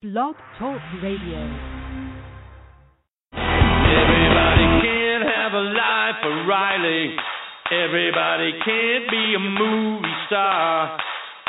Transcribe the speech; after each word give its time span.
Blog 0.00 0.36
Talk 0.60 0.78
Radio. 1.02 1.42
Everybody 3.34 4.66
can't 4.78 5.26
have 5.26 5.52
a 5.52 5.64
life 5.74 6.14
for 6.22 6.46
Riley. 6.46 7.16
Everybody 7.72 8.52
can't 8.64 9.10
be 9.10 9.34
a 9.34 9.40
movie 9.40 10.14
star. 10.28 11.00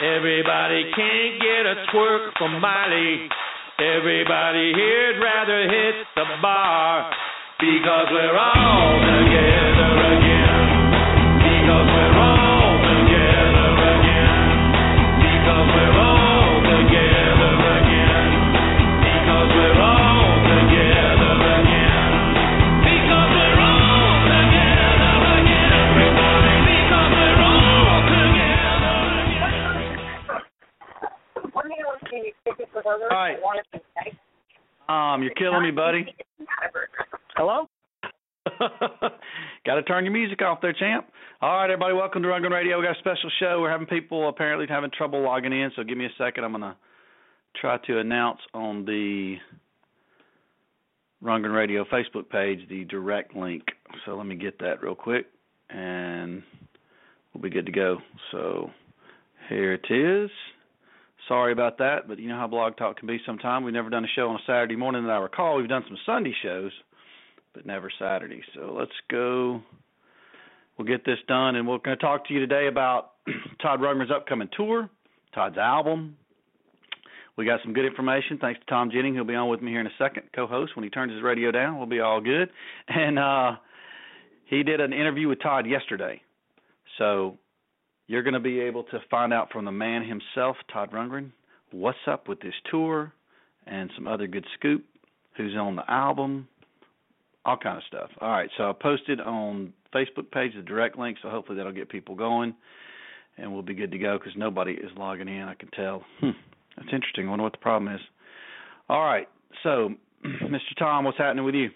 Everybody 0.02 0.82
can't 0.98 1.38
get 1.38 1.68
a 1.68 1.76
twerk 1.94 2.34
from 2.40 2.60
Miley. 2.60 3.30
Everybody 3.78 4.74
here'd 4.74 5.22
rather 5.22 5.70
hit 5.70 6.08
the 6.16 6.26
bar 6.42 7.06
because 7.60 8.08
we're 8.10 8.36
all 8.36 8.98
together 8.98 10.18
again. 10.18 10.39
Again. 32.96 33.08
All 33.12 33.18
right. 33.18 35.14
Um, 35.14 35.22
you're 35.22 35.34
killing 35.34 35.64
me, 35.64 35.72
buddy. 35.72 36.06
Hello? 37.36 37.68
Got 39.66 39.76
to 39.76 39.84
turn 39.84 40.06
your 40.06 40.14
music 40.14 40.42
off 40.42 40.60
there, 40.62 40.74
champ. 40.74 41.08
All 41.42 41.56
right, 41.58 41.66
everybody, 41.66 41.94
welcome 41.94 42.24
to 42.24 42.28
Rundgren 42.28 42.52
Radio. 42.52 42.80
We 42.80 42.86
got 42.86 42.98
a 42.98 43.00
special 43.00 43.30
show. 43.40 43.62
We're 43.62 43.70
having 43.70 43.88
people 43.88 44.28
apparently 44.28 44.66
having 44.68 44.90
trouble 44.92 45.24
logging 45.24 45.54
in, 45.54 45.72
so 45.76 45.84
give 45.84 45.98
me 45.98 46.06
a 46.06 46.14
second. 46.18 46.44
I'm 46.44 46.52
gonna 46.52 46.76
try 47.62 47.78
to 47.88 48.00
announce 48.00 48.40
on 48.54 48.84
the 48.84 49.38
Rundgren 51.24 51.56
Radio 51.56 51.86
Facebook 51.86 52.30
page 52.30 52.68
the 52.68 52.84
direct 52.86 53.36
link. 53.36 53.64
So 54.06 54.18
let 54.18 54.26
me 54.26 54.36
get 54.36 54.60
that 54.60 54.82
real 54.82 54.96
quick, 54.96 55.28
and 55.70 56.44
we'll 57.34 57.42
be 57.42 57.50
good 57.50 57.68
to 57.68 57.72
go. 57.72 58.00
So 58.32 58.72
here 59.48 59.74
it 59.74 59.86
is. 59.90 60.30
Sorry 61.30 61.54
about 61.54 61.78
that, 61.78 62.08
but 62.08 62.18
you 62.20 62.28
know 62.28 62.38
how 62.38 62.48
Blog 62.48 62.76
Talk 62.76 62.98
can 62.98 63.08
be 63.08 63.22
sometime. 63.24 63.64
We've 63.64 63.74
never 63.74 63.92
done 63.92 64.04
a 64.04 64.08
show 64.16 64.30
on 64.30 64.36
a 64.36 64.44
Saturday 64.48 64.76
morning 64.76 65.04
that 65.04 65.12
I 65.12 65.20
recall. 65.20 65.58
We've 65.58 65.70
done 65.70 65.86
some 65.88 65.98
Sunday 66.04 66.34
shows, 66.42 66.72
but 67.54 67.68
never 67.68 67.92
Saturday. 68.00 68.42
So 68.56 68.76
let's 68.78 68.92
go. 69.12 69.62
We'll 70.76 70.88
get 70.88 71.06
this 71.06 71.20
done, 71.28 71.56
and 71.56 71.68
we're 71.68 71.78
going 71.78 71.96
to 71.98 72.04
talk 72.04 72.28
to 72.28 72.34
you 72.34 72.40
today 72.40 72.68
about 72.68 73.12
Todd 73.62 73.80
Rundgren's 73.80 74.10
upcoming 74.12 74.50
tour, 74.58 74.90
Todd's 75.36 75.58
album. 75.60 76.18
We 77.38 77.46
got 77.46 77.60
some 77.64 77.74
good 77.74 77.86
information 77.86 78.40
thanks 78.40 78.60
to 78.62 78.66
Thom 78.68 78.90
Jennings. 78.90 79.16
He'll 79.16 79.24
be 79.24 79.36
on 79.36 79.50
with 79.50 79.62
me 79.62 79.72
here 79.72 79.82
in 79.82 79.88
a 79.88 79.98
second, 80.00 80.24
co-host. 80.36 80.76
When 80.76 80.84
he 80.84 80.90
turns 80.90 81.14
his 81.14 81.22
radio 81.22 81.52
down, 81.52 81.78
we'll 81.78 81.86
be 81.86 82.00
all 82.00 82.20
good. 82.20 82.50
And 82.88 83.18
uh 83.18 83.52
he 84.46 84.64
did 84.64 84.82
an 84.82 84.94
interview 84.94 85.28
with 85.28 85.42
Todd 85.42 85.68
yesterday. 85.68 86.22
So 86.98 87.38
you're 88.10 88.24
going 88.24 88.34
to 88.34 88.40
be 88.40 88.60
able 88.60 88.84
to 88.86 89.00
find 89.12 89.32
out 89.32 89.52
from 89.52 89.66
the 89.66 89.72
man 89.72 90.02
himself, 90.02 90.58
Todd 90.74 90.92
Rundgren, 90.92 91.30
what's 91.72 92.00
up 92.08 92.28
with 92.28 92.42
this 92.42 92.56
tour 92.72 93.14
and 93.68 93.92
some 93.96 94.08
other 94.08 94.26
good 94.26 94.46
scoop, 94.58 94.84
who's 95.38 95.56
on 95.56 95.76
the 95.76 95.90
album, 95.90 96.48
all 97.46 97.56
kind 97.56 97.78
of 97.78 97.84
stuff. 97.88 98.10
All 98.20 98.32
right, 98.32 98.50
so 98.58 98.68
I 98.68 98.74
posted 98.74 99.22
on 99.22 99.74
Facebook 99.94 100.32
page 100.32 100.54
the 100.56 100.64
direct 100.64 100.98
link, 100.98 101.20
so 101.22 101.30
hopefully 101.30 101.58
that'll 101.58 101.72
get 101.72 101.88
people 101.88 102.16
going, 102.16 102.56
and 103.38 103.54
we'll 103.54 103.62
be 103.62 103.76
good 103.76 103.92
to 103.92 104.00
go 104.00 104.18
because 104.18 104.34
nobody 104.36 104.72
is 104.72 104.90
logging 104.98 105.28
in. 105.28 105.44
I 105.44 105.54
can 105.54 105.70
tell. 105.70 106.04
Hmm, 106.20 106.32
that's 106.78 106.90
interesting. 106.92 107.28
I 107.28 107.30
wonder 107.30 107.44
what 107.44 107.52
the 107.52 107.60
problem 107.60 107.94
is. 107.94 108.02
All 108.90 109.04
right, 109.04 109.30
so 109.62 109.94
Mr. 110.26 110.76
Tom, 110.80 111.06
what's 111.06 111.20
happening 111.20 111.46
with 111.46 111.56
you? 111.56 111.70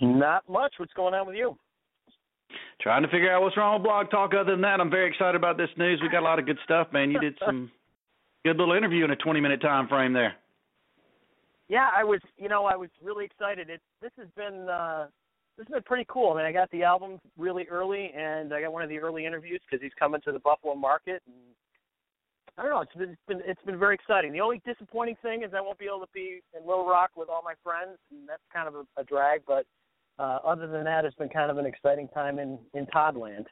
Not 0.00 0.48
much. 0.48 0.74
What's 0.78 0.92
going 0.94 1.14
on 1.14 1.28
with 1.28 1.36
you? 1.36 1.56
Trying 2.82 3.02
to 3.02 3.08
figure 3.08 3.32
out 3.32 3.42
what's 3.42 3.56
wrong 3.56 3.74
with 3.74 3.84
Blog 3.84 4.10
Talk. 4.10 4.32
Other 4.34 4.52
than 4.52 4.60
that, 4.62 4.80
I'm 4.80 4.90
very 4.90 5.08
excited 5.08 5.36
about 5.36 5.56
this 5.56 5.68
news. 5.76 6.00
We 6.02 6.08
got 6.08 6.20
a 6.20 6.24
lot 6.24 6.40
of 6.40 6.46
good 6.46 6.58
stuff, 6.64 6.88
man. 6.92 7.12
You 7.12 7.20
did 7.20 7.38
some 7.44 7.70
good 8.44 8.56
little 8.56 8.74
interview 8.74 9.04
in 9.04 9.12
a 9.12 9.16
20 9.16 9.40
minute 9.40 9.60
time 9.60 9.86
frame 9.86 10.12
there. 10.12 10.34
Yeah, 11.68 11.88
I 11.96 12.02
was. 12.02 12.20
You 12.36 12.48
know, 12.48 12.64
I 12.64 12.74
was 12.74 12.90
really 13.00 13.24
excited. 13.24 13.70
It 13.70 13.80
this 14.00 14.10
has 14.18 14.26
been 14.36 14.68
uh 14.68 15.06
this 15.56 15.66
has 15.68 15.74
been 15.74 15.82
pretty 15.84 16.06
cool. 16.08 16.32
I 16.32 16.38
mean, 16.38 16.46
I 16.46 16.52
got 16.52 16.70
the 16.72 16.82
album 16.82 17.20
really 17.38 17.66
early, 17.70 18.10
and 18.16 18.52
I 18.52 18.62
got 18.62 18.72
one 18.72 18.82
of 18.82 18.88
the 18.88 18.98
early 18.98 19.26
interviews 19.26 19.60
because 19.64 19.82
he's 19.82 19.94
coming 19.96 20.20
to 20.22 20.32
the 20.32 20.40
Buffalo 20.40 20.74
market. 20.74 21.22
And 21.26 21.36
I 22.58 22.62
don't 22.62 22.72
know. 22.72 22.80
It's 22.80 22.94
been, 22.94 23.10
it's 23.10 23.26
been 23.28 23.42
it's 23.46 23.62
been 23.62 23.78
very 23.78 23.94
exciting. 23.94 24.32
The 24.32 24.40
only 24.40 24.60
disappointing 24.66 25.16
thing 25.22 25.44
is 25.44 25.52
I 25.56 25.60
won't 25.60 25.78
be 25.78 25.86
able 25.86 26.00
to 26.00 26.12
be 26.12 26.42
in 26.58 26.66
Little 26.66 26.86
Rock 26.86 27.10
with 27.16 27.28
all 27.28 27.42
my 27.44 27.54
friends, 27.62 27.96
and 28.10 28.28
that's 28.28 28.42
kind 28.52 28.66
of 28.66 28.74
a, 28.74 29.00
a 29.00 29.04
drag. 29.04 29.42
But 29.46 29.66
uh, 30.18 30.38
other 30.44 30.66
than 30.66 30.84
that, 30.84 31.04
it's 31.04 31.16
been 31.16 31.28
kind 31.28 31.50
of 31.50 31.58
an 31.58 31.66
exciting 31.66 32.08
time 32.08 32.38
in 32.38 32.58
in 32.74 32.86
Toddland. 32.86 33.46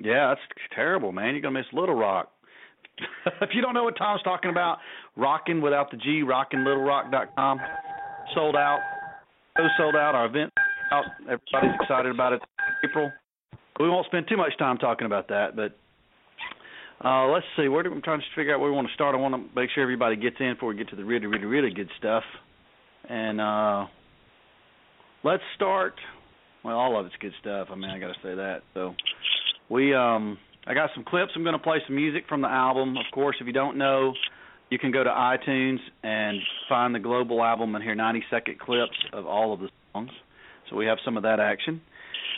Yeah, 0.00 0.28
that's 0.28 0.40
terrible, 0.74 1.12
man. 1.12 1.34
You're 1.34 1.42
gonna 1.42 1.58
miss 1.58 1.66
Little 1.72 1.94
Rock. 1.94 2.30
if 3.40 3.50
you 3.54 3.62
don't 3.62 3.74
know 3.74 3.84
what 3.84 3.96
Tom's 3.96 4.22
talking 4.22 4.50
about, 4.50 4.78
rocking 5.16 5.60
without 5.60 5.90
the 5.90 5.96
G, 5.96 6.22
rockinglittlerock.com, 6.24 7.60
sold 8.34 8.56
out. 8.56 8.80
Show 9.56 9.66
sold 9.76 9.96
out. 9.96 10.14
Our 10.14 10.26
event 10.26 10.52
out. 10.90 11.04
Everybody's 11.22 11.80
excited 11.80 12.10
about 12.12 12.32
it. 12.32 12.40
April. 12.84 13.10
We 13.80 13.88
won't 13.88 14.06
spend 14.06 14.26
too 14.28 14.36
much 14.36 14.56
time 14.58 14.78
talking 14.78 15.06
about 15.06 15.28
that, 15.28 15.56
but 15.56 15.76
uh, 17.04 17.26
let's 17.26 17.46
see. 17.56 17.68
Where 17.68 17.82
do, 17.82 17.92
I'm 17.92 18.02
trying 18.02 18.20
to 18.20 18.26
figure 18.36 18.54
out 18.54 18.60
where 18.60 18.70
we 18.70 18.76
want 18.76 18.86
to 18.88 18.94
start. 18.94 19.14
I 19.14 19.18
want 19.18 19.34
to 19.34 19.58
make 19.58 19.70
sure 19.70 19.82
everybody 19.82 20.16
gets 20.16 20.36
in 20.40 20.54
before 20.54 20.68
we 20.68 20.76
get 20.76 20.88
to 20.90 20.96
the 20.96 21.04
really, 21.04 21.26
really, 21.26 21.46
really 21.46 21.70
good 21.70 21.88
stuff. 21.98 22.22
And 23.08 23.40
uh, 23.40 23.86
let's 25.24 25.42
start. 25.56 25.94
Well, 26.64 26.76
all 26.76 26.98
of 26.98 27.06
it's 27.06 27.14
good 27.20 27.32
stuff. 27.40 27.68
I 27.70 27.74
mean, 27.74 27.90
I 27.90 27.98
got 27.98 28.08
to 28.08 28.20
say 28.22 28.34
that. 28.34 28.62
So 28.74 28.94
we, 29.68 29.94
um, 29.94 30.38
I 30.66 30.74
got 30.74 30.90
some 30.94 31.04
clips. 31.04 31.32
I'm 31.34 31.42
going 31.42 31.56
to 31.56 31.62
play 31.62 31.78
some 31.86 31.96
music 31.96 32.24
from 32.28 32.40
the 32.40 32.48
album. 32.48 32.96
Of 32.96 33.06
course, 33.12 33.36
if 33.40 33.46
you 33.46 33.52
don't 33.52 33.76
know, 33.76 34.14
you 34.70 34.78
can 34.78 34.92
go 34.92 35.02
to 35.02 35.10
iTunes 35.10 35.78
and 36.02 36.38
find 36.68 36.94
the 36.94 37.00
global 37.00 37.42
album 37.42 37.74
and 37.74 37.82
hear 37.82 37.94
90 37.94 38.24
second 38.30 38.58
clips 38.58 38.96
of 39.12 39.26
all 39.26 39.52
of 39.52 39.60
the 39.60 39.68
songs. 39.92 40.10
So 40.70 40.76
we 40.76 40.86
have 40.86 40.98
some 41.04 41.16
of 41.16 41.24
that 41.24 41.40
action. 41.40 41.80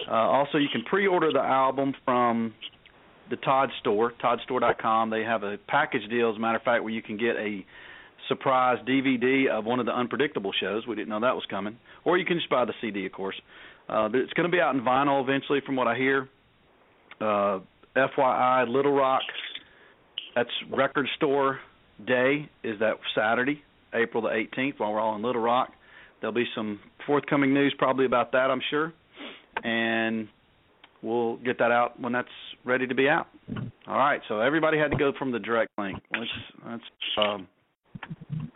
Uh, 0.08 0.14
also, 0.14 0.58
you 0.58 0.68
can 0.72 0.82
pre-order 0.82 1.32
the 1.32 1.40
album 1.40 1.94
from 2.04 2.54
the 3.30 3.36
Todd 3.36 3.70
Store, 3.80 4.12
ToddStore.com. 4.22 5.10
They 5.10 5.22
have 5.22 5.42
a 5.42 5.56
package 5.68 6.08
deal, 6.10 6.30
as 6.30 6.36
a 6.36 6.40
matter 6.40 6.56
of 6.56 6.62
fact, 6.62 6.82
where 6.82 6.92
you 6.92 7.02
can 7.02 7.16
get 7.16 7.36
a 7.36 7.64
surprise 8.28 8.78
DVD 8.86 9.48
of 9.48 9.64
one 9.64 9.80
of 9.80 9.86
the 9.86 9.92
unpredictable 9.92 10.52
shows. 10.58 10.86
We 10.86 10.94
didn't 10.94 11.08
know 11.08 11.20
that 11.20 11.34
was 11.34 11.44
coming. 11.50 11.78
Or 12.04 12.18
you 12.18 12.24
can 12.24 12.38
just 12.38 12.50
buy 12.50 12.64
the 12.64 12.74
CD, 12.80 13.06
of 13.06 13.12
course. 13.12 13.36
Uh, 13.88 14.08
it's 14.14 14.32
going 14.32 14.50
to 14.50 14.54
be 14.54 14.60
out 14.60 14.74
in 14.74 14.80
vinyl 14.80 15.22
eventually, 15.22 15.60
from 15.64 15.76
what 15.76 15.86
I 15.86 15.96
hear. 15.96 16.28
Uh, 17.20 17.60
FYI, 17.96 18.68
Little 18.68 18.92
Rock, 18.92 19.22
that's 20.34 20.50
Record 20.70 21.06
Store 21.16 21.60
Day, 22.06 22.48
is 22.62 22.78
that 22.80 22.94
Saturday, 23.14 23.62
April 23.92 24.22
the 24.22 24.30
18th, 24.30 24.78
while 24.78 24.92
we're 24.92 25.00
all 25.00 25.14
in 25.16 25.22
Little 25.22 25.42
Rock. 25.42 25.70
There'll 26.20 26.34
be 26.34 26.46
some 26.54 26.80
forthcoming 27.06 27.52
news 27.52 27.74
probably 27.78 28.06
about 28.06 28.32
that, 28.32 28.50
I'm 28.50 28.62
sure. 28.70 28.92
And 29.62 30.28
we'll 31.02 31.36
get 31.36 31.58
that 31.58 31.70
out 31.70 32.00
when 32.00 32.12
that's 32.12 32.28
ready 32.64 32.86
to 32.86 32.94
be 32.94 33.08
out. 33.08 33.26
All 33.86 33.98
right, 33.98 34.20
so 34.28 34.40
everybody 34.40 34.78
had 34.78 34.90
to 34.90 34.96
go 34.96 35.12
from 35.18 35.30
the 35.30 35.38
direct 35.38 35.70
link. 35.78 36.02
Which 36.16 36.28
that's 36.66 36.82
um, 37.18 37.46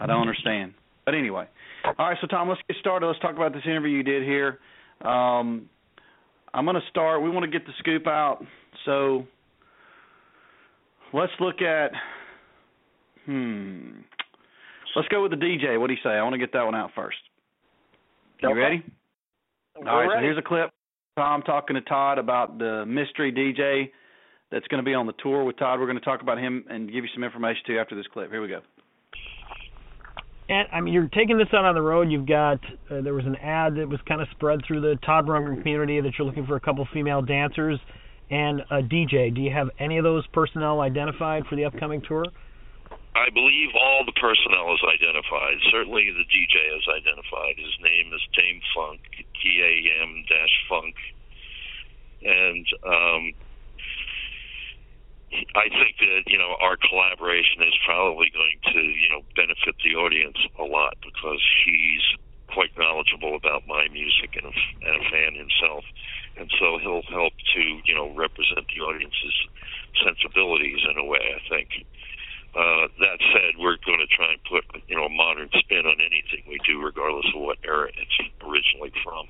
I 0.00 0.06
don't 0.06 0.20
understand. 0.20 0.74
But 1.04 1.14
anyway, 1.14 1.46
all 1.84 2.08
right. 2.08 2.18
So 2.20 2.26
Tom, 2.26 2.48
let's 2.48 2.60
get 2.68 2.76
started. 2.80 3.06
Let's 3.06 3.18
talk 3.20 3.34
about 3.34 3.52
this 3.52 3.62
interview 3.64 3.96
you 3.96 4.02
did 4.02 4.22
here. 4.22 4.58
Um, 5.04 5.68
I'm 6.54 6.64
going 6.64 6.76
to 6.76 6.86
start. 6.90 7.22
We 7.22 7.30
want 7.30 7.44
to 7.44 7.50
get 7.50 7.66
the 7.66 7.72
scoop 7.78 8.06
out. 8.06 8.44
So 8.84 9.26
let's 11.12 11.32
look 11.40 11.62
at. 11.62 11.92
Hmm. 13.26 14.00
Let's 14.96 15.08
go 15.08 15.22
with 15.22 15.30
the 15.30 15.36
DJ. 15.36 15.78
What 15.78 15.88
do 15.88 15.92
you 15.94 16.00
say? 16.02 16.10
I 16.10 16.22
want 16.22 16.32
to 16.34 16.38
get 16.38 16.52
that 16.54 16.64
one 16.64 16.74
out 16.74 16.90
first. 16.94 17.18
You 18.40 18.50
Okay. 18.50 18.58
ready? 18.58 18.82
We're 19.78 19.88
All 19.88 19.98
right. 20.00 20.16
So 20.16 20.20
here's 20.20 20.38
a 20.38 20.42
clip. 20.42 20.70
Tom 21.16 21.42
talking 21.42 21.74
to 21.74 21.80
Todd 21.82 22.18
about 22.18 22.58
the 22.58 22.84
mystery 22.86 23.32
DJ 23.32 23.90
that's 24.50 24.66
going 24.68 24.82
to 24.82 24.88
be 24.88 24.94
on 24.94 25.06
the 25.06 25.12
tour 25.22 25.44
with 25.44 25.58
Todd. 25.58 25.78
We're 25.78 25.86
going 25.86 25.98
to 25.98 26.04
talk 26.04 26.22
about 26.22 26.38
him 26.38 26.64
and 26.70 26.90
give 26.90 27.04
you 27.04 27.10
some 27.14 27.24
information 27.24 27.62
too 27.66 27.78
after 27.78 27.94
this 27.94 28.06
clip. 28.12 28.30
Here 28.30 28.40
we 28.40 28.48
go. 28.48 28.60
And 30.48 30.66
I 30.72 30.80
mean, 30.80 30.94
you're 30.94 31.08
taking 31.08 31.36
this 31.36 31.48
out 31.52 31.64
on 31.64 31.74
the 31.74 31.82
road. 31.82 32.10
You've 32.10 32.26
got 32.26 32.58
uh, 32.90 33.02
there 33.02 33.12
was 33.14 33.26
an 33.26 33.36
ad 33.36 33.76
that 33.76 33.88
was 33.88 34.00
kind 34.08 34.22
of 34.22 34.28
spread 34.32 34.60
through 34.66 34.80
the 34.80 34.96
Todd 35.04 35.26
Rundgren 35.26 35.58
community 35.58 36.00
that 36.00 36.12
you're 36.16 36.26
looking 36.26 36.46
for 36.46 36.56
a 36.56 36.60
couple 36.60 36.86
female 36.92 37.20
dancers 37.20 37.78
and 38.30 38.60
a 38.70 38.80
DJ. 38.80 39.34
Do 39.34 39.42
you 39.42 39.52
have 39.52 39.68
any 39.78 39.98
of 39.98 40.04
those 40.04 40.26
personnel 40.28 40.80
identified 40.80 41.44
for 41.46 41.56
the 41.56 41.66
upcoming 41.66 42.00
tour? 42.00 42.24
I 43.14 43.28
believe 43.34 43.74
all 43.74 44.04
the 44.06 44.16
personnel 44.16 44.72
is 44.72 44.80
identified. 44.84 45.58
Certainly 45.72 46.16
the 46.16 46.24
DJ 46.32 46.56
is 46.76 46.84
identified. 46.88 47.56
His 47.58 47.76
name 47.82 48.12
is 48.14 48.22
Tame 48.32 48.60
Funk, 48.72 49.00
T 49.42 49.60
A 49.60 50.02
M 50.02 50.24
Funk. 50.68 50.94
And 52.22 52.66
um 52.86 53.32
I 55.30 55.68
think 55.68 56.00
that 56.00 56.24
you 56.26 56.38
know 56.38 56.56
our 56.60 56.76
collaboration 56.88 57.60
is 57.60 57.76
probably 57.84 58.32
going 58.32 58.56
to 58.72 58.80
you 58.80 59.08
know 59.12 59.22
benefit 59.36 59.76
the 59.84 59.92
audience 59.96 60.38
a 60.58 60.64
lot 60.64 60.96
because 61.04 61.42
he's 61.64 62.04
quite 62.48 62.72
knowledgeable 62.80 63.36
about 63.36 63.68
my 63.68 63.88
music 63.92 64.32
and 64.40 64.48
a, 64.48 64.54
and 64.88 64.94
a 64.96 65.04
fan 65.12 65.36
himself, 65.36 65.84
and 66.40 66.48
so 66.56 66.80
he'll 66.80 67.04
help 67.12 67.36
to 67.54 67.62
you 67.84 67.94
know 67.94 68.08
represent 68.16 68.64
the 68.72 68.80
audience's 68.80 69.36
sensibilities 70.00 70.80
in 70.88 70.96
a 70.98 71.04
way. 71.04 71.36
I 71.36 71.42
think. 71.48 71.68
Uh, 72.56 72.88
that 72.98 73.20
said, 73.30 73.60
we're 73.60 73.76
going 73.84 74.00
to 74.00 74.08
try 74.08 74.32
and 74.32 74.40
put 74.48 74.64
you 74.88 74.96
know 74.96 75.04
a 75.04 75.12
modern 75.12 75.50
spin 75.60 75.84
on 75.84 76.00
anything 76.00 76.42
we 76.48 76.58
do, 76.66 76.80
regardless 76.80 77.26
of 77.36 77.42
what 77.42 77.58
era 77.62 77.88
it's 77.92 78.18
originally 78.40 78.90
from. 79.04 79.28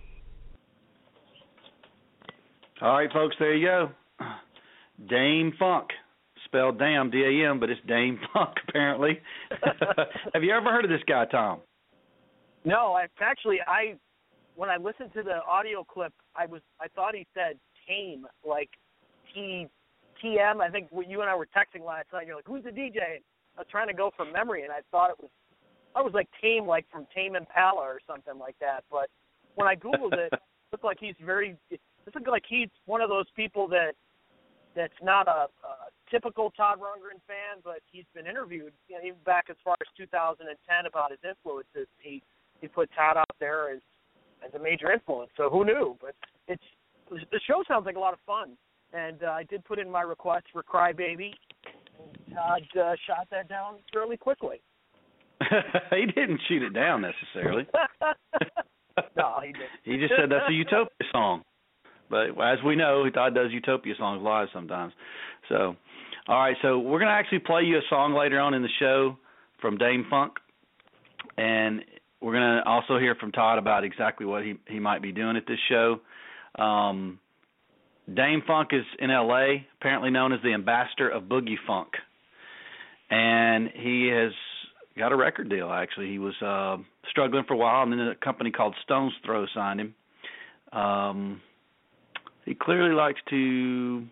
All 2.81 2.95
right, 2.95 3.13
folks, 3.13 3.35
there 3.41 3.57
you 3.57 3.67
go. 3.67 3.91
Dame 5.07 5.53
Funk, 5.59 5.89
spelled 6.45 6.79
damn 6.79 7.11
D 7.11 7.23
A 7.23 7.51
M, 7.51 7.61
but 7.61 7.71
it's 7.71 7.81
Dame 7.87 8.19
Funk 8.33 8.55
apparently. 8.69 9.21
Have 10.35 10.43
you 10.43 10.53
ever 10.53 10.71
heard 10.71 10.85
of 10.85 10.91
this 10.91 11.03
guy, 11.07 11.25
Tom? 11.27 11.61
No, 12.65 12.95
I 12.95 13.07
actually 13.21 13.59
I 13.67 13.95
when 14.57 14.69
I 14.71 14.77
listened 14.77 15.13
to 15.15 15.23
the 15.23 15.41
audio 15.49 15.85
clip, 15.85 16.13
I 16.35 16.47
was 16.47 16.63
I 16.81 16.89
thought 16.89 17.15
he 17.15 17.27
said 17.35 17.59
tame, 17.87 18.27
like 18.47 18.71
T 19.33 19.67
T 20.21 20.39
M. 20.41 20.61
I 20.61 20.69
think 20.69 20.89
you 21.07 21.21
and 21.21 21.31
I 21.31 21.37
were 21.37 21.47
texting 21.47 21.87
last 21.87 22.07
night. 22.13 22.27
You're 22.27 22.37
like, 22.37 22.47
who's 22.47 22.65
the 22.65 22.71
DJ? 22.71 23.23
I 23.57 23.61
was 23.61 23.67
trying 23.71 23.89
to 23.89 23.95
go 23.95 24.11
from 24.17 24.33
memory, 24.33 24.63
and 24.63 24.73
I 24.73 24.81
thought 24.91 25.11
it 25.11 25.17
was 25.21 25.31
I 25.95 26.03
was 26.03 26.13
like 26.15 26.29
Tame, 26.41 26.67
like 26.67 26.87
from 26.91 27.07
Tame 27.15 27.37
Impala 27.37 27.81
or 27.81 28.01
something 28.07 28.39
like 28.39 28.57
that. 28.61 28.85
But 28.91 29.09
when 29.55 29.69
I 29.69 29.75
googled 29.75 30.13
it, 30.13 30.31
it 30.33 30.41
looked 30.73 30.85
like 30.85 30.99
he's 31.01 31.17
very. 31.25 31.57
It 31.71 31.81
looked 32.15 32.29
like 32.29 32.45
he's 32.49 32.69
one 32.87 33.01
of 33.01 33.09
those 33.09 33.27
people 33.35 33.69
that 33.69 33.93
that's 34.79 35.03
not 35.03 35.27
a, 35.27 35.51
a 35.67 35.91
typical 36.09 36.53
Todd 36.53 36.79
Rundgren 36.79 37.19
fan, 37.27 37.59
but 37.65 37.81
he's 37.91 38.05
been 38.15 38.27
interviewed 38.27 38.73
you 38.89 38.95
know, 38.95 39.03
even 39.05 39.19
back 39.27 39.47
as 39.51 39.57
far 39.65 39.75
as 39.81 39.89
2010 39.97 40.87
about 40.87 41.11
his 41.11 41.19
influences. 41.29 41.89
He 41.99 42.23
he 42.61 42.69
put 42.69 42.89
Todd 42.95 43.17
out 43.17 43.37
there 43.41 43.75
as 43.75 43.81
as 44.47 44.55
a 44.55 44.63
major 44.63 44.93
influence. 44.93 45.31
So 45.37 45.51
who 45.51 45.65
knew? 45.65 45.97
But 46.01 46.15
it's 46.47 46.63
the 47.11 47.41
show 47.47 47.65
sounds 47.67 47.87
like 47.87 47.97
a 47.97 48.01
lot 48.01 48.13
of 48.13 48.21
fun, 48.25 48.53
and 48.93 49.25
uh, 49.25 49.31
I 49.31 49.43
did 49.45 49.65
put 49.65 49.81
in 49.81 49.91
my 49.91 50.03
request 50.03 50.47
for 50.53 50.63
Crybaby. 50.63 51.33
And 51.99 52.37
Todd 52.37 52.63
uh, 52.79 52.95
shot 53.07 53.27
that 53.33 53.49
down 53.49 53.79
fairly 53.93 54.17
quickly. 54.17 54.61
he 55.91 56.07
didn't 56.07 56.41
shoot 56.49 56.63
it 56.63 56.75
down 56.75 57.03
necessarily. 57.03 57.67
no, 59.17 59.41
he 59.43 59.53
didn't. 59.53 59.83
he 59.85 59.97
just 59.99 60.13
said 60.17 60.31
that's 60.31 60.49
a 60.49 60.53
Utopia 60.53 61.09
song. 61.11 61.43
But 62.11 62.31
as 62.41 62.59
we 62.65 62.77
know, 62.77 63.09
Todd 63.11 63.35
does 63.35 63.51
Utopia 63.53 63.95
songs 63.99 64.23
live 64.23 64.49
sometimes. 64.53 64.93
So, 65.49 65.77
all 66.27 66.39
right, 66.39 66.57
so 66.63 66.79
we're 66.79 66.99
going 66.99 67.11
to 67.11 67.15
actually 67.15 67.41
play 67.41 67.63
you 67.63 67.79
a 67.79 67.83
song 67.89 68.15
later 68.15 68.39
on 68.39 68.55
in 68.55 68.63
the 68.63 68.69
show 68.79 69.17
from 69.61 69.79
Dame 69.79 70.07
Funk, 70.09 70.35
and 71.37 71.85
we're 72.21 72.33
going 72.33 72.59
to 72.59 72.63
also 72.67 72.99
hear 72.99 73.15
from 73.15 73.33
Todd 73.33 73.59
about 73.59 73.85
exactly 73.85 74.27
what 74.27 74.43
he 74.43 74.55
he 74.69 74.79
might 74.79 75.03
be 75.03 75.13
doing 75.13 75.37
at 75.37 75.47
this 75.47 75.59
show. 75.69 76.01
Um, 76.59 77.19
Dame 78.13 78.43
Funk 78.47 78.71
is 78.73 78.85
in 78.99 79.11
L.A., 79.11 79.67
apparently 79.79 80.11
known 80.11 80.33
as 80.33 80.41
the 80.43 80.55
ambassador 80.55 81.09
of 81.09 81.25
Boogie 81.25 81.57
Funk, 81.67 81.89
and 83.11 83.69
he 83.75 84.09
has 84.13 84.33
got 84.99 85.13
a 85.13 85.17
record 85.17 85.49
deal. 85.49 85.71
Actually, 85.71 86.09
he 86.09 86.19
was 86.19 86.35
uh, 86.43 86.79
struggling 87.11 87.45
for 87.47 87.55
a 87.55 87.57
while, 87.57 87.83
and 87.83 87.93
then 87.93 88.01
a 88.01 88.15
company 88.15 88.51
called 88.51 88.75
Stones 88.83 89.13
Throw 89.25 89.47
signed 89.55 89.81
him. 89.81 89.95
Um, 90.73 91.41
he 92.49 92.55
clearly 92.55 92.95
likes 92.95 93.21
to 93.29 94.07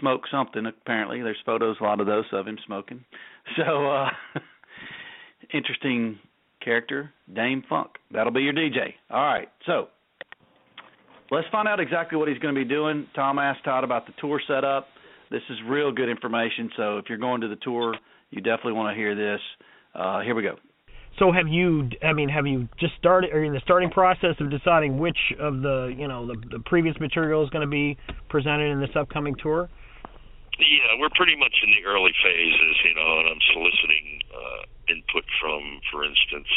smoke 0.00 0.22
something. 0.30 0.66
Apparently, 0.66 1.22
there's 1.22 1.38
photos, 1.46 1.76
a 1.80 1.84
lot 1.84 2.00
of 2.00 2.06
those 2.06 2.24
of 2.32 2.46
him 2.46 2.58
smoking. 2.66 3.04
So, 3.56 3.90
uh, 3.90 4.08
interesting 5.52 6.20
character, 6.64 7.10
Dame 7.34 7.64
Funk. 7.68 7.90
That'll 8.12 8.32
be 8.32 8.42
your 8.42 8.52
DJ. 8.52 8.94
All 9.10 9.24
right, 9.24 9.48
so 9.66 9.88
let's 11.32 11.48
find 11.50 11.66
out 11.66 11.80
exactly 11.80 12.16
what 12.16 12.28
he's 12.28 12.38
going 12.38 12.54
to 12.54 12.60
be 12.60 12.64
doing. 12.64 13.08
Tom 13.16 13.40
asked 13.40 13.64
Todd 13.64 13.82
about 13.82 14.06
the 14.06 14.12
tour 14.20 14.40
setup. 14.46 14.86
This 15.32 15.42
is 15.50 15.56
real 15.66 15.90
good 15.90 16.08
information. 16.08 16.70
So, 16.76 16.98
if 16.98 17.06
you're 17.08 17.18
going 17.18 17.40
to 17.40 17.48
the 17.48 17.56
tour, 17.56 17.96
you 18.30 18.40
definitely 18.40 18.74
want 18.74 18.94
to 18.94 18.96
hear 18.96 19.16
this. 19.16 19.40
Uh, 19.92 20.20
here 20.20 20.36
we 20.36 20.44
go. 20.44 20.54
So 21.18 21.30
have 21.30 21.48
you? 21.48 21.90
I 22.02 22.12
mean, 22.12 22.28
have 22.28 22.46
you 22.46 22.68
just 22.80 22.94
started? 22.96 23.32
Are 23.32 23.44
in 23.44 23.52
the 23.52 23.60
starting 23.60 23.90
process 23.90 24.34
of 24.40 24.50
deciding 24.50 24.98
which 24.98 25.18
of 25.38 25.60
the 25.60 25.94
you 25.96 26.08
know 26.08 26.26
the, 26.26 26.36
the 26.50 26.58
previous 26.64 26.98
material 27.00 27.44
is 27.44 27.50
going 27.50 27.66
to 27.66 27.70
be 27.70 27.98
presented 28.28 28.72
in 28.72 28.80
this 28.80 28.90
upcoming 28.96 29.34
tour? 29.36 29.68
Yeah, 30.58 31.00
we're 31.00 31.12
pretty 31.16 31.36
much 31.36 31.52
in 31.64 31.70
the 31.72 31.88
early 31.88 32.12
phases, 32.22 32.74
you 32.84 32.94
know, 32.94 33.20
and 33.20 33.28
I'm 33.28 33.44
soliciting 33.52 34.20
uh, 34.30 34.62
input 34.92 35.24
from, 35.40 35.80
for 35.90 36.04
instance, 36.04 36.48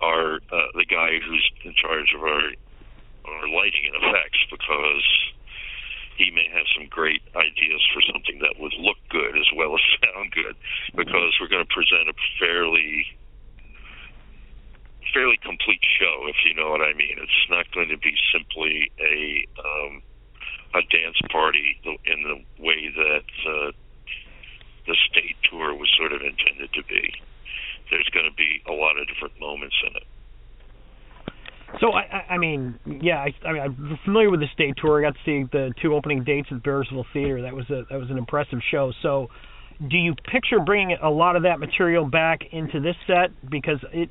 our 0.00 0.40
uh, 0.50 0.70
the 0.74 0.88
guy 0.88 1.20
who's 1.20 1.46
in 1.64 1.74
charge 1.76 2.12
of 2.16 2.22
our 2.22 2.52
our 3.22 3.46
lighting 3.48 3.86
and 3.86 3.96
effects 4.02 4.40
because 4.50 5.06
he 6.18 6.30
may 6.30 6.48
have 6.52 6.66
some 6.76 6.88
great 6.90 7.22
ideas 7.32 7.80
for 7.94 8.02
something 8.12 8.42
that 8.42 8.60
would 8.60 8.74
look 8.78 8.98
good 9.08 9.38
as 9.38 9.48
well 9.56 9.72
as 9.72 9.82
sound 10.04 10.32
good 10.32 10.56
because 10.96 11.32
we're 11.40 11.48
going 11.48 11.64
to 11.64 11.72
present 11.72 12.10
a 12.10 12.16
fairly 12.36 13.06
fairly 15.12 15.38
complete 15.42 15.80
show, 16.00 16.26
if 16.28 16.36
you 16.44 16.54
know 16.54 16.70
what 16.70 16.80
I 16.80 16.92
mean. 16.92 17.16
It's 17.20 17.46
not 17.48 17.70
going 17.72 17.88
to 17.88 17.98
be 17.98 18.14
simply 18.32 18.90
a 19.00 19.46
um, 19.60 20.02
a 20.74 20.82
dance 20.88 21.20
party 21.30 21.76
in 21.84 22.22
the 22.24 22.36
way 22.62 22.88
that 22.96 23.28
uh, 23.44 23.70
the 24.86 24.96
state 25.10 25.36
tour 25.50 25.74
was 25.74 25.88
sort 25.96 26.12
of 26.12 26.20
intended 26.22 26.72
to 26.72 26.82
be. 26.88 27.12
There's 27.90 28.08
going 28.14 28.24
to 28.24 28.34
be 28.34 28.62
a 28.66 28.72
lot 28.72 28.98
of 28.98 29.06
different 29.06 29.38
moments 29.38 29.76
in 29.86 29.96
it. 29.96 30.08
So 31.80 31.92
I, 31.92 32.34
I 32.34 32.38
mean, 32.38 32.78
yeah, 32.86 33.16
I, 33.16 33.34
I 33.46 33.52
mean, 33.52 33.62
I'm 33.62 33.98
familiar 34.04 34.30
with 34.30 34.40
the 34.40 34.48
state 34.52 34.74
tour. 34.76 34.98
I 34.98 35.08
got 35.08 35.14
to 35.14 35.20
see 35.24 35.48
the 35.52 35.72
two 35.80 35.94
opening 35.94 36.22
dates 36.24 36.48
at 36.50 36.62
Bearsville 36.62 37.06
Theater. 37.12 37.42
That 37.42 37.54
was 37.54 37.68
a 37.70 37.84
that 37.88 37.98
was 37.98 38.10
an 38.10 38.18
impressive 38.18 38.58
show. 38.70 38.92
So, 39.02 39.28
do 39.88 39.96
you 39.96 40.14
picture 40.30 40.60
bringing 40.60 40.96
a 41.02 41.10
lot 41.10 41.36
of 41.36 41.42
that 41.42 41.58
material 41.58 42.04
back 42.04 42.40
into 42.52 42.80
this 42.80 42.96
set? 43.06 43.30
Because 43.50 43.78
it, 43.92 44.10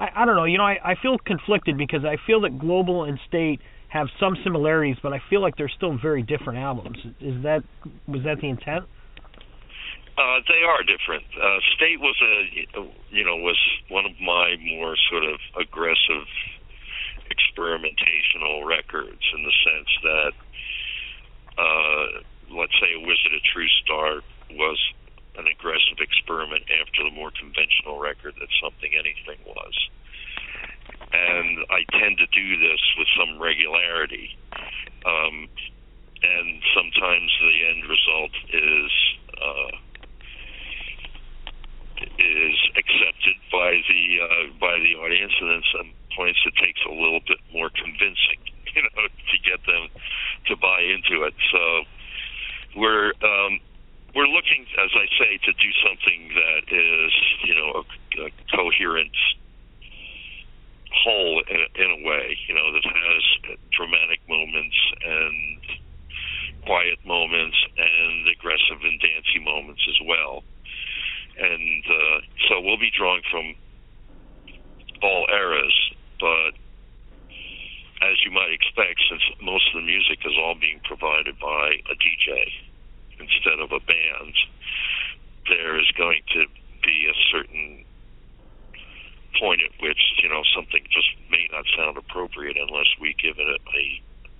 I, 0.00 0.22
I 0.22 0.24
don't 0.24 0.36
know. 0.36 0.44
You 0.44 0.58
know, 0.58 0.64
I, 0.64 0.78
I 0.82 0.94
feel 1.00 1.18
conflicted 1.18 1.76
because 1.76 2.04
I 2.04 2.16
feel 2.26 2.40
that 2.42 2.58
Global 2.58 3.04
and 3.04 3.18
State 3.28 3.60
have 3.88 4.08
some 4.18 4.36
similarities, 4.42 4.96
but 5.02 5.12
I 5.12 5.20
feel 5.28 5.42
like 5.42 5.56
they're 5.56 5.72
still 5.74 5.98
very 6.00 6.22
different 6.22 6.58
albums. 6.58 6.98
Is 7.20 7.42
that 7.42 7.62
was 8.08 8.22
that 8.24 8.40
the 8.40 8.48
intent? 8.48 8.84
Uh, 10.16 10.44
they 10.48 10.64
are 10.64 10.80
different. 10.84 11.24
Uh, 11.36 11.60
State 11.76 12.00
was 12.00 12.16
a 12.20 12.88
you 13.10 13.24
know 13.24 13.36
was 13.36 13.58
one 13.88 14.06
of 14.06 14.12
my 14.20 14.56
more 14.76 14.96
sort 15.10 15.24
of 15.24 15.38
aggressive 15.60 16.26
experimentational 17.28 18.64
records 18.66 19.22
in 19.36 19.44
the 19.44 19.52
sense 19.64 19.88
that 20.02 20.32
uh, 21.58 22.22
let's 22.56 22.72
say 22.80 22.96
Wizard, 22.96 23.32
a 23.36 23.40
True 23.52 23.68
Star 23.84 24.20
was 24.52 24.78
an 25.36 25.46
aggressive 25.48 25.98
experiment 25.98 26.64
after 26.80 27.04
the 27.04 27.14
more 27.14 27.32
conventional 27.32 27.98
record 27.98 28.34
that 28.40 28.48
something 28.62 28.92
anything 28.92 29.40
was. 29.46 29.74
And 31.12 31.64
I 31.70 31.84
tend 31.98 32.18
to 32.18 32.28
do 32.32 32.46
this 32.58 32.82
with 32.98 33.08
some 33.16 33.40
regularity. 33.40 34.36
Um, 35.04 35.48
and 36.22 36.62
sometimes 36.74 37.30
the 37.40 37.56
end 37.68 37.82
result 37.88 38.34
is 38.52 38.90
uh, 39.42 39.72
is 42.18 42.56
accepted 42.78 43.36
by 43.50 43.78
the 43.88 44.02
uh, 44.22 44.44
by 44.60 44.78
the 44.78 44.94
audience, 44.98 45.32
and 45.40 45.50
then 45.50 45.62
some 45.76 45.90
points 46.16 46.38
it 46.46 46.54
takes 46.62 46.80
a 46.86 46.92
little 46.92 47.20
bit 47.26 47.38
more 47.52 47.70
convincing, 47.70 48.40
you 48.74 48.82
know, 48.82 49.06
to 49.06 49.36
get 49.42 49.64
them 49.66 49.88
to 50.46 50.56
buy 50.56 50.80
into 50.82 51.24
it. 51.24 51.34
So 51.50 51.82
we're 52.76 53.12
um, 53.22 53.60
we're 54.14 54.28
looking, 54.28 54.66
as 54.76 54.90
I 54.92 55.06
say, 55.16 55.38
to 55.38 55.52
do 55.52 55.70
something 55.80 56.28
that 56.36 56.64
is, 56.68 57.12
you 57.44 57.54
know, 57.54 57.80
a, 57.80 57.84
a 58.26 58.30
coherent 58.54 59.16
whole 60.92 61.42
in 61.48 61.56
a, 61.56 61.68
in 61.82 61.90
a 61.90 62.08
way, 62.08 62.36
you 62.46 62.54
know, 62.54 62.72
that 62.72 62.84
has 62.84 63.56
dramatic 63.72 64.20
moments 64.28 64.76
and 65.04 65.60
quiet 66.66 66.98
moments 67.04 67.56
and 67.78 68.28
aggressive 68.28 68.84
and 68.84 69.00
dancey 69.00 69.40
moments 69.40 69.82
as 69.88 69.98
well. 70.06 70.44
And 71.38 71.84
uh, 71.88 72.18
so 72.48 72.60
we'll 72.60 72.78
be 72.78 72.92
drawing 72.96 73.22
from 73.30 73.54
all 75.02 75.26
eras, 75.32 75.74
but 76.20 76.52
as 78.04 78.20
you 78.24 78.30
might 78.30 78.52
expect, 78.52 79.00
since 79.08 79.22
most 79.40 79.64
of 79.72 79.80
the 79.80 79.86
music 79.86 80.20
is 80.26 80.36
all 80.38 80.54
being 80.54 80.80
provided 80.84 81.38
by 81.40 81.80
a 81.88 81.94
DJ 81.96 82.52
instead 83.18 83.58
of 83.60 83.72
a 83.72 83.80
band, 83.80 84.34
there 85.48 85.78
is 85.78 85.90
going 85.96 86.22
to 86.34 86.46
be 86.82 87.08
a 87.10 87.16
certain 87.30 87.84
point 89.40 89.60
at 89.64 89.72
which 89.80 89.98
you 90.22 90.28
know 90.28 90.42
something 90.54 90.82
just 90.92 91.08
may 91.30 91.48
not 91.50 91.64
sound 91.76 91.96
appropriate 91.96 92.56
unless 92.56 92.88
we 93.00 93.16
give 93.16 93.38
it 93.38 93.48
a, 93.48 93.84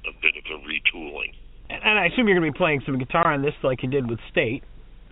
a 0.08 0.12
bit 0.20 0.36
of 0.36 0.44
a 0.52 0.58
retooling. 0.62 1.32
And 1.70 1.98
I 1.98 2.06
assume 2.06 2.28
you're 2.28 2.36
going 2.36 2.52
to 2.52 2.52
be 2.52 2.58
playing 2.58 2.82
some 2.84 2.98
guitar 2.98 3.32
on 3.32 3.40
this, 3.40 3.56
like 3.62 3.82
you 3.82 3.88
did 3.88 4.04
with 4.04 4.20
State. 4.30 4.62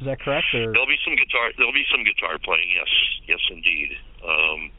Is 0.01 0.05
that 0.05 0.21
correct? 0.21 0.49
Or? 0.53 0.73
There'll 0.73 0.89
be 0.89 1.01
some 1.05 1.17
guitar. 1.17 1.53
There'll 1.57 1.77
be 1.77 1.89
some 1.89 2.05
guitar 2.05 2.37
playing. 2.41 2.69
Yes, 2.73 2.93
yes, 3.29 3.43
indeed. 3.49 3.97
Um, 4.21 4.71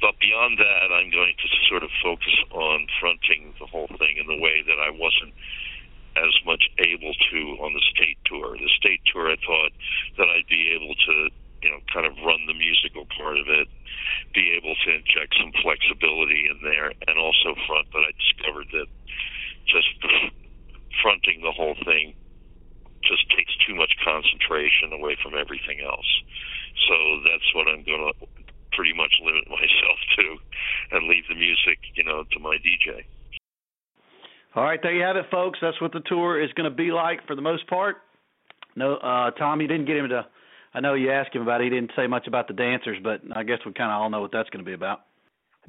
but 0.00 0.18
beyond 0.18 0.58
that, 0.58 0.90
I'm 0.90 1.10
going 1.10 1.34
to 1.38 1.46
sort 1.70 1.82
of 1.82 1.90
focus 2.02 2.34
on 2.50 2.86
fronting 3.00 3.54
the 3.58 3.66
whole 3.66 3.90
thing 3.98 4.18
in 4.18 4.26
the 4.26 4.38
way 4.38 4.62
that 4.66 4.78
I 4.78 4.90
wasn't 4.90 5.34
as 6.16 6.32
much 6.44 6.64
able 6.80 7.12
to 7.12 7.38
on 7.60 7.72
the 7.72 7.84
state 7.92 8.18
tour. 8.24 8.56
The 8.56 8.72
state 8.76 9.00
tour, 9.12 9.30
I 9.30 9.36
thought 9.36 9.72
that 10.18 10.28
I'd 10.28 10.48
be 10.48 10.72
able 10.72 10.94
to, 10.94 11.14
you 11.62 11.70
know, 11.70 11.80
kind 11.92 12.06
of 12.06 12.16
run 12.24 12.46
the 12.46 12.56
musical 12.56 13.06
part 13.16 13.36
of 13.36 13.48
it, 13.48 13.68
be 14.34 14.56
able 14.56 14.74
to 14.74 14.88
inject 14.96 15.36
some 15.36 15.52
flexibility 15.60 16.48
in 16.48 16.58
there, 16.64 16.92
and 17.06 17.16
also 17.20 17.54
front. 17.68 17.88
But 17.92 18.08
I 18.08 18.12
discovered 18.16 18.68
that 18.72 18.88
just 19.68 19.92
fronting 21.02 21.42
the 21.42 21.52
whole 21.52 21.76
thing 21.84 22.14
just 23.04 23.28
takes 23.36 23.54
too 23.62 23.74
much 23.74 23.92
concentration 24.02 24.92
away 24.92 25.16
from 25.22 25.38
everything 25.38 25.78
else. 25.84 26.10
So 26.88 26.96
that's 27.22 27.48
what 27.54 27.68
I'm 27.68 27.84
going 27.86 28.02
to 28.02 28.14
pretty 28.72 28.92
much 28.92 29.14
limit 29.22 29.48
myself 29.50 29.98
to, 30.18 30.24
and 30.96 31.08
leave 31.08 31.24
the 31.28 31.34
music, 31.34 31.78
you 31.94 32.04
know, 32.04 32.24
to 32.32 32.38
my 32.38 32.56
DJ. 32.58 33.04
All 34.56 34.62
right, 34.64 34.80
there 34.82 34.94
you 34.94 35.02
have 35.02 35.16
it, 35.16 35.26
folks. 35.30 35.58
That's 35.60 35.78
what 35.82 35.92
the 35.92 36.00
tour 36.06 36.42
is 36.42 36.50
going 36.54 36.68
to 36.68 36.74
be 36.74 36.90
like 36.90 37.26
for 37.26 37.36
the 37.36 37.42
most 37.42 37.66
part. 37.66 37.96
No, 38.74 38.94
uh, 38.94 39.30
Tom, 39.32 39.60
you 39.60 39.68
didn't 39.68 39.84
get 39.84 39.98
him 39.98 40.08
to. 40.08 40.26
I 40.72 40.80
know 40.80 40.94
you 40.94 41.12
asked 41.12 41.34
him 41.34 41.42
about 41.42 41.60
it. 41.60 41.64
He 41.64 41.70
didn't 41.70 41.92
say 41.94 42.06
much 42.06 42.26
about 42.26 42.48
the 42.48 42.54
dancers, 42.54 42.96
but 43.02 43.20
I 43.34 43.42
guess 43.42 43.58
we 43.66 43.72
kind 43.74 43.92
of 43.92 44.00
all 44.00 44.08
know 44.08 44.22
what 44.22 44.32
that's 44.32 44.48
going 44.48 44.64
to 44.64 44.68
be 44.68 44.72
about. 44.72 45.02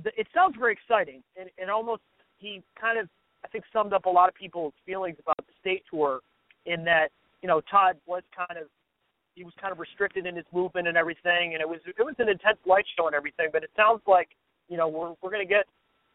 It 0.05 0.27
sounds 0.33 0.55
very 0.57 0.71
exciting, 0.71 1.21
and, 1.37 1.49
and 1.57 1.69
almost 1.69 2.01
he 2.37 2.63
kind 2.79 2.97
of 2.97 3.09
I 3.43 3.49
think 3.49 3.65
summed 3.73 3.91
up 3.91 4.05
a 4.05 4.09
lot 4.09 4.29
of 4.29 4.35
people's 4.35 4.73
feelings 4.85 5.17
about 5.19 5.37
the 5.37 5.53
state 5.59 5.83
tour, 5.91 6.21
in 6.65 6.85
that 6.85 7.09
you 7.41 7.47
know 7.49 7.61
Todd 7.69 7.97
was 8.05 8.23
kind 8.35 8.57
of 8.57 8.67
he 9.35 9.43
was 9.43 9.53
kind 9.59 9.73
of 9.73 9.79
restricted 9.79 10.25
in 10.25 10.35
his 10.35 10.45
movement 10.53 10.87
and 10.87 10.95
everything, 10.95 11.53
and 11.53 11.61
it 11.61 11.67
was 11.67 11.79
it 11.85 12.03
was 12.03 12.15
an 12.19 12.29
intense 12.29 12.59
light 12.65 12.85
show 12.97 13.07
and 13.07 13.15
everything. 13.15 13.47
But 13.51 13.63
it 13.63 13.71
sounds 13.75 14.01
like 14.07 14.29
you 14.69 14.77
know 14.77 14.87
we're 14.87 15.13
we're 15.21 15.31
going 15.31 15.45
to 15.45 15.53
get 15.53 15.65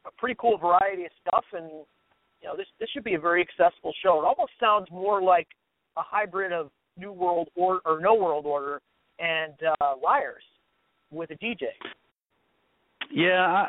a 0.06 0.10
pretty 0.16 0.36
cool 0.40 0.56
variety 0.56 1.04
of 1.04 1.10
stuff, 1.20 1.44
and 1.52 1.84
you 2.42 2.48
know, 2.48 2.56
this 2.56 2.66
this 2.80 2.88
should 2.90 3.04
be 3.04 3.14
a 3.14 3.20
very 3.20 3.40
accessible 3.40 3.92
show. 4.02 4.20
It 4.20 4.24
almost 4.24 4.52
sounds 4.58 4.88
more 4.90 5.22
like 5.22 5.46
a 5.96 6.02
hybrid 6.02 6.52
of 6.52 6.70
New 6.96 7.12
World 7.12 7.48
Order 7.54 7.80
or 7.84 8.00
No 8.00 8.14
World 8.14 8.46
Order 8.46 8.80
and 9.18 9.54
uh, 9.80 9.94
Liars 10.02 10.42
with 11.10 11.30
a 11.30 11.34
DJ. 11.34 11.66
Yeah, 13.12 13.40
I, 13.40 13.68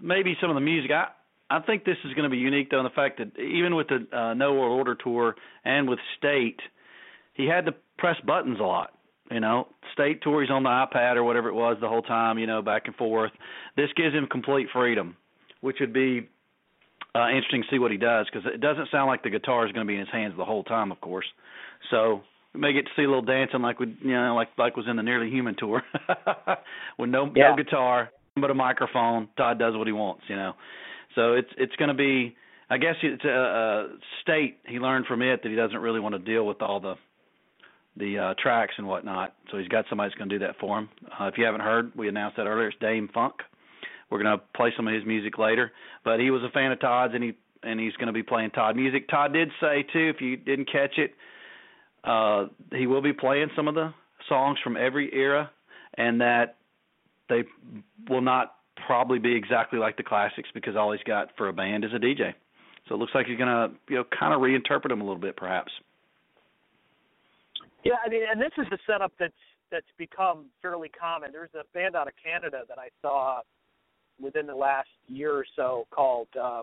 maybe 0.00 0.36
some 0.40 0.50
of 0.50 0.54
the 0.54 0.60
music. 0.60 0.90
I 0.90 1.08
I 1.50 1.60
think 1.60 1.84
this 1.84 1.96
is 2.04 2.14
going 2.14 2.24
to 2.24 2.30
be 2.30 2.38
unique 2.38 2.70
though 2.70 2.78
in 2.78 2.84
the 2.84 2.90
fact 2.90 3.18
that 3.18 3.38
even 3.40 3.74
with 3.74 3.88
the 3.88 4.06
uh, 4.16 4.34
No 4.34 4.54
World 4.54 4.78
Order 4.78 4.96
tour 5.02 5.34
and 5.64 5.88
with 5.88 5.98
State, 6.16 6.60
he 7.34 7.46
had 7.46 7.66
to 7.66 7.74
press 7.98 8.16
buttons 8.26 8.58
a 8.60 8.64
lot. 8.64 8.92
You 9.30 9.40
know, 9.40 9.68
State 9.92 10.22
tour 10.22 10.42
he's 10.42 10.50
on 10.50 10.62
the 10.62 10.68
iPad 10.68 11.16
or 11.16 11.24
whatever 11.24 11.48
it 11.48 11.54
was 11.54 11.78
the 11.80 11.88
whole 11.88 12.02
time. 12.02 12.38
You 12.38 12.46
know, 12.46 12.62
back 12.62 12.82
and 12.86 12.94
forth. 12.94 13.32
This 13.76 13.88
gives 13.96 14.14
him 14.14 14.26
complete 14.30 14.68
freedom, 14.72 15.16
which 15.60 15.78
would 15.80 15.92
be 15.92 16.28
uh, 17.14 17.28
interesting 17.28 17.62
to 17.62 17.68
see 17.70 17.78
what 17.78 17.90
he 17.90 17.96
does 17.96 18.26
because 18.32 18.48
it 18.52 18.60
doesn't 18.60 18.88
sound 18.90 19.08
like 19.08 19.22
the 19.22 19.30
guitar 19.30 19.66
is 19.66 19.72
going 19.72 19.86
to 19.86 19.88
be 19.88 19.94
in 19.94 20.00
his 20.00 20.08
hands 20.10 20.34
the 20.36 20.44
whole 20.44 20.64
time, 20.64 20.90
of 20.90 21.00
course. 21.00 21.26
So 21.90 22.22
we 22.52 22.60
may 22.60 22.72
get 22.72 22.86
to 22.86 22.90
see 22.96 23.04
a 23.04 23.08
little 23.08 23.22
dancing 23.22 23.62
like 23.62 23.78
we, 23.78 23.96
you 24.02 24.12
know, 24.12 24.34
like 24.34 24.48
like 24.58 24.76
was 24.76 24.86
in 24.88 24.96
the 24.96 25.02
Nearly 25.02 25.30
Human 25.30 25.54
tour, 25.56 25.82
with 26.98 27.10
no 27.10 27.30
yeah. 27.34 27.50
no 27.50 27.56
guitar 27.56 28.10
but 28.36 28.50
a 28.50 28.54
microphone. 28.54 29.28
Todd 29.36 29.58
does 29.58 29.76
what 29.76 29.86
he 29.86 29.92
wants, 29.92 30.22
you 30.28 30.36
know. 30.36 30.54
So 31.14 31.34
it's 31.34 31.48
it's 31.56 31.74
going 31.76 31.88
to 31.88 31.94
be, 31.94 32.36
I 32.68 32.78
guess 32.78 32.96
it's 33.02 33.24
a, 33.24 33.28
a 33.28 33.88
state 34.22 34.58
he 34.66 34.78
learned 34.78 35.06
from 35.06 35.22
it 35.22 35.42
that 35.42 35.48
he 35.48 35.56
doesn't 35.56 35.78
really 35.78 36.00
want 36.00 36.14
to 36.14 36.18
deal 36.18 36.46
with 36.46 36.60
all 36.62 36.80
the 36.80 36.94
the 37.96 38.18
uh, 38.18 38.34
tracks 38.42 38.74
and 38.76 38.88
whatnot. 38.88 39.34
So 39.50 39.58
he's 39.58 39.68
got 39.68 39.84
somebody 39.88 40.08
that's 40.10 40.18
going 40.18 40.28
to 40.30 40.38
do 40.38 40.44
that 40.46 40.56
for 40.58 40.78
him. 40.78 40.88
Uh, 41.18 41.26
if 41.26 41.38
you 41.38 41.44
haven't 41.44 41.60
heard, 41.60 41.92
we 41.96 42.08
announced 42.08 42.36
that 42.38 42.46
earlier. 42.46 42.68
It's 42.68 42.78
Dame 42.80 43.08
Funk. 43.14 43.34
We're 44.14 44.22
to 44.38 44.44
play 44.54 44.72
some 44.76 44.86
of 44.86 44.94
his 44.94 45.04
music 45.04 45.38
later, 45.38 45.72
but 46.04 46.20
he 46.20 46.30
was 46.30 46.40
a 46.44 46.50
fan 46.50 46.70
of 46.70 46.80
Todd's, 46.80 47.14
and 47.16 47.24
he 47.24 47.32
and 47.64 47.80
he's 47.80 47.96
to 48.06 48.12
be 48.12 48.22
playing 48.22 48.52
Todd 48.52 48.76
music. 48.76 49.08
Todd 49.08 49.32
did 49.32 49.48
say 49.60 49.84
too, 49.92 50.12
if 50.14 50.20
you 50.20 50.36
didn't 50.36 50.70
catch 50.70 50.98
it, 50.98 51.14
uh, 52.04 52.46
he 52.70 52.86
will 52.86 53.02
be 53.02 53.12
playing 53.12 53.48
some 53.56 53.66
of 53.66 53.74
the 53.74 53.92
songs 54.28 54.56
from 54.62 54.76
every 54.76 55.12
era, 55.12 55.50
and 55.98 56.20
that 56.20 56.58
they 57.28 57.42
will 58.08 58.20
not 58.20 58.54
probably 58.86 59.18
be 59.18 59.34
exactly 59.34 59.80
like 59.80 59.96
the 59.96 60.04
classics 60.04 60.48
because 60.54 60.76
all 60.76 60.92
he's 60.92 61.02
got 61.02 61.30
for 61.36 61.48
a 61.48 61.52
band 61.52 61.84
is 61.84 61.90
a 61.92 61.98
DJ. 61.98 62.34
So 62.88 62.94
it 62.94 62.98
looks 62.98 63.16
like 63.16 63.26
he's 63.26 63.36
to 63.48 63.72
you 63.88 63.96
know 63.96 64.04
kind 64.16 64.32
of 64.32 64.40
reinterpret 64.42 64.90
them 64.90 65.00
a 65.00 65.04
little 65.04 65.20
bit, 65.20 65.36
perhaps. 65.36 65.72
Yeah, 67.82 67.94
I 68.06 68.08
mean, 68.08 68.22
and 68.30 68.40
this 68.40 68.52
is 68.58 68.66
a 68.70 68.78
setup 68.86 69.10
that's 69.18 69.32
that's 69.72 69.90
become 69.98 70.44
fairly 70.62 70.88
common. 70.88 71.32
There's 71.32 71.50
a 71.54 71.64
band 71.74 71.96
out 71.96 72.06
of 72.06 72.12
Canada 72.22 72.62
that 72.68 72.78
I 72.78 72.90
saw 73.02 73.40
within 74.20 74.46
the 74.46 74.54
last 74.54 74.88
year 75.08 75.32
or 75.32 75.46
so 75.56 75.86
called 75.90 76.28
uh 76.40 76.62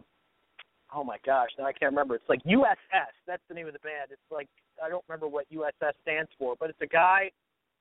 oh 0.93 1.03
my 1.03 1.17
gosh, 1.25 1.49
now 1.57 1.65
I 1.65 1.73
can't 1.73 1.91
remember. 1.91 2.15
It's 2.15 2.29
like 2.29 2.43
USS. 2.43 3.13
That's 3.27 3.43
the 3.47 3.55
name 3.55 3.67
of 3.67 3.73
the 3.73 3.79
band. 3.79 4.11
It's 4.11 4.21
like 4.31 4.47
I 4.83 4.89
don't 4.89 5.03
remember 5.07 5.27
what 5.27 5.45
USS 5.51 5.93
stands 6.01 6.29
for, 6.37 6.55
but 6.59 6.69
it's 6.69 6.81
a 6.81 6.87
guy 6.87 7.31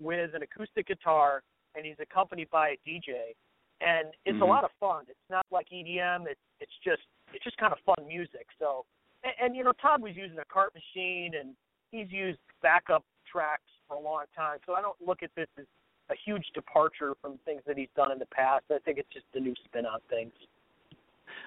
with 0.00 0.34
an 0.34 0.42
acoustic 0.42 0.88
guitar 0.88 1.42
and 1.74 1.84
he's 1.84 1.96
accompanied 2.00 2.50
by 2.50 2.70
a 2.70 2.78
DJ. 2.88 3.34
And 3.80 4.08
it's 4.24 4.34
mm-hmm. 4.34 4.42
a 4.42 4.46
lot 4.46 4.64
of 4.64 4.70
fun. 4.78 5.04
It's 5.08 5.18
not 5.30 5.46
like 5.50 5.66
EDM. 5.72 6.26
It's 6.26 6.40
it's 6.60 6.72
just 6.84 7.02
it's 7.32 7.44
just 7.44 7.56
kind 7.56 7.72
of 7.72 7.78
fun 7.84 8.06
music. 8.06 8.46
So 8.58 8.84
and, 9.24 9.32
and 9.40 9.56
you 9.56 9.64
know 9.64 9.72
Todd 9.80 10.02
was 10.02 10.12
using 10.14 10.38
a 10.38 10.44
cart 10.52 10.72
machine 10.74 11.32
and 11.38 11.54
he's 11.90 12.10
used 12.10 12.38
backup 12.62 13.04
tracks 13.30 13.70
for 13.88 13.96
a 13.96 14.00
long 14.00 14.24
time. 14.36 14.58
So 14.66 14.74
I 14.74 14.82
don't 14.82 14.96
look 15.04 15.22
at 15.22 15.30
this 15.36 15.48
as 15.58 15.66
a 16.10 16.14
huge 16.24 16.44
departure 16.54 17.14
from 17.20 17.38
things 17.44 17.62
that 17.66 17.78
he's 17.78 17.88
done 17.96 18.12
in 18.12 18.18
the 18.18 18.26
past. 18.26 18.64
I 18.70 18.78
think 18.84 18.98
it's 18.98 19.12
just 19.12 19.26
a 19.34 19.40
new 19.40 19.54
spin 19.64 19.86
on 19.86 20.00
things. 20.08 20.32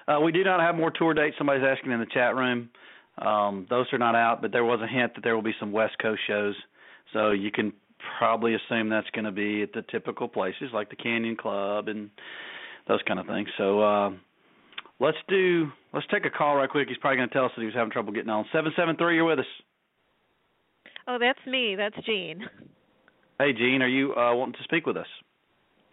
Uh, 0.08 0.20
we 0.20 0.32
do 0.32 0.44
not 0.44 0.60
have 0.60 0.74
more 0.74 0.90
tour 0.90 1.14
dates. 1.14 1.36
Somebody's 1.38 1.64
asking 1.64 1.92
in 1.92 2.00
the 2.00 2.06
chat 2.06 2.34
room. 2.34 2.70
Um, 3.18 3.66
those 3.70 3.86
are 3.92 3.98
not 3.98 4.14
out, 4.14 4.42
but 4.42 4.52
there 4.52 4.64
was 4.64 4.80
a 4.82 4.86
hint 4.86 5.14
that 5.14 5.22
there 5.22 5.34
will 5.34 5.42
be 5.42 5.54
some 5.60 5.72
West 5.72 5.94
Coast 6.00 6.20
shows. 6.26 6.54
So 7.12 7.30
you 7.30 7.50
can 7.50 7.72
probably 8.18 8.54
assume 8.54 8.88
that's 8.88 9.08
going 9.10 9.24
to 9.24 9.32
be 9.32 9.62
at 9.62 9.72
the 9.72 9.82
typical 9.90 10.28
places 10.28 10.70
like 10.72 10.90
the 10.90 10.96
Canyon 10.96 11.36
Club 11.36 11.88
and 11.88 12.10
those 12.88 13.00
kind 13.06 13.20
of 13.20 13.26
things. 13.26 13.48
So 13.56 13.80
uh, 13.80 14.10
let's 15.00 15.16
do 15.28 15.70
let's 15.92 16.06
take 16.10 16.26
a 16.26 16.30
call 16.30 16.56
right 16.56 16.68
quick. 16.68 16.88
He's 16.88 16.98
probably 16.98 17.18
going 17.18 17.28
to 17.28 17.34
tell 17.34 17.44
us 17.46 17.52
that 17.56 17.62
he 17.62 17.66
was 17.66 17.74
having 17.74 17.92
trouble 17.92 18.12
getting 18.12 18.30
on. 18.30 18.44
Seven 18.52 18.72
seven 18.76 18.96
three, 18.96 19.16
you're 19.16 19.24
with 19.24 19.38
us. 19.38 19.46
Oh, 21.06 21.18
that's 21.20 21.38
me. 21.46 21.76
That's 21.76 21.96
Jean. 22.04 22.46
Hey, 23.38 23.52
Jean, 23.52 23.82
are 23.82 23.88
you 23.88 24.12
uh, 24.14 24.34
wanting 24.34 24.54
to 24.54 24.64
speak 24.64 24.86
with 24.86 24.96
us? 24.96 25.06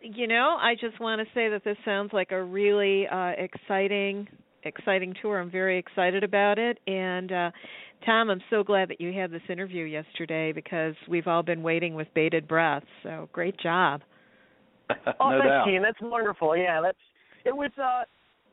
You 0.02 0.28
know, 0.28 0.58
I 0.60 0.76
just 0.80 1.00
want 1.00 1.20
to 1.22 1.26
say 1.34 1.50
that 1.50 1.64
this 1.64 1.78
sounds 1.86 2.12
like 2.14 2.32
a 2.32 2.44
really 2.44 3.08
uh, 3.08 3.32
exciting, 3.38 4.28
exciting 4.64 5.14
tour. 5.22 5.40
I'm 5.40 5.52
very 5.52 5.78
excited 5.78 6.24
about 6.24 6.60
it. 6.60 6.80
And 6.88 7.32
uh, 7.32 7.52
Tom, 8.06 8.30
I'm 8.30 8.42
so 8.50 8.64
glad 8.64 8.90
that 8.90 9.02
you 9.02 9.12
had 9.14 9.32
this 9.32 9.42
interview 9.50 9.86
yesterday 9.86 10.52
because 10.52 10.96
we've 11.08 11.28
all 11.28 11.44
been 11.44 11.64
waiting 11.64 11.94
with 11.96 12.08
bated 12.16 12.48
breath. 12.48 12.84
So 13.04 13.30
great 13.32 13.58
job. 13.60 14.02
oh, 14.90 15.30
no 15.30 15.40
thanks, 15.40 15.48
doubt. 15.48 15.66
Jean. 15.68 15.82
That's 15.82 16.02
wonderful. 16.02 16.56
Yeah, 16.58 16.82
that's 16.82 16.98
it 17.46 17.56
was. 17.56 17.72
uh 17.78 18.04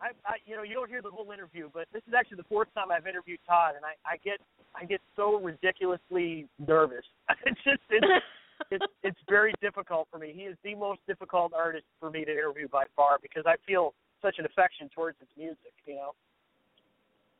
I, 0.00 0.14
I, 0.25 0.35
you 0.47 0.54
know, 0.54 0.62
you 0.62 0.75
don't 0.75 0.88
hear 0.88 1.02
the 1.02 1.11
whole 1.11 1.33
interview, 1.33 1.68
but 1.75 1.87
this 1.92 2.02
is 2.07 2.14
actually 2.16 2.37
the 2.37 2.49
fourth 2.49 2.68
time 2.73 2.92
I've 2.92 3.09
interviewed 3.09 3.40
Todd, 3.49 3.75
and 3.75 3.85
I, 3.85 3.99
I 4.07 4.16
get, 4.23 4.38
I 4.73 4.85
get 4.85 5.00
so 5.16 5.40
ridiculously 5.40 6.47
nervous. 6.64 7.02
It's 7.45 7.59
just, 7.64 7.83
it's, 7.90 8.07
it's 8.71 8.85
it's 9.03 9.19
very 9.29 9.53
difficult 9.61 10.09
for 10.11 10.19
me. 10.19 10.33
He 10.35 10.43
is 10.43 10.57
the 10.65 10.75
most 10.75 11.00
difficult 11.07 11.53
artist 11.55 11.85
for 12.00 12.11
me 12.11 12.25
to 12.25 12.33
interview 12.33 12.69
by 12.69 12.85
far 12.97 13.19
because 13.21 13.45
I 13.47 13.57
feel 13.67 13.95
such 14.23 14.37
an 14.38 14.45
affection 14.45 14.88
towards 14.95 15.19
his 15.19 15.29
music. 15.37 15.73
You 15.87 15.95
know. 15.97 16.15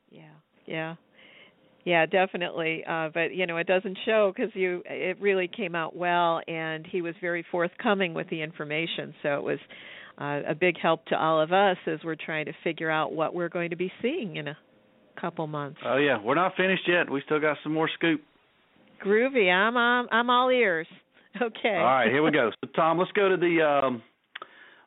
Yeah. 0.09 0.23
Yeah. 0.65 0.95
Yeah, 1.85 2.05
definitely. 2.05 2.83
Uh, 2.87 3.09
but 3.13 3.33
you 3.33 3.47
know, 3.47 3.57
it 3.57 3.67
doesn't 3.67 3.97
show 4.05 4.33
because 4.35 4.51
you. 4.53 4.83
It 4.85 5.19
really 5.21 5.47
came 5.47 5.75
out 5.75 5.95
well, 5.95 6.41
and 6.47 6.85
he 6.85 7.01
was 7.01 7.15
very 7.21 7.45
forthcoming 7.51 8.13
with 8.13 8.29
the 8.29 8.41
information. 8.41 9.13
So 9.23 9.35
it 9.35 9.43
was 9.43 9.59
uh, 10.19 10.51
a 10.51 10.55
big 10.55 10.75
help 10.79 11.05
to 11.07 11.15
all 11.15 11.41
of 11.41 11.51
us 11.53 11.77
as 11.87 11.99
we're 12.03 12.15
trying 12.15 12.45
to 12.45 12.53
figure 12.63 12.91
out 12.91 13.13
what 13.13 13.33
we're 13.33 13.49
going 13.49 13.69
to 13.69 13.77
be 13.77 13.91
seeing 14.01 14.35
in 14.35 14.49
a 14.49 14.57
couple 15.19 15.47
months. 15.47 15.79
Oh 15.85 15.97
yeah, 15.97 16.21
we're 16.21 16.35
not 16.35 16.55
finished 16.55 16.83
yet. 16.87 17.09
We 17.09 17.21
still 17.25 17.39
got 17.39 17.57
some 17.63 17.73
more 17.73 17.89
scoop. 17.97 18.21
Groovy. 19.03 19.51
I'm 19.51 19.77
I'm, 19.77 20.07
I'm 20.11 20.29
all 20.29 20.49
ears. 20.49 20.87
Okay. 21.59 21.75
All 21.75 21.83
right, 21.83 22.11
here 22.11 22.23
we 22.23 22.31
go. 22.31 22.51
So 22.63 22.69
Tom, 22.75 22.97
let's 22.97 23.11
go 23.13 23.29
to 23.29 23.37
the 23.37 23.61
um 23.61 24.01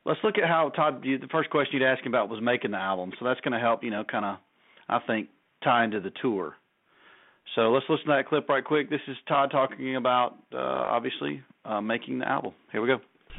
let's 0.05 0.21
look 0.23 0.37
at 0.39 0.49
how 0.49 0.71
Todd 0.71 1.03
you, 1.05 1.19
the 1.19 1.29
first 1.29 1.51
question 1.51 1.81
you'd 1.81 1.87
ask 1.87 2.05
him 2.05 2.13
about 2.13 2.29
was 2.29 2.41
making 2.43 2.73
the 2.73 2.79
album. 2.79 3.13
So 3.19 3.25
that's 3.25 3.41
going 3.41 3.53
to 3.53 3.59
help, 3.59 3.83
you 3.83 3.91
know, 3.91 4.05
kind 4.05 4.25
of 4.25 4.37
I 4.89 4.99
think 5.07 5.29
tie 5.65 5.85
into 5.85 6.01
the 6.01 6.13
tour. 6.21 6.55
So 7.55 7.73
let's 7.73 7.87
listen 7.89 8.07
to 8.07 8.13
that 8.17 8.29
clip 8.29 8.49
right 8.49 8.65
quick. 8.65 8.91
This 8.91 9.01
is 9.09 9.17
Todd 9.29 9.51
talking 9.51 9.97
about 9.97 10.37
uh 10.53 10.59
obviously 10.59 11.43
uh 11.65 11.81
making 11.81 12.19
the 12.19 12.29
album. 12.29 12.53
Here 12.71 12.83
we 12.83 12.89
go. 12.89 12.99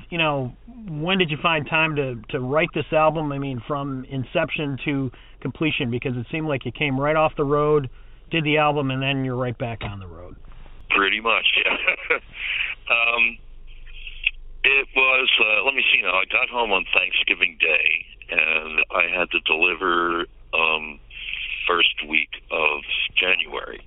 You 0.10 0.18
know, 0.18 0.54
when 0.90 1.20
did 1.20 1.30
you 1.30 1.38
find 1.42 1.68
time 1.70 1.96
to 1.98 2.16
to 2.30 2.40
write 2.40 2.70
this 2.74 2.92
album? 2.92 3.32
I 3.32 3.38
mean, 3.38 3.62
from 3.68 4.06
inception 4.10 4.78
to 4.86 5.12
completion 5.40 5.92
because 5.92 6.14
it 6.16 6.26
seemed 6.32 6.48
like 6.48 6.66
you 6.66 6.72
came 6.72 7.00
right 7.00 7.16
off 7.16 7.34
the 7.38 7.44
road 7.44 7.90
did 8.34 8.44
the 8.44 8.58
album, 8.58 8.92
and 8.92 9.02
then 9.02 9.24
you're 9.24 9.38
right 9.38 9.58
back 9.58 9.84
on 9.84 10.00
the 10.00 10.08
road. 10.08 10.36
Pretty 10.90 11.22
much, 11.22 11.46
yeah. 11.64 12.18
um, 12.90 13.38
it 14.64 14.88
was. 14.96 15.30
Uh, 15.40 15.64
let 15.64 15.76
me 15.76 15.84
see 15.94 16.02
now. 16.02 16.16
I 16.16 16.26
got 16.32 16.50
home 16.50 16.72
on 16.72 16.86
Thanksgiving 16.96 17.58
Day, 17.60 18.06
and 18.32 18.80
I 18.92 19.12
had 19.12 19.30
to 19.32 19.40
deliver 19.46 20.26
um, 20.54 21.00
first 21.68 21.96
week 22.08 22.30
of 22.52 22.82
January. 23.16 23.84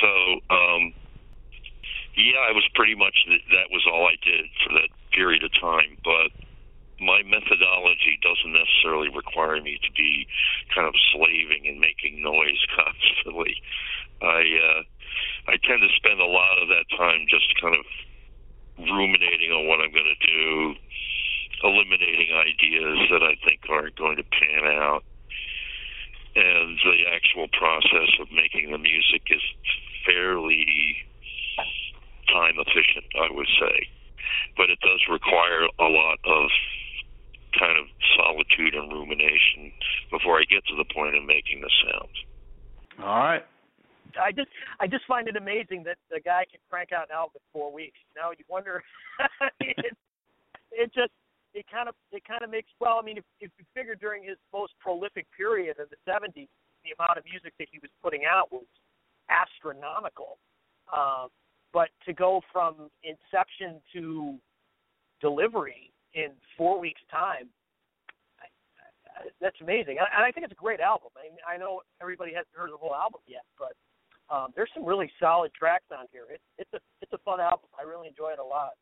So, 0.00 0.10
um, 0.50 0.94
yeah, 2.16 2.42
I 2.48 2.52
was 2.52 2.66
pretty 2.74 2.94
much 2.94 3.16
that 3.26 3.70
was 3.70 3.86
all 3.90 4.06
I 4.06 4.16
did 4.24 4.46
for 4.64 4.72
that 4.74 4.90
period 5.12 5.42
of 5.42 5.50
time. 5.60 5.98
But 6.04 6.30
my 7.02 7.22
methodology 7.26 8.18
doesn't 8.22 8.52
necessarily 8.54 9.10
require 9.10 9.60
me 9.60 9.78
to 9.82 9.90
be 9.92 10.26
kind 10.74 10.86
of 10.86 10.94
slaving 11.12 11.66
and 11.66 11.80
making 11.80 12.22
noise 12.22 12.62
constantly. 12.78 13.58
I 14.22 14.38
uh, 14.38 14.82
I 15.48 15.58
tend 15.66 15.82
to 15.82 15.90
spend 15.96 16.20
a 16.20 16.26
lot 16.26 16.62
of 16.62 16.68
that 16.68 16.86
time 16.96 17.26
just 17.28 17.48
kind 17.60 17.74
of 17.74 17.84
ruminating 18.78 19.50
on 19.52 19.66
what 19.68 19.80
I'm 19.80 19.92
going 19.92 20.10
to 20.10 20.22
do, 20.26 20.74
eliminating 21.62 22.30
ideas 22.32 22.98
that 23.10 23.22
I 23.22 23.34
think 23.44 23.60
aren't 23.68 23.96
going 23.96 24.16
to 24.16 24.24
pan 24.24 24.64
out. 24.78 25.04
And 26.34 26.78
the 26.80 27.04
actual 27.12 27.48
process 27.52 28.08
of 28.20 28.32
making 28.32 28.72
the 28.72 28.78
music 28.78 29.22
is 29.28 29.42
fairly 30.06 30.96
time 32.32 32.56
efficient, 32.56 33.04
I 33.20 33.28
would 33.30 33.50
say. 33.60 33.86
But 34.56 34.70
it 34.70 34.80
does 34.80 35.00
require 35.10 35.68
a 35.78 35.88
lot 35.92 36.18
of 36.24 36.48
kind 37.58 37.78
of 37.78 37.86
solitude 38.16 38.74
and 38.74 38.90
rumination 38.90 39.72
before 40.10 40.40
I 40.40 40.44
get 40.48 40.64
to 40.66 40.76
the 40.76 40.88
point 40.94 41.16
of 41.16 41.24
making 41.24 41.60
the 41.60 41.70
sound. 41.84 42.14
All 43.00 43.18
right. 43.18 43.44
I 44.20 44.32
just 44.32 44.48
I 44.80 44.86
just 44.86 45.04
find 45.06 45.28
it 45.28 45.36
amazing 45.36 45.82
that 45.84 45.98
the 46.10 46.20
guy 46.20 46.44
can 46.50 46.60
crank 46.70 46.92
out 46.92 47.08
an 47.10 47.16
album 47.16 47.40
in 47.40 47.46
four 47.52 47.72
weeks. 47.72 47.98
You 48.10 48.20
know, 48.20 48.30
you 48.30 48.44
wonder 48.48 48.82
it, 49.60 49.96
it 50.72 50.92
just 50.94 51.12
it 51.54 51.66
kind 51.70 51.88
of 51.88 51.94
it 52.10 52.24
kind 52.24 52.42
of 52.42 52.50
makes 52.50 52.68
well. 52.80 52.98
I 53.00 53.04
mean, 53.04 53.18
if, 53.18 53.24
if 53.40 53.50
you 53.58 53.64
figure 53.74 53.94
during 53.94 54.24
his 54.24 54.36
most 54.52 54.72
prolific 54.80 55.26
period 55.36 55.78
of 55.78 55.88
the 55.90 56.00
'70s, 56.08 56.48
the 56.84 56.92
amount 56.98 57.18
of 57.18 57.24
music 57.24 57.52
that 57.58 57.68
he 57.70 57.78
was 57.78 57.90
putting 58.02 58.22
out 58.24 58.50
was 58.50 58.66
astronomical. 59.28 60.38
Um, 60.92 61.28
but 61.72 61.88
to 62.06 62.12
go 62.12 62.40
from 62.52 62.90
inception 63.02 63.80
to 63.94 64.36
delivery 65.20 65.92
in 66.14 66.28
four 66.56 66.78
weeks' 66.78 67.00
time, 67.10 67.48
I, 68.40 68.46
I, 69.08 69.28
that's 69.40 69.56
amazing. 69.62 69.96
And 69.98 70.24
I 70.24 70.30
think 70.32 70.44
it's 70.44 70.52
a 70.52 70.60
great 70.60 70.80
album. 70.80 71.08
I 71.16 71.30
mean, 71.30 71.38
I 71.48 71.56
know 71.56 71.80
everybody 72.00 72.32
hasn't 72.32 72.52
heard 72.52 72.70
the 72.70 72.76
whole 72.76 72.94
album 72.94 73.20
yet, 73.26 73.44
but 73.58 73.72
um, 74.32 74.48
there's 74.56 74.70
some 74.74 74.84
really 74.84 75.10
solid 75.20 75.52
tracks 75.52 75.84
on 75.92 76.06
here. 76.10 76.24
It's 76.30 76.42
it's 76.58 76.70
a 76.74 76.78
it's 77.02 77.12
a 77.12 77.18
fun 77.18 77.40
album. 77.40 77.68
I 77.78 77.82
really 77.86 78.08
enjoy 78.08 78.30
it 78.30 78.38
a 78.38 78.44
lot. 78.44 78.72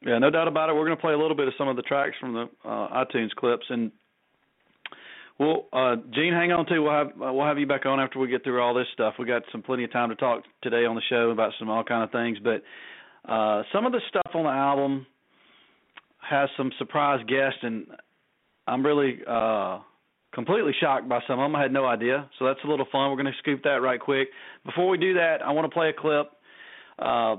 Yeah, 0.00 0.18
no 0.18 0.30
doubt 0.30 0.48
about 0.48 0.70
it. 0.70 0.74
We're 0.74 0.86
going 0.86 0.96
to 0.96 1.00
play 1.00 1.12
a 1.12 1.18
little 1.18 1.36
bit 1.36 1.48
of 1.48 1.54
some 1.58 1.68
of 1.68 1.76
the 1.76 1.82
tracks 1.82 2.14
from 2.20 2.32
the 2.32 2.48
uh, 2.64 3.04
iTunes 3.04 3.30
clips, 3.36 3.66
and 3.68 3.90
well, 5.38 5.66
uh, 5.72 5.96
Gene, 6.14 6.32
hang 6.32 6.50
on 6.52 6.66
too. 6.66 6.82
We'll 6.82 6.92
have 6.92 7.08
uh, 7.08 7.32
we'll 7.32 7.46
have 7.46 7.58
you 7.58 7.66
back 7.66 7.84
on 7.84 8.00
after 8.00 8.18
we 8.18 8.28
get 8.28 8.42
through 8.42 8.62
all 8.62 8.74
this 8.74 8.86
stuff. 8.94 9.14
We 9.18 9.26
got 9.26 9.42
some 9.52 9.62
plenty 9.62 9.84
of 9.84 9.92
time 9.92 10.08
to 10.08 10.16
talk 10.16 10.44
today 10.62 10.84
on 10.86 10.94
the 10.94 11.02
show 11.10 11.30
about 11.30 11.52
some 11.58 11.68
all 11.68 11.84
kind 11.84 12.02
of 12.02 12.10
things, 12.10 12.38
but 12.42 12.62
uh, 13.30 13.62
some 13.72 13.84
of 13.84 13.92
the 13.92 14.00
stuff 14.08 14.30
on 14.34 14.44
the 14.44 14.50
album 14.50 15.06
has 16.18 16.48
some 16.56 16.72
surprise 16.78 17.20
guests, 17.28 17.58
and 17.62 17.86
I'm 18.66 18.84
really 18.84 19.18
uh, 19.28 19.80
completely 20.38 20.72
shocked 20.80 21.08
by 21.08 21.18
some 21.26 21.40
of 21.40 21.44
them. 21.44 21.56
I 21.56 21.62
had 21.62 21.72
no 21.72 21.84
idea, 21.84 22.30
so 22.38 22.44
that's 22.44 22.60
a 22.62 22.68
little 22.68 22.86
fun. 22.92 23.10
We're 23.10 23.16
going 23.16 23.26
to 23.26 23.38
scoop 23.38 23.64
that 23.64 23.82
right 23.82 23.98
quick. 23.98 24.28
Before 24.64 24.88
we 24.88 24.96
do 24.96 25.14
that, 25.14 25.42
I 25.44 25.50
want 25.50 25.64
to 25.64 25.74
play 25.74 25.88
a 25.88 25.92
clip. 25.92 26.30
Uh, 26.96 27.36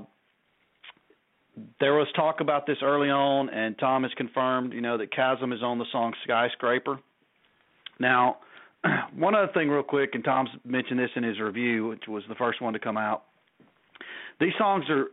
there 1.80 1.94
was 1.94 2.08
talk 2.14 2.42
about 2.42 2.66
this 2.66 2.76
early 2.82 3.08
on, 3.08 3.48
and 3.48 3.78
Tom 3.78 4.02
has 4.02 4.12
confirmed, 4.18 4.74
you 4.74 4.82
know, 4.82 4.98
that 4.98 5.14
Kasim 5.14 5.50
is 5.54 5.62
on 5.62 5.78
the 5.78 5.86
song 5.90 6.12
"Skyscraper." 6.24 6.98
Now, 7.98 8.36
one 9.16 9.34
other 9.34 9.50
thing, 9.54 9.70
real 9.70 9.82
quick, 9.82 10.10
and 10.12 10.22
Tom's 10.22 10.50
mentioned 10.66 11.00
this 11.00 11.10
in 11.16 11.22
his 11.22 11.40
review, 11.40 11.88
which 11.88 12.04
was 12.06 12.22
the 12.28 12.34
first 12.34 12.60
one 12.60 12.74
to 12.74 12.78
come 12.78 12.98
out. 12.98 13.22
These 14.40 14.52
songs 14.58 14.84
are 14.90 15.06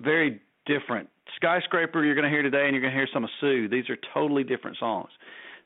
very 0.00 0.40
different. 0.64 1.10
Skyscraper, 1.36 2.02
you're 2.02 2.14
going 2.14 2.24
to 2.24 2.30
hear 2.30 2.42
today, 2.42 2.64
and 2.64 2.72
you're 2.72 2.80
going 2.80 2.94
to 2.94 2.98
hear 2.98 3.08
some 3.12 3.24
of 3.24 3.30
Soothe. 3.42 3.70
These 3.70 3.90
are 3.90 3.98
totally 4.14 4.42
different 4.42 4.78
songs. 4.78 5.10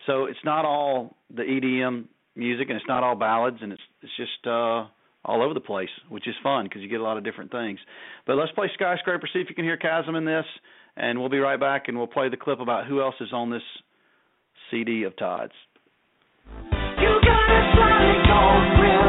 So 0.06 0.24
it's 0.26 0.38
not 0.44 0.64
all 0.64 1.16
the 1.34 1.42
EDM 1.42 2.06
music, 2.36 2.68
and 2.68 2.76
it's 2.76 2.88
not 2.88 3.02
all 3.02 3.16
ballads, 3.16 3.58
and 3.62 3.72
it's 3.72 3.82
it's 4.02 4.16
just 4.16 4.46
uh, 4.46 4.86
all 5.24 5.42
over 5.42 5.54
the 5.54 5.60
place, 5.60 5.90
which 6.08 6.26
is 6.26 6.34
fun 6.42 6.64
because 6.64 6.82
you 6.82 6.88
get 6.88 7.00
a 7.00 7.04
lot 7.04 7.16
of 7.16 7.24
different 7.24 7.50
things. 7.50 7.78
But 8.26 8.36
let's 8.36 8.52
play 8.52 8.70
Skyscraper, 8.74 9.28
see 9.32 9.40
if 9.40 9.48
you 9.48 9.54
can 9.54 9.64
hear 9.64 9.76
Kasim 9.76 10.14
in 10.14 10.24
this, 10.24 10.46
and 10.96 11.18
we'll 11.18 11.28
be 11.28 11.38
right 11.38 11.60
back, 11.60 11.88
and 11.88 11.98
we'll 11.98 12.06
play 12.06 12.28
the 12.28 12.36
clip 12.36 12.60
about 12.60 12.86
who 12.86 13.00
else 13.00 13.14
is 13.20 13.32
on 13.32 13.50
this 13.50 13.62
CD 14.70 15.04
of 15.04 15.16
Todd's. 15.16 15.52
You 16.72 17.20
got 17.24 17.50
a 17.50 17.60
solid 17.74 18.99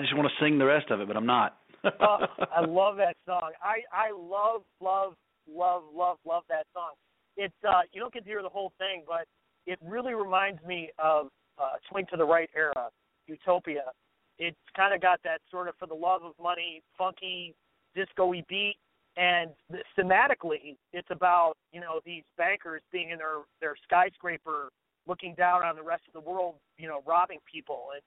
I 0.00 0.02
just 0.02 0.16
want 0.16 0.28
to 0.28 0.44
sing 0.44 0.58
the 0.58 0.64
rest 0.64 0.90
of 0.90 1.00
it, 1.00 1.08
but 1.08 1.16
I'm 1.16 1.26
not. 1.26 1.58
uh, 1.84 1.90
I 2.56 2.64
love 2.66 2.96
that 2.96 3.16
song. 3.26 3.50
I 3.62 3.82
I 3.92 4.12
love 4.16 4.62
love 4.80 5.12
love 5.46 5.82
love 5.94 6.16
love 6.26 6.44
that 6.48 6.64
song. 6.72 6.92
It's 7.36 7.54
uh 7.68 7.82
you 7.92 8.00
don't 8.00 8.12
get 8.12 8.24
to 8.24 8.30
hear 8.30 8.40
the 8.42 8.48
whole 8.48 8.72
thing, 8.78 9.04
but 9.06 9.26
it 9.66 9.78
really 9.84 10.14
reminds 10.14 10.64
me 10.64 10.88
of 10.98 11.26
uh 11.58 11.72
Swing 11.90 12.06
to 12.12 12.16
the 12.16 12.24
Right 12.24 12.48
era, 12.56 12.88
Utopia. 13.26 13.92
It's 14.38 14.56
kind 14.74 14.94
of 14.94 15.02
got 15.02 15.20
that 15.24 15.42
sort 15.50 15.68
of 15.68 15.74
for 15.78 15.86
the 15.86 15.94
love 15.94 16.22
of 16.22 16.32
money, 16.42 16.82
funky, 16.96 17.54
disco-y 17.94 18.42
beat, 18.48 18.76
and 19.18 19.50
thematically, 19.98 20.76
it's 20.94 21.08
about 21.10 21.54
you 21.74 21.80
know 21.80 22.00
these 22.06 22.24
bankers 22.38 22.80
being 22.90 23.10
in 23.10 23.18
their 23.18 23.40
their 23.60 23.74
skyscraper, 23.84 24.70
looking 25.06 25.34
down 25.34 25.62
on 25.62 25.76
the 25.76 25.82
rest 25.82 26.04
of 26.06 26.14
the 26.14 26.26
world, 26.26 26.54
you 26.78 26.88
know, 26.88 27.02
robbing 27.06 27.40
people, 27.52 27.88
and 27.92 28.02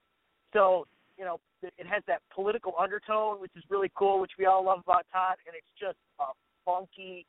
so 0.53 0.87
you 1.17 1.25
know, 1.25 1.39
it 1.61 1.87
has 1.87 2.03
that 2.07 2.21
political 2.33 2.73
undertone, 2.79 3.39
which 3.39 3.51
is 3.55 3.63
really 3.69 3.91
cool, 3.95 4.19
which 4.19 4.31
we 4.37 4.45
all 4.45 4.65
love 4.65 4.79
about 4.85 5.05
Todd, 5.11 5.35
and 5.45 5.55
it's 5.55 5.67
just 5.79 5.97
a 6.19 6.25
funky, 6.65 7.25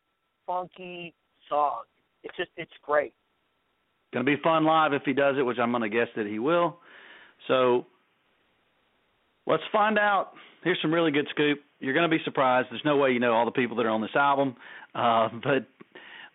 funky 0.47 1.15
song. 1.49 1.83
It's 2.23 2.37
just, 2.37 2.51
it's 2.57 2.73
great. 2.83 3.13
Going 4.13 4.25
to 4.25 4.37
be 4.37 4.41
fun 4.43 4.65
live 4.65 4.93
if 4.93 5.03
he 5.05 5.13
does 5.13 5.37
it, 5.39 5.43
which 5.43 5.59
I'm 5.59 5.71
going 5.71 5.83
to 5.83 5.89
guess 5.89 6.09
that 6.17 6.27
he 6.27 6.39
will. 6.39 6.79
So 7.49 7.87
let's 9.47 9.63
find 9.73 9.99
out. 9.99 10.33
Here's 10.63 10.79
some 10.81 10.95
really 10.95 11.11
good 11.11 11.27
scoop. 11.31 11.61
You're 11.81 11.93
going 11.93 12.09
to 12.09 12.17
be 12.17 12.23
surprised. 12.25 12.69
There's 12.71 12.85
no 12.85 12.97
way 12.97 13.11
you 13.11 13.21
know 13.21 13.35
all 13.35 13.45
the 13.45 13.51
people 13.51 13.77
that 13.77 13.87
are 13.87 13.91
on 13.91 14.01
this 14.01 14.15
album, 14.15 14.57
uh, 14.95 15.29
but 15.43 15.67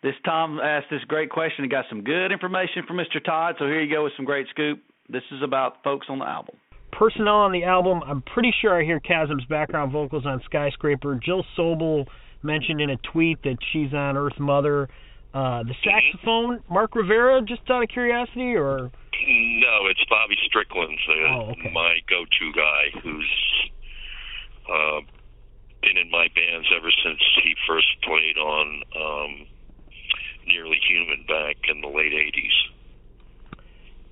this 0.04 0.14
Tom 0.24 0.60
asked 0.60 0.88
this 0.92 1.04
great 1.08 1.32
question 1.32 1.64
and 1.64 1.72
got 1.72 1.86
some 1.90 2.04
good 2.04 2.32
information 2.32 2.84
from 2.88 2.98
Mr. 2.98 3.24
Todd. 3.24 3.56
So 3.58 3.66
here 3.66 3.82
you 3.82 3.92
go 3.92 4.04
with 4.04 4.14
some 4.16 4.26
great 4.26 4.48
scoop. 4.50 4.80
This 5.10 5.24
is 5.32 5.42
about 5.42 5.84
folks 5.84 6.08
on 6.10 6.20
the 6.20 6.26
album 6.26 6.56
personnel 6.92 7.36
on 7.36 7.52
the 7.52 7.64
album, 7.64 8.02
I'm 8.06 8.22
pretty 8.22 8.54
sure 8.62 8.80
I 8.80 8.84
hear 8.84 9.00
Kasim's 9.00 9.46
background 9.46 9.92
vocals 9.92 10.26
on 10.26 10.42
Skyscraper. 10.46 11.20
Jill 11.24 11.46
Sobel 11.58 12.06
mentioned 12.44 12.82
in 12.82 12.90
a 12.90 12.98
tweet 13.12 13.42
that 13.44 13.58
she's 13.72 13.94
on 13.94 14.18
Earth 14.18 14.40
Mother. 14.40 14.90
Uh, 15.34 15.64
the 15.64 15.76
saxophone, 15.84 16.64
Mark 16.70 16.96
Rivera, 16.96 17.42
just 17.42 17.62
out 17.70 17.84
of 17.84 17.90
curiosity, 17.90 18.56
or? 18.56 18.90
No, 19.28 19.86
it's 19.86 20.04
Bobby 20.10 20.36
Strickland, 20.48 20.98
uh, 21.08 21.34
oh, 21.34 21.52
okay. 21.52 21.72
my 21.72 22.00
go-to 22.10 22.52
guy, 22.56 23.00
who's 23.04 23.70
uh, 24.66 25.02
been 25.82 25.98
in 25.98 26.10
my 26.10 26.28
bands 26.34 26.68
ever 26.76 26.90
since 27.04 27.20
he 27.44 27.54
first 27.68 27.88
played 28.04 28.38
on 28.38 28.82
um, 28.96 29.48
Nearly 30.48 30.80
Human 30.90 31.26
back 31.28 31.58
in 31.70 31.82
the 31.82 31.88
late 31.88 32.14
'80s. 32.14 32.79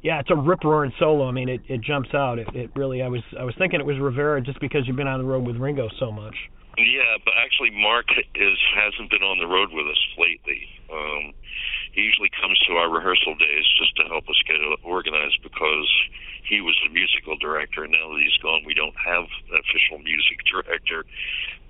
Yeah, 0.02 0.20
it's 0.20 0.30
a 0.30 0.36
rip 0.36 0.64
roaring 0.64 0.94
solo. 1.00 1.28
I 1.28 1.32
mean, 1.32 1.50
it 1.50 1.62
it 1.68 1.82
jumps 1.82 2.14
out. 2.14 2.40
It 2.40 2.48
it 2.54 2.72
really. 2.76 3.02
I 3.02 3.08
was 3.08 3.24
I 3.38 3.44
was 3.44 3.56
thinking 3.58 3.80
it 3.80 3.86
was 3.86 4.00
Rivera 4.00 4.42
just 4.42 4.60
because 4.60 4.88
you've 4.88 4.96
been 4.96 5.08
on 5.08 5.20
the 5.20 5.26
road 5.26 5.46
with 5.46 5.58
Ringo 5.58 5.90
so 6.00 6.12
much. 6.12 6.36
Yeah, 6.78 7.18
but 7.26 7.34
actually, 7.34 7.72
Mark 7.74 8.06
is 8.36 8.58
hasn't 8.78 9.10
been 9.10 9.26
on 9.26 9.40
the 9.40 9.50
road 9.50 9.74
with 9.74 9.90
us 9.90 10.04
lately. 10.18 10.70
Um, 10.94 11.34
he 11.98 12.06
usually 12.06 12.30
comes 12.30 12.60
to 12.70 12.78
our 12.78 12.94
rehearsal 12.94 13.34
days 13.34 13.66
just 13.82 13.98
to 13.98 14.06
help 14.06 14.30
us 14.30 14.38
get 14.46 14.62
organized 14.86 15.42
because 15.42 15.90
he 16.46 16.62
was 16.62 16.78
the 16.86 16.94
musical 16.94 17.36
director. 17.42 17.84
And 17.84 17.92
now 17.98 18.14
that 18.14 18.22
he's 18.22 18.38
gone, 18.38 18.62
we 18.62 18.78
don't 18.78 18.96
have 19.02 19.26
an 19.50 19.58
official 19.58 19.98
music 19.98 20.46
director. 20.54 21.02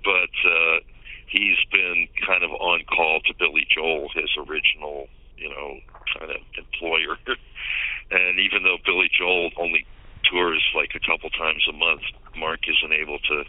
But 0.04 0.34
uh, 0.44 0.84
he's 1.32 1.56
been 1.72 2.08
kind 2.20 2.44
of 2.44 2.52
on 2.52 2.84
call 2.84 3.24
to 3.24 3.32
Billy 3.40 3.64
Joel, 3.72 4.12
his 4.12 4.28
original, 4.36 5.08
you 5.38 5.48
know, 5.48 5.78
kind 6.18 6.30
of 6.30 6.42
employer. 6.58 7.16
and 8.10 8.38
even 8.38 8.62
though 8.62 8.78
Billy 8.84 9.10
Joel 9.14 9.50
only 9.58 9.86
tours 10.30 10.62
like 10.74 10.92
a 10.94 11.02
couple 11.02 11.30
times 11.30 11.64
a 11.68 11.72
month, 11.72 12.02
Mark 12.36 12.60
isn't 12.66 12.92
able 12.92 13.18
to 13.18 13.44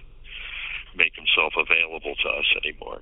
make 0.95 1.13
himself 1.15 1.53
available 1.57 2.15
to 2.15 2.27
us 2.29 2.47
anymore. 2.63 3.01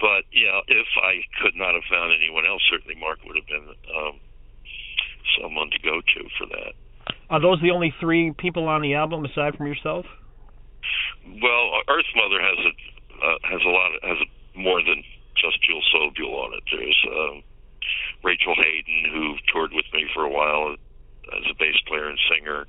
But 0.00 0.24
yeah, 0.30 0.60
if 0.68 0.86
I 1.02 1.26
could 1.42 1.56
not 1.56 1.74
have 1.74 1.86
found 1.90 2.12
anyone 2.14 2.46
else, 2.46 2.62
certainly 2.70 2.94
Mark 2.94 3.18
would 3.24 3.36
have 3.36 3.48
been 3.48 3.68
um, 3.90 4.20
someone 5.40 5.70
to 5.70 5.78
go 5.82 6.00
to 6.00 6.20
for 6.38 6.46
that. 6.54 6.72
Are 7.30 7.40
those 7.40 7.60
the 7.60 7.70
only 7.70 7.92
three 8.00 8.32
people 8.32 8.68
on 8.68 8.82
the 8.82 8.94
album 8.94 9.24
aside 9.24 9.56
from 9.56 9.66
yourself? 9.66 10.06
Well, 11.26 11.64
Earth 11.88 12.08
Mother 12.14 12.40
has 12.40 12.58
a 12.64 12.72
uh, 13.18 13.38
has 13.50 13.60
a 13.66 13.68
lot 13.68 13.90
of, 13.94 13.98
has 14.02 14.18
a, 14.22 14.58
more 14.58 14.78
than 14.82 15.02
just 15.34 15.58
Jill 15.62 15.82
Sobule 15.90 16.34
on 16.38 16.54
it. 16.54 16.62
There's 16.70 17.00
um, 17.10 17.42
Rachel 18.24 18.54
Haden 18.54 19.12
who 19.12 19.36
toured 19.52 19.72
with 19.72 19.86
me 19.92 20.06
for 20.14 20.24
a 20.24 20.30
while 20.30 20.74
as 21.32 21.44
a 21.50 21.54
bass 21.58 21.76
player 21.86 22.08
and 22.08 22.18
singer. 22.30 22.66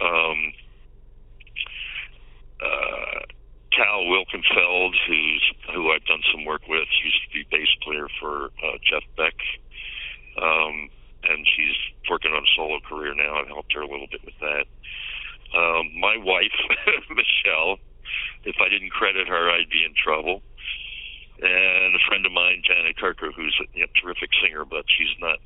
Um, 0.00 0.52
uh, 2.62 3.20
Tal 3.72 4.04
Wilkenfeld, 4.10 4.94
who's 5.06 5.44
who 5.74 5.92
I've 5.92 6.04
done 6.04 6.22
some 6.32 6.44
work 6.44 6.62
with, 6.68 6.88
used 7.04 7.22
to 7.22 7.30
be 7.32 7.46
bass 7.50 7.68
player 7.82 8.08
for 8.20 8.46
uh, 8.64 8.78
Jeff 8.82 9.04
Beck, 9.16 9.36
um, 10.40 10.90
and 11.24 11.46
she's 11.54 11.76
working 12.10 12.32
on 12.32 12.42
a 12.42 12.52
solo 12.56 12.80
career 12.88 13.14
now. 13.14 13.38
I've 13.38 13.48
helped 13.48 13.72
her 13.74 13.82
a 13.82 13.90
little 13.90 14.08
bit 14.10 14.24
with 14.24 14.38
that. 14.40 14.66
Um, 15.54 15.92
my 16.00 16.16
wife, 16.18 16.54
Michelle, 17.10 17.78
if 18.44 18.56
I 18.60 18.68
didn't 18.68 18.90
credit 18.90 19.28
her, 19.28 19.50
I'd 19.50 19.70
be 19.70 19.84
in 19.84 19.94
trouble. 19.96 20.42
And 21.40 21.94
a 21.94 22.02
friend 22.08 22.26
of 22.26 22.32
mine, 22.32 22.62
Janet 22.66 22.96
Kirker, 22.98 23.30
who's 23.34 23.54
a 23.62 23.78
you 23.78 23.86
know, 23.86 23.92
terrific 24.02 24.30
singer, 24.42 24.64
but 24.64 24.84
she's 24.98 25.14
not 25.20 25.38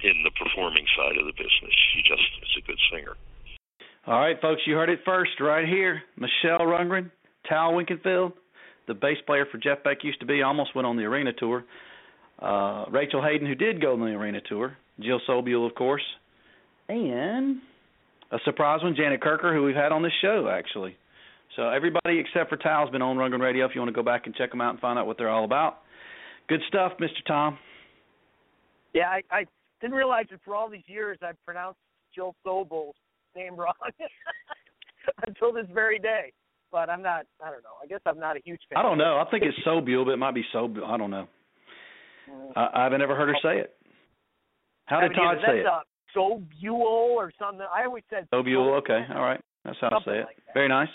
in 0.00 0.22
the 0.22 0.30
performing 0.38 0.86
side 0.96 1.18
of 1.18 1.26
the 1.26 1.32
business. 1.32 1.74
She 1.92 2.02
just 2.06 2.22
is 2.42 2.62
a 2.62 2.66
good 2.66 2.78
singer. 2.92 3.16
All 4.06 4.20
right, 4.20 4.40
folks, 4.40 4.62
you 4.66 4.74
heard 4.74 4.90
it 4.90 5.00
first 5.04 5.40
right 5.40 5.66
here. 5.66 6.02
Michelle 6.16 6.60
Rundgren, 6.60 7.10
Tal 7.48 7.74
Winkenfield, 7.74 8.32
the 8.86 8.94
bass 8.94 9.18
player 9.26 9.46
for 9.50 9.58
Jeff 9.58 9.82
Beck 9.82 10.04
used 10.04 10.20
to 10.20 10.26
be, 10.26 10.42
almost 10.42 10.76
went 10.76 10.86
on 10.86 10.96
the 10.96 11.02
arena 11.02 11.32
tour. 11.32 11.64
Uh, 12.38 12.84
Rachel 12.90 13.22
Haden, 13.22 13.46
who 13.46 13.56
did 13.56 13.80
go 13.80 13.94
on 13.94 14.00
the 14.00 14.06
arena 14.06 14.40
tour. 14.48 14.76
Jill 15.00 15.20
Sobule, 15.28 15.66
of 15.66 15.74
course. 15.74 16.04
And 16.88 17.58
a 18.30 18.38
surprise 18.44 18.82
one, 18.82 18.94
Janet 18.96 19.20
Kirker, 19.20 19.52
who 19.52 19.64
we've 19.64 19.74
had 19.74 19.90
on 19.90 20.02
this 20.02 20.12
show, 20.22 20.48
actually. 20.48 20.96
So 21.56 21.70
everybody 21.70 22.18
except 22.18 22.50
for 22.50 22.56
Tal 22.56 22.84
has 22.84 22.90
been 22.90 23.02
on 23.02 23.16
Rundgren 23.16 23.40
Radio 23.40 23.64
if 23.64 23.74
you 23.74 23.80
want 23.80 23.88
to 23.88 23.94
go 23.94 24.02
back 24.02 24.26
and 24.26 24.34
check 24.34 24.50
them 24.50 24.60
out 24.60 24.70
and 24.70 24.80
find 24.80 24.98
out 24.98 25.06
what 25.06 25.16
they're 25.16 25.30
all 25.30 25.44
about. 25.44 25.78
Good 26.48 26.60
stuff, 26.68 26.92
Mr. 27.00 27.24
Tom. 27.26 27.58
Yeah, 28.94 29.08
I, 29.08 29.22
I 29.30 29.44
didn't 29.80 29.96
realize 29.96 30.26
that 30.30 30.40
for 30.44 30.54
all 30.54 30.70
these 30.70 30.86
years 30.86 31.18
I've 31.22 31.42
pronounced 31.44 31.78
Jill 32.14 32.34
Sobel's 32.46 32.94
name 33.34 33.56
wrong 33.56 33.74
until 35.26 35.52
this 35.52 35.66
very 35.72 35.98
day. 35.98 36.32
But 36.72 36.90
I'm 36.90 37.02
not. 37.02 37.26
I 37.42 37.50
don't 37.50 37.62
know. 37.62 37.78
I 37.82 37.86
guess 37.86 38.00
I'm 38.06 38.18
not 38.18 38.36
a 38.36 38.40
huge 38.44 38.60
fan. 38.68 38.78
I 38.78 38.82
don't 38.82 38.98
know. 38.98 39.22
I 39.24 39.30
think 39.30 39.44
it's 39.44 39.56
Sobule, 39.66 40.04
but 40.04 40.12
it 40.12 40.18
might 40.18 40.34
be 40.34 40.44
Sobule. 40.54 40.84
I 40.84 40.96
don't 40.98 41.10
know. 41.10 41.26
Mm. 42.30 42.52
I, 42.56 42.80
I 42.80 42.82
haven't 42.84 43.02
ever 43.02 43.14
heard 43.14 43.28
her 43.28 43.36
say 43.40 43.60
it. 43.60 43.76
How 44.86 45.00
did 45.00 45.12
I 45.12 45.14
Todd 45.14 45.36
that's 45.36 45.46
say 45.46 45.60
it? 45.60 45.66
Sobule 46.14 46.74
or 46.74 47.32
something. 47.38 47.64
I 47.72 47.84
always 47.84 48.02
said 48.10 48.26
Sobule. 48.32 48.78
Okay, 48.78 49.00
all 49.14 49.22
right. 49.22 49.40
That's 49.64 49.76
how 49.80 49.88
I 49.88 50.04
say 50.04 50.18
it. 50.18 50.26
like. 50.26 50.36
Very 50.54 50.68
nice. 50.68 50.88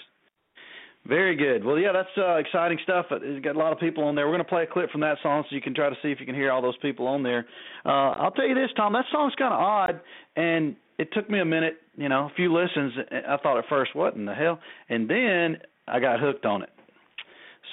Very 1.07 1.35
good. 1.35 1.65
Well, 1.65 1.79
yeah, 1.79 1.91
that's 1.93 2.09
uh, 2.15 2.35
exciting 2.35 2.77
stuff. 2.83 3.07
It's 3.09 3.43
got 3.43 3.55
a 3.55 3.59
lot 3.59 3.73
of 3.73 3.79
people 3.79 4.03
on 4.03 4.13
there. 4.13 4.27
We're 4.27 4.33
going 4.33 4.45
to 4.45 4.49
play 4.49 4.63
a 4.63 4.67
clip 4.67 4.91
from 4.91 5.01
that 5.01 5.17
song 5.23 5.43
so 5.49 5.55
you 5.55 5.61
can 5.61 5.73
try 5.73 5.89
to 5.89 5.95
see 6.03 6.09
if 6.09 6.19
you 6.19 6.27
can 6.27 6.35
hear 6.35 6.51
all 6.51 6.61
those 6.61 6.77
people 6.77 7.07
on 7.07 7.23
there. 7.23 7.47
Uh, 7.83 8.11
I'll 8.11 8.31
tell 8.31 8.47
you 8.47 8.53
this, 8.53 8.69
Tom. 8.77 8.93
That 8.93 9.05
song's 9.11 9.33
kind 9.35 9.51
of 9.51 9.59
odd, 9.59 10.01
and 10.35 10.75
it 10.99 11.09
took 11.11 11.27
me 11.27 11.39
a 11.39 11.45
minute, 11.45 11.77
you 11.97 12.07
know, 12.07 12.29
a 12.31 12.35
few 12.35 12.53
listens. 12.53 12.93
I 13.27 13.37
thought 13.37 13.57
at 13.57 13.65
first, 13.67 13.95
what 13.95 14.13
in 14.13 14.25
the 14.25 14.35
hell? 14.35 14.59
And 14.89 15.09
then 15.09 15.57
I 15.87 15.99
got 15.99 16.19
hooked 16.19 16.45
on 16.45 16.61
it. 16.61 16.69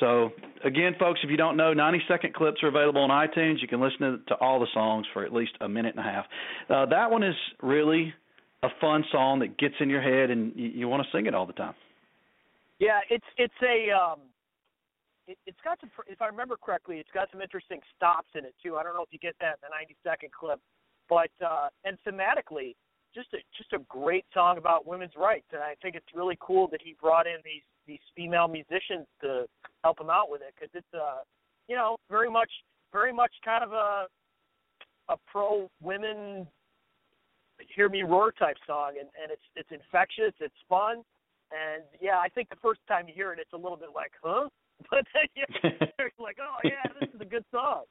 So 0.00 0.30
again, 0.64 0.94
folks, 0.98 1.20
if 1.22 1.30
you 1.30 1.36
don't 1.36 1.56
know, 1.58 1.74
90-second 1.74 2.32
clips 2.32 2.62
are 2.62 2.68
available 2.68 3.02
on 3.02 3.10
iTunes. 3.10 3.60
You 3.60 3.68
can 3.68 3.80
listen 3.80 4.00
to, 4.00 4.18
to 4.28 4.34
all 4.36 4.58
the 4.58 4.68
songs 4.72 5.06
for 5.12 5.24
at 5.24 5.34
least 5.34 5.52
a 5.60 5.68
minute 5.68 5.94
and 5.96 6.06
a 6.06 6.10
half. 6.10 6.24
Uh, 6.70 6.86
that 6.86 7.10
one 7.10 7.22
is 7.22 7.34
really 7.62 8.14
a 8.62 8.68
fun 8.80 9.04
song 9.12 9.40
that 9.40 9.58
gets 9.58 9.74
in 9.80 9.90
your 9.90 10.02
head, 10.02 10.30
and 10.30 10.52
you, 10.56 10.68
you 10.68 10.88
want 10.88 11.02
to 11.02 11.16
sing 11.16 11.26
it 11.26 11.34
all 11.34 11.46
the 11.46 11.52
time. 11.52 11.74
Yeah, 12.78 13.00
it's 13.10 13.26
it's 13.36 13.60
a 13.62 13.90
um, 13.90 14.20
it, 15.26 15.38
it's 15.46 15.58
got 15.64 15.78
some. 15.80 15.90
If 16.06 16.22
I 16.22 16.26
remember 16.26 16.56
correctly, 16.56 16.98
it's 16.98 17.10
got 17.12 17.28
some 17.32 17.40
interesting 17.40 17.80
stops 17.96 18.28
in 18.34 18.44
it 18.44 18.54
too. 18.62 18.76
I 18.76 18.82
don't 18.82 18.94
know 18.94 19.02
if 19.02 19.12
you 19.12 19.18
get 19.18 19.34
that 19.40 19.58
in 19.58 19.68
the 19.68 19.74
90 19.74 19.96
second 20.04 20.30
clip, 20.32 20.60
but 21.08 21.30
uh, 21.44 21.68
and 21.84 21.98
thematically, 22.06 22.74
just 23.14 23.28
a 23.34 23.38
just 23.56 23.72
a 23.72 23.78
great 23.88 24.24
song 24.32 24.58
about 24.58 24.86
women's 24.86 25.16
rights. 25.16 25.46
And 25.52 25.62
I 25.62 25.74
think 25.82 25.96
it's 25.96 26.06
really 26.14 26.38
cool 26.40 26.68
that 26.68 26.80
he 26.82 26.94
brought 27.00 27.26
in 27.26 27.36
these 27.44 27.66
these 27.86 28.04
female 28.14 28.48
musicians 28.48 29.06
to 29.22 29.46
help 29.82 30.00
him 30.00 30.10
out 30.10 30.30
with 30.30 30.42
it 30.42 30.54
because 30.54 30.70
it's 30.74 30.94
uh, 30.94 31.22
you 31.68 31.76
know, 31.76 31.96
very 32.10 32.30
much 32.30 32.50
very 32.92 33.12
much 33.12 33.32
kind 33.44 33.62
of 33.62 33.72
a 33.72 34.06
a 35.08 35.16
pro 35.26 35.68
women 35.82 36.46
hear 37.74 37.88
me 37.88 38.02
roar 38.02 38.32
type 38.32 38.56
song 38.66 38.92
and 38.98 39.08
and 39.20 39.32
it's 39.32 39.42
it's 39.56 39.70
infectious 39.72 40.32
it's 40.38 40.54
fun 40.68 41.02
and 41.52 41.82
yeah 42.00 42.18
i 42.18 42.28
think 42.28 42.48
the 42.48 42.60
first 42.62 42.80
time 42.88 43.08
you 43.08 43.14
hear 43.14 43.32
it 43.32 43.38
it's 43.38 43.52
a 43.52 43.56
little 43.56 43.76
bit 43.76 43.90
like 43.94 44.12
huh 44.22 44.48
but 44.90 45.04
then 45.14 45.26
you're 45.98 46.10
like 46.18 46.38
oh 46.40 46.56
yeah 46.64 46.84
this 47.00 47.08
is 47.14 47.20
a 47.20 47.24
good 47.24 47.44
song 47.50 47.84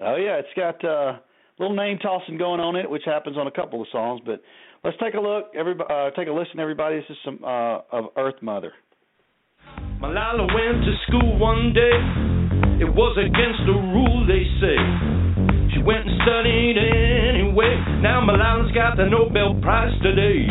Oh 0.00 0.16
yeah, 0.16 0.42
it's 0.42 0.50
got 0.56 0.82
uh, 0.84 1.14
a 1.14 1.58
little 1.58 1.76
name 1.76 1.98
tossing 1.98 2.36
going 2.36 2.58
on 2.58 2.74
it, 2.74 2.90
which 2.90 3.02
happens 3.06 3.38
on 3.38 3.46
a 3.46 3.50
couple 3.50 3.80
of 3.80 3.86
songs. 3.92 4.20
But 4.26 4.42
let's 4.82 4.96
take 4.98 5.14
a 5.14 5.20
look. 5.20 5.54
Everybody, 5.54 5.86
uh, 5.86 6.10
take 6.18 6.26
a 6.26 6.32
listen. 6.34 6.58
Everybody, 6.58 6.96
this 6.98 7.10
is 7.10 7.16
some 7.24 7.38
uh, 7.44 7.86
of 7.94 8.10
Earth 8.18 8.42
Mother. 8.42 8.72
Malala 10.02 10.50
went 10.50 10.82
to 10.82 10.92
school 11.06 11.38
one 11.38 11.72
day. 11.72 11.94
It 12.82 12.90
was 12.90 13.14
against 13.14 13.62
the 13.70 13.78
rule, 13.94 14.26
they 14.26 14.42
say. 14.58 14.76
She 15.70 15.78
went 15.78 16.10
and 16.10 16.14
studied 16.26 16.74
anyway. 16.74 17.78
Now 18.02 18.18
Malala's 18.18 18.74
got 18.74 18.98
the 18.98 19.06
Nobel 19.06 19.54
Prize 19.62 19.94
today. 20.02 20.50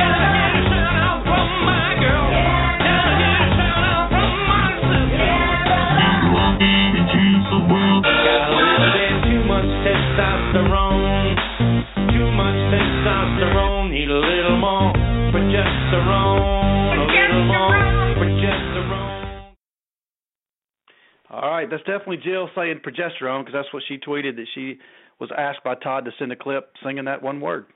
All 21.31 21.49
right, 21.49 21.69
that's 21.69 21.83
definitely 21.83 22.17
Jill 22.17 22.49
saying 22.55 22.81
progesterone 22.85 23.45
because 23.45 23.53
that's 23.53 23.73
what 23.73 23.83
she 23.87 23.97
tweeted 23.97 24.35
that 24.35 24.47
she 24.53 24.77
was 25.19 25.29
asked 25.37 25.63
by 25.63 25.75
Todd 25.75 26.03
to 26.05 26.11
send 26.19 26.31
a 26.31 26.35
clip 26.35 26.73
singing 26.83 27.05
that 27.05 27.21
one 27.21 27.39
word. 27.39 27.67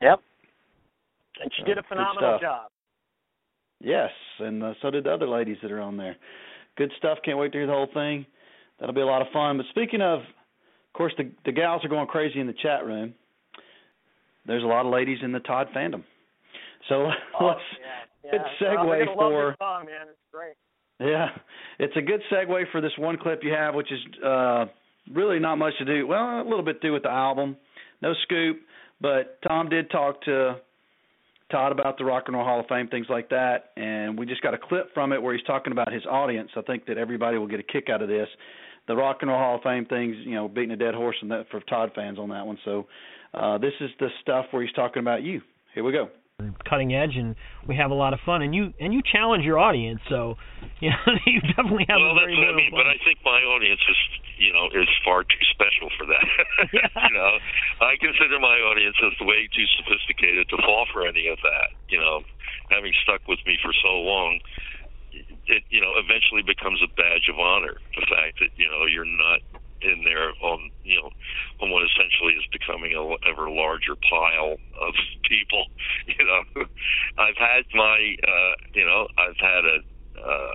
yep 0.00 0.20
and 1.40 1.50
she 1.56 1.64
did 1.64 1.78
a 1.78 1.82
phenomenal 1.82 2.38
job 2.40 2.70
Yes, 3.80 4.10
and 4.38 4.62
uh, 4.62 4.74
so 4.80 4.90
did 4.90 5.04
the 5.04 5.12
other 5.12 5.26
ladies 5.26 5.56
that 5.60 5.72
are 5.72 5.80
on 5.80 5.96
there. 5.96 6.14
Good 6.78 6.92
stuff. 6.98 7.18
Can't 7.24 7.36
wait 7.36 7.50
to 7.50 7.58
hear 7.58 7.66
the 7.66 7.72
whole 7.72 7.88
thing. 7.92 8.24
That'll 8.78 8.94
be 8.94 9.00
a 9.00 9.06
lot 9.06 9.22
of 9.22 9.28
fun. 9.32 9.56
But 9.56 9.66
speaking 9.70 10.00
of, 10.00 10.20
of 10.20 10.92
course, 10.94 11.12
the 11.18 11.32
the 11.44 11.50
gals 11.50 11.84
are 11.84 11.88
going 11.88 12.06
crazy 12.06 12.38
in 12.38 12.46
the 12.46 12.54
chat 12.62 12.86
room. 12.86 13.12
There's 14.46 14.62
a 14.62 14.66
lot 14.66 14.86
of 14.86 14.92
ladies 14.92 15.18
in 15.24 15.32
the 15.32 15.40
Todd 15.40 15.66
fandom. 15.74 16.04
So 16.88 17.10
oh, 17.40 17.44
let's 17.46 17.60
yeah, 18.24 18.30
good 18.30 18.40
segue 18.60 19.06
oh, 19.08 19.14
for- 19.14 19.30
love 19.30 19.50
this 19.50 19.58
song 19.58 19.86
man 19.86 20.06
it's 20.08 20.18
great 20.32 20.54
Yeah, 21.02 21.28
it's 21.80 21.96
a 21.96 22.02
good 22.02 22.20
segue 22.30 22.70
for 22.70 22.80
this 22.80 22.92
one 22.96 23.18
clip 23.18 23.40
you 23.42 23.52
have, 23.52 23.74
which 23.74 23.90
is 23.90 23.98
uh, 24.24 24.66
really 25.12 25.40
not 25.40 25.56
much 25.56 25.72
to 25.78 25.84
do. 25.84 26.06
Well, 26.06 26.40
a 26.40 26.44
little 26.44 26.62
bit 26.62 26.80
to 26.80 26.88
do 26.88 26.92
with 26.92 27.02
the 27.02 27.10
album. 27.10 27.56
No 28.02 28.14
scoop, 28.22 28.60
But 29.00 29.38
Tom 29.46 29.68
did 29.68 29.90
talk 29.90 30.22
to 30.22 30.56
Todd 31.50 31.72
about 31.72 31.98
the 31.98 32.04
Rock 32.04 32.24
and 32.26 32.36
Roll 32.36 32.44
Hall 32.44 32.60
of 32.60 32.66
Fame, 32.66 32.88
things 32.88 33.06
like 33.08 33.30
that, 33.30 33.70
and 33.76 34.18
we 34.18 34.26
just 34.26 34.42
got 34.42 34.54
a 34.54 34.58
clip 34.58 34.92
from 34.94 35.12
it 35.12 35.20
where 35.20 35.34
he's 35.36 35.44
talking 35.44 35.72
about 35.72 35.92
his 35.92 36.04
audience. 36.06 36.50
I 36.56 36.62
think 36.62 36.86
that 36.86 36.98
everybody 36.98 37.36
will 37.36 37.48
get 37.48 37.60
a 37.60 37.64
kick 37.64 37.88
out 37.88 38.02
of 38.02 38.08
this. 38.08 38.28
The 38.86 38.96
Rock 38.96 39.18
and 39.22 39.30
Roll 39.30 39.38
Hall 39.38 39.56
of 39.56 39.62
Fame 39.62 39.86
things, 39.86 40.16
you 40.24 40.34
know, 40.34 40.48
beating 40.48 40.72
a 40.72 40.76
dead 40.76 40.94
horse 40.94 41.16
and 41.20 41.30
that 41.30 41.46
for 41.50 41.60
Todd 41.60 41.92
fans 41.94 42.18
on 42.18 42.28
that 42.30 42.46
one. 42.46 42.58
So 42.64 42.86
uh, 43.34 43.58
this 43.58 43.72
is 43.80 43.90
the 43.98 44.08
stuff 44.20 44.46
where 44.50 44.62
he's 44.62 44.74
talking 44.74 45.00
about 45.00 45.22
you. 45.22 45.40
Here 45.74 45.84
we 45.84 45.92
go 45.92 46.10
cutting 46.68 46.94
edge 46.94 47.16
and 47.16 47.36
we 47.66 47.76
have 47.76 47.90
a 47.90 47.94
lot 47.94 48.12
of 48.12 48.20
fun 48.24 48.42
and 48.42 48.54
you 48.54 48.72
and 48.80 48.92
you 48.92 49.00
challenge 49.02 49.44
your 49.44 49.58
audience 49.58 50.00
so 50.08 50.34
you 50.80 50.90
know 50.90 51.12
you 51.26 51.40
definitely 51.54 51.86
have 51.88 52.00
well, 52.00 52.16
a 52.16 52.20
very 52.20 52.34
that's 52.34 52.42
what 52.42 52.54
I 52.54 52.58
mean, 52.58 52.70
fun. 52.70 52.80
but 52.82 52.88
I 52.90 52.98
think 53.04 53.18
my 53.24 53.40
audience 53.42 53.80
is 53.86 53.98
you 54.42 54.52
know 54.52 54.66
is 54.74 54.90
far 55.06 55.22
too 55.22 55.44
special 55.54 55.88
for 55.94 56.06
that. 56.10 56.26
Yeah. 56.72 56.88
you 56.88 57.14
know, 57.14 57.36
I 57.84 58.00
consider 58.00 58.40
my 58.40 58.56
audience 58.64 58.96
as 59.04 59.12
way 59.20 59.44
too 59.52 59.66
sophisticated 59.76 60.48
to 60.50 60.56
fall 60.64 60.86
for 60.92 61.04
any 61.04 61.28
of 61.28 61.36
that. 61.44 61.74
You 61.88 62.00
know, 62.00 62.24
having 62.70 62.94
stuck 63.04 63.26
with 63.28 63.40
me 63.44 63.58
for 63.60 63.74
so 63.82 63.92
long, 64.00 64.40
it 65.46 65.62
you 65.68 65.80
know 65.84 65.92
eventually 66.00 66.40
becomes 66.40 66.80
a 66.80 66.88
badge 66.96 67.28
of 67.28 67.36
honor. 67.36 67.76
The 67.98 68.06
fact 68.08 68.40
that 68.40 68.56
you 68.56 68.70
know 68.70 68.88
you're 68.88 69.08
not 69.08 69.44
in 69.84 70.04
there 70.04 70.32
on 70.42 70.70
you 70.84 70.96
know 70.96 71.10
on 71.60 71.70
what 71.70 71.82
essentially 71.84 72.34
is 72.34 72.46
becoming 72.52 72.94
a 72.94 73.02
ever 73.30 73.50
larger 73.50 73.96
pile 74.08 74.56
of 74.80 74.94
people. 75.28 75.66
You 76.06 76.24
know, 76.24 76.42
I've 77.18 77.38
had 77.38 77.64
my 77.74 78.16
uh, 78.26 78.54
you 78.74 78.84
know 78.84 79.08
I've 79.18 79.38
had 79.38 79.64
a. 79.64 79.78
Uh, 80.18 80.54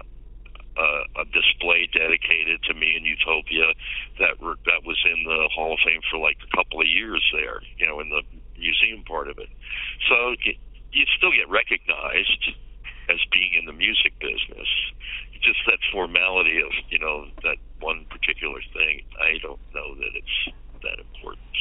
a 1.18 1.26
display 1.34 1.90
dedicated 1.90 2.62
to 2.62 2.74
me 2.78 2.94
in 2.94 3.02
Utopia 3.02 3.74
that 4.22 4.38
were, 4.38 4.62
that 4.70 4.86
was 4.86 5.02
in 5.10 5.26
the 5.26 5.50
Hall 5.50 5.74
of 5.74 5.80
Fame 5.82 6.06
for 6.06 6.22
like 6.22 6.38
a 6.46 6.56
couple 6.56 6.80
of 6.80 6.86
years 6.86 7.26
there, 7.34 7.66
you 7.82 7.88
know, 7.90 8.00
in 8.00 8.10
the 8.13 8.22
museum 8.54 9.02
part 9.10 9.28
of 9.28 9.42
it. 9.42 9.50
So 10.06 10.38
you 10.92 11.06
still 11.18 11.32
get 11.32 11.50
recognized 11.50 12.54
as 13.10 13.20
being 13.32 13.54
in 13.60 13.65
the 13.65 13.74
music 13.74 14.13
business. 14.20 14.67
Just 15.41 15.60
that 15.67 15.80
formality 15.91 16.58
of 16.60 16.72
you 16.89 17.00
know 17.00 17.28
that 17.43 17.58
one 17.80 18.06
particular 18.10 18.60
thing. 18.74 19.02
I 19.22 19.38
don't 19.41 19.62
know 19.74 19.96
that 19.96 20.12
it's 20.15 20.38
that 20.84 21.00
important. 21.00 21.56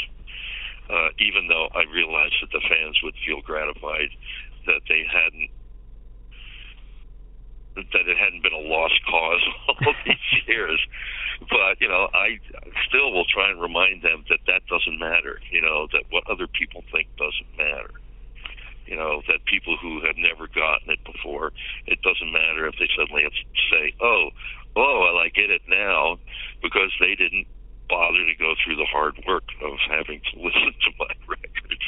Uh, 0.87 1.11
even 1.19 1.49
though 1.49 1.69
I 1.75 1.83
realize 1.91 2.31
that 2.41 2.51
the 2.55 2.63
fans 2.63 2.99
would 3.03 3.15
feel 3.27 3.43
gratified 3.43 4.11
that 4.67 4.83
they 4.89 5.03
hadn't 5.11 5.51
that 7.77 8.09
it 8.09 8.17
hadn't 8.17 8.43
been 8.43 8.57
a 8.57 8.65
lost 8.73 8.97
cause 9.05 9.43
all 9.69 9.95
these 10.07 10.17
years. 10.49 10.81
But 11.41 11.81
you 11.81 11.89
know, 11.89 12.09
I 12.15 12.41
still 12.89 13.13
will 13.13 13.27
try 13.27 13.51
and 13.51 13.61
remind 13.61 14.03
them 14.03 14.25
that 14.31 14.41
that 14.47 14.63
doesn't 14.71 14.99
matter. 14.99 15.39
You 15.51 15.61
know, 15.61 15.87
that 15.93 16.05
what 16.11 16.25
other 16.31 16.47
people 16.49 16.83
think 16.91 17.09
doesn't 17.17 17.51
matter. 17.59 17.93
You 18.87 18.97
know, 18.97 19.23
that 19.27 19.45
people 19.47 19.77
who 19.81 20.01
have 20.07 20.17
never 20.17 20.47
gotten 20.47 20.91
it 20.91 21.03
before, 21.05 21.53
it 21.87 21.99
doesn't 22.03 22.33
matter 22.33 22.67
if 22.67 22.75
they 22.79 22.89
suddenly 22.97 23.23
have 23.23 23.35
to 23.35 23.47
say, 23.71 23.93
"Oh, 24.01 24.31
oh, 24.77 25.01
well, 25.03 25.19
I 25.19 25.29
get 25.29 25.51
it 25.51 25.63
now," 25.69 26.19
because 26.63 26.93
they 27.01 27.15
didn't 27.15 27.47
bother 27.89 28.25
to 28.27 28.35
go 28.39 28.55
through 28.65 28.77
the 28.77 28.87
hard 28.87 29.19
work 29.27 29.45
of 29.63 29.79
having 29.91 30.21
to 30.33 30.41
listen 30.43 30.75
to 30.75 30.91
my 30.99 31.13
records. 31.27 31.87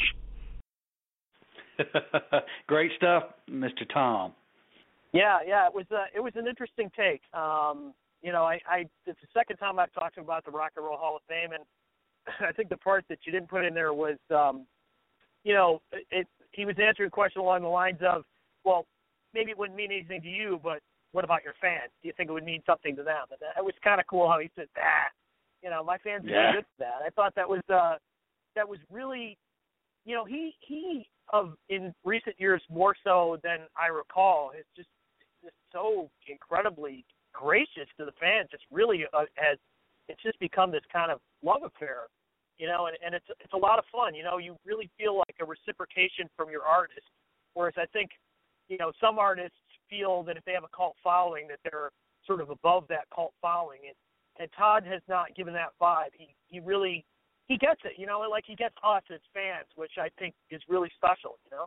Great 2.67 2.91
stuff, 2.97 3.23
Mr. 3.49 3.87
Tom. 3.91 4.33
Yeah, 5.11 5.39
yeah, 5.45 5.67
it 5.67 5.73
was 5.73 5.85
uh, 5.91 6.05
it 6.13 6.19
was 6.19 6.33
an 6.35 6.47
interesting 6.47 6.91
take. 6.95 7.21
Um, 7.33 7.93
you 8.21 8.31
know, 8.31 8.43
I, 8.43 8.59
I 8.67 8.85
it's 9.05 9.19
the 9.21 9.27
second 9.33 9.57
time 9.57 9.79
I've 9.79 9.93
talked 9.93 10.17
about 10.17 10.45
the 10.45 10.51
Rock 10.51 10.73
and 10.75 10.85
Roll 10.85 10.97
Hall 10.97 11.15
of 11.15 11.21
Fame, 11.27 11.51
and 11.53 11.63
I 12.47 12.51
think 12.51 12.69
the 12.69 12.77
part 12.77 13.05
that 13.09 13.19
you 13.25 13.31
didn't 13.31 13.49
put 13.49 13.65
in 13.65 13.73
there 13.73 13.93
was, 13.93 14.17
um, 14.29 14.65
you 15.43 15.53
know, 15.53 15.81
it, 15.91 16.05
it 16.11 16.27
he 16.59 16.65
was 16.65 16.75
answering 16.77 17.07
a 17.07 17.11
question 17.11 17.41
along 17.41 17.61
the 17.61 17.67
lines 17.69 17.99
of, 18.01 18.23
well, 18.65 18.85
maybe 19.33 19.51
it 19.51 19.57
wouldn't 19.57 19.77
mean 19.77 19.91
anything 19.91 20.21
to 20.21 20.27
you, 20.27 20.59
but 20.61 20.79
what 21.13 21.23
about 21.23 21.43
your 21.43 21.53
fans? 21.61 21.89
Do 22.01 22.07
you 22.07 22.13
think 22.17 22.29
it 22.29 22.33
would 22.33 22.43
mean 22.43 22.61
something 22.65 22.95
to 22.97 23.03
them? 23.03 23.25
And 23.31 23.39
that, 23.39 23.63
was 23.63 23.73
kind 23.83 23.99
of 23.99 24.07
cool 24.07 24.29
how 24.29 24.39
he 24.39 24.49
said, 24.55 24.67
ah, 24.77 25.07
you 25.63 25.69
know, 25.69 25.83
my 25.83 25.97
fans 25.99 26.25
are 26.25 26.29
Yeah. 26.29 26.51
good 26.51 26.65
for 26.65 26.79
that. 26.79 27.01
I 27.05 27.09
thought 27.11 27.33
that 27.35 27.47
was 27.47 27.61
uh, 27.69 27.97
that 28.55 28.67
was 28.67 28.79
really, 28.91 29.37
you 30.05 30.15
know, 30.15 30.25
he 30.25 30.55
he 30.59 31.09
of 31.31 31.55
in 31.69 31.93
recent 32.03 32.39
years 32.39 32.61
more 32.69 32.95
so 33.03 33.37
than 33.43 33.59
I 33.75 33.87
recall. 33.87 34.51
It's 34.55 34.69
just 34.75 34.89
just 35.43 35.55
so 35.71 36.09
incredibly 36.27 37.05
gracious 37.33 37.87
to 37.97 38.05
the 38.05 38.13
fans. 38.19 38.49
It's 38.51 38.63
really 38.71 39.05
uh, 39.13 39.25
has 39.35 39.57
it's 40.07 40.21
just 40.23 40.39
become 40.39 40.71
this 40.71 40.85
kind 40.91 41.11
of 41.11 41.19
love 41.43 41.63
affair, 41.63 42.07
you 42.59 42.67
know, 42.67 42.87
and, 42.87 42.97
and 43.03 43.15
it's 43.15 43.25
it's 43.39 43.53
a 43.53 43.57
lot 43.57 43.79
of 43.79 43.85
fun. 43.91 44.13
You 44.13 44.23
know, 44.23 44.37
you 44.37 44.55
really 44.65 44.89
feel 44.97 45.17
like 45.17 45.35
a 45.41 45.45
reciprocation 45.45 46.29
from 46.35 46.49
your 46.51 46.63
artist. 46.63 47.07
Whereas 47.55 47.73
I 47.77 47.85
think, 47.91 48.11
you 48.67 48.77
know, 48.77 48.91
some 49.01 49.17
artists 49.17 49.57
feel 49.89 50.21
that 50.23 50.37
if 50.37 50.45
they 50.45 50.53
have 50.53 50.63
a 50.63 50.75
cult 50.75 50.95
following, 51.03 51.47
that 51.47 51.59
they're 51.63 51.89
sort 52.27 52.41
of 52.41 52.49
above 52.51 52.85
that 52.89 53.05
cult 53.15 53.33
following, 53.41 53.79
and 53.87 53.95
and 54.39 54.49
Todd 54.55 54.85
has 54.85 55.01
not 55.07 55.35
given 55.35 55.53
that 55.53 55.71
vibe. 55.81 56.11
He 56.13 56.35
he 56.47 56.59
really 56.59 57.05
he 57.47 57.57
gets 57.57 57.81
it, 57.85 57.93
you 57.97 58.05
know, 58.05 58.19
like 58.29 58.43
he 58.45 58.55
gets 58.55 58.75
us 58.83 59.03
as 59.11 59.21
fans, 59.33 59.67
which 59.75 59.93
I 59.97 60.09
think 60.19 60.35
is 60.51 60.61
really 60.69 60.91
special, 60.95 61.39
you 61.45 61.57
know. 61.57 61.65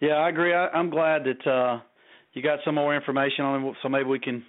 Yeah, 0.00 0.14
I 0.14 0.28
agree. 0.28 0.54
I, 0.54 0.68
I'm 0.68 0.90
glad 0.90 1.24
that 1.24 1.50
uh 1.50 1.80
you 2.36 2.42
got 2.42 2.58
some 2.66 2.74
more 2.74 2.94
information 2.94 3.46
on 3.46 3.64
it, 3.64 3.74
so 3.82 3.88
maybe 3.88 4.04
we 4.04 4.18
can, 4.18 4.44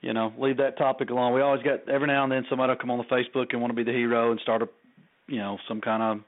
you 0.00 0.12
know, 0.12 0.32
leave 0.38 0.56
that 0.58 0.78
topic 0.78 1.10
alone. 1.10 1.34
We 1.34 1.40
always 1.40 1.62
got 1.62 1.88
every 1.88 2.06
now 2.06 2.22
and 2.24 2.32
then 2.32 2.46
somebody 2.48 2.70
will 2.70 2.78
come 2.78 2.90
on 2.90 2.98
the 2.98 3.04
Facebook 3.14 3.52
and 3.52 3.60
want 3.60 3.70
to 3.70 3.76
be 3.76 3.84
the 3.84 3.96
hero 3.96 4.30
and 4.30 4.40
start 4.40 4.62
a, 4.62 4.68
you 5.28 5.38
know, 5.38 5.58
some 5.68 5.80
kind 5.80 6.02
of 6.02 6.24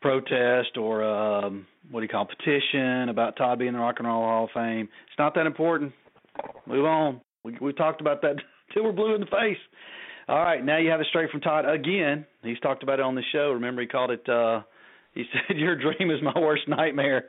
protest 0.00 0.76
or 0.76 1.02
um 1.04 1.66
what 1.90 2.00
do 2.00 2.04
you 2.04 2.08
call 2.08 2.26
it, 2.28 2.36
petition 2.36 3.08
about 3.08 3.36
Todd 3.36 3.58
being 3.58 3.68
in 3.68 3.74
the 3.74 3.80
Rock 3.80 3.96
and 3.98 4.06
Roll 4.08 4.22
Hall 4.22 4.44
of 4.44 4.50
Fame. 4.52 4.88
It's 5.08 5.18
not 5.18 5.34
that 5.34 5.46
important. 5.46 5.92
Move 6.66 6.84
on. 6.84 7.20
We 7.44 7.56
we 7.60 7.72
talked 7.72 8.00
about 8.00 8.20
that 8.22 8.36
till 8.74 8.84
we're 8.84 8.92
blue 8.92 9.14
in 9.14 9.20
the 9.20 9.26
face. 9.26 9.58
All 10.28 10.42
right, 10.42 10.64
now 10.64 10.78
you 10.78 10.90
have 10.90 11.00
it 11.00 11.06
straight 11.08 11.30
from 11.30 11.40
Todd 11.40 11.68
again. 11.68 12.24
He's 12.42 12.60
talked 12.60 12.82
about 12.82 13.00
it 13.00 13.02
on 13.02 13.14
the 13.14 13.22
show. 13.32 13.52
Remember, 13.52 13.80
he 13.82 13.88
called 13.88 14.10
it. 14.10 14.28
uh 14.28 14.62
He 15.14 15.24
said, 15.48 15.56
"Your 15.56 15.76
dream 15.76 16.10
is 16.10 16.22
my 16.22 16.38
worst 16.38 16.68
nightmare," 16.68 17.26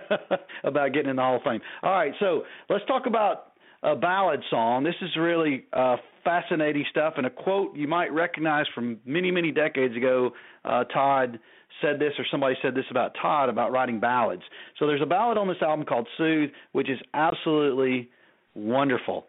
about 0.64 0.92
getting 0.92 1.10
in 1.10 1.16
the 1.16 1.22
Hall 1.22 1.36
of 1.36 1.42
Fame. 1.42 1.60
All 1.82 1.92
right, 1.92 2.12
so 2.20 2.42
let's 2.68 2.84
talk 2.86 3.06
about 3.06 3.52
a 3.84 3.94
ballad 3.94 4.40
song. 4.50 4.82
This 4.82 4.94
is 5.02 5.10
really 5.16 5.64
uh, 5.72 5.96
fascinating 6.24 6.84
stuff, 6.90 7.14
and 7.16 7.26
a 7.26 7.30
quote 7.30 7.76
you 7.76 7.86
might 7.86 8.12
recognize 8.12 8.66
from 8.74 8.98
many, 9.04 9.30
many 9.30 9.52
decades 9.52 9.96
ago. 9.96 10.32
Uh, 10.64 10.84
Todd 10.84 11.38
said 11.82 11.98
this, 11.98 12.12
or 12.18 12.24
somebody 12.30 12.56
said 12.62 12.74
this 12.74 12.86
about 12.90 13.12
Todd 13.20 13.48
about 13.48 13.72
writing 13.72 14.00
ballads. 14.00 14.42
So 14.78 14.86
there's 14.86 15.02
a 15.02 15.06
ballad 15.06 15.36
on 15.36 15.48
this 15.48 15.58
album 15.60 15.84
called 15.84 16.08
"Soothe," 16.16 16.50
which 16.72 16.88
is 16.88 16.98
absolutely 17.12 18.08
wonderful, 18.54 19.26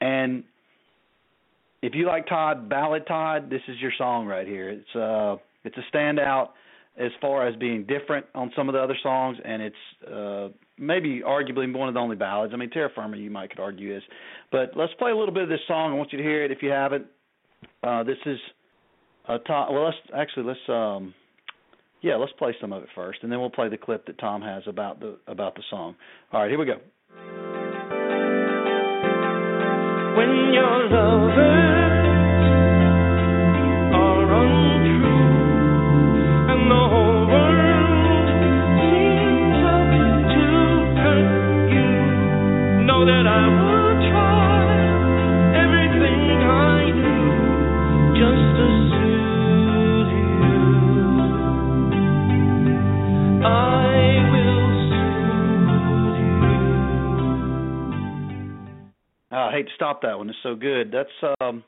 and 0.00 0.44
if 1.82 1.94
you 1.94 2.06
like 2.06 2.26
Todd, 2.28 2.68
Ballad 2.68 3.06
Todd, 3.06 3.50
this 3.50 3.60
is 3.68 3.78
your 3.80 3.92
song 3.98 4.26
right 4.26 4.46
here. 4.46 4.68
It's 4.70 4.96
uh 4.96 5.36
it's 5.64 5.76
a 5.76 5.96
standout 5.96 6.50
as 6.98 7.10
far 7.20 7.46
as 7.46 7.56
being 7.56 7.84
different 7.84 8.26
on 8.34 8.52
some 8.54 8.68
of 8.68 8.74
the 8.74 8.78
other 8.80 8.96
songs 9.02 9.38
and 9.44 9.62
it's 9.62 9.76
uh 10.12 10.48
maybe 10.78 11.22
arguably 11.24 11.72
one 11.74 11.88
of 11.88 11.94
the 11.94 12.00
only 12.00 12.16
ballads. 12.16 12.52
I 12.52 12.56
mean 12.56 12.70
Terra 12.70 12.90
Firma 12.94 13.16
you 13.16 13.30
might 13.30 13.50
could 13.50 13.60
argue 13.60 13.96
is. 13.96 14.02
But 14.50 14.72
let's 14.76 14.92
play 14.98 15.10
a 15.10 15.16
little 15.16 15.34
bit 15.34 15.44
of 15.44 15.48
this 15.48 15.60
song. 15.66 15.92
I 15.92 15.94
want 15.94 16.12
you 16.12 16.18
to 16.18 16.24
hear 16.24 16.44
it 16.44 16.50
if 16.50 16.62
you 16.62 16.70
haven't. 16.70 17.06
Uh 17.82 18.02
this 18.02 18.18
is 18.26 18.38
uh 19.28 19.38
Tom 19.38 19.72
well 19.74 19.84
let's 19.84 19.96
actually 20.14 20.44
let's 20.44 20.68
um 20.68 21.14
yeah, 22.02 22.16
let's 22.16 22.32
play 22.32 22.52
some 22.60 22.72
of 22.72 22.82
it 22.82 22.88
first 22.94 23.20
and 23.22 23.30
then 23.30 23.38
we'll 23.40 23.50
play 23.50 23.68
the 23.68 23.76
clip 23.78 24.06
that 24.06 24.18
Tom 24.18 24.42
has 24.42 24.64
about 24.66 25.00
the 25.00 25.18
about 25.26 25.54
the 25.54 25.62
song. 25.70 25.94
All 26.32 26.40
right, 26.40 26.50
here 26.50 26.58
we 26.58 26.66
go. 26.66 26.80
when 30.16 30.52
your 30.52 30.90
lovers 30.90 31.81
I 59.52 59.56
hate 59.56 59.66
to 59.66 59.74
stop 59.74 60.00
that 60.02 60.16
one. 60.16 60.30
It's 60.30 60.38
so 60.42 60.54
good. 60.54 60.90
That's 60.90 61.34
um 61.40 61.62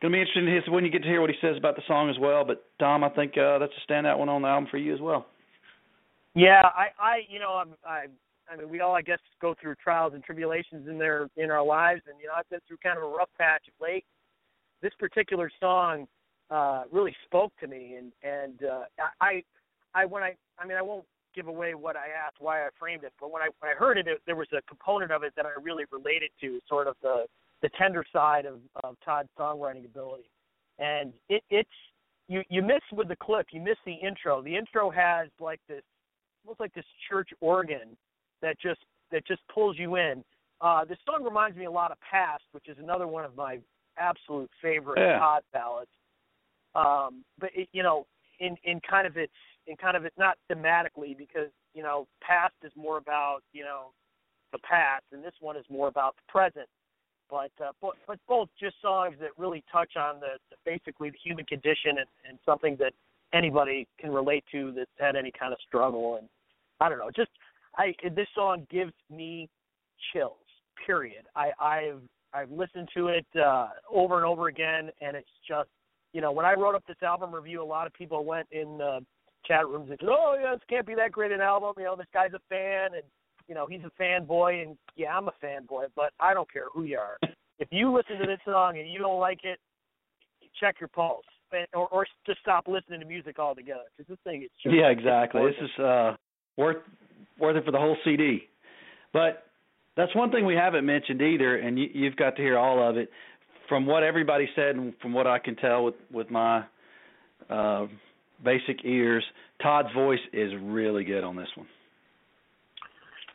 gonna 0.00 0.12
be 0.12 0.20
interesting 0.20 0.44
to 0.44 0.50
hear 0.50 0.62
when 0.68 0.84
you 0.84 0.90
get 0.90 1.02
to 1.02 1.08
hear 1.08 1.20
what 1.20 1.30
he 1.30 1.36
says 1.40 1.56
about 1.56 1.76
the 1.76 1.82
song 1.86 2.10
as 2.10 2.18
well. 2.20 2.44
But 2.44 2.64
Tom, 2.78 3.02
I 3.02 3.08
think 3.08 3.32
uh 3.38 3.58
that's 3.58 3.72
a 3.72 3.90
standout 3.90 4.18
one 4.18 4.28
on 4.28 4.42
the 4.42 4.48
album 4.48 4.68
for 4.70 4.76
you 4.76 4.92
as 4.94 5.00
well. 5.00 5.26
Yeah, 6.34 6.62
I, 6.62 6.86
I, 6.98 7.16
you 7.28 7.38
know, 7.38 7.60
I'm, 7.60 7.74
I, 7.86 8.06
I 8.50 8.56
mean, 8.56 8.70
we 8.70 8.80
all, 8.80 8.94
I 8.94 9.02
guess, 9.02 9.18
go 9.42 9.54
through 9.60 9.74
trials 9.74 10.14
and 10.14 10.24
tribulations 10.24 10.88
in 10.88 10.96
their 10.96 11.28
in 11.36 11.50
our 11.50 11.62
lives, 11.62 12.02
and 12.08 12.18
you 12.20 12.26
know, 12.26 12.32
I've 12.36 12.48
been 12.48 12.60
through 12.66 12.78
kind 12.82 12.96
of 12.96 13.04
a 13.04 13.06
rough 13.06 13.28
patch 13.38 13.64
of 13.68 13.74
late. 13.80 14.04
This 14.80 14.92
particular 14.98 15.50
song, 15.60 16.06
uh, 16.50 16.84
really 16.90 17.14
spoke 17.24 17.52
to 17.60 17.66
me, 17.66 17.96
and 17.98 18.12
and 18.22 18.62
uh, 18.64 18.84
I 19.20 19.42
I 19.94 20.04
when 20.06 20.22
I 20.22 20.34
I 20.58 20.66
mean 20.66 20.76
I 20.76 20.82
won't 20.82 21.04
give 21.34 21.48
away 21.48 21.74
what 21.74 21.96
I 21.96 22.06
asked 22.26 22.36
why 22.38 22.64
I 22.64 22.68
framed 22.78 23.04
it, 23.04 23.12
but 23.20 23.30
when 23.30 23.42
I 23.42 23.48
when 23.60 23.72
I 23.72 23.74
heard 23.74 23.98
it, 23.98 24.06
it 24.06 24.20
there 24.26 24.36
was 24.36 24.48
a 24.52 24.62
component 24.62 25.10
of 25.12 25.22
it 25.22 25.32
that 25.36 25.46
I 25.46 25.50
really 25.60 25.84
related 25.90 26.30
to, 26.40 26.60
sort 26.68 26.86
of 26.86 26.96
the 27.02 27.26
the 27.62 27.70
tender 27.78 28.04
side 28.12 28.44
of 28.46 28.58
of 28.84 28.96
Todd's 29.04 29.28
songwriting 29.38 29.84
ability, 29.84 30.30
and 30.78 31.12
it 31.28 31.42
it's 31.50 31.70
you 32.28 32.42
you 32.48 32.62
miss 32.62 32.82
with 32.92 33.08
the 33.08 33.16
clip, 33.16 33.46
you 33.50 33.60
miss 33.60 33.78
the 33.84 33.94
intro. 33.94 34.42
The 34.42 34.56
intro 34.56 34.90
has 34.90 35.28
like 35.40 35.60
this 35.68 35.82
almost 36.44 36.60
like 36.60 36.74
this 36.74 36.84
church 37.08 37.30
organ 37.40 37.96
that 38.40 38.60
just 38.60 38.80
that 39.10 39.26
just 39.26 39.40
pulls 39.52 39.78
you 39.78 39.96
in. 39.96 40.24
Uh, 40.60 40.84
this 40.84 40.98
song 41.04 41.24
reminds 41.24 41.56
me 41.56 41.64
a 41.64 41.70
lot 41.70 41.90
of 41.90 41.98
Past, 42.00 42.44
which 42.52 42.68
is 42.68 42.76
another 42.78 43.06
one 43.06 43.24
of 43.24 43.36
my 43.36 43.58
absolute 43.98 44.50
favorite 44.60 44.98
Yeah. 44.98 45.18
Todd 45.18 45.42
ballads. 45.52 45.90
Um, 46.74 47.24
but 47.38 47.50
it, 47.54 47.68
you 47.72 47.82
know, 47.82 48.06
in 48.40 48.56
in 48.64 48.80
kind 48.88 49.06
of 49.06 49.16
its 49.16 49.32
in 49.66 49.76
kind 49.76 49.96
of 49.96 50.04
it's 50.04 50.18
not 50.18 50.36
thematically 50.50 51.16
because 51.16 51.50
you 51.74 51.82
know 51.82 52.06
Past 52.20 52.54
is 52.62 52.72
more 52.76 52.98
about 52.98 53.40
you 53.52 53.64
know 53.64 53.90
the 54.52 54.58
past, 54.58 55.04
and 55.12 55.24
this 55.24 55.34
one 55.40 55.56
is 55.56 55.64
more 55.70 55.88
about 55.88 56.14
the 56.16 56.22
present. 56.30 56.68
But 57.30 57.50
uh, 57.64 57.72
but 57.80 57.94
but 58.06 58.18
both 58.28 58.48
just 58.60 58.76
songs 58.82 59.16
that 59.20 59.30
really 59.38 59.64
touch 59.72 59.96
on 59.96 60.20
the, 60.20 60.38
the 60.50 60.56
basically 60.64 61.10
the 61.10 61.18
human 61.22 61.46
condition 61.46 61.98
and, 61.98 62.08
and 62.28 62.38
something 62.44 62.76
that 62.78 62.92
anybody 63.32 63.88
can 63.98 64.10
relate 64.10 64.44
to 64.52 64.72
that's 64.72 64.90
had 64.98 65.16
any 65.16 65.32
kind 65.38 65.54
of 65.54 65.58
struggle 65.66 66.16
and 66.16 66.28
I 66.82 66.90
don't 66.90 66.98
know 66.98 67.10
just 67.14 67.30
I 67.76 67.94
this 68.14 68.28
song 68.34 68.66
gives 68.70 68.92
me 69.10 69.48
chills. 70.12 70.36
Period. 70.86 71.24
I 71.36 71.50
I've 71.60 72.00
I've 72.34 72.50
listened 72.50 72.88
to 72.94 73.08
it 73.08 73.26
uh, 73.40 73.68
over 73.90 74.16
and 74.16 74.26
over 74.26 74.48
again, 74.48 74.90
and 75.00 75.16
it's 75.16 75.28
just 75.46 75.68
you 76.12 76.20
know 76.20 76.32
when 76.32 76.44
I 76.44 76.54
wrote 76.54 76.74
up 76.74 76.84
this 76.86 77.02
album 77.02 77.34
review, 77.34 77.62
a 77.62 77.64
lot 77.64 77.86
of 77.86 77.92
people 77.94 78.24
went 78.24 78.48
in 78.50 78.80
uh, 78.80 79.00
chat 79.46 79.66
rooms 79.66 79.90
and 79.90 79.98
said, 80.00 80.08
"Oh 80.10 80.36
yeah, 80.40 80.52
this 80.52 80.62
can't 80.68 80.86
be 80.86 80.94
that 80.94 81.12
great 81.12 81.32
an 81.32 81.40
album." 81.40 81.72
You 81.78 81.84
know, 81.84 81.96
this 81.96 82.06
guy's 82.12 82.32
a 82.32 82.40
fan, 82.48 82.94
and 82.94 83.02
you 83.48 83.54
know 83.54 83.66
he's 83.66 83.82
a 83.84 84.02
fanboy, 84.02 84.62
and 84.62 84.76
yeah, 84.96 85.16
I'm 85.16 85.28
a 85.28 85.34
fanboy, 85.42 85.86
but 85.96 86.12
I 86.20 86.34
don't 86.34 86.50
care 86.52 86.66
who 86.72 86.84
you 86.84 86.98
are. 86.98 87.18
if 87.58 87.68
you 87.70 87.94
listen 87.94 88.18
to 88.18 88.26
this 88.26 88.40
song 88.44 88.78
and 88.78 88.90
you 88.90 88.98
don't 88.98 89.20
like 89.20 89.44
it, 89.44 89.58
check 90.58 90.76
your 90.80 90.88
pulse, 90.88 91.24
and, 91.52 91.66
or 91.74 91.88
or 91.88 92.06
just 92.26 92.40
stop 92.40 92.68
listening 92.68 93.00
to 93.00 93.06
music 93.06 93.38
altogether 93.38 93.84
because 93.96 94.08
this 94.08 94.18
thing 94.24 94.42
is 94.42 94.50
just 94.62 94.74
Yeah, 94.74 94.88
exactly. 94.88 95.42
This 95.44 95.70
is 95.70 95.84
uh 95.84 96.16
worth 96.56 96.82
worth 97.38 97.56
it 97.56 97.64
for 97.64 97.72
the 97.72 97.78
whole 97.78 97.96
CD. 98.04 98.48
But 99.12 99.44
that's 99.96 100.14
one 100.14 100.30
thing 100.30 100.46
we 100.46 100.54
haven't 100.54 100.86
mentioned 100.86 101.20
either, 101.20 101.56
and 101.56 101.78
you, 101.78 101.88
you've 101.92 102.16
got 102.16 102.36
to 102.36 102.42
hear 102.42 102.56
all 102.56 102.88
of 102.88 102.96
it. 102.96 103.10
From 103.68 103.86
what 103.86 104.02
everybody 104.02 104.48
said, 104.54 104.76
and 104.76 104.92
from 105.00 105.12
what 105.12 105.26
I 105.26 105.38
can 105.38 105.56
tell 105.56 105.84
with 105.84 105.94
with 106.10 106.30
my 106.30 106.64
uh, 107.48 107.86
basic 108.44 108.84
ears, 108.84 109.24
Todd's 109.62 109.92
voice 109.94 110.20
is 110.32 110.52
really 110.60 111.04
good 111.04 111.24
on 111.24 111.36
this 111.36 111.48
one. 111.54 111.66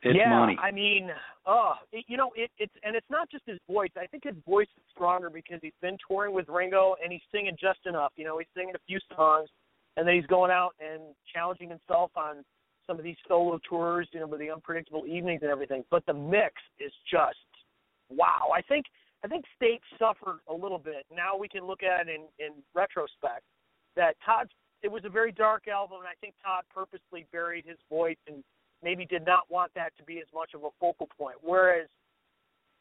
It's 0.03 0.17
yeah, 0.17 0.29
money. 0.29 0.57
I 0.61 0.71
mean, 0.71 1.09
oh, 1.45 1.73
it, 1.91 2.05
you 2.07 2.17
know, 2.17 2.31
it, 2.35 2.51
it's 2.59 2.73
and 2.83 2.95
it's 2.95 3.09
not 3.09 3.29
just 3.31 3.43
his 3.47 3.57
voice. 3.69 3.89
I 3.97 4.05
think 4.05 4.23
his 4.25 4.35
voice 4.47 4.67
is 4.77 4.83
stronger 4.93 5.29
because 5.29 5.59
he's 5.61 5.73
been 5.81 5.97
touring 6.07 6.33
with 6.33 6.47
Ringo 6.49 6.95
and 7.03 7.11
he's 7.11 7.21
singing 7.31 7.57
just 7.59 7.79
enough. 7.85 8.11
You 8.15 8.25
know, 8.25 8.37
he's 8.37 8.47
singing 8.55 8.75
a 8.75 8.79
few 8.87 8.99
songs, 9.15 9.49
and 9.95 10.07
then 10.07 10.15
he's 10.15 10.25
going 10.27 10.51
out 10.51 10.75
and 10.79 11.01
challenging 11.33 11.69
himself 11.69 12.11
on 12.15 12.43
some 12.85 12.97
of 12.97 13.03
these 13.03 13.17
solo 13.27 13.59
tours. 13.67 14.07
You 14.11 14.19
know, 14.19 14.27
with 14.27 14.39
the 14.39 14.51
unpredictable 14.51 15.05
evenings 15.07 15.41
and 15.41 15.51
everything. 15.51 15.83
But 15.89 16.05
the 16.05 16.13
mix 16.13 16.53
is 16.79 16.91
just 17.09 17.37
wow. 18.09 18.49
I 18.55 18.61
think 18.61 18.85
I 19.25 19.27
think 19.27 19.45
State 19.55 19.81
suffered 19.97 20.39
a 20.47 20.53
little 20.53 20.79
bit. 20.79 21.05
Now 21.13 21.37
we 21.37 21.47
can 21.47 21.65
look 21.65 21.81
at 21.81 22.07
it 22.07 22.09
in 22.13 22.21
in 22.37 22.53
retrospect 22.75 23.43
that 23.95 24.15
Todd's 24.23 24.51
it 24.83 24.91
was 24.91 25.03
a 25.05 25.09
very 25.09 25.31
dark 25.31 25.67
album, 25.67 25.99
and 25.99 26.07
I 26.07 26.15
think 26.21 26.35
Todd 26.43 26.63
purposely 26.73 27.25
buried 27.31 27.65
his 27.65 27.77
voice 27.89 28.17
and 28.27 28.43
maybe 28.83 29.05
did 29.05 29.25
not 29.25 29.49
want 29.49 29.71
that 29.75 29.95
to 29.97 30.03
be 30.03 30.19
as 30.19 30.27
much 30.33 30.53
of 30.53 30.63
a 30.63 30.69
focal 30.79 31.09
point. 31.17 31.37
Whereas 31.41 31.87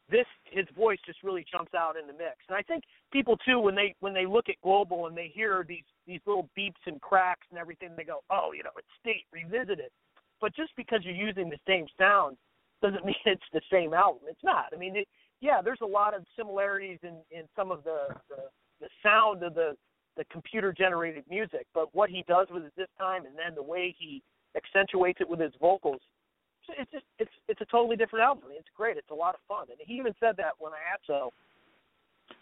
this, 0.09 0.25
his 0.45 0.65
voice 0.75 0.99
just 1.05 1.23
really 1.23 1.45
jumps 1.51 1.73
out 1.73 1.95
in 1.97 2.07
the 2.07 2.13
mix. 2.13 2.37
And 2.47 2.55
I 2.55 2.61
think 2.61 2.83
people 3.11 3.37
too, 3.37 3.59
when 3.59 3.75
they 3.75 3.95
when 3.99 4.13
they 4.13 4.25
look 4.25 4.47
at 4.49 4.55
Global 4.61 5.07
and 5.07 5.17
they 5.17 5.31
hear 5.33 5.65
these 5.67 5.83
these 6.05 6.21
little 6.25 6.49
beeps 6.57 6.81
and 6.85 7.01
cracks 7.01 7.47
and 7.49 7.59
everything, 7.59 7.89
they 7.97 8.03
go, 8.03 8.19
oh, 8.29 8.51
you 8.55 8.63
know, 8.63 8.69
it's 8.77 8.87
State 8.99 9.25
revisited. 9.33 9.91
But 10.39 10.55
just 10.55 10.71
because 10.77 10.99
you're 11.03 11.15
using 11.15 11.49
the 11.49 11.57
same 11.67 11.87
sound 11.97 12.37
doesn't 12.81 13.05
mean 13.05 13.15
it's 13.25 13.41
the 13.53 13.61
same 13.71 13.93
album. 13.93 14.21
It's 14.29 14.43
not. 14.43 14.67
I 14.73 14.77
mean, 14.77 14.95
it, 14.95 15.07
yeah, 15.41 15.61
there's 15.61 15.81
a 15.81 15.85
lot 15.85 16.13
of 16.13 16.23
similarities 16.37 16.99
in 17.03 17.15
in 17.31 17.43
some 17.55 17.71
of 17.71 17.83
the 17.83 18.07
the, 18.29 18.43
the 18.79 18.87
sound 19.03 19.43
of 19.43 19.55
the 19.55 19.75
the 20.17 20.25
computer 20.25 20.73
generated 20.73 21.23
music, 21.29 21.67
but 21.73 21.93
what 21.93 22.09
he 22.09 22.23
does 22.27 22.47
with 22.51 22.63
it 22.63 22.73
this 22.75 22.89
time, 22.97 23.25
and 23.25 23.35
then 23.37 23.55
the 23.55 23.63
way 23.63 23.95
he 23.97 24.21
accentuates 24.55 25.21
it 25.21 25.29
with 25.29 25.39
his 25.39 25.53
vocals, 25.61 26.01
it's 26.77 26.91
just 26.91 27.05
it's 27.19 27.31
it's 27.47 27.61
a 27.61 27.65
totally 27.65 27.95
different 27.95 28.23
album. 28.23 28.45
It's 28.51 28.67
great. 28.75 28.97
It's 28.97 29.09
a 29.11 29.15
lot 29.15 29.35
of 29.35 29.41
fun, 29.47 29.67
and 29.69 29.77
he 29.79 29.93
even 29.93 30.13
said 30.19 30.35
that 30.37 30.53
when 30.59 30.73
I 30.73 30.81
asked 30.93 31.07
so. 31.07 31.31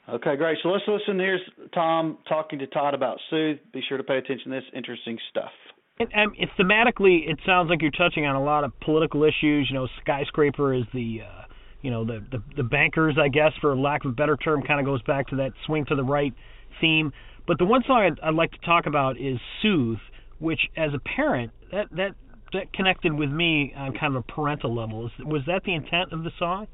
Okay, 0.10 0.36
great. 0.36 0.58
So 0.64 0.70
let's 0.70 0.84
listen. 0.88 1.20
Here's 1.20 1.42
Thom 1.74 2.18
talking 2.28 2.58
to 2.60 2.68
Todd 2.68 2.94
about 2.94 3.20
Soothe. 3.30 3.58
Be 3.72 3.82
sure 3.88 3.98
to 3.98 4.04
pay 4.04 4.18
attention 4.18 4.52
to 4.52 4.58
this 4.58 4.70
interesting 4.74 5.18
stuff. 5.30 5.52
And, 6.00 6.10
and 6.14 6.32
it's 6.38 6.52
thematically, 6.60 7.30
it 7.30 7.40
sounds 7.46 7.70
like 7.70 7.82
you're 7.82 7.92
touching 7.92 8.26
on 8.26 8.36
a 8.36 8.44
lot 8.44 8.64
of 8.64 8.78
political 8.82 9.24
issues. 9.24 9.68
You 9.70 9.76
know, 9.76 9.88
skyscraper 10.02 10.74
is 10.74 10.84
the, 10.94 11.22
uh, 11.22 11.44
you 11.82 11.92
know, 11.92 12.04
the, 12.04 12.26
the 12.32 12.44
the 12.58 12.64
bankers, 12.64 13.16
I 13.22 13.30
guess, 13.30 13.52
for 13.62 13.76
lack 13.78 14.06
of 14.06 14.12
a 14.12 14.14
better 14.14 14.38
term, 14.38 14.64
kind 14.64 14.80
of 14.80 14.86
goes 14.86 15.02
back 15.04 15.28
to 15.28 15.36
that 15.38 15.52
swing 15.66 15.86
to 15.86 15.96
the 15.96 16.04
right 16.04 16.34
theme. 16.82 17.14
But 17.48 17.60
the 17.60 17.66
one 17.66 17.84
song 17.86 18.02
I'd, 18.02 18.20
I'd 18.28 18.34
like 18.34 18.52
to 18.52 18.66
talk 18.66 18.86
about 18.86 19.18
is 19.18 19.40
"Soothe," 19.62 20.00
which, 20.40 20.62
as 20.76 20.92
a 20.94 21.00
parent, 21.00 21.52
that 21.72 21.88
that 21.92 22.16
that 22.54 22.74
connected 22.74 23.14
with 23.14 23.30
me 23.30 23.74
on 23.76 23.94
kind 23.94 24.16
of 24.16 24.24
a 24.28 24.32
parental 24.32 24.74
level. 24.74 25.10
Was 25.20 25.42
that 25.48 25.64
the 25.66 25.74
intent 25.74 26.14
of 26.14 26.24
the 26.24 26.32
song? 26.40 26.68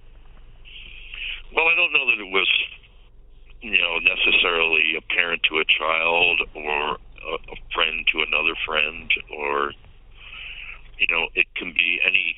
Well, 1.55 1.67
I 1.67 1.75
don't 1.75 1.91
know 1.91 2.05
that 2.07 2.19
it 2.21 2.31
was, 2.31 2.47
you 3.61 3.75
know, 3.75 3.99
necessarily 3.99 4.95
a 4.97 5.01
parent 5.13 5.41
to 5.49 5.59
a 5.59 5.65
child 5.67 6.39
or 6.55 6.95
a, 6.95 7.33
a 7.51 7.57
friend 7.73 8.05
to 8.13 8.23
another 8.23 8.55
friend, 8.65 9.11
or, 9.35 9.73
you 10.99 11.07
know, 11.11 11.27
it 11.35 11.47
can 11.55 11.73
be 11.73 11.99
any 12.07 12.35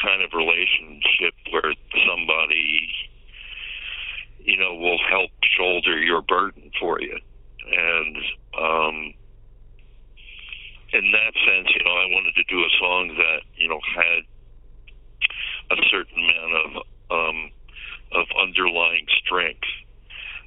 kind 0.00 0.22
of 0.22 0.32
relationship 0.32 1.34
where 1.52 1.74
somebody, 2.08 2.88
you 4.44 4.56
know, 4.56 4.74
will 4.74 4.98
help 5.08 5.30
shoulder 5.56 5.98
your 5.98 6.22
burden 6.22 6.70
for 6.80 7.00
you. 7.00 7.18
And, 7.66 8.16
um, 8.58 9.14
in 10.92 11.10
that 11.12 11.32
sense, 11.46 11.68
you 11.74 11.84
know, 11.84 11.96
I 11.96 12.06
wanted 12.12 12.34
to 12.34 12.44
do 12.44 12.60
a 12.60 12.70
song 12.78 13.08
that, 13.16 13.42
you 13.56 13.68
know, 13.68 13.80
had 13.94 14.22
a 15.70 15.82
certain 15.90 16.18
amount 16.18 16.52
of, 16.52 16.70
um, 17.10 17.50
of 18.12 18.26
underlying 18.36 19.06
strength. 19.24 19.68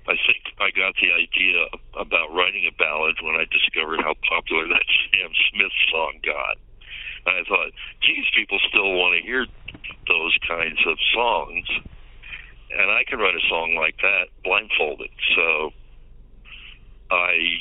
I 0.07 0.13
think 0.21 0.53
I 0.61 0.69
got 0.69 0.93
the 1.01 1.09
idea 1.17 1.65
about 1.97 2.29
writing 2.29 2.69
a 2.69 2.75
ballad 2.77 3.17
when 3.25 3.35
I 3.41 3.49
discovered 3.49 4.01
how 4.05 4.13
popular 4.29 4.67
that 4.67 4.85
Sam 5.09 5.31
Smith 5.49 5.73
song 5.89 6.19
got. 6.21 6.57
And 7.25 7.41
I 7.41 7.43
thought, 7.49 7.73
geez, 8.05 8.25
people 8.35 8.59
still 8.69 8.93
want 8.93 9.17
to 9.17 9.25
hear 9.25 9.47
those 10.07 10.37
kinds 10.47 10.77
of 10.85 10.97
songs. 11.13 11.65
And 12.75 12.91
I 12.91 13.03
can 13.07 13.19
write 13.19 13.35
a 13.35 13.49
song 13.49 13.75
like 13.79 13.95
that 14.01 14.27
blindfolded. 14.43 15.09
So 15.35 15.71
I 17.11 17.59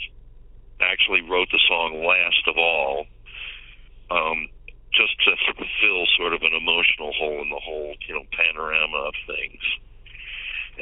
actually 0.81 1.23
wrote 1.23 1.49
the 1.53 1.61
song 1.69 2.05
last 2.05 2.43
of 2.49 2.57
all, 2.59 3.07
um, 4.11 4.49
just 4.93 5.15
to 5.25 5.37
fulfill 5.47 6.07
sort 6.19 6.35
of 6.35 6.43
an 6.43 6.55
emotional 6.55 7.13
hole 7.15 7.43
in 7.43 7.51
the 7.51 7.63
whole, 7.63 7.95
you 8.09 8.15
know, 8.15 8.25
panorama 8.35 9.11
of 9.11 9.15
things. 9.27 9.63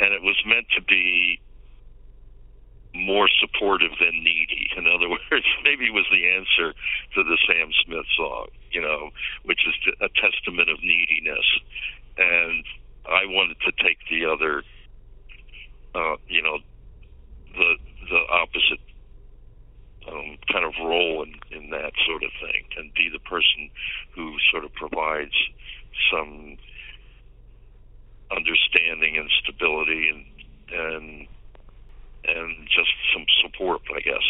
And 0.00 0.14
it 0.14 0.22
was 0.22 0.36
meant 0.46 0.66
to 0.76 0.82
be 0.82 1.40
more 2.94 3.28
supportive 3.40 3.92
than 4.00 4.22
needy. 4.24 4.68
In 4.76 4.86
other 4.86 5.08
words, 5.12 5.46
maybe 5.64 5.86
it 5.86 5.94
was 5.94 6.08
the 6.10 6.28
answer 6.28 6.72
to 7.16 7.20
the 7.24 7.38
Sam 7.46 7.68
Smith 7.84 8.08
song, 8.16 8.48
you 8.70 8.80
know, 8.80 9.10
which 9.44 9.60
is 9.66 9.74
a 10.00 10.08
testament 10.20 10.68
of 10.70 10.78
neediness. 10.82 11.44
And 12.16 12.64
I 13.06 13.26
wanted 13.26 13.56
to 13.66 13.72
take 13.82 13.98
the 14.10 14.26
other, 14.26 14.62
uh, 15.94 16.16
you 16.28 16.42
know, 16.42 16.58
the 17.54 17.74
the 18.10 18.20
opposite 18.30 18.80
um, 20.08 20.38
kind 20.50 20.64
of 20.64 20.72
role 20.80 21.24
in, 21.24 21.34
in 21.56 21.70
that 21.70 21.92
sort 22.06 22.22
of 22.22 22.30
thing, 22.40 22.62
and 22.76 22.94
be 22.94 23.08
the 23.12 23.18
person 23.20 23.70
who 24.14 24.36
sort 24.50 24.64
of 24.64 24.72
provides 24.74 25.34
some 26.10 26.56
understanding 28.30 29.18
and 29.18 29.28
stability 29.42 30.08
and 30.08 30.24
and 30.72 31.28
and 32.24 32.68
just 32.68 32.92
some 33.12 33.26
support, 33.42 33.82
I 33.94 34.00
guess. 34.00 34.22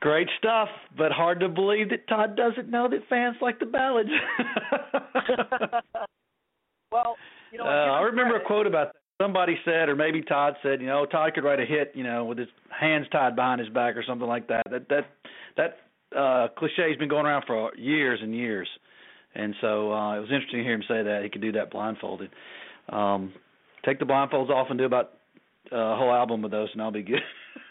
Great 0.00 0.28
stuff, 0.38 0.68
but 0.96 1.10
hard 1.10 1.40
to 1.40 1.48
believe 1.48 1.90
that 1.90 2.06
Todd 2.06 2.36
doesn't 2.36 2.70
know 2.70 2.88
that 2.88 3.08
fans 3.08 3.36
like 3.40 3.58
the 3.58 3.66
ballads. 3.66 4.10
well, 6.96 7.16
you 7.52 7.58
know, 7.58 7.64
uh, 7.64 7.68
I 7.68 8.00
remember 8.02 8.32
credit. 8.34 8.44
a 8.44 8.46
quote 8.46 8.66
about 8.66 8.92
that. 8.92 9.24
somebody 9.24 9.56
said, 9.64 9.88
or 9.88 9.96
maybe 9.96 10.22
Todd 10.22 10.54
said, 10.62 10.80
you 10.80 10.86
know, 10.86 11.06
Todd 11.06 11.34
could 11.34 11.44
write 11.44 11.60
a 11.60 11.66
hit, 11.66 11.92
you 11.94 12.04
know, 12.04 12.24
with 12.24 12.38
his 12.38 12.48
hands 12.68 13.06
tied 13.12 13.36
behind 13.36 13.60
his 13.60 13.68
back 13.70 13.96
or 13.96 14.04
something 14.06 14.28
like 14.28 14.48
that. 14.48 14.62
That 14.70 14.88
that 14.88 15.06
that 15.56 15.78
uh 16.16 16.48
cliche's 16.56 16.96
been 16.98 17.08
going 17.08 17.26
around 17.26 17.44
for 17.46 17.74
years 17.76 18.20
and 18.22 18.34
years. 18.34 18.68
And 19.34 19.54
so 19.60 19.92
uh 19.92 20.16
it 20.16 20.20
was 20.20 20.30
interesting 20.30 20.60
to 20.60 20.64
hear 20.64 20.74
him 20.74 20.84
say 20.88 21.02
that 21.02 21.20
he 21.22 21.28
could 21.28 21.42
do 21.42 21.52
that 21.52 21.70
blindfolded. 21.70 22.30
Um 22.88 23.32
take 23.84 23.98
the 23.98 24.06
blindfolds 24.06 24.50
off 24.50 24.68
and 24.70 24.78
do 24.78 24.84
about 24.84 25.12
uh, 25.72 25.76
a 25.76 25.96
whole 25.96 26.12
album 26.12 26.42
with 26.42 26.52
those 26.52 26.68
and 26.72 26.82
I'll 26.82 26.92
be 26.92 27.02
good. 27.02 27.22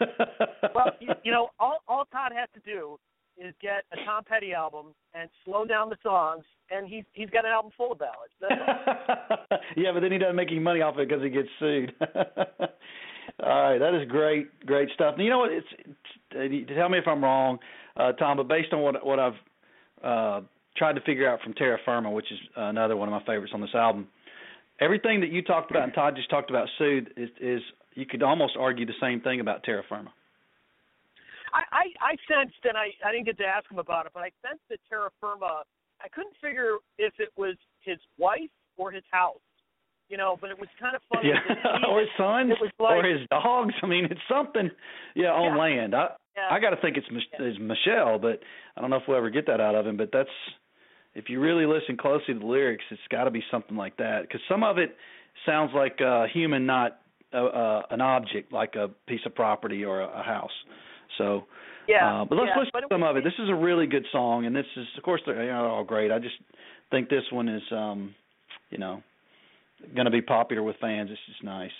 well, 0.74 0.92
you, 1.00 1.08
you 1.24 1.32
know, 1.32 1.48
all 1.58 1.78
all 1.88 2.04
Todd 2.06 2.32
has 2.34 2.48
to 2.54 2.60
do 2.60 2.98
is 3.38 3.54
get 3.60 3.84
a 3.92 3.96
Tom 4.04 4.24
Petty 4.24 4.52
album 4.52 4.86
and 5.14 5.28
slow 5.44 5.64
down 5.64 5.88
the 5.88 5.96
songs, 6.02 6.44
and 6.70 6.86
he's 6.88 7.04
he's 7.12 7.30
got 7.30 7.44
an 7.44 7.52
album 7.52 7.72
full 7.76 7.92
of 7.92 7.98
ballads. 7.98 8.32
Yeah, 9.76 9.92
but 9.92 10.00
then 10.00 10.10
he 10.12 10.18
doesn't 10.18 10.36
make 10.36 10.50
any 10.50 10.60
money 10.60 10.80
off 10.80 10.96
it 10.96 11.08
because 11.08 11.22
he 11.22 11.28
gets 11.28 11.48
sued. 11.58 11.92
All 12.00 13.62
right, 13.62 13.78
that 13.78 13.94
is 13.94 14.08
great, 14.08 14.64
great 14.64 14.88
stuff. 14.94 15.14
And 15.16 15.24
you 15.24 15.30
know 15.30 15.38
what? 15.38 15.52
It's, 15.52 15.66
it's 16.32 16.74
tell 16.74 16.88
me 16.88 16.96
if 16.98 17.06
I'm 17.06 17.22
wrong, 17.22 17.58
uh, 17.96 18.12
Thom, 18.12 18.38
but 18.38 18.48
based 18.48 18.72
on 18.72 18.80
what 18.80 19.04
what 19.04 19.18
I've 19.18 19.34
uh, 20.02 20.40
tried 20.76 20.94
to 20.94 21.00
figure 21.02 21.30
out 21.30 21.40
from 21.42 21.52
Terra 21.54 21.78
Firma, 21.84 22.10
which 22.10 22.30
is 22.32 22.38
another 22.56 22.96
one 22.96 23.08
of 23.08 23.12
my 23.12 23.24
favorites 23.26 23.52
on 23.54 23.60
this 23.60 23.74
album, 23.74 24.08
everything 24.80 25.20
that 25.20 25.30
you 25.30 25.42
talked 25.42 25.70
about 25.70 25.84
and 25.84 25.94
Todd 25.94 26.16
just 26.16 26.30
talked 26.30 26.50
about, 26.50 26.68
Soothe, 26.78 27.06
is, 27.16 27.30
is 27.40 27.60
you 27.94 28.06
could 28.06 28.22
almost 28.22 28.54
argue 28.58 28.86
the 28.86 28.92
same 29.00 29.20
thing 29.20 29.40
about 29.40 29.62
Terra 29.62 29.82
Firma. 29.88 30.12
I, 31.56 31.62
I 31.72 31.84
I 32.12 32.12
sensed, 32.28 32.60
and 32.64 32.76
I 32.76 32.92
I 33.04 33.12
didn't 33.12 33.26
get 33.26 33.38
to 33.38 33.46
ask 33.46 33.70
him 33.70 33.78
about 33.78 34.06
it, 34.06 34.12
but 34.14 34.22
I 34.22 34.30
sensed 34.46 34.62
that 34.70 34.78
Terra 34.88 35.08
Firma. 35.20 35.62
I 36.04 36.08
couldn't 36.08 36.36
figure 36.42 36.76
if 36.98 37.14
it 37.18 37.30
was 37.36 37.56
his 37.80 37.98
wife 38.18 38.52
or 38.76 38.90
his 38.92 39.04
house, 39.10 39.40
you 40.08 40.16
know. 40.18 40.36
But 40.40 40.50
it 40.50 40.58
was 40.58 40.68
kind 40.78 40.94
of 40.94 41.02
funny. 41.12 41.30
Yeah, 41.32 41.88
or 41.88 42.00
his 42.00 42.10
sons, 42.18 42.52
like, 42.78 43.04
or 43.04 43.08
his 43.08 43.26
dogs. 43.30 43.74
I 43.82 43.86
mean, 43.86 44.04
it's 44.10 44.20
something, 44.28 44.68
yeah, 45.14 45.32
on 45.32 45.56
Yeah. 45.56 45.62
land. 45.62 45.94
I 45.94 46.08
Yeah. 46.36 46.48
I 46.50 46.60
got 46.60 46.70
to 46.70 46.80
think 46.82 46.96
it's 46.98 47.10
Mich- 47.10 47.32
it's 47.38 47.58
Michelle, 47.58 48.18
but 48.18 48.40
I 48.76 48.80
don't 48.82 48.90
know 48.90 48.96
if 48.96 49.04
we'll 49.08 49.16
ever 49.16 49.30
get 49.30 49.46
that 49.46 49.60
out 49.60 49.74
of 49.74 49.86
him. 49.86 49.96
But 49.96 50.10
that's 50.12 50.28
if 51.14 51.30
you 51.30 51.40
really 51.40 51.64
listen 51.64 51.96
closely 51.96 52.34
to 52.34 52.40
the 52.40 52.46
lyrics, 52.46 52.84
it's 52.90 53.00
got 53.10 53.24
to 53.24 53.30
be 53.30 53.42
something 53.50 53.76
like 53.76 53.96
that 53.96 54.22
because 54.22 54.42
some 54.48 54.62
of 54.62 54.76
it 54.76 54.94
sounds 55.46 55.72
like 55.74 56.00
a 56.00 56.26
human, 56.32 56.66
not 56.66 56.98
uh, 57.32 57.38
uh, 57.44 57.82
an 57.90 58.02
object, 58.02 58.52
like 58.52 58.74
a 58.74 58.88
piece 59.08 59.24
of 59.24 59.34
property 59.34 59.84
or 59.84 60.00
a, 60.02 60.20
a 60.20 60.22
house. 60.22 60.52
So. 61.18 61.44
yeah. 61.88 62.22
Uh, 62.22 62.24
but 62.24 62.36
let's 62.36 62.50
yeah, 62.54 62.58
listen 62.60 62.70
but 62.72 62.80
to 62.80 62.86
it 62.86 62.92
some 62.92 63.00
was- 63.02 63.10
of 63.10 63.16
it. 63.18 63.24
This 63.24 63.38
is 63.38 63.48
a 63.48 63.54
really 63.54 63.86
good 63.86 64.06
song, 64.12 64.46
and 64.46 64.54
this 64.54 64.66
is, 64.76 64.86
of 64.96 65.02
course, 65.02 65.20
they're 65.26 65.44
you 65.44 65.50
know, 65.52 65.66
all 65.66 65.84
great. 65.84 66.10
I 66.10 66.18
just 66.18 66.34
think 66.90 67.08
this 67.08 67.24
one 67.32 67.48
is, 67.48 67.62
um, 67.72 68.14
you 68.70 68.78
know, 68.78 69.02
going 69.94 70.04
to 70.06 70.10
be 70.10 70.22
popular 70.22 70.62
with 70.62 70.76
fans. 70.80 71.10
It's 71.10 71.20
just 71.28 71.42
nice. 71.44 71.70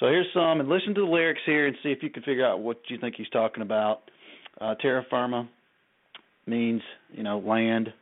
So 0.00 0.06
here's 0.06 0.26
some, 0.34 0.60
and 0.60 0.68
listen 0.68 0.94
to 0.94 1.00
the 1.02 1.06
lyrics 1.06 1.40
here 1.46 1.66
and 1.66 1.76
see 1.82 1.90
if 1.90 2.02
you 2.02 2.10
can 2.10 2.22
figure 2.24 2.44
out 2.46 2.60
what 2.60 2.78
you 2.88 2.98
think 2.98 3.14
he's 3.16 3.28
talking 3.30 3.62
about. 3.62 4.00
Uh, 4.60 4.74
terra 4.76 5.04
firma 5.08 5.48
means, 6.46 6.82
you 7.12 7.22
know, 7.22 7.38
land. 7.38 7.92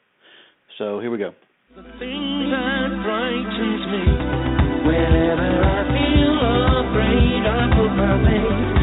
So 0.79 1.01
here 1.01 1.11
we 1.11 1.19
go. 1.19 1.33
The 1.77 1.83
thing 1.99 2.51
that 2.51 2.91
frightens 3.05 3.87
me 3.93 4.05
Whenever 4.85 5.63
I 5.63 5.81
feel 5.95 6.37
afraid 6.83 7.43
I 7.47 7.71
put 7.77 7.93
my 7.95 8.17
faith 8.27 8.82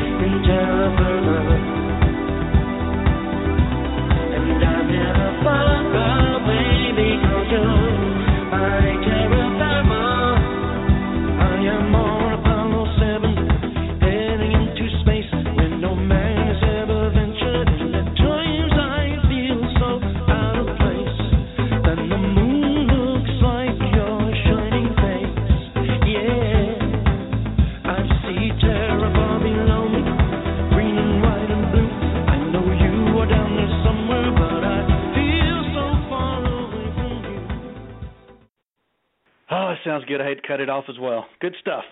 sounds 39.84 40.06
good. 40.06 40.22
I 40.22 40.26
hate 40.26 40.42
to 40.42 40.48
cut 40.48 40.60
it 40.60 40.70
off 40.70 40.86
as 40.90 40.98
well. 41.00 41.26
Good 41.40 41.56
stuff. 41.60 41.84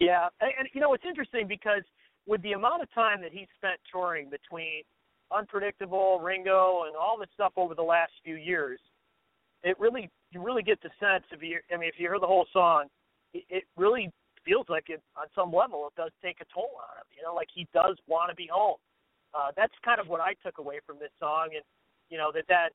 Yeah, 0.00 0.28
and, 0.40 0.52
and 0.58 0.68
you 0.72 0.80
know 0.80 0.94
it's 0.94 1.04
interesting 1.06 1.48
because 1.48 1.82
with 2.26 2.42
the 2.42 2.52
amount 2.52 2.82
of 2.82 2.92
time 2.94 3.20
that 3.22 3.32
he 3.32 3.46
spent 3.56 3.80
touring 3.90 4.30
between 4.30 4.82
Unpredictable, 5.30 6.20
Ringo, 6.20 6.84
and 6.86 6.96
all 6.96 7.18
this 7.18 7.28
stuff 7.34 7.52
over 7.56 7.74
the 7.74 7.82
last 7.82 8.12
few 8.24 8.36
years, 8.36 8.80
it 9.62 9.78
really 9.78 10.08
you 10.30 10.42
really 10.42 10.62
get 10.62 10.80
the 10.82 10.90
sense 11.00 11.24
if 11.32 11.42
you 11.42 11.58
I 11.72 11.76
mean 11.76 11.88
if 11.88 11.94
you 11.98 12.08
hear 12.08 12.20
the 12.20 12.26
whole 12.26 12.46
song, 12.52 12.86
it, 13.34 13.44
it 13.48 13.64
really 13.76 14.10
feels 14.44 14.66
like 14.68 14.88
it 14.88 15.02
on 15.16 15.26
some 15.34 15.52
level 15.52 15.88
it 15.88 16.00
does 16.00 16.12
take 16.22 16.40
a 16.40 16.46
toll 16.54 16.70
on 16.78 16.96
him. 16.98 17.06
You 17.16 17.24
know, 17.24 17.34
like 17.34 17.48
he 17.52 17.66
does 17.74 17.96
want 18.06 18.30
to 18.30 18.36
be 18.36 18.48
home. 18.50 18.78
Uh, 19.34 19.50
that's 19.56 19.74
kind 19.84 20.00
of 20.00 20.08
what 20.08 20.20
I 20.20 20.32
took 20.44 20.58
away 20.58 20.80
from 20.86 20.98
this 20.98 21.12
song, 21.20 21.50
and 21.54 21.64
you 22.08 22.16
know 22.16 22.30
that 22.32 22.44
that 22.48 22.70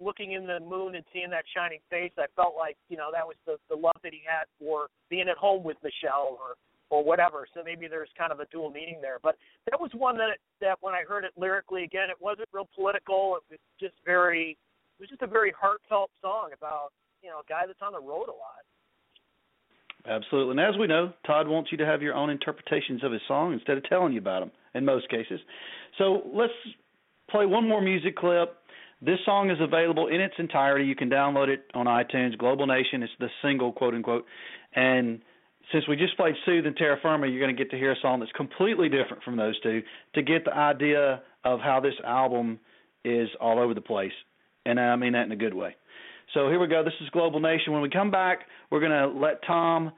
looking 0.00 0.32
in 0.32 0.46
the 0.46 0.60
moon 0.60 0.94
and 0.94 1.04
seeing 1.12 1.30
that 1.30 1.44
shining 1.54 1.80
face, 1.90 2.12
I 2.18 2.26
felt 2.36 2.54
like 2.56 2.76
you 2.88 2.96
know 2.96 3.10
that 3.12 3.26
was 3.26 3.36
the 3.46 3.56
the 3.68 3.76
love 3.76 3.96
that 4.02 4.12
he 4.12 4.20
had 4.24 4.44
for 4.58 4.88
being 5.10 5.28
at 5.28 5.36
home 5.36 5.62
with 5.64 5.76
Michelle 5.82 6.38
or 6.38 6.54
or 6.90 7.04
whatever. 7.04 7.46
So 7.54 7.62
maybe 7.64 7.86
there's 7.86 8.08
kind 8.16 8.32
of 8.32 8.40
a 8.40 8.46
dual 8.46 8.70
meaning 8.70 8.98
there. 9.00 9.18
But 9.22 9.36
that 9.70 9.80
was 9.80 9.90
one 9.94 10.16
that 10.18 10.38
that 10.60 10.78
when 10.80 10.94
I 10.94 11.02
heard 11.08 11.24
it 11.24 11.32
lyrically 11.36 11.84
again, 11.84 12.10
it 12.10 12.16
wasn't 12.20 12.48
real 12.52 12.68
political. 12.74 13.36
It 13.36 13.42
was 13.50 13.60
just 13.80 13.94
very 14.04 14.56
it 14.98 15.00
was 15.00 15.08
just 15.08 15.22
a 15.22 15.26
very 15.26 15.52
heartfelt 15.58 16.10
song 16.20 16.50
about 16.56 16.90
you 17.22 17.28
know 17.30 17.40
a 17.40 17.48
guy 17.48 17.66
that's 17.66 17.82
on 17.82 17.92
the 17.92 18.00
road 18.00 18.28
a 18.28 18.36
lot. 18.36 18.64
Absolutely. 20.06 20.52
And 20.52 20.60
as 20.60 20.78
we 20.78 20.86
know, 20.86 21.12
Todd 21.26 21.48
wants 21.48 21.70
you 21.70 21.78
to 21.78 21.86
have 21.86 22.00
your 22.00 22.14
own 22.14 22.30
interpretations 22.30 23.04
of 23.04 23.12
his 23.12 23.20
song 23.28 23.52
instead 23.52 23.76
of 23.76 23.84
telling 23.84 24.12
you 24.12 24.20
about 24.20 24.40
them 24.40 24.50
in 24.74 24.84
most 24.84 25.08
cases. 25.10 25.40
So 25.98 26.22
let's 26.32 26.52
play 27.28 27.44
one 27.44 27.68
more 27.68 27.82
music 27.82 28.16
clip. 28.16 28.56
This 29.00 29.18
song 29.24 29.50
is 29.50 29.58
available 29.60 30.08
in 30.08 30.20
its 30.20 30.34
entirety. 30.38 30.84
You 30.84 30.96
can 30.96 31.08
download 31.08 31.48
it 31.48 31.64
on 31.72 31.86
iTunes. 31.86 32.36
Global 32.36 32.66
Nation, 32.66 33.02
it's 33.02 33.12
the 33.20 33.28
single, 33.42 33.72
quote 33.72 33.94
unquote. 33.94 34.24
And 34.74 35.20
since 35.72 35.86
we 35.86 35.96
just 35.96 36.16
played 36.16 36.34
Soothe 36.44 36.66
and 36.66 36.76
Terra 36.76 36.98
Firma, 37.00 37.26
you're 37.28 37.40
going 37.40 37.54
to 37.54 37.62
get 37.62 37.70
to 37.70 37.76
hear 37.76 37.92
a 37.92 37.96
song 38.02 38.20
that's 38.20 38.32
completely 38.32 38.88
different 38.88 39.22
from 39.22 39.36
those 39.36 39.58
two 39.60 39.82
to 40.14 40.22
get 40.22 40.44
the 40.44 40.52
idea 40.52 41.22
of 41.44 41.60
how 41.60 41.78
this 41.80 41.94
album 42.04 42.58
is 43.04 43.28
all 43.40 43.60
over 43.60 43.74
the 43.74 43.80
place. 43.80 44.12
And 44.66 44.80
I 44.80 44.96
mean 44.96 45.12
that 45.12 45.26
in 45.26 45.32
a 45.32 45.36
good 45.36 45.54
way. 45.54 45.76
So 46.34 46.48
here 46.48 46.58
we 46.58 46.66
go. 46.66 46.82
This 46.82 46.94
is 47.00 47.08
Global 47.10 47.40
Nation. 47.40 47.72
When 47.72 47.82
we 47.82 47.90
come 47.90 48.10
back, 48.10 48.40
we're 48.70 48.80
going 48.80 48.92
to 48.92 49.06
let 49.18 49.40
Thom 49.46 49.92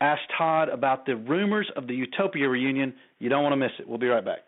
ask 0.00 0.20
Todd 0.38 0.68
about 0.68 1.04
the 1.04 1.16
rumors 1.16 1.68
of 1.76 1.86
the 1.86 1.94
Utopia 1.94 2.48
reunion. 2.48 2.94
You 3.18 3.28
don't 3.28 3.42
want 3.42 3.52
to 3.52 3.56
miss 3.56 3.72
it. 3.78 3.88
We'll 3.88 3.98
be 3.98 4.06
right 4.06 4.24
back. 4.24 4.40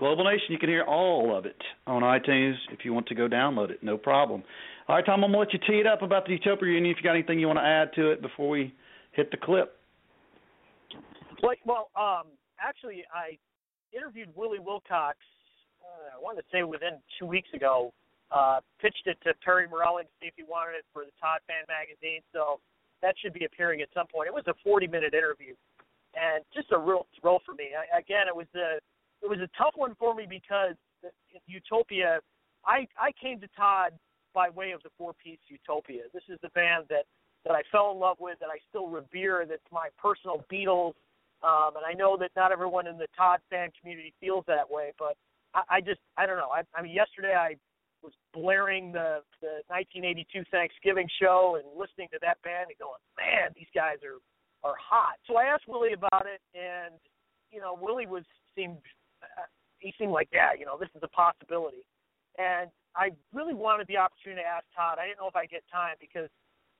Global 0.00 0.24
Nation. 0.24 0.46
You 0.48 0.58
can 0.58 0.70
hear 0.70 0.82
all 0.82 1.36
of 1.36 1.44
it 1.44 1.60
on 1.86 2.00
iTunes 2.00 2.54
if 2.72 2.86
you 2.86 2.94
want 2.94 3.06
to 3.08 3.14
go 3.14 3.28
download 3.28 3.70
it. 3.70 3.82
No 3.82 3.98
problem. 3.98 4.42
All 4.88 4.96
right, 4.96 5.04
Thom, 5.04 5.22
I'm 5.22 5.30
going 5.30 5.32
to 5.32 5.38
let 5.38 5.52
you 5.52 5.60
tee 5.68 5.78
it 5.78 5.86
up 5.86 6.00
about 6.00 6.24
the 6.24 6.32
Utopia 6.32 6.72
reunion 6.72 6.90
if 6.90 6.96
you 6.96 7.04
got 7.04 7.12
anything 7.12 7.38
you 7.38 7.46
want 7.46 7.58
to 7.58 7.64
add 7.64 7.92
to 7.94 8.10
it 8.10 8.22
before 8.22 8.48
we 8.48 8.74
hit 9.12 9.30
the 9.30 9.36
clip. 9.36 9.76
Well, 11.66 11.90
um, 11.94 12.32
actually, 12.58 13.04
I 13.12 13.36
interviewed 13.94 14.30
Willie 14.34 14.58
Wilcox. 14.58 15.18
Uh, 15.84 16.16
I 16.16 16.20
wanted 16.20 16.42
to 16.42 16.48
say 16.50 16.62
within 16.64 16.96
two 17.18 17.26
weeks 17.26 17.48
ago. 17.54 17.92
Uh, 18.32 18.60
pitched 18.80 19.04
it 19.04 19.18
to 19.24 19.34
Perry 19.44 19.68
Morelli 19.68 20.04
to 20.04 20.10
see 20.20 20.28
if 20.28 20.34
he 20.36 20.44
wanted 20.44 20.78
it 20.78 20.84
for 20.94 21.04
the 21.04 21.12
Todd 21.20 21.44
Fan 21.46 21.66
magazine. 21.68 22.22
So 22.32 22.60
that 23.02 23.14
should 23.20 23.34
be 23.34 23.44
appearing 23.44 23.82
at 23.82 23.88
some 23.92 24.06
point. 24.06 24.28
It 24.28 24.34
was 24.34 24.46
a 24.48 24.56
40-minute 24.66 25.12
interview, 25.12 25.52
and 26.14 26.44
just 26.54 26.72
a 26.72 26.78
real 26.78 27.06
thrill 27.20 27.40
for 27.44 27.52
me. 27.52 27.74
I, 27.76 27.98
again, 27.98 28.30
it 28.30 28.34
was 28.34 28.46
a 28.56 28.80
it 29.22 29.28
was 29.28 29.38
a 29.40 29.48
tough 29.56 29.74
one 29.76 29.94
for 29.98 30.14
me 30.14 30.26
because 30.28 30.74
Utopia. 31.46 32.20
I 32.64 32.86
I 32.98 33.12
came 33.20 33.40
to 33.40 33.48
Todd 33.56 33.92
by 34.34 34.48
way 34.50 34.72
of 34.72 34.82
the 34.82 34.90
four-piece 34.96 35.40
Utopia. 35.48 36.02
This 36.12 36.22
is 36.28 36.38
the 36.42 36.50
band 36.50 36.84
that 36.88 37.04
that 37.44 37.54
I 37.54 37.62
fell 37.72 37.90
in 37.92 37.98
love 37.98 38.18
with, 38.20 38.38
that 38.40 38.50
I 38.52 38.58
still 38.68 38.88
revere. 38.88 39.46
That's 39.48 39.62
my 39.72 39.88
personal 39.98 40.44
Beatles. 40.52 40.92
Um, 41.42 41.72
and 41.76 41.86
I 41.88 41.94
know 41.94 42.18
that 42.18 42.30
not 42.36 42.52
everyone 42.52 42.86
in 42.86 42.98
the 42.98 43.06
Todd 43.16 43.40
fan 43.48 43.70
community 43.80 44.12
feels 44.20 44.44
that 44.46 44.70
way, 44.70 44.92
but 44.98 45.16
I, 45.54 45.76
I 45.76 45.80
just 45.80 46.00
I 46.16 46.26
don't 46.26 46.36
know. 46.36 46.50
I, 46.52 46.62
I 46.76 46.82
mean, 46.82 46.92
yesterday 46.92 47.34
I 47.34 47.56
was 48.02 48.12
blaring 48.34 48.92
the 48.92 49.20
the 49.40 49.64
1982 49.68 50.44
Thanksgiving 50.50 51.08
show 51.20 51.56
and 51.58 51.64
listening 51.78 52.08
to 52.12 52.18
that 52.20 52.40
band 52.42 52.68
and 52.68 52.78
going, 52.78 53.00
man, 53.16 53.52
these 53.56 53.70
guys 53.74 53.96
are 54.04 54.20
are 54.62 54.76
hot. 54.76 55.16
So 55.26 55.36
I 55.36 55.44
asked 55.44 55.64
Willie 55.66 55.94
about 55.94 56.26
it, 56.28 56.40
and 56.52 57.00
you 57.50 57.60
know, 57.60 57.76
Willie 57.80 58.06
was 58.06 58.24
seemed 58.54 58.78
he 59.78 59.92
seemed 59.98 60.12
like, 60.12 60.28
yeah, 60.32 60.52
you 60.58 60.64
know, 60.64 60.76
this 60.78 60.90
is 60.94 61.02
a 61.02 61.08
possibility. 61.08 61.84
And 62.38 62.70
I 62.94 63.10
really 63.32 63.54
wanted 63.54 63.86
the 63.86 63.96
opportunity 63.96 64.42
to 64.42 64.48
ask 64.48 64.64
Todd. 64.74 64.98
I 65.00 65.06
didn't 65.06 65.18
know 65.18 65.28
if 65.28 65.36
I'd 65.36 65.50
get 65.50 65.62
time 65.70 65.96
because 66.00 66.28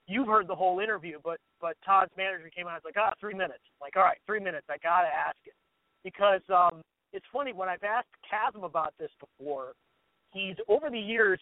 you've 0.06 0.26
heard 0.26 0.48
the 0.48 0.54
whole 0.54 0.80
interview, 0.80 1.18
but 1.22 1.38
but 1.60 1.76
Todd's 1.84 2.12
manager 2.16 2.50
came 2.50 2.66
out 2.66 2.80
and 2.80 2.82
was 2.84 2.88
like, 2.90 2.98
ah, 2.98 3.12
three 3.20 3.34
minutes. 3.34 3.62
I'm 3.76 3.86
like, 3.86 3.96
all 3.96 4.02
right, 4.02 4.18
three 4.26 4.40
minutes. 4.40 4.66
I 4.68 4.76
gotta 4.82 5.08
ask 5.08 5.38
it 5.46 5.54
because 6.04 6.42
um, 6.48 6.82
it's 7.12 7.26
funny 7.32 7.52
when 7.52 7.68
I've 7.68 7.84
asked 7.84 8.10
Kasim 8.26 8.64
about 8.64 8.94
this 8.98 9.10
before. 9.20 9.72
He's 10.32 10.56
over 10.68 10.90
the 10.90 10.98
years, 10.98 11.40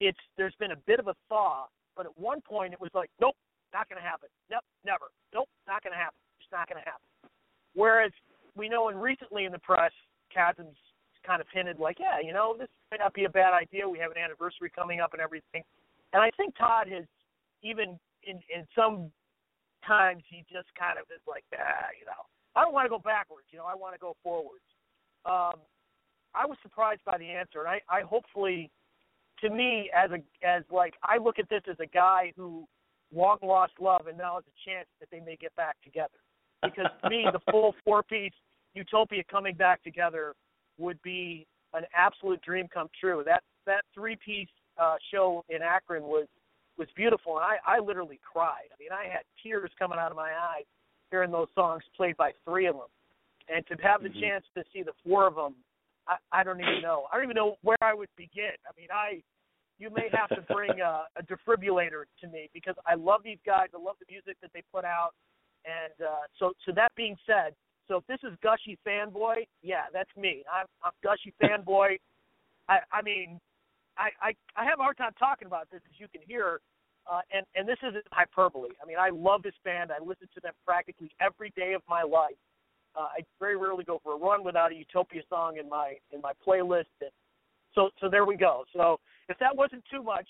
it's 0.00 0.18
there's 0.36 0.54
been 0.58 0.72
a 0.72 0.80
bit 0.86 0.98
of 0.98 1.08
a 1.08 1.14
thaw, 1.28 1.66
but 1.96 2.06
at 2.06 2.18
one 2.18 2.40
point 2.40 2.72
it 2.72 2.80
was 2.80 2.90
like, 2.94 3.10
nope, 3.20 3.36
not 3.72 3.88
gonna 3.88 4.00
happen. 4.00 4.28
Nope, 4.50 4.64
never. 4.84 5.12
Nope, 5.32 5.48
not 5.66 5.82
gonna 5.82 5.96
happen. 5.96 6.16
It's 6.40 6.52
not 6.52 6.68
gonna 6.68 6.84
happen. 6.84 7.30
Whereas 7.74 8.12
we 8.56 8.68
know, 8.68 8.88
and 8.88 9.00
recently 9.00 9.44
in 9.44 9.52
the 9.52 9.58
press, 9.58 9.92
Kasim's 10.34 10.76
kind 11.26 11.40
of 11.40 11.46
hinted 11.52 11.78
like, 11.78 11.98
yeah, 12.00 12.20
you 12.24 12.32
know, 12.32 12.56
this 12.58 12.68
might 12.90 13.00
not 13.00 13.14
be 13.14 13.24
a 13.24 13.28
bad 13.28 13.52
idea. 13.52 13.88
We 13.88 13.98
have 13.98 14.10
an 14.10 14.18
anniversary 14.18 14.70
coming 14.74 15.00
up 15.00 15.12
and 15.12 15.20
everything. 15.20 15.62
And 16.12 16.22
I 16.22 16.30
think 16.36 16.56
Todd 16.56 16.88
has 16.88 17.04
even 17.62 17.98
in 18.24 18.40
in 18.54 18.66
some 18.74 19.10
times 19.86 20.22
he 20.28 20.44
just 20.50 20.68
kind 20.78 20.98
of 20.98 21.04
is 21.14 21.22
like, 21.28 21.44
ah, 21.54 21.88
you 21.98 22.06
know, 22.06 22.24
I 22.56 22.62
don't 22.62 22.72
want 22.72 22.86
to 22.86 22.90
go 22.90 22.98
backwards. 22.98 23.46
You 23.50 23.58
know, 23.58 23.66
I 23.66 23.74
want 23.74 23.94
to 23.94 24.00
go 24.00 24.16
forwards. 24.22 24.64
Um, 25.24 25.60
I 26.34 26.46
was 26.46 26.56
surprised 26.62 27.00
by 27.04 27.18
the 27.18 27.26
answer, 27.26 27.60
and 27.60 27.68
I, 27.68 27.80
I 27.88 28.02
hopefully, 28.02 28.70
to 29.42 29.50
me, 29.50 29.90
as 29.94 30.10
a 30.10 30.20
as 30.46 30.62
like 30.70 30.94
I 31.02 31.18
look 31.18 31.38
at 31.38 31.48
this 31.48 31.62
as 31.70 31.76
a 31.80 31.86
guy 31.86 32.32
who 32.36 32.66
long 33.14 33.38
lost 33.42 33.72
love, 33.80 34.06
and 34.06 34.16
now 34.16 34.36
has 34.36 34.44
a 34.46 34.70
chance 34.70 34.88
that 35.00 35.08
they 35.10 35.20
may 35.20 35.36
get 35.36 35.54
back 35.56 35.76
together. 35.82 36.18
Because 36.62 36.86
to 37.02 37.10
me, 37.10 37.26
the 37.32 37.40
full 37.50 37.74
four 37.84 38.02
piece 38.02 38.32
Utopia 38.74 39.22
coming 39.30 39.54
back 39.54 39.82
together 39.82 40.34
would 40.78 41.00
be 41.02 41.46
an 41.74 41.84
absolute 41.94 42.40
dream 42.42 42.68
come 42.72 42.88
true. 43.00 43.22
That 43.24 43.42
that 43.66 43.82
three 43.94 44.16
piece 44.24 44.48
uh, 44.78 44.96
show 45.10 45.44
in 45.48 45.62
Akron 45.62 46.02
was 46.04 46.26
was 46.78 46.88
beautiful, 46.96 47.36
and 47.36 47.44
I 47.44 47.76
I 47.76 47.78
literally 47.80 48.20
cried. 48.20 48.68
I 48.72 48.76
mean, 48.80 48.90
I 48.92 49.10
had 49.10 49.22
tears 49.42 49.70
coming 49.78 49.98
out 49.98 50.10
of 50.10 50.16
my 50.16 50.30
eyes 50.30 50.64
hearing 51.10 51.30
those 51.30 51.48
songs 51.54 51.82
played 51.96 52.16
by 52.16 52.32
three 52.44 52.66
of 52.66 52.76
them, 52.76 52.88
and 53.48 53.66
to 53.66 53.74
have 53.82 54.02
the 54.02 54.08
Mhm. 54.08 54.20
chance 54.20 54.46
to 54.54 54.64
see 54.72 54.82
the 54.82 54.92
four 55.04 55.26
of 55.26 55.34
them, 55.34 55.54
I 56.06 56.16
I 56.32 56.42
don't 56.42 56.60
even 56.60 56.80
know. 56.80 57.08
I 57.10 57.16
don't 57.16 57.24
even 57.24 57.36
know 57.36 57.56
where 57.62 57.78
I 57.82 57.94
would 57.94 58.14
begin. 58.16 58.54
I 58.66 58.72
mean, 58.76 58.88
I 58.92 59.22
you 59.78 59.88
may 59.90 60.10
have 60.10 60.28
to 60.28 60.42
bring 60.54 60.80
a, 60.80 61.06
a 61.16 61.22
defibrillator 61.22 62.04
to 62.20 62.28
me 62.28 62.50
because 62.52 62.76
I 62.86 62.94
love 62.94 63.22
these 63.22 63.40
guys. 63.46 63.68
I 63.74 63.78
love 63.78 63.96
the 63.98 64.06
music 64.10 64.36
that 64.42 64.52
they 64.52 64.62
put 64.72 64.84
out, 64.84 65.14
and 65.64 66.06
uh, 66.06 66.26
so 66.38 66.52
so 66.64 66.72
that 66.72 66.94
being 66.94 67.16
said, 67.26 67.54
so 67.90 67.96
if 67.96 68.06
this 68.06 68.20
is 68.22 68.38
Gushy 68.40 68.78
fanboy, 68.86 69.46
yeah, 69.62 69.90
that's 69.92 70.10
me. 70.16 70.44
I'm, 70.46 70.66
I'm 70.84 70.92
Gushy 71.02 71.34
fanboy. 71.42 71.98
I 72.68 72.78
I 72.92 73.02
mean, 73.02 73.40
I, 73.98 74.10
I 74.22 74.34
I 74.56 74.64
have 74.64 74.78
a 74.78 74.82
hard 74.82 74.96
time 74.96 75.10
talking 75.18 75.46
about 75.46 75.68
this 75.72 75.80
as 75.90 75.98
you 75.98 76.06
can 76.06 76.20
hear, 76.24 76.60
uh, 77.10 77.20
and 77.34 77.44
and 77.56 77.68
this 77.68 77.78
isn't 77.82 78.04
hyperbole. 78.12 78.70
I 78.80 78.86
mean, 78.86 78.96
I 78.96 79.10
love 79.10 79.42
this 79.42 79.58
band. 79.64 79.90
I 79.90 79.98
listen 79.98 80.28
to 80.34 80.40
them 80.40 80.52
practically 80.64 81.10
every 81.20 81.52
day 81.56 81.72
of 81.72 81.82
my 81.88 82.02
life. 82.02 82.38
Uh, 82.94 83.08
I 83.18 83.24
very 83.40 83.56
rarely 83.56 83.82
go 83.82 84.00
for 84.04 84.14
a 84.14 84.16
run 84.16 84.44
without 84.44 84.70
a 84.70 84.74
Utopia 84.76 85.22
song 85.28 85.56
in 85.58 85.68
my 85.68 85.94
in 86.12 86.20
my 86.20 86.32
playlist. 86.46 86.94
And 87.00 87.10
so 87.74 87.90
so 88.00 88.08
there 88.08 88.24
we 88.24 88.36
go. 88.36 88.64
So 88.72 89.00
if 89.28 89.36
that 89.38 89.56
wasn't 89.56 89.82
too 89.90 90.04
much, 90.04 90.28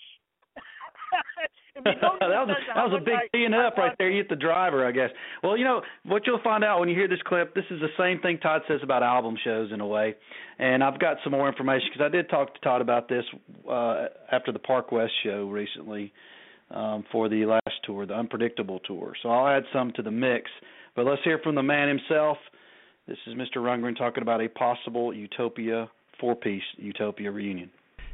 that 1.85 2.01
was 2.01 2.19
sense 2.19 2.67
that 2.75 2.83
was 2.83 3.01
a 3.01 3.03
big 3.03 3.15
teeing 3.31 3.53
up 3.53 3.77
right 3.77 3.95
there. 3.97 4.09
You 4.09 4.17
hit 4.17 4.29
the 4.29 4.35
driver, 4.35 4.85
I 4.85 4.91
guess. 4.91 5.09
Well, 5.41 5.57
you 5.57 5.63
know 5.63 5.81
what 6.03 6.27
you'll 6.27 6.41
find 6.43 6.63
out 6.63 6.79
when 6.79 6.89
you 6.89 6.95
hear 6.95 7.07
this 7.07 7.21
clip. 7.25 7.55
This 7.55 7.63
is 7.71 7.79
the 7.79 7.87
same 7.97 8.19
thing 8.19 8.39
Todd 8.39 8.61
says 8.67 8.81
about 8.83 9.03
album 9.03 9.35
shows 9.41 9.71
in 9.71 9.79
a 9.79 9.87
way, 9.87 10.15
and 10.59 10.83
I've 10.83 10.99
got 10.99 11.17
some 11.23 11.31
more 11.31 11.47
information 11.47 11.87
because 11.91 12.05
I 12.05 12.09
did 12.09 12.29
talk 12.29 12.53
to 12.53 12.59
Todd 12.59 12.81
about 12.81 13.07
this 13.07 13.23
uh, 13.69 14.07
after 14.31 14.51
the 14.51 14.59
Park 14.59 14.91
West 14.91 15.13
show 15.23 15.47
recently 15.47 16.11
um, 16.71 17.05
for 17.11 17.29
the 17.29 17.45
last 17.45 17.75
tour, 17.85 18.05
the 18.05 18.15
Unpredictable 18.15 18.79
tour. 18.79 19.13
So 19.23 19.29
I'll 19.29 19.47
add 19.47 19.63
some 19.73 19.91
to 19.95 20.01
the 20.01 20.11
mix. 20.11 20.51
But 20.95 21.05
let's 21.05 21.21
hear 21.23 21.39
from 21.39 21.55
the 21.55 21.63
man 21.63 21.87
himself. 21.87 22.37
This 23.07 23.17
is 23.27 23.33
Mr. 23.35 23.57
Rundgren 23.57 23.97
talking 23.97 24.21
about 24.21 24.41
a 24.41 24.49
possible 24.49 25.13
Utopia 25.13 25.89
four-piece 26.19 26.63
Utopia 26.77 27.31
reunion. 27.31 27.71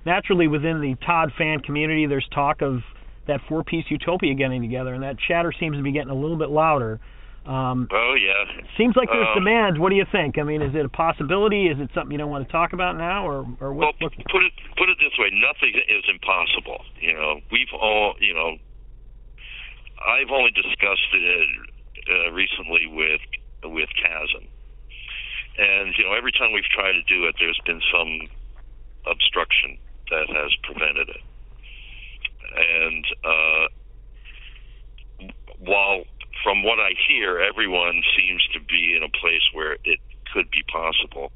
Naturally 0.08 0.47
within 0.47 0.80
the 0.80 0.95
Todd 1.05 1.34
fan 1.38 1.60
community, 1.60 2.08
there's 2.08 2.26
talk 2.34 2.62
of 2.62 2.80
that 3.28 3.41
four-piece 3.49 3.84
Utopia 3.91 4.34
getting 4.36 4.62
together, 4.62 4.93
and 4.93 5.03
that 5.03 5.20
chatter 5.20 5.51
seems 5.60 5.76
to 5.76 5.84
be 5.84 5.91
getting 5.91 6.10
a 6.10 6.16
little 6.16 6.38
bit 6.39 6.47
louder. 6.47 6.97
Um, 7.45 7.89
Oh 7.91 8.16
yeah. 8.16 8.64
seems 8.78 8.95
like 8.95 9.10
there's 9.12 9.28
Um, 9.36 9.43
demand. 9.43 9.78
What 9.78 9.89
do 9.89 9.97
you 9.99 10.05
think? 10.10 10.39
I 10.39 10.43
mean, 10.43 10.62
is 10.62 10.74
it 10.76 10.86
a 10.86 10.89
possibility? 10.89 11.68
Is 11.68 11.78
it 11.82 11.91
something 11.93 12.14
you 12.14 12.18
don't 12.18 12.32
want 12.32 12.47
to 12.47 12.51
talk 12.51 12.72
about 12.72 12.95
now, 12.95 13.28
or 13.28 13.43
or 13.60 13.74
Well, 13.76 13.91
what? 13.99 13.99
what 13.99 14.14
put 14.32 14.43
it 14.47 14.53
put 14.78 14.88
it 14.88 14.97
this 15.03 15.12
way: 15.20 15.28
nothing 15.32 15.76
is 15.76 16.03
impossible. 16.08 16.86
You 17.01 17.12
know, 17.14 17.41
we've 17.51 17.74
all, 17.76 18.16
you 18.20 18.34
know, 18.34 18.55
I've 20.08 20.32
only 20.32 20.51
discussed 20.51 21.12
it 21.14 21.47
uh, 22.08 22.32
recently 22.32 22.88
with 22.88 23.22
with 23.76 23.89
Kasim, 24.01 24.47
and 25.58 25.93
you 25.97 26.05
know, 26.05 26.14
every 26.14 26.32
time 26.32 26.53
we've 26.53 26.72
tried 26.72 26.93
to 26.93 27.03
do 27.03 27.28
it, 27.28 27.36
there's 27.39 27.60
been 27.66 27.82
some 27.91 28.12
obstruction 29.05 29.78
that 30.10 30.28
has 30.30 30.51
prevented 30.64 31.10
it. 31.10 31.24
And 32.58 33.05
uh, 33.24 33.66
while 35.60 36.03
from 36.43 36.64
what 36.64 36.80
I 36.80 36.91
hear, 37.08 37.39
everyone 37.39 38.01
seems 38.18 38.47
to 38.53 38.60
be 38.60 38.95
in 38.95 39.03
a 39.03 39.10
place 39.10 39.43
where 39.53 39.74
it 39.84 39.99
could 40.34 40.49
be 40.51 40.64
possible 40.72 41.32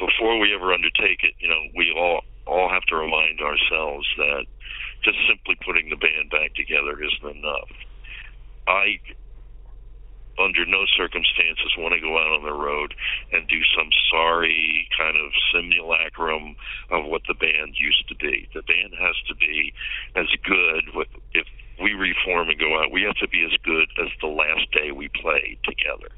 before 0.00 0.38
we 0.38 0.54
ever 0.54 0.72
undertake 0.72 1.20
it, 1.22 1.34
you 1.38 1.48
know, 1.48 1.60
we 1.76 1.92
all 1.96 2.22
all 2.46 2.68
have 2.68 2.82
to 2.88 2.96
remind 2.96 3.38
ourselves 3.40 4.08
that 4.16 4.44
just 5.04 5.18
simply 5.28 5.54
putting 5.64 5.88
the 5.88 5.96
band 5.96 6.30
back 6.30 6.54
together 6.54 6.98
isn't 6.98 7.36
enough. 7.36 7.70
I, 8.66 8.98
under 10.38 10.64
no 10.64 10.84
circumstances, 10.96 11.74
want 11.76 11.94
to 11.94 12.00
go 12.00 12.16
out 12.16 12.32
on 12.32 12.44
the 12.44 12.54
road 12.54 12.94
and 13.32 13.48
do 13.48 13.60
some 13.76 13.90
sorry 14.10 14.88
kind 14.96 15.16
of 15.16 15.32
simulacrum 15.52 16.56
of 16.90 17.04
what 17.06 17.22
the 17.28 17.34
band 17.34 17.74
used 17.76 18.08
to 18.08 18.16
be. 18.16 18.48
The 18.54 18.62
band 18.62 18.94
has 18.98 19.16
to 19.28 19.34
be 19.34 19.72
as 20.16 20.28
good. 20.44 20.94
With, 20.94 21.08
if 21.34 21.46
we 21.80 21.92
reform 21.92 22.48
and 22.48 22.58
go 22.58 22.80
out, 22.80 22.92
we 22.92 23.02
have 23.02 23.16
to 23.20 23.28
be 23.28 23.44
as 23.44 23.56
good 23.64 23.88
as 24.00 24.08
the 24.20 24.28
last 24.28 24.70
day 24.72 24.92
we 24.92 25.08
played 25.08 25.58
together, 25.64 26.12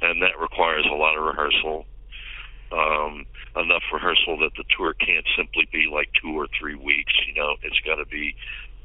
and 0.00 0.22
that 0.22 0.38
requires 0.40 0.86
a 0.86 0.94
lot 0.94 1.18
of 1.18 1.24
rehearsal 1.24 1.86
um, 2.72 3.26
enough 3.56 3.84
rehearsal 3.92 4.38
that 4.38 4.52
the 4.56 4.64
tour 4.76 4.94
can't 4.94 5.26
simply 5.36 5.68
be 5.70 5.88
like 5.92 6.08
two 6.20 6.32
or 6.32 6.48
three 6.58 6.74
weeks. 6.74 7.12
You 7.28 7.34
know, 7.34 7.56
it's 7.62 7.80
got 7.84 7.96
to 7.96 8.06
be 8.06 8.34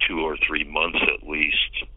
two 0.08 0.20
or 0.20 0.38
three 0.46 0.64
months 0.64 1.00
at 1.08 1.28
least. 1.28 1.88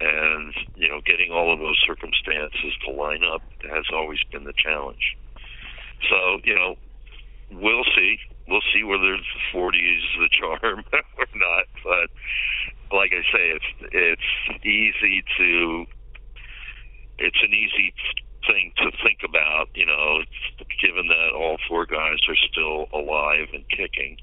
And 0.00 0.54
you 0.76 0.88
know, 0.88 1.00
getting 1.04 1.32
all 1.32 1.52
of 1.52 1.58
those 1.58 1.78
circumstances 1.86 2.72
to 2.86 2.92
line 2.92 3.22
up 3.24 3.42
has 3.62 3.84
always 3.92 4.20
been 4.30 4.44
the 4.44 4.54
challenge. 4.56 5.16
So 6.08 6.38
you 6.44 6.54
know, 6.54 6.76
we'll 7.50 7.84
see. 7.96 8.18
We'll 8.46 8.64
see 8.72 8.82
whether 8.82 9.16
the 9.16 9.22
40 9.52 9.78
is 9.78 10.02
the 10.18 10.28
charm 10.40 10.84
or 11.18 11.26
not. 11.34 11.64
But 11.84 12.96
like 12.96 13.10
I 13.12 13.22
say, 13.32 13.50
it's 13.50 13.70
it's 13.92 14.64
easy 14.64 15.24
to. 15.38 15.86
It's 17.18 17.42
an 17.42 17.52
easy 17.52 17.92
thing 18.46 18.72
to 18.76 18.90
think 19.02 19.20
about, 19.24 19.68
you 19.74 19.84
know, 19.84 20.22
given 20.80 21.08
that 21.08 21.34
all 21.34 21.58
four 21.68 21.84
guys 21.84 22.18
are 22.28 22.38
still 22.50 22.86
alive 22.94 23.48
and 23.52 23.68
kicking, 23.68 24.18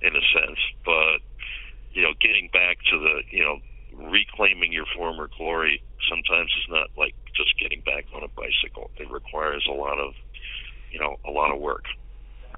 in 0.00 0.16
a 0.16 0.24
sense. 0.32 0.58
But 0.84 1.20
you 1.92 2.02
know, 2.02 2.12
getting 2.20 2.48
back 2.52 2.78
to 2.90 2.98
the 2.98 3.22
you 3.30 3.42
know 3.42 3.58
reclaiming 3.96 4.72
your 4.72 4.84
former 4.96 5.28
glory 5.36 5.82
sometimes 6.08 6.50
is 6.50 6.66
not 6.70 6.88
like 6.96 7.14
just 7.36 7.58
getting 7.60 7.80
back 7.80 8.04
on 8.14 8.22
a 8.22 8.28
bicycle. 8.28 8.90
It 8.98 9.10
requires 9.10 9.64
a 9.70 9.74
lot 9.74 9.98
of, 9.98 10.12
you 10.92 10.98
know, 10.98 11.16
a 11.26 11.30
lot 11.30 11.54
of 11.54 11.60
work. 11.60 11.84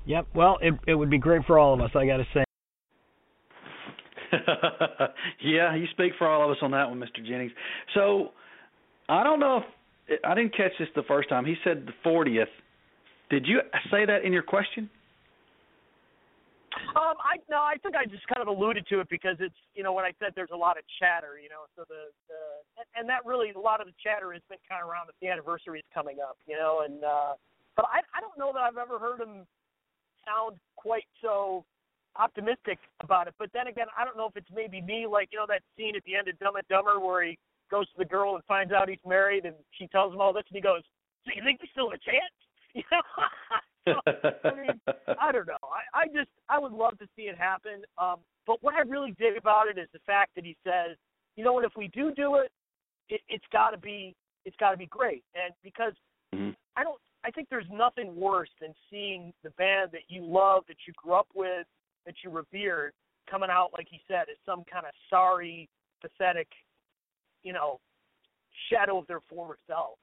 Yep. 0.06 0.28
Well, 0.34 0.58
it 0.62 0.74
it 0.86 0.94
would 0.94 1.10
be 1.10 1.18
great 1.18 1.44
for 1.46 1.58
all 1.58 1.74
of 1.74 1.80
us. 1.80 1.90
I 1.94 2.06
got 2.06 2.18
to 2.18 2.26
say. 2.32 2.44
yeah, 5.42 5.74
you 5.74 5.86
speak 5.92 6.12
for 6.18 6.28
all 6.28 6.44
of 6.44 6.50
us 6.50 6.58
on 6.62 6.72
that 6.72 6.88
one, 6.88 6.98
Mr. 6.98 7.24
Jennings. 7.24 7.52
So, 7.94 8.30
I 9.08 9.22
don't 9.22 9.40
know 9.40 9.62
if 10.08 10.20
I 10.24 10.34
didn't 10.34 10.56
catch 10.56 10.72
this 10.78 10.88
the 10.94 11.02
first 11.06 11.28
time. 11.28 11.44
He 11.44 11.54
said 11.64 11.86
the 11.86 12.08
40th. 12.08 12.44
Did 13.30 13.46
you 13.46 13.60
say 13.90 14.04
that 14.06 14.24
in 14.24 14.32
your 14.32 14.42
question? 14.42 14.90
Um, 16.96 17.16
I 17.20 17.40
no, 17.48 17.60
I 17.60 17.76
think 17.82 17.96
I 17.96 18.04
just 18.04 18.26
kind 18.28 18.40
of 18.40 18.48
alluded 18.48 18.86
to 18.88 19.00
it 19.00 19.08
because 19.08 19.36
it's 19.40 19.56
you 19.74 19.82
know 19.82 19.92
when 19.92 20.04
I 20.04 20.12
said 20.18 20.32
there's 20.34 20.52
a 20.52 20.56
lot 20.56 20.76
of 20.76 20.84
chatter, 21.00 21.40
you 21.40 21.48
know, 21.48 21.68
so 21.76 21.84
the 21.88 22.12
the 22.28 22.40
and, 22.96 23.08
that 23.08 23.24
really 23.24 23.52
a 23.52 23.58
lot 23.58 23.80
of 23.80 23.86
the 23.86 23.96
chatter 24.02 24.32
has 24.32 24.42
been 24.48 24.60
kind 24.68 24.82
of 24.82 24.88
around 24.88 25.08
that 25.08 25.16
the 25.20 25.28
anniversary 25.28 25.80
is 25.80 25.88
coming 25.92 26.18
up, 26.20 26.36
you 26.46 26.56
know, 26.56 26.84
and 26.84 27.04
uh, 27.04 27.32
but 27.76 27.86
I 27.88 28.04
I 28.16 28.20
don't 28.20 28.36
know 28.36 28.52
that 28.52 28.60
I've 28.60 28.80
ever 28.80 28.98
heard 28.98 29.20
him 29.20 29.48
sound 30.24 30.56
quite 30.76 31.08
so 31.22 31.64
optimistic 32.18 32.78
about 33.00 33.28
it. 33.28 33.34
But 33.38 33.50
then 33.52 33.68
again, 33.68 33.86
I 33.96 34.04
don't 34.04 34.16
know 34.16 34.26
if 34.26 34.36
it's 34.36 34.50
maybe 34.54 34.80
me, 34.80 35.06
like 35.06 35.28
you 35.32 35.38
know 35.38 35.48
that 35.48 35.62
scene 35.76 35.96
at 35.96 36.04
the 36.04 36.16
end 36.16 36.28
of 36.28 36.38
Dumb 36.38 36.56
and 36.56 36.68
Dumber 36.68 37.00
where 37.00 37.24
he 37.24 37.38
goes 37.70 37.86
to 37.92 37.98
the 37.98 38.08
girl 38.08 38.34
and 38.34 38.44
finds 38.44 38.72
out 38.72 38.88
he's 38.88 38.98
married, 39.06 39.44
and 39.44 39.54
she 39.72 39.86
tells 39.88 40.12
him 40.12 40.20
all 40.20 40.32
this, 40.32 40.44
and 40.48 40.56
he 40.56 40.62
goes, 40.62 40.82
"So 41.24 41.32
you 41.34 41.42
think 41.44 41.60
we 41.60 41.68
still 41.72 41.90
have 41.90 42.00
a 42.00 42.04
chance?" 42.04 42.36
You 42.76 42.84
know. 42.92 43.00
I 43.86 44.54
mean, 44.54 44.80
I 45.20 45.32
don't 45.32 45.46
know. 45.46 45.56
I, 45.62 46.02
I 46.02 46.06
just 46.06 46.30
I 46.48 46.58
would 46.58 46.72
love 46.72 46.98
to 46.98 47.06
see 47.16 47.22
it 47.22 47.38
happen. 47.38 47.82
Um, 47.98 48.16
but 48.46 48.62
what 48.62 48.74
I 48.74 48.80
really 48.80 49.14
dig 49.18 49.36
about 49.36 49.68
it 49.68 49.78
is 49.78 49.88
the 49.92 50.00
fact 50.06 50.34
that 50.34 50.44
he 50.44 50.56
says, 50.64 50.96
you 51.36 51.44
know 51.44 51.52
what, 51.52 51.64
if 51.64 51.72
we 51.76 51.88
do 51.88 52.12
do 52.14 52.36
it, 52.36 52.50
it 53.08 53.20
it's 53.28 53.44
got 53.52 53.70
to 53.70 53.78
be 53.78 54.14
it's 54.44 54.56
got 54.58 54.70
to 54.70 54.76
be 54.76 54.86
great. 54.86 55.24
And 55.34 55.54
because 55.62 55.92
Mhm. 56.34 56.56
I 56.76 56.82
don't, 56.82 57.00
I 57.24 57.30
think 57.30 57.48
there's 57.48 57.68
nothing 57.70 58.14
worse 58.14 58.50
than 58.60 58.74
seeing 58.90 59.32
the 59.42 59.50
band 59.50 59.90
that 59.92 60.08
you 60.08 60.24
love, 60.24 60.64
that 60.68 60.76
you 60.86 60.92
grew 60.96 61.14
up 61.14 61.28
with, 61.34 61.66
that 62.04 62.14
you 62.22 62.30
revered, 62.30 62.92
coming 63.28 63.50
out 63.50 63.70
like 63.72 63.88
he 63.90 64.00
said 64.06 64.28
as 64.30 64.36
some 64.44 64.64
kind 64.64 64.86
of 64.86 64.92
sorry, 65.08 65.68
pathetic, 66.00 66.48
you 67.42 67.52
know, 67.52 67.80
shadow 68.70 68.98
of 68.98 69.06
their 69.06 69.20
former 69.28 69.58
self 69.66 69.98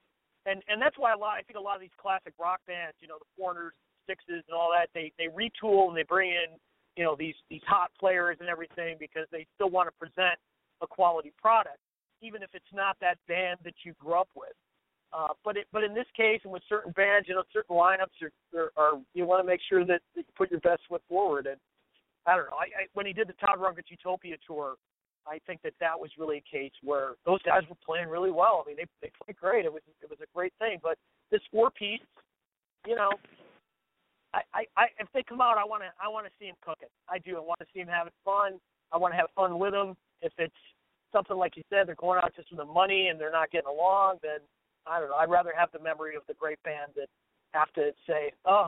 and 0.45 0.61
and 0.67 0.81
that's 0.81 0.97
why 0.97 1.13
a 1.13 1.17
lot 1.17 1.37
I 1.37 1.41
think 1.41 1.57
a 1.57 1.61
lot 1.61 1.75
of 1.75 1.81
these 1.81 1.95
classic 1.99 2.33
rock 2.39 2.59
bands, 2.67 2.95
you 2.99 3.07
know, 3.07 3.17
the 3.19 3.29
Foreigners, 3.37 3.73
Sixes, 4.07 4.43
and 4.47 4.55
all 4.55 4.71
that, 4.71 4.89
they 4.93 5.11
they 5.17 5.31
retool 5.31 5.87
and 5.87 5.97
they 5.97 6.03
bring 6.03 6.31
in 6.31 6.59
you 6.95 7.03
know 7.03 7.15
these 7.17 7.35
these 7.49 7.63
hot 7.65 7.91
players 7.99 8.37
and 8.39 8.49
everything 8.49 8.97
because 8.99 9.27
they 9.31 9.45
still 9.55 9.69
want 9.69 9.87
to 9.87 9.95
present 9.97 10.37
a 10.81 10.87
quality 10.87 11.31
product, 11.41 11.79
even 12.21 12.43
if 12.43 12.49
it's 12.53 12.73
not 12.73 12.97
that 12.99 13.17
band 13.27 13.59
that 13.63 13.73
you 13.83 13.93
grew 13.99 14.19
up 14.19 14.29
with. 14.35 14.53
Uh, 15.13 15.29
but 15.45 15.57
it, 15.57 15.67
but 15.71 15.83
in 15.83 15.93
this 15.93 16.07
case, 16.17 16.41
and 16.43 16.51
with 16.51 16.63
certain 16.67 16.91
bands, 16.93 17.27
you 17.27 17.35
know, 17.35 17.43
certain 17.53 17.75
lineups 17.75 18.17
are, 18.21 18.59
are, 18.59 18.71
are 18.75 18.99
you 19.13 19.25
want 19.25 19.43
to 19.43 19.47
make 19.47 19.61
sure 19.69 19.85
that, 19.85 20.01
you 20.15 20.23
put 20.35 20.49
your 20.49 20.59
best 20.61 20.81
foot 20.89 21.03
forward. 21.07 21.45
And 21.45 21.57
I 22.25 22.35
don't 22.35 22.49
know. 22.49 22.57
I, 22.57 22.65
I 22.65 22.85
when 22.93 23.05
he 23.05 23.13
did 23.13 23.27
the 23.27 23.33
Todd 23.33 23.59
Rundgren 23.59 23.83
Utopia 23.87 24.35
tour, 24.45 24.73
I 25.27 25.39
think 25.47 25.61
that 25.63 25.73
that 25.79 25.99
was 25.99 26.11
really 26.17 26.37
a 26.37 26.51
case 26.51 26.71
where 26.83 27.15
those 27.25 27.41
guys 27.43 27.63
were 27.69 27.77
playing 27.85 28.09
really 28.09 28.31
well. 28.31 28.63
I 28.63 28.67
mean, 28.67 28.77
they 28.77 28.85
they 29.01 29.11
played 29.23 29.37
great. 29.37 29.65
It 29.65 29.73
was 29.73 29.81
it 30.01 30.09
was 30.09 30.19
a 30.21 30.29
great 30.35 30.53
thing. 30.59 30.79
But 30.81 30.97
this 31.31 31.41
four 31.51 31.71
piece, 31.71 32.01
you 32.85 32.95
know, 32.95 33.09
I 34.33 34.41
I, 34.53 34.65
I 34.75 34.85
if 34.99 35.07
they 35.13 35.23
come 35.23 35.41
out, 35.41 35.57
I 35.57 35.65
want 35.65 35.83
to 35.83 35.89
I 36.01 36.09
want 36.09 36.25
to 36.25 36.31
see 36.39 36.45
him 36.45 36.55
cooking. 36.61 36.89
I 37.09 37.19
do. 37.19 37.37
I 37.37 37.41
want 37.41 37.59
to 37.59 37.67
see 37.73 37.79
him 37.79 37.87
having 37.87 38.13
fun. 38.25 38.59
I 38.91 38.97
want 38.97 39.13
to 39.13 39.17
have 39.17 39.29
fun 39.35 39.59
with 39.59 39.71
them. 39.71 39.95
If 40.21 40.33
it's 40.37 40.53
something 41.11 41.37
like 41.37 41.55
you 41.55 41.63
said, 41.69 41.87
they're 41.87 41.95
going 41.95 42.19
out 42.21 42.35
just 42.35 42.49
for 42.49 42.55
the 42.55 42.65
money 42.65 43.07
and 43.07 43.19
they're 43.19 43.31
not 43.31 43.51
getting 43.51 43.69
along, 43.69 44.17
then 44.21 44.39
I 44.85 44.99
don't 44.99 45.09
know. 45.09 45.15
I'd 45.15 45.29
rather 45.29 45.53
have 45.57 45.69
the 45.71 45.79
memory 45.79 46.15
of 46.15 46.23
the 46.27 46.33
great 46.33 46.61
band 46.63 46.91
than 46.95 47.05
have 47.53 47.71
to 47.73 47.91
say, 48.07 48.33
oh, 48.45 48.67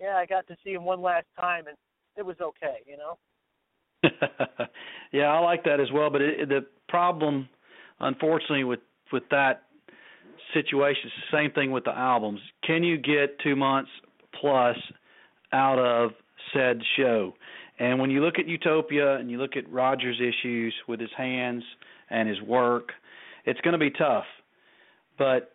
yeah, 0.00 0.16
I 0.16 0.24
got 0.24 0.46
to 0.46 0.56
see 0.64 0.72
him 0.72 0.84
one 0.84 1.02
last 1.02 1.26
time 1.38 1.66
and 1.66 1.76
it 2.16 2.24
was 2.24 2.36
okay, 2.40 2.78
you 2.86 2.96
know. 2.96 3.18
yeah, 5.12 5.32
I 5.32 5.38
like 5.40 5.64
that 5.64 5.80
as 5.80 5.88
well. 5.92 6.10
But 6.10 6.22
it, 6.22 6.48
the 6.48 6.66
problem, 6.88 7.48
unfortunately, 7.98 8.64
with 8.64 8.80
with 9.12 9.24
that 9.30 9.62
situation, 10.54 11.02
it's 11.06 11.14
the 11.30 11.36
same 11.36 11.50
thing 11.52 11.70
with 11.70 11.84
the 11.84 11.96
albums. 11.96 12.40
Can 12.66 12.82
you 12.82 12.96
get 12.96 13.38
two 13.42 13.56
months 13.56 13.90
plus 14.40 14.76
out 15.52 15.78
of 15.78 16.12
said 16.52 16.80
show? 16.96 17.34
And 17.78 17.98
when 17.98 18.10
you 18.10 18.22
look 18.22 18.38
at 18.38 18.46
Utopia 18.46 19.16
and 19.16 19.30
you 19.30 19.38
look 19.38 19.56
at 19.56 19.70
Roger's 19.70 20.20
issues 20.20 20.74
with 20.86 21.00
his 21.00 21.10
hands 21.16 21.62
and 22.10 22.28
his 22.28 22.40
work, 22.42 22.90
it's 23.46 23.60
going 23.62 23.72
to 23.72 23.78
be 23.78 23.90
tough. 23.90 24.26
But 25.18 25.52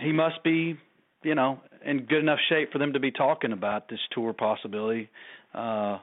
he 0.00 0.12
must 0.12 0.42
be, 0.42 0.76
you 1.22 1.34
know, 1.34 1.60
in 1.84 2.06
good 2.06 2.20
enough 2.20 2.38
shape 2.48 2.72
for 2.72 2.78
them 2.78 2.94
to 2.94 3.00
be 3.00 3.10
talking 3.10 3.52
about 3.52 3.88
this 3.88 4.00
tour 4.12 4.32
possibility. 4.32 5.10
Uh 5.54 5.98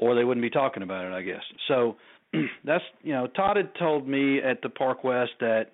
or 0.00 0.14
they 0.14 0.24
wouldn't 0.24 0.42
be 0.42 0.50
talking 0.50 0.82
about 0.82 1.04
it, 1.04 1.12
I 1.12 1.22
guess. 1.22 1.42
So 1.68 1.96
that's 2.64 2.84
you 3.02 3.12
know, 3.12 3.26
Todd 3.28 3.56
had 3.56 3.74
told 3.78 4.08
me 4.08 4.40
at 4.42 4.62
the 4.62 4.68
Park 4.68 5.04
West 5.04 5.32
that 5.40 5.72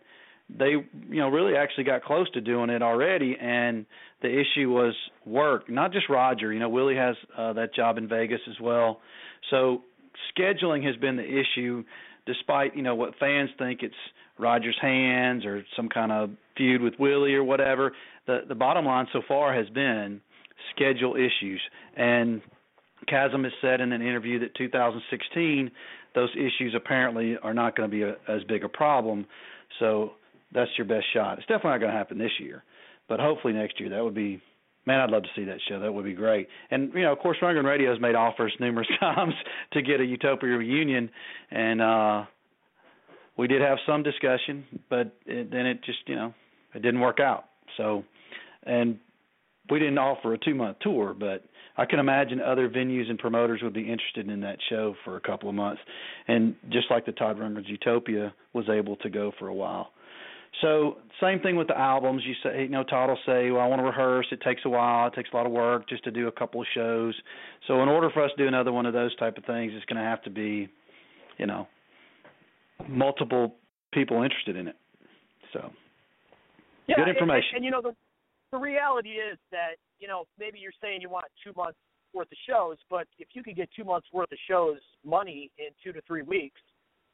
they 0.48 0.70
you 0.70 1.20
know 1.20 1.28
really 1.28 1.56
actually 1.56 1.84
got 1.84 2.04
close 2.04 2.30
to 2.32 2.40
doing 2.40 2.70
it 2.70 2.82
already, 2.82 3.36
and 3.40 3.86
the 4.22 4.28
issue 4.28 4.70
was 4.70 4.94
work, 5.24 5.70
not 5.70 5.92
just 5.92 6.08
Roger. 6.08 6.52
You 6.52 6.60
know, 6.60 6.68
Willie 6.68 6.96
has 6.96 7.16
uh, 7.36 7.52
that 7.54 7.74
job 7.74 7.98
in 7.98 8.08
Vegas 8.08 8.40
as 8.48 8.60
well, 8.60 9.00
so 9.50 9.82
scheduling 10.36 10.84
has 10.84 10.96
been 10.96 11.16
the 11.16 11.24
issue. 11.24 11.84
Despite 12.26 12.76
you 12.76 12.82
know 12.82 12.94
what 12.94 13.14
fans 13.20 13.50
think 13.58 13.82
it's 13.82 13.94
Roger's 14.38 14.78
hands 14.80 15.44
or 15.44 15.64
some 15.76 15.88
kind 15.88 16.10
of 16.10 16.30
feud 16.56 16.82
with 16.82 16.94
Willie 16.98 17.34
or 17.34 17.44
whatever, 17.44 17.92
the 18.26 18.40
the 18.48 18.54
bottom 18.54 18.84
line 18.84 19.06
so 19.12 19.22
far 19.26 19.54
has 19.54 19.68
been 19.70 20.20
schedule 20.74 21.14
issues 21.14 21.60
and 21.96 22.40
Kasim 23.08 23.44
has 23.44 23.52
said 23.60 23.80
in 23.80 23.92
an 23.92 24.02
interview 24.02 24.38
that 24.40 24.54
2016, 24.54 25.70
those 26.14 26.30
issues 26.34 26.74
apparently 26.74 27.36
are 27.42 27.54
not 27.54 27.76
going 27.76 27.90
to 27.90 27.94
be 27.94 28.02
a, 28.02 28.16
as 28.28 28.42
big 28.48 28.64
a 28.64 28.68
problem. 28.68 29.26
So 29.78 30.12
that's 30.52 30.70
your 30.76 30.86
best 30.86 31.06
shot. 31.12 31.38
It's 31.38 31.46
definitely 31.46 31.70
not 31.70 31.80
going 31.80 31.92
to 31.92 31.98
happen 31.98 32.18
this 32.18 32.32
year, 32.40 32.64
but 33.08 33.20
hopefully 33.20 33.52
next 33.52 33.80
year 33.80 33.90
that 33.90 34.02
would 34.02 34.14
be. 34.14 34.40
Man, 34.86 35.00
I'd 35.00 35.10
love 35.10 35.24
to 35.24 35.28
see 35.34 35.44
that 35.46 35.58
show. 35.68 35.80
That 35.80 35.92
would 35.92 36.04
be 36.04 36.14
great. 36.14 36.46
And 36.70 36.94
you 36.94 37.02
know, 37.02 37.10
of 37.10 37.18
course, 37.18 37.38
Rundgren 37.42 37.64
Radio 37.64 37.90
has 37.90 38.00
made 38.00 38.14
offers 38.14 38.54
numerous 38.60 38.86
times 39.00 39.34
to 39.72 39.82
get 39.82 40.00
a 40.00 40.04
Utopia 40.04 40.50
reunion, 40.50 41.10
and 41.50 41.82
uh 41.82 42.24
we 43.36 43.48
did 43.48 43.60
have 43.62 43.78
some 43.86 44.02
discussion, 44.02 44.64
but 44.88 45.14
it, 45.26 45.50
then 45.50 45.66
it 45.66 45.84
just 45.84 45.98
you 46.06 46.14
know 46.14 46.32
it 46.74 46.82
didn't 46.82 47.00
work 47.00 47.20
out. 47.20 47.44
So, 47.76 48.04
and 48.62 48.98
we 49.70 49.78
didn't 49.78 49.98
offer 49.98 50.34
a 50.34 50.38
two 50.38 50.54
month 50.54 50.78
tour, 50.80 51.14
but 51.18 51.44
I 51.78 51.84
can 51.84 51.98
imagine 51.98 52.40
other 52.40 52.68
venues 52.68 53.10
and 53.10 53.18
promoters 53.18 53.60
would 53.62 53.74
be 53.74 53.82
interested 53.82 54.28
in 54.28 54.40
that 54.40 54.58
show 54.70 54.94
for 55.04 55.16
a 55.16 55.20
couple 55.20 55.48
of 55.48 55.54
months, 55.54 55.80
and 56.26 56.54
just 56.70 56.90
like 56.90 57.04
the 57.06 57.12
Todd 57.12 57.38
Rundgren's 57.38 57.68
Utopia 57.68 58.32
was 58.54 58.68
able 58.68 58.96
to 58.96 59.10
go 59.10 59.32
for 59.38 59.48
a 59.48 59.54
while. 59.54 59.90
So 60.62 60.96
same 61.20 61.40
thing 61.40 61.56
with 61.56 61.66
the 61.68 61.78
albums. 61.78 62.22
You 62.24 62.32
say, 62.42 62.62
you 62.62 62.68
know, 62.70 62.82
Todd 62.82 63.10
will 63.10 63.18
say, 63.26 63.50
"Well, 63.50 63.60
I 63.60 63.66
want 63.66 63.80
to 63.80 63.84
rehearse. 63.86 64.26
It 64.32 64.40
takes 64.40 64.62
a 64.64 64.70
while. 64.70 65.08
It 65.08 65.12
takes 65.14 65.28
a 65.32 65.36
lot 65.36 65.44
of 65.44 65.52
work 65.52 65.86
just 65.86 66.02
to 66.04 66.10
do 66.10 66.28
a 66.28 66.32
couple 66.32 66.62
of 66.62 66.66
shows." 66.72 67.14
So 67.66 67.82
in 67.82 67.90
order 67.90 68.08
for 68.10 68.22
us 68.24 68.30
to 68.36 68.42
do 68.42 68.48
another 68.48 68.72
one 68.72 68.86
of 68.86 68.94
those 68.94 69.14
type 69.16 69.36
of 69.36 69.44
things, 69.44 69.72
it's 69.74 69.84
going 69.84 70.02
to 70.02 70.08
have 70.08 70.22
to 70.22 70.30
be, 70.30 70.68
you 71.36 71.46
know, 71.46 71.68
multiple 72.88 73.54
people 73.92 74.22
interested 74.22 74.56
in 74.56 74.68
it. 74.68 74.76
So 75.52 75.70
Yeah, 76.86 76.96
Good 76.96 77.08
and- 77.08 77.16
information. 77.16 77.48
And, 77.50 77.56
and 77.56 77.64
you 77.64 77.70
know 77.70 77.82
the 77.82 77.94
the 78.52 78.58
reality 78.58 79.10
is 79.10 79.38
that 79.50 79.76
you 79.98 80.08
know 80.08 80.24
maybe 80.38 80.58
you're 80.58 80.76
saying 80.80 81.00
you 81.00 81.10
want 81.10 81.26
two 81.42 81.52
months 81.56 81.78
worth 82.14 82.30
of 82.32 82.38
shows, 82.48 82.76
but 82.88 83.06
if 83.18 83.28
you 83.34 83.42
could 83.42 83.56
get 83.56 83.68
two 83.76 83.84
months 83.84 84.08
worth 84.12 84.32
of 84.32 84.38
shows 84.48 84.78
money 85.04 85.50
in 85.58 85.68
two 85.84 85.92
to 85.92 86.00
three 86.06 86.22
weeks, 86.22 86.60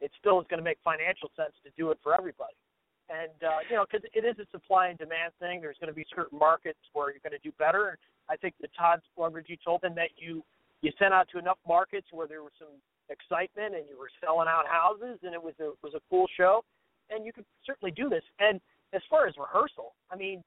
it 0.01 0.11
still 0.19 0.41
is 0.41 0.47
going 0.49 0.59
to 0.59 0.65
make 0.65 0.79
financial 0.85 1.31
sense 1.37 1.53
to 1.65 1.71
do 1.77 1.91
it 1.91 1.99
for 2.03 2.15
everybody. 2.15 2.55
And 3.11 3.35
uh, 3.43 3.59
you 3.69 3.77
know 3.77 3.85
because 3.85 4.07
it 4.15 4.25
is 4.25 4.39
a 4.39 4.47
supply 4.51 4.89
and 4.89 4.99
demand 4.99 5.33
thing. 5.41 5.61
There's 5.61 5.77
going 5.81 5.93
to 5.93 5.97
be 5.97 6.07
certain 6.15 6.39
markets 6.39 6.79
where 6.93 7.11
you're 7.11 7.23
going 7.23 7.37
to 7.37 7.43
do 7.43 7.53
better. 7.59 7.99
I 8.31 8.37
think 8.37 8.55
the 8.61 8.69
Todd 8.79 9.01
you 9.47 9.57
told 9.65 9.83
them 9.83 9.95
that 9.97 10.11
you 10.17 10.43
you 10.81 10.91
sent 10.99 11.13
out 11.13 11.29
to 11.33 11.39
enough 11.39 11.59
markets 11.67 12.07
where 12.11 12.27
there 12.27 12.43
was 12.43 12.53
some 12.59 12.75
excitement 13.11 13.75
and 13.75 13.85
you 13.89 13.99
were 13.99 14.11
selling 14.25 14.49
out 14.49 14.67
houses 14.67 15.19
and 15.23 15.35
it 15.35 15.43
was 15.43 15.55
a 15.61 15.75
was 15.83 15.95
a 15.95 16.01
cool 16.09 16.27
show, 16.37 16.65
and 17.11 17.27
you 17.27 17.33
could 17.33 17.45
certainly 17.67 17.93
do 17.93 18.09
this. 18.09 18.25
And 18.39 18.61
as 18.95 19.03
far 19.11 19.27
as 19.27 19.35
rehearsal, 19.37 19.95
I 20.11 20.17
mean, 20.17 20.43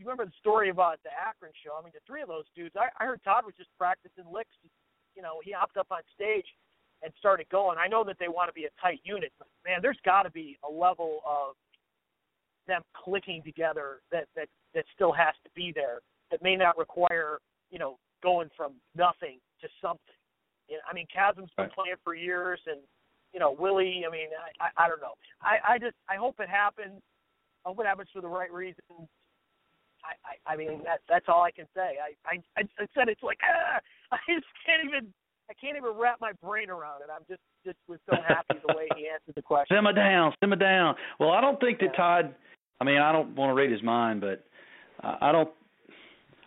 you 0.00 0.06
remember 0.08 0.24
the 0.24 0.40
story 0.40 0.70
about 0.70 0.98
the 1.04 1.10
Akron 1.12 1.52
show? 1.62 1.76
I 1.78 1.84
mean, 1.84 1.92
the 1.92 2.00
three 2.06 2.22
of 2.22 2.28
those 2.28 2.48
dudes. 2.56 2.74
I, 2.74 2.88
I 2.98 3.04
heard 3.06 3.20
Todd 3.22 3.44
was 3.44 3.54
just 3.56 3.68
practicing 3.76 4.24
licks. 4.32 4.56
You 5.14 5.20
know, 5.20 5.44
he 5.44 5.52
hopped 5.52 5.76
up 5.76 5.88
on 5.90 6.00
stage 6.14 6.46
and 7.02 7.12
started 7.18 7.46
going. 7.52 7.76
I 7.76 7.86
know 7.86 8.02
that 8.04 8.16
they 8.18 8.28
want 8.28 8.48
to 8.48 8.54
be 8.56 8.64
a 8.64 8.72
tight 8.80 9.00
unit, 9.04 9.32
but 9.38 9.48
man, 9.66 9.80
there's 9.82 10.00
got 10.04 10.22
to 10.24 10.30
be 10.30 10.58
a 10.66 10.70
level 10.72 11.20
of 11.28 11.54
them 12.66 12.82
clicking 12.96 13.42
together 13.42 14.00
that 14.10 14.24
that 14.36 14.48
that 14.74 14.84
still 14.94 15.12
has 15.12 15.34
to 15.44 15.50
be 15.54 15.72
there. 15.74 16.00
That 16.30 16.42
may 16.42 16.56
not 16.56 16.78
require 16.78 17.38
you 17.70 17.78
know 17.78 17.98
going 18.22 18.48
from 18.56 18.72
nothing 18.96 19.38
to 19.60 19.68
something. 19.82 20.16
You 20.68 20.76
know, 20.76 20.82
I 20.90 20.94
mean, 20.94 21.06
Kasim's 21.14 21.50
been 21.56 21.66
Right. 21.66 21.72
playing 21.72 21.96
for 22.04 22.14
years, 22.14 22.60
and 22.66 22.80
you 23.34 23.40
know, 23.40 23.52
Willie. 23.52 24.04
I 24.06 24.10
mean, 24.10 24.28
I, 24.60 24.64
I, 24.64 24.84
I 24.84 24.88
don't 24.88 25.00
know. 25.00 25.14
I, 25.42 25.74
I 25.74 25.78
just, 25.78 25.96
I 26.08 26.16
hope 26.16 26.36
it 26.40 26.48
happens. 26.48 27.02
I 27.64 27.68
hope 27.68 27.80
it 27.80 27.86
happens 27.86 28.08
for 28.12 28.20
the 28.22 28.28
right 28.28 28.52
reasons. 28.52 29.08
I, 30.04 30.14
I, 30.24 30.54
I 30.54 30.56
mean, 30.56 30.82
that, 30.84 31.00
that's 31.08 31.26
all 31.28 31.42
I 31.42 31.50
can 31.50 31.66
say. 31.74 31.96
I, 32.00 32.16
I, 32.26 32.62
I 32.62 32.86
said 32.94 33.08
it's 33.08 33.22
like, 33.22 33.38
ah, 33.42 33.80
I 34.12 34.18
just 34.28 34.46
can't 34.66 34.84
even, 34.86 35.12
I 35.50 35.54
can't 35.54 35.76
even 35.76 35.90
wrap 35.98 36.20
my 36.20 36.32
brain 36.42 36.70
around 36.70 37.02
it. 37.02 37.08
I'm 37.12 37.24
just, 37.28 37.42
just 37.64 37.78
was 37.88 37.98
so 38.08 38.16
happy 38.26 38.60
the 38.66 38.74
way 38.74 38.88
he 38.96 39.08
answered 39.08 39.34
the 39.34 39.42
question. 39.42 39.76
Simmer 39.76 39.92
down, 39.92 40.32
simmer 40.40 40.56
down. 40.56 40.94
Well, 41.18 41.30
I 41.30 41.40
don't 41.40 41.60
think 41.60 41.80
that. 41.80 41.94
Todd. 41.96 42.34
I 42.80 42.84
mean, 42.84 42.98
I 42.98 43.12
don't 43.12 43.36
want 43.36 43.50
to 43.50 43.54
read 43.54 43.70
his 43.70 43.82
mind, 43.82 44.20
but 44.20 44.44
uh, 45.02 45.16
I 45.20 45.32
don't. 45.32 45.50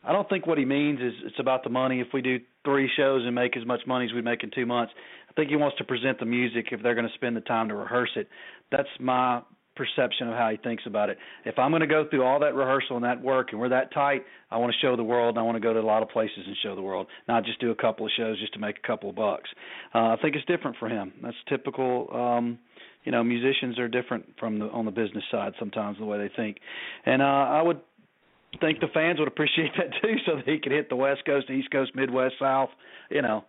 I 0.06 0.12
don't 0.12 0.28
think 0.28 0.48
what 0.48 0.58
he 0.58 0.66
means 0.66 1.00
is 1.00 1.14
it's 1.26 1.40
about 1.40 1.64
the 1.64 1.70
money. 1.70 2.02
If 2.02 2.08
we 2.14 2.22
do 2.22 2.40
three 2.66 2.90
shows 2.98 3.22
and 3.26 3.34
make 3.34 3.56
as 3.56 3.66
much 3.66 3.82
money 3.88 4.06
as 4.06 4.14
we 4.14 4.22
make 4.22 4.44
in 4.44 4.52
two 4.54 4.66
months, 4.66 4.92
I 5.30 5.34
think 5.34 5.50
he 5.50 5.56
wants 5.56 5.78
to 5.78 5.86
present 5.86 6.20
the 6.20 6.26
music 6.26 6.68
if 6.72 6.84
they're 6.84 6.96
going 6.96 7.08
to 7.08 7.14
spend 7.14 7.38
the 7.38 7.42
time 7.42 7.70
to 7.70 7.76
rehearse 7.76 8.12
it. 8.18 8.28
That's 8.70 8.90
my 9.00 9.42
perception 9.76 10.28
of 10.28 10.36
how 10.36 10.50
he 10.50 10.58
thinks 10.58 10.84
about 10.86 11.10
it. 11.10 11.18
If 11.46 11.58
I'm 11.58 11.72
going 11.72 11.82
to 11.82 11.88
go 11.88 12.08
through 12.10 12.24
all 12.24 12.40
that 12.40 12.54
rehearsal 12.56 12.96
and 12.96 13.06
that 13.06 13.22
work 13.22 13.50
and 13.52 13.60
we're 13.60 13.70
that 13.70 13.94
tight, 13.94 14.24
I 14.52 14.58
want 14.58 14.74
to 14.74 14.80
show 14.80 14.96
the 14.96 15.04
world 15.04 15.36
and 15.36 15.40
I 15.40 15.42
want 15.44 15.56
to 15.56 15.62
go 15.62 15.74
to 15.74 15.80
a 15.80 15.82
lot 15.82 16.04
of 16.04 16.10
places 16.10 16.40
and 16.46 16.56
show 16.62 16.76
the 16.76 16.82
world, 16.82 17.08
not 17.28 17.44
just 17.46 17.60
do 17.60 17.72
a 17.72 17.76
couple 17.76 18.06
of 18.06 18.12
shows 18.16 18.40
just 18.40 18.54
to 18.54 18.60
make 18.60 18.78
a 18.78 18.88
couple 18.88 19.10
of 19.10 19.16
bucks. 19.16 19.50
Uh, 19.94 20.10
I 20.10 20.18
think 20.22 20.36
it's 20.36 20.46
different 20.46 20.78
for 20.78 20.90
him. 20.90 21.14
That's 21.22 21.38
typical 21.50 22.10
um 22.14 22.60
you 23.04 23.12
know, 23.12 23.22
musicians 23.22 23.78
are 23.80 23.90
different 23.90 24.26
from 24.40 24.60
the 24.60 24.66
on 24.68 24.86
the 24.86 24.92
business 24.92 25.24
side 25.30 25.54
sometimes 25.60 25.98
the 25.98 26.06
way 26.06 26.18
they 26.18 26.34
think. 26.34 26.58
And 27.06 27.22
uh 27.22 27.26
I 27.26 27.62
would 27.62 27.82
think 28.62 28.80
the 28.80 28.88
fans 28.94 29.20
would 29.20 29.28
appreciate 29.28 29.72
that 29.78 29.90
too 30.02 30.16
so 30.26 30.36
that 30.38 30.46
he 30.46 30.60
could 30.60 30.72
hit 30.72 30.90
the 30.90 30.96
West 30.96 31.26
Coast, 31.26 31.50
East 31.50 31.72
Coast, 31.72 31.92
Midwest, 31.96 32.36
South, 32.40 32.70
you 33.10 33.22
know. 33.22 33.44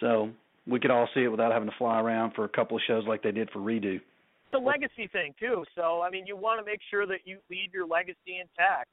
So 0.00 0.30
we 0.66 0.80
could 0.80 0.90
all 0.90 1.08
see 1.14 1.22
it 1.22 1.28
without 1.28 1.52
having 1.52 1.68
to 1.68 1.74
fly 1.76 2.00
around 2.00 2.32
for 2.34 2.44
a 2.44 2.48
couple 2.48 2.76
of 2.76 2.82
shows 2.86 3.04
like 3.06 3.22
they 3.22 3.32
did 3.32 3.50
for 3.50 3.58
Redo. 3.58 4.00
It's 4.50 4.60
a 4.60 4.64
legacy 4.66 5.06
thing 5.12 5.32
too. 5.38 5.64
So 5.76 6.02
I 6.02 6.10
mean, 6.10 6.26
you 6.26 6.36
want 6.36 6.58
to 6.58 6.66
make 6.66 6.80
sure 6.90 7.06
that 7.06 7.20
you 7.24 7.38
leave 7.48 7.72
your 7.72 7.86
legacy 7.86 8.42
intact. 8.42 8.90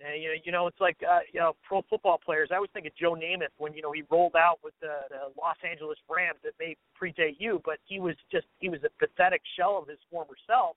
And 0.00 0.22
you 0.22 0.28
know, 0.28 0.34
you 0.44 0.52
know, 0.52 0.66
it's 0.66 0.80
like 0.80 0.96
uh, 1.04 1.20
you 1.32 1.40
know, 1.40 1.52
pro 1.68 1.82
football 1.88 2.18
players. 2.22 2.48
I 2.50 2.56
always 2.56 2.70
think 2.72 2.86
of 2.86 2.96
Joe 2.96 3.12
Namath 3.12 3.52
when 3.58 3.74
you 3.74 3.82
know 3.82 3.92
he 3.92 4.04
rolled 4.10 4.36
out 4.36 4.58
with 4.64 4.72
the, 4.80 5.04
the 5.10 5.32
Los 5.36 5.56
Angeles 5.68 5.98
Rams 6.08 6.40
that 6.44 6.52
may 6.58 6.76
predate 6.96 7.36
you, 7.38 7.60
but 7.64 7.76
he 7.84 8.00
was 8.00 8.16
just 8.32 8.46
he 8.58 8.70
was 8.70 8.80
a 8.84 8.92
pathetic 9.04 9.42
shell 9.56 9.78
of 9.80 9.88
his 9.88 9.98
former 10.10 10.36
self. 10.46 10.76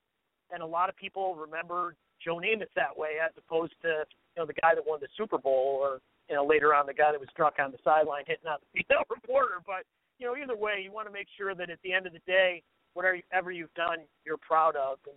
And 0.51 0.63
a 0.63 0.65
lot 0.65 0.89
of 0.89 0.97
people 0.97 1.35
remember 1.35 1.95
Joe 2.23 2.43
Namath 2.43 2.75
that 2.75 2.97
way, 2.97 3.23
as 3.23 3.31
opposed 3.37 3.73
to 3.83 4.03
you 4.35 4.37
know 4.37 4.45
the 4.45 4.59
guy 4.59 4.75
that 4.75 4.85
won 4.85 4.99
the 4.99 5.07
Super 5.15 5.37
Bowl, 5.37 5.79
or 5.79 5.99
you 6.27 6.35
know 6.35 6.45
later 6.45 6.75
on 6.75 6.87
the 6.87 6.93
guy 6.93 7.11
that 7.11 7.19
was 7.19 7.29
drunk 7.35 7.55
on 7.59 7.71
the 7.71 7.79
sideline 7.83 8.23
hitting 8.27 8.47
on 8.51 8.59
the 8.59 8.83
female 8.83 9.03
reporter. 9.09 9.63
But 9.65 9.87
you 10.19 10.27
know, 10.27 10.35
either 10.35 10.55
way, 10.55 10.81
you 10.83 10.91
want 10.91 11.07
to 11.07 11.13
make 11.13 11.27
sure 11.37 11.55
that 11.55 11.69
at 11.69 11.79
the 11.83 11.93
end 11.93 12.07
of 12.07 12.11
the 12.11 12.23
day, 12.27 12.63
whatever 12.93 13.51
you've 13.51 13.73
done, 13.75 13.99
you're 14.25 14.37
proud 14.37 14.75
of. 14.75 14.97
And 15.05 15.15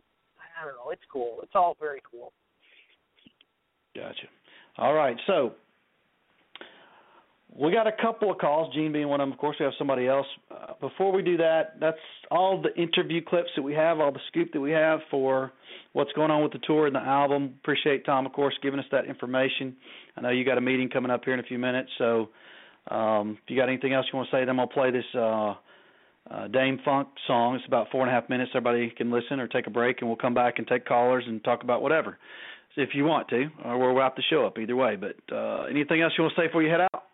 I 0.60 0.64
don't 0.64 0.74
know, 0.74 0.90
it's 0.90 1.02
cool. 1.12 1.38
It's 1.42 1.52
all 1.54 1.76
very 1.80 2.02
cool. 2.10 2.32
Gotcha. 3.94 4.26
All 4.78 4.94
right, 4.94 5.16
so 5.26 5.52
we 7.54 7.70
got 7.70 7.86
a 7.86 7.92
couple 7.92 8.30
of 8.30 8.38
calls, 8.38 8.72
Gene 8.74 8.92
being 8.92 9.08
one 9.08 9.20
of 9.20 9.26
them. 9.26 9.32
Of 9.32 9.38
course, 9.38 9.56
we 9.60 9.64
have 9.64 9.74
somebody 9.76 10.06
else. 10.06 10.26
Uh, 10.50 10.72
before 10.80 11.12
we 11.12 11.22
do 11.22 11.36
that, 11.36 11.78
that's 11.78 11.98
all 12.30 12.62
the 12.62 12.74
interview 12.80 13.20
clips 13.22 13.50
that 13.56 13.62
we 13.62 13.74
have, 13.74 14.00
all 14.00 14.12
the 14.12 14.20
scoop 14.28 14.52
that 14.54 14.60
we 14.60 14.70
have 14.70 15.00
for 15.10 15.52
what's 15.92 16.12
going 16.12 16.30
on 16.30 16.42
with 16.42 16.52
the 16.52 16.60
tour 16.66 16.86
and 16.86 16.94
the 16.94 17.00
album. 17.00 17.54
Appreciate 17.62 18.06
Thom, 18.06 18.24
of 18.24 18.32
course, 18.32 18.54
giving 18.62 18.80
us 18.80 18.86
that 18.90 19.04
information. 19.04 19.76
I 20.16 20.22
know 20.22 20.30
you 20.30 20.44
got 20.44 20.56
a 20.56 20.62
meeting 20.62 20.88
coming 20.88 21.10
up 21.10 21.24
here 21.24 21.34
in 21.34 21.40
a 21.40 21.44
few 21.44 21.58
minutes, 21.58 21.90
so 21.98 22.30
um, 22.90 23.38
if 23.42 23.50
you 23.50 23.56
got 23.56 23.68
anything 23.68 23.92
else 23.92 24.06
you 24.10 24.16
want 24.16 24.30
to 24.30 24.36
say, 24.36 24.44
then 24.46 24.56
gonna 24.56 24.66
play 24.66 24.90
this 24.90 25.04
uh, 25.14 25.54
uh, 26.30 26.48
Dâm-Funk 26.48 27.08
song. 27.26 27.56
It's 27.56 27.66
about 27.66 27.88
four 27.90 28.02
and 28.02 28.10
a 28.10 28.12
half 28.12 28.28
minutes. 28.28 28.52
Everybody 28.54 28.90
can 28.90 29.10
listen 29.10 29.40
or 29.40 29.48
take 29.48 29.66
a 29.66 29.70
break, 29.70 30.00
and 30.00 30.08
we'll 30.08 30.16
come 30.16 30.34
back 30.34 30.58
and 30.58 30.66
take 30.66 30.86
callers 30.86 31.24
and 31.26 31.42
talk 31.44 31.62
about 31.62 31.82
whatever 31.82 32.18
if 32.76 32.90
you 32.94 33.04
want 33.04 33.28
to, 33.28 33.48
or 33.64 33.78
we'll 33.78 33.94
wrap 33.94 34.16
the 34.16 34.22
show 34.30 34.46
up 34.46 34.58
either 34.58 34.76
way. 34.76 34.96
But 34.96 35.16
uh, 35.34 35.64
anything 35.64 36.00
else 36.00 36.12
you 36.16 36.24
want 36.24 36.34
to 36.36 36.40
say 36.40 36.46
before 36.46 36.62
you 36.62 36.70
head 36.70 36.80
out? 36.80 37.04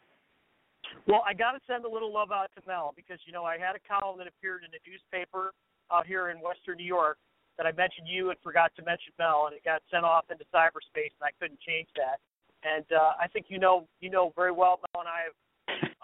Well, 1.07 1.25
I 1.27 1.33
got 1.33 1.53
to 1.53 1.61
send 1.67 1.85
a 1.85 1.91
little 1.91 2.13
love 2.13 2.31
out 2.31 2.51
to 2.55 2.63
Mel 2.67 2.93
because 2.95 3.19
you 3.27 3.33
know 3.33 3.45
I 3.45 3.57
had 3.57 3.75
a 3.75 3.83
column 3.89 4.19
that 4.19 4.29
appeared 4.29 4.63
in 4.63 4.71
a 4.71 4.81
newspaper 4.85 5.53
out 5.91 6.07
here 6.07 6.29
in 6.29 6.37
Western 6.39 6.77
New 6.77 6.87
York 6.87 7.17
that 7.57 7.67
I 7.67 7.73
mentioned 7.73 8.07
you 8.07 8.31
and 8.31 8.39
forgot 8.45 8.71
to 8.77 8.85
mention 8.85 9.13
Mel, 9.19 9.49
and 9.49 9.57
it 9.57 9.65
got 9.65 9.83
sent 9.91 10.05
off 10.05 10.27
into 10.31 10.45
cyberspace, 10.55 11.17
and 11.17 11.25
I 11.25 11.33
couldn't 11.41 11.59
change 11.65 11.89
that. 11.97 12.21
And 12.63 12.85
uh, 12.93 13.17
I 13.19 13.27
think 13.27 13.47
you 13.49 13.59
know 13.59 13.89
you 14.01 14.11
know 14.11 14.33
very 14.37 14.53
well 14.53 14.79
Mel 14.93 15.03
and 15.03 15.11
I 15.11 15.27
have 15.27 15.37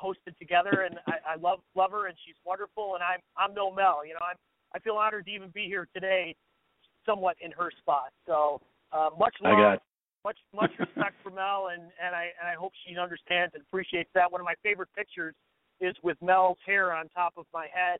hosted 0.00 0.36
together, 0.38 0.86
and 0.88 0.98
I, 1.06 1.34
I 1.34 1.36
love 1.36 1.60
love 1.74 1.90
her, 1.92 2.06
and 2.06 2.16
she's 2.24 2.36
wonderful, 2.44 2.94
and 2.94 3.02
I'm 3.02 3.20
I'm 3.36 3.54
no 3.54 3.70
Mel, 3.70 4.04
you 4.06 4.14
know 4.14 4.20
I'm 4.22 4.36
I 4.74 4.78
feel 4.80 4.94
honored 4.94 5.26
to 5.26 5.30
even 5.30 5.50
be 5.50 5.66
here 5.66 5.88
today, 5.94 6.34
somewhat 7.06 7.36
in 7.40 7.52
her 7.52 7.70
spot. 7.78 8.10
So 8.26 8.60
uh, 8.92 9.10
much 9.18 9.34
I 9.44 9.50
love, 9.50 9.58
got 9.58 9.82
much 10.24 10.38
much 10.54 10.72
respect 10.78 11.14
for 11.22 11.30
Mel, 11.30 11.68
and 11.72 11.82
and 12.02 12.14
I 12.14 12.30
and 12.40 12.48
I 12.48 12.54
hope 12.54 12.72
she 12.86 12.96
understands 12.98 13.54
and 13.54 13.62
appreciates 13.62 14.10
that. 14.14 14.30
One 14.30 14.40
of 14.40 14.44
my 14.44 14.54
favorite 14.62 14.88
pictures 14.96 15.34
is 15.80 15.94
with 16.02 16.16
Mel's 16.22 16.58
hair 16.66 16.92
on 16.92 17.08
top 17.08 17.34
of 17.36 17.46
my 17.52 17.66
head 17.72 17.98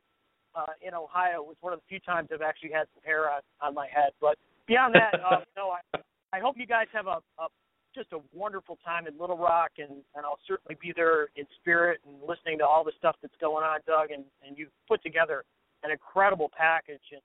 uh, 0.55 0.73
in 0.81 0.93
Ohio. 0.93 1.41
It 1.41 1.47
was 1.47 1.57
one 1.61 1.73
of 1.73 1.79
the 1.79 1.85
few 1.87 1.99
times 1.99 2.29
I've 2.33 2.41
actually 2.41 2.71
had 2.71 2.87
some 2.93 3.03
hair 3.03 3.29
on 3.29 3.41
on 3.61 3.73
my 3.73 3.87
head. 3.87 4.11
But 4.19 4.37
beyond 4.67 4.95
that, 4.95 5.19
uh, 5.19 5.39
no, 5.57 5.71
I 5.71 5.99
I 6.33 6.39
hope 6.39 6.55
you 6.57 6.67
guys 6.67 6.87
have 6.93 7.07
a, 7.07 7.21
a 7.39 7.47
just 7.95 8.11
a 8.13 8.19
wonderful 8.33 8.77
time 8.83 9.07
in 9.07 9.17
Little 9.17 9.37
Rock, 9.37 9.71
and 9.77 10.03
and 10.15 10.25
I'll 10.25 10.39
certainly 10.47 10.77
be 10.81 10.93
there 10.95 11.29
in 11.35 11.45
spirit 11.59 12.01
and 12.05 12.15
listening 12.27 12.59
to 12.59 12.65
all 12.65 12.83
the 12.83 12.91
stuff 12.97 13.15
that's 13.21 13.35
going 13.41 13.63
on, 13.63 13.79
Doug, 13.87 14.11
and 14.11 14.23
and 14.45 14.57
you've 14.57 14.75
put 14.87 15.01
together 15.01 15.43
an 15.83 15.91
incredible 15.91 16.51
package, 16.55 17.01
and 17.11 17.21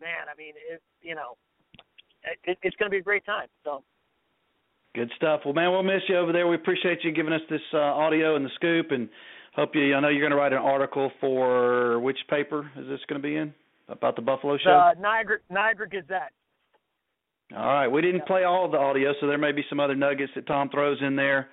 man, 0.00 0.26
I 0.32 0.36
mean, 0.36 0.54
it 0.56 0.82
you 1.02 1.14
know, 1.14 1.36
it, 2.44 2.58
it's 2.62 2.76
going 2.76 2.90
to 2.90 2.94
be 2.94 2.98
a 2.98 3.02
great 3.02 3.24
time. 3.24 3.48
So. 3.64 3.84
Good 4.94 5.12
stuff. 5.16 5.42
Well, 5.44 5.54
man, 5.54 5.70
we'll 5.70 5.82
miss 5.82 6.02
you 6.08 6.16
over 6.16 6.32
there. 6.32 6.48
We 6.48 6.56
appreciate 6.56 7.04
you 7.04 7.12
giving 7.12 7.32
us 7.32 7.42
this 7.50 7.60
uh, 7.72 7.76
audio 7.76 8.34
and 8.34 8.44
the 8.44 8.50
scoop, 8.56 8.90
and 8.90 9.08
hope 9.54 9.74
you. 9.74 9.94
I 9.94 10.00
know 10.00 10.08
you're 10.08 10.22
going 10.22 10.32
to 10.32 10.36
write 10.36 10.52
an 10.52 10.58
article 10.58 11.12
for 11.20 12.00
which 12.00 12.18
paper 12.28 12.70
is 12.76 12.88
this 12.88 12.98
going 13.06 13.20
to 13.20 13.28
be 13.28 13.36
in 13.36 13.54
about 13.88 14.16
the 14.16 14.22
Buffalo 14.22 14.56
show? 14.56 14.92
The 14.94 15.00
Niagara 15.00 15.38
Niagara 15.50 15.88
Gazette. 15.88 16.32
All 17.56 17.66
right. 17.66 17.88
We 17.88 18.02
didn't 18.02 18.26
play 18.26 18.44
all 18.44 18.70
the 18.70 18.78
audio, 18.78 19.12
so 19.20 19.26
there 19.26 19.38
may 19.38 19.52
be 19.52 19.64
some 19.68 19.80
other 19.80 19.94
nuggets 19.94 20.32
that 20.34 20.46
Thom 20.46 20.68
throws 20.68 20.98
in 21.00 21.16
there 21.16 21.48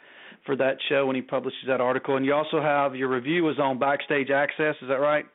for 0.46 0.56
that 0.58 0.78
show 0.90 1.06
when 1.06 1.16
he 1.16 1.22
publishes 1.22 1.60
that 1.68 1.82
article. 1.82 2.18
And 2.18 2.26
you 2.26 2.34
also 2.34 2.62
have 2.62 2.96
your 2.96 3.10
review 3.10 3.44
was 3.44 3.58
on 3.60 3.80
Backstage 3.80 4.28
Axxess. 4.28 4.76
Is 4.82 4.90
that 4.90 5.00
right? 5.00 5.26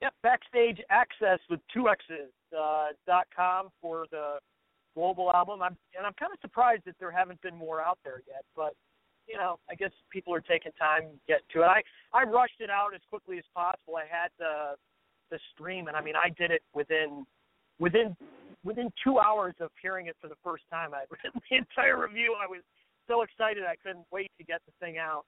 Yep, 0.00 0.14
backstage 0.24 0.80
axxess 0.90 1.38
with 1.48 1.60
two 1.72 1.88
X's 1.88 2.32
uh, 2.58 2.86
dot 3.06 3.28
com 3.34 3.68
for 3.80 4.06
the 4.10 4.38
global 4.96 5.30
album. 5.32 5.62
I'm 5.62 5.76
and 5.96 6.04
I'm 6.04 6.12
kind 6.14 6.32
of 6.32 6.40
surprised 6.40 6.82
that 6.86 6.96
there 6.98 7.12
haven't 7.12 7.40
been 7.40 7.54
more 7.56 7.80
out 7.80 7.98
there 8.02 8.20
yet, 8.26 8.42
but 8.56 8.74
you 9.28 9.36
know, 9.36 9.60
I 9.70 9.76
guess 9.76 9.92
people 10.10 10.34
are 10.34 10.40
taking 10.40 10.72
time 10.72 11.02
to 11.02 11.18
get 11.28 11.42
to 11.52 11.62
it. 11.62 11.66
I 11.66 11.82
I 12.12 12.24
rushed 12.24 12.58
it 12.58 12.68
out 12.68 12.96
as 12.96 13.00
quickly 13.10 13.38
as 13.38 13.44
possible. 13.54 13.94
I 13.94 14.02
had 14.10 14.30
the 14.40 14.74
the 15.30 15.38
stream, 15.54 15.86
and 15.86 15.96
I 15.96 16.02
mean, 16.02 16.14
I 16.16 16.30
did 16.30 16.50
it 16.50 16.62
within 16.74 17.24
within 17.78 18.16
within 18.64 18.90
two 19.04 19.18
hours 19.18 19.54
of 19.60 19.70
hearing 19.80 20.06
it 20.06 20.16
for 20.20 20.28
the 20.28 20.38
first 20.44 20.64
time. 20.70 20.94
I 20.94 21.04
read 21.10 21.32
the 21.50 21.56
entire 21.56 22.00
review. 22.00 22.34
I 22.40 22.46
was 22.46 22.60
so 23.08 23.22
excited 23.22 23.64
I 23.64 23.76
couldn't 23.76 24.06
wait 24.10 24.30
to 24.38 24.44
get 24.44 24.60
the 24.66 24.72
thing 24.84 24.98
out. 24.98 25.24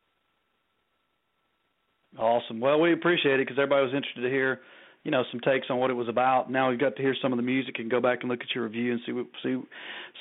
Awesome. 2.18 2.60
Well, 2.60 2.80
we 2.80 2.92
appreciate 2.92 3.40
it 3.40 3.46
because 3.46 3.58
everybody 3.58 3.84
was 3.86 3.94
interested 3.94 4.22
to 4.22 4.30
hear, 4.30 4.60
you 5.02 5.10
know, 5.10 5.24
some 5.32 5.40
takes 5.40 5.66
on 5.68 5.78
what 5.78 5.90
it 5.90 5.94
was 5.94 6.08
about. 6.08 6.50
Now 6.50 6.70
we've 6.70 6.78
got 6.78 6.94
to 6.96 7.02
hear 7.02 7.16
some 7.20 7.32
of 7.32 7.38
the 7.38 7.42
music 7.42 7.76
and 7.78 7.90
go 7.90 8.00
back 8.00 8.20
and 8.22 8.30
look 8.30 8.40
at 8.40 8.54
your 8.54 8.64
review 8.64 8.92
and 8.92 9.00
see 9.04 9.12
what, 9.12 9.26
see 9.42 9.60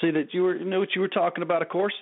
see 0.01 0.09
that 0.11 0.34
you 0.34 0.41
were 0.41 0.55
you 0.55 0.66
know 0.66 0.80
what 0.80 0.89
you 0.95 1.01
were 1.01 1.07
talking 1.07 1.43
about, 1.43 1.61
of 1.61 1.70
course. 1.70 1.93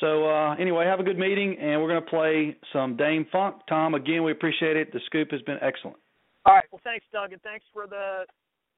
So 0.00 0.28
uh, 0.28 0.54
anyway, 0.56 0.86
have 0.86 1.00
a 1.00 1.02
good 1.02 1.18
meeting, 1.18 1.56
and 1.60 1.80
we're 1.80 1.88
going 1.88 2.02
to 2.02 2.10
play 2.10 2.56
some 2.72 2.96
Dame 2.96 3.26
Funk. 3.30 3.56
Thom, 3.68 3.94
again, 3.94 4.22
we 4.22 4.32
appreciate 4.32 4.76
it. 4.76 4.92
The 4.92 5.00
scoop 5.06 5.30
has 5.30 5.42
been 5.42 5.58
excellent. 5.60 5.96
All 6.44 6.54
right. 6.54 6.64
Well, 6.72 6.80
thanks, 6.82 7.04
Doug, 7.12 7.32
and 7.32 7.42
thanks 7.42 7.64
for 7.72 7.86
the, 7.86 8.24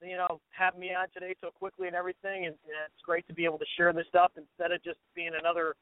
you 0.03 0.17
know, 0.17 0.41
having 0.51 0.81
me 0.81 0.91
on 0.95 1.07
today 1.13 1.35
so 1.41 1.51
quickly 1.51 1.87
and 1.87 1.97
everything. 1.97 2.47
And, 2.47 2.55
and 2.55 2.77
it's 2.87 3.03
great 3.05 3.27
to 3.29 3.35
be 3.35 3.45
able 3.45 3.59
to 3.59 3.65
share 3.77 3.93
this 3.93 4.07
stuff 4.09 4.33
instead 4.37 4.73
of 4.73 4.83
just 4.83 4.99
being 5.15 5.31
another 5.39 5.75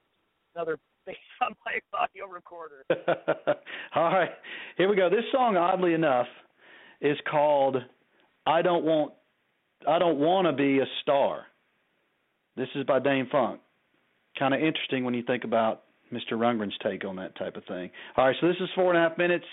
another 0.54 0.78
thing 1.04 1.14
on 1.40 1.54
my 1.64 1.80
audio 1.98 2.26
recorder. 2.26 2.84
All 3.94 4.12
right, 4.12 4.30
here 4.76 4.88
we 4.88 4.96
go. 4.96 5.08
This 5.10 5.24
song, 5.32 5.56
oddly 5.56 5.94
enough, 5.94 6.28
is 7.00 7.16
called 7.30 7.76
"I 8.46 8.62
Don't 8.62 8.84
Want 8.84 9.12
I 9.88 9.98
Don't 9.98 10.18
Want 10.18 10.46
to 10.46 10.52
Be 10.52 10.78
a 10.78 10.86
Star." 11.02 11.46
This 12.56 12.68
is 12.74 12.84
by 12.84 12.98
Dâm-Funk. 12.98 13.60
Kind 14.38 14.52
of 14.52 14.60
interesting 14.60 15.04
when 15.04 15.14
you 15.14 15.22
think 15.22 15.44
about 15.44 15.84
Mr. 16.12 16.32
Rundgren's 16.32 16.74
take 16.82 17.04
on 17.04 17.16
that 17.16 17.34
type 17.36 17.56
of 17.56 17.64
thing. 17.64 17.90
All 18.16 18.26
right, 18.26 18.36
so 18.40 18.46
this 18.46 18.56
is 18.60 18.68
four 18.74 18.94
and 18.94 18.98
a 19.02 19.08
half 19.08 19.16
minutes. 19.16 19.46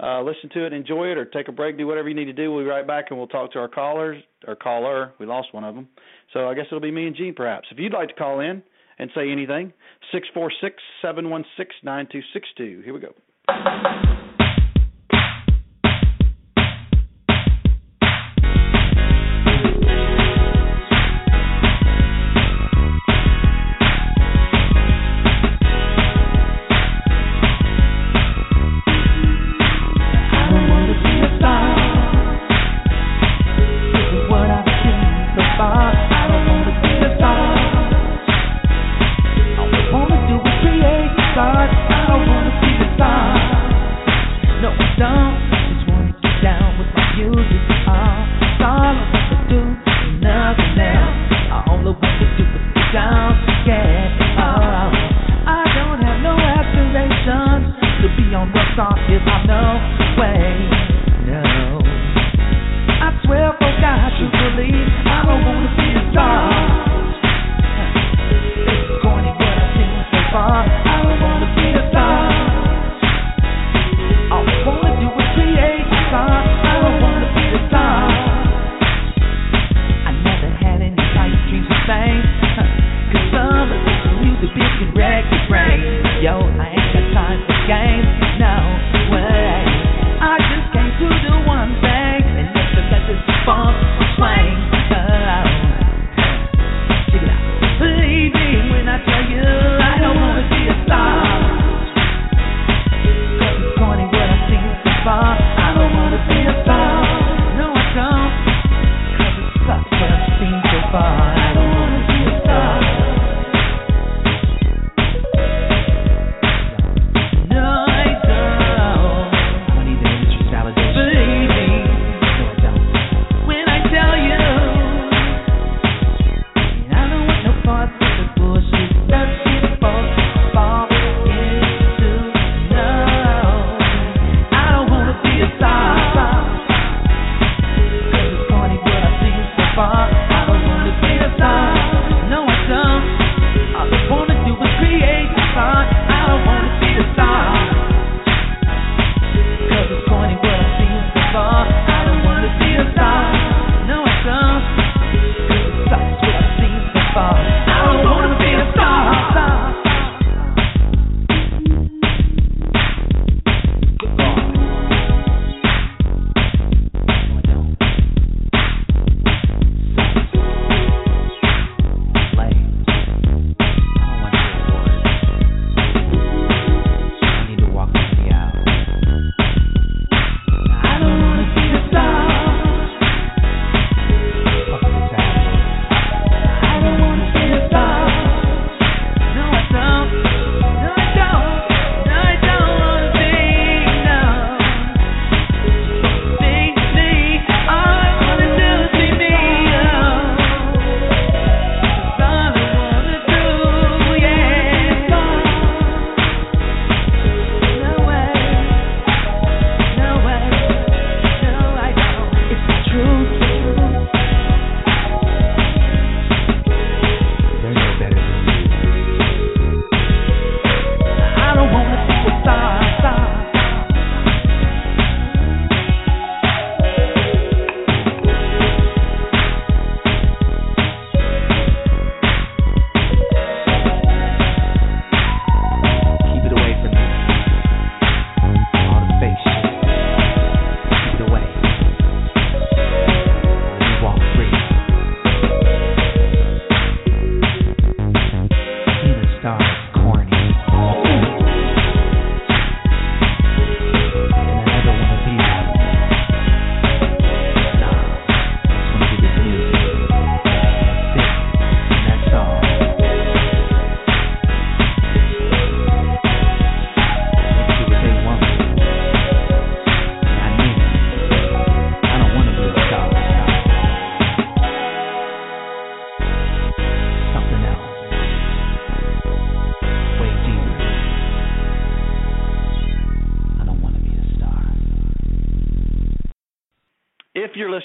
Uh, 0.00 0.22
listen 0.22 0.50
to 0.54 0.66
it, 0.66 0.72
enjoy 0.72 1.06
it, 1.06 1.18
or 1.18 1.24
take 1.24 1.48
a 1.48 1.52
break. 1.52 1.78
Do 1.78 1.86
whatever 1.86 2.08
you 2.08 2.14
need 2.14 2.24
to 2.26 2.32
do. 2.32 2.52
We'll 2.52 2.64
be 2.64 2.68
right 2.68 2.86
back, 2.86 3.06
and 3.10 3.18
we'll 3.18 3.28
talk 3.28 3.52
to 3.52 3.58
our 3.58 3.68
callers 3.68 4.22
or 4.46 4.56
caller. 4.56 5.12
We 5.18 5.26
lost 5.26 5.52
one 5.52 5.64
of 5.64 5.74
them, 5.74 5.88
so 6.32 6.48
I 6.48 6.54
guess 6.54 6.64
it'll 6.68 6.80
be 6.80 6.90
me 6.90 7.06
and 7.06 7.16
Gene, 7.16 7.34
perhaps. 7.34 7.68
If 7.70 7.78
you'd 7.78 7.92
like 7.92 8.08
to 8.08 8.14
call 8.14 8.40
in 8.40 8.62
and 8.98 9.10
say 9.14 9.30
anything, 9.30 9.72
six 10.12 10.26
four 10.34 10.50
six 10.60 10.76
seven 11.00 11.30
one 11.30 11.44
six 11.56 11.74
nine 11.82 12.08
two 12.10 12.20
six 12.32 12.48
two. 12.56 12.82
Here 12.84 12.94
we 12.94 13.00
go. 13.00 14.21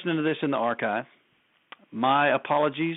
Listening 0.08 0.24
to 0.24 0.30
this 0.30 0.38
in 0.42 0.52
the 0.52 0.58
archive, 0.58 1.06
my 1.92 2.34
apologies. 2.34 2.96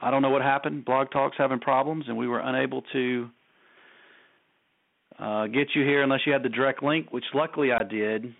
I 0.00 0.10
don't 0.10 0.20
know 0.20 0.30
what 0.30 0.42
happened. 0.42 0.84
Blog 0.84 1.12
Talk's 1.12 1.36
having 1.38 1.60
problems, 1.60 2.06
and 2.08 2.16
we 2.16 2.26
were 2.26 2.40
unable 2.40 2.82
to 2.92 3.28
uh, 5.16 5.46
get 5.46 5.68
you 5.76 5.84
here 5.84 6.02
unless 6.02 6.20
you 6.26 6.32
had 6.32 6.42
the 6.42 6.48
direct 6.48 6.82
link, 6.82 7.12
which 7.12 7.24
luckily 7.34 7.70
I 7.70 7.84
did 7.84 8.34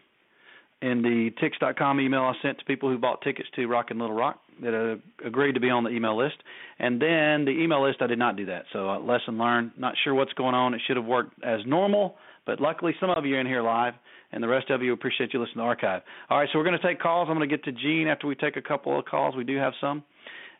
in 0.82 1.02
the 1.02 1.30
Tix.com 1.40 2.00
email 2.00 2.22
I 2.22 2.32
sent 2.42 2.58
to 2.58 2.64
people 2.64 2.88
who 2.88 2.98
bought 2.98 3.22
tickets 3.22 3.48
to 3.54 3.66
Rock 3.66 3.90
Little 3.90 4.12
Rock 4.12 4.40
that 4.60 4.74
uh, 4.74 5.26
agreed 5.26 5.52
to 5.52 5.60
be 5.60 5.70
on 5.70 5.84
the 5.84 5.90
email 5.90 6.18
list. 6.18 6.36
And 6.80 7.00
then 7.00 7.44
the 7.44 7.54
email 7.56 7.86
list, 7.86 7.98
I 8.00 8.08
did 8.08 8.18
not 8.18 8.36
do 8.36 8.46
that. 8.46 8.64
So, 8.72 8.90
uh, 8.90 8.98
lesson 8.98 9.38
learned. 9.38 9.72
Not 9.78 9.94
sure 10.02 10.14
what's 10.14 10.32
going 10.32 10.56
on. 10.56 10.74
It 10.74 10.80
should 10.86 10.96
have 10.96 11.06
worked 11.06 11.34
as 11.44 11.60
normal, 11.64 12.16
but 12.44 12.60
luckily 12.60 12.94
some 12.98 13.10
of 13.10 13.24
you 13.24 13.36
are 13.36 13.40
in 13.40 13.46
here 13.46 13.62
live, 13.62 13.94
and 14.34 14.42
the 14.42 14.48
rest 14.48 14.68
of 14.68 14.82
you 14.82 14.92
appreciate 14.92 15.32
you 15.32 15.38
listening 15.38 15.54
to 15.54 15.60
the 15.60 15.64
archive. 15.64 16.02
All 16.28 16.38
right, 16.38 16.48
so 16.52 16.58
we're 16.58 16.64
going 16.64 16.78
to 16.78 16.86
take 16.86 17.00
calls. 17.00 17.28
I'm 17.30 17.36
going 17.36 17.48
to 17.48 17.56
get 17.56 17.64
to 17.66 17.72
Gene 17.72 18.08
after 18.08 18.26
we 18.26 18.34
take 18.34 18.56
a 18.56 18.62
couple 18.62 18.98
of 18.98 19.04
calls. 19.04 19.36
We 19.36 19.44
do 19.44 19.56
have 19.56 19.72
some. 19.80 20.02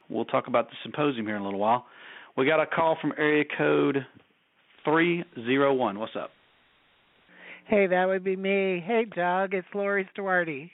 We'll 0.08 0.24
talk 0.24 0.46
about 0.46 0.70
the 0.70 0.76
symposium 0.84 1.26
here 1.26 1.34
in 1.34 1.42
a 1.42 1.44
little 1.44 1.58
while. 1.58 1.86
We 2.36 2.46
got 2.46 2.60
a 2.60 2.66
call 2.66 2.96
from 3.00 3.12
area 3.18 3.44
code 3.58 4.06
301. 4.84 5.98
What's 5.98 6.12
up? 6.16 6.30
Hey, 7.66 7.88
that 7.88 8.06
would 8.06 8.22
be 8.22 8.36
me. 8.36 8.82
Hey, 8.86 9.06
Doug, 9.12 9.54
it's 9.54 9.66
Lori 9.74 10.08
Stuarty. 10.16 10.70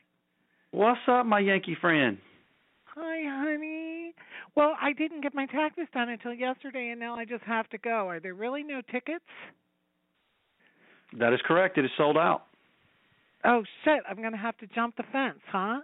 What's 0.73 1.01
up, 1.09 1.25
my 1.25 1.39
Yankee 1.39 1.77
friend? 1.81 2.19
Hi, 2.85 3.23
honey. 3.25 4.13
Well, 4.57 4.75
I 4.81 4.93
didn't 4.93 5.23
get 5.23 5.35
my 5.35 5.47
taxes 5.47 5.87
done 5.95 6.11
until 6.11 6.35
yesterday, 6.35 6.91
and 6.91 7.01
now 7.01 7.15
I 7.15 7.25
just 7.25 7.45
have 7.45 7.69
to 7.71 7.79
go. 7.79 8.09
Are 8.09 8.21
there 8.21 8.35
really 8.35 8.63
no 8.63 8.83
tickets? 8.91 9.25
That 11.19 11.33
is 11.33 11.41
correct. 11.47 11.79
It 11.79 11.85
is 11.85 11.91
sold 11.97 12.19
out. 12.19 12.45
Oh, 13.45 13.63
shit. 13.85 14.03
I'm 14.09 14.17
going 14.17 14.33
to 14.33 14.39
have 14.39 14.57
to 14.59 14.67
jump 14.69 14.97
the 14.97 15.05
fence, 15.13 15.39
huh? 15.51 15.81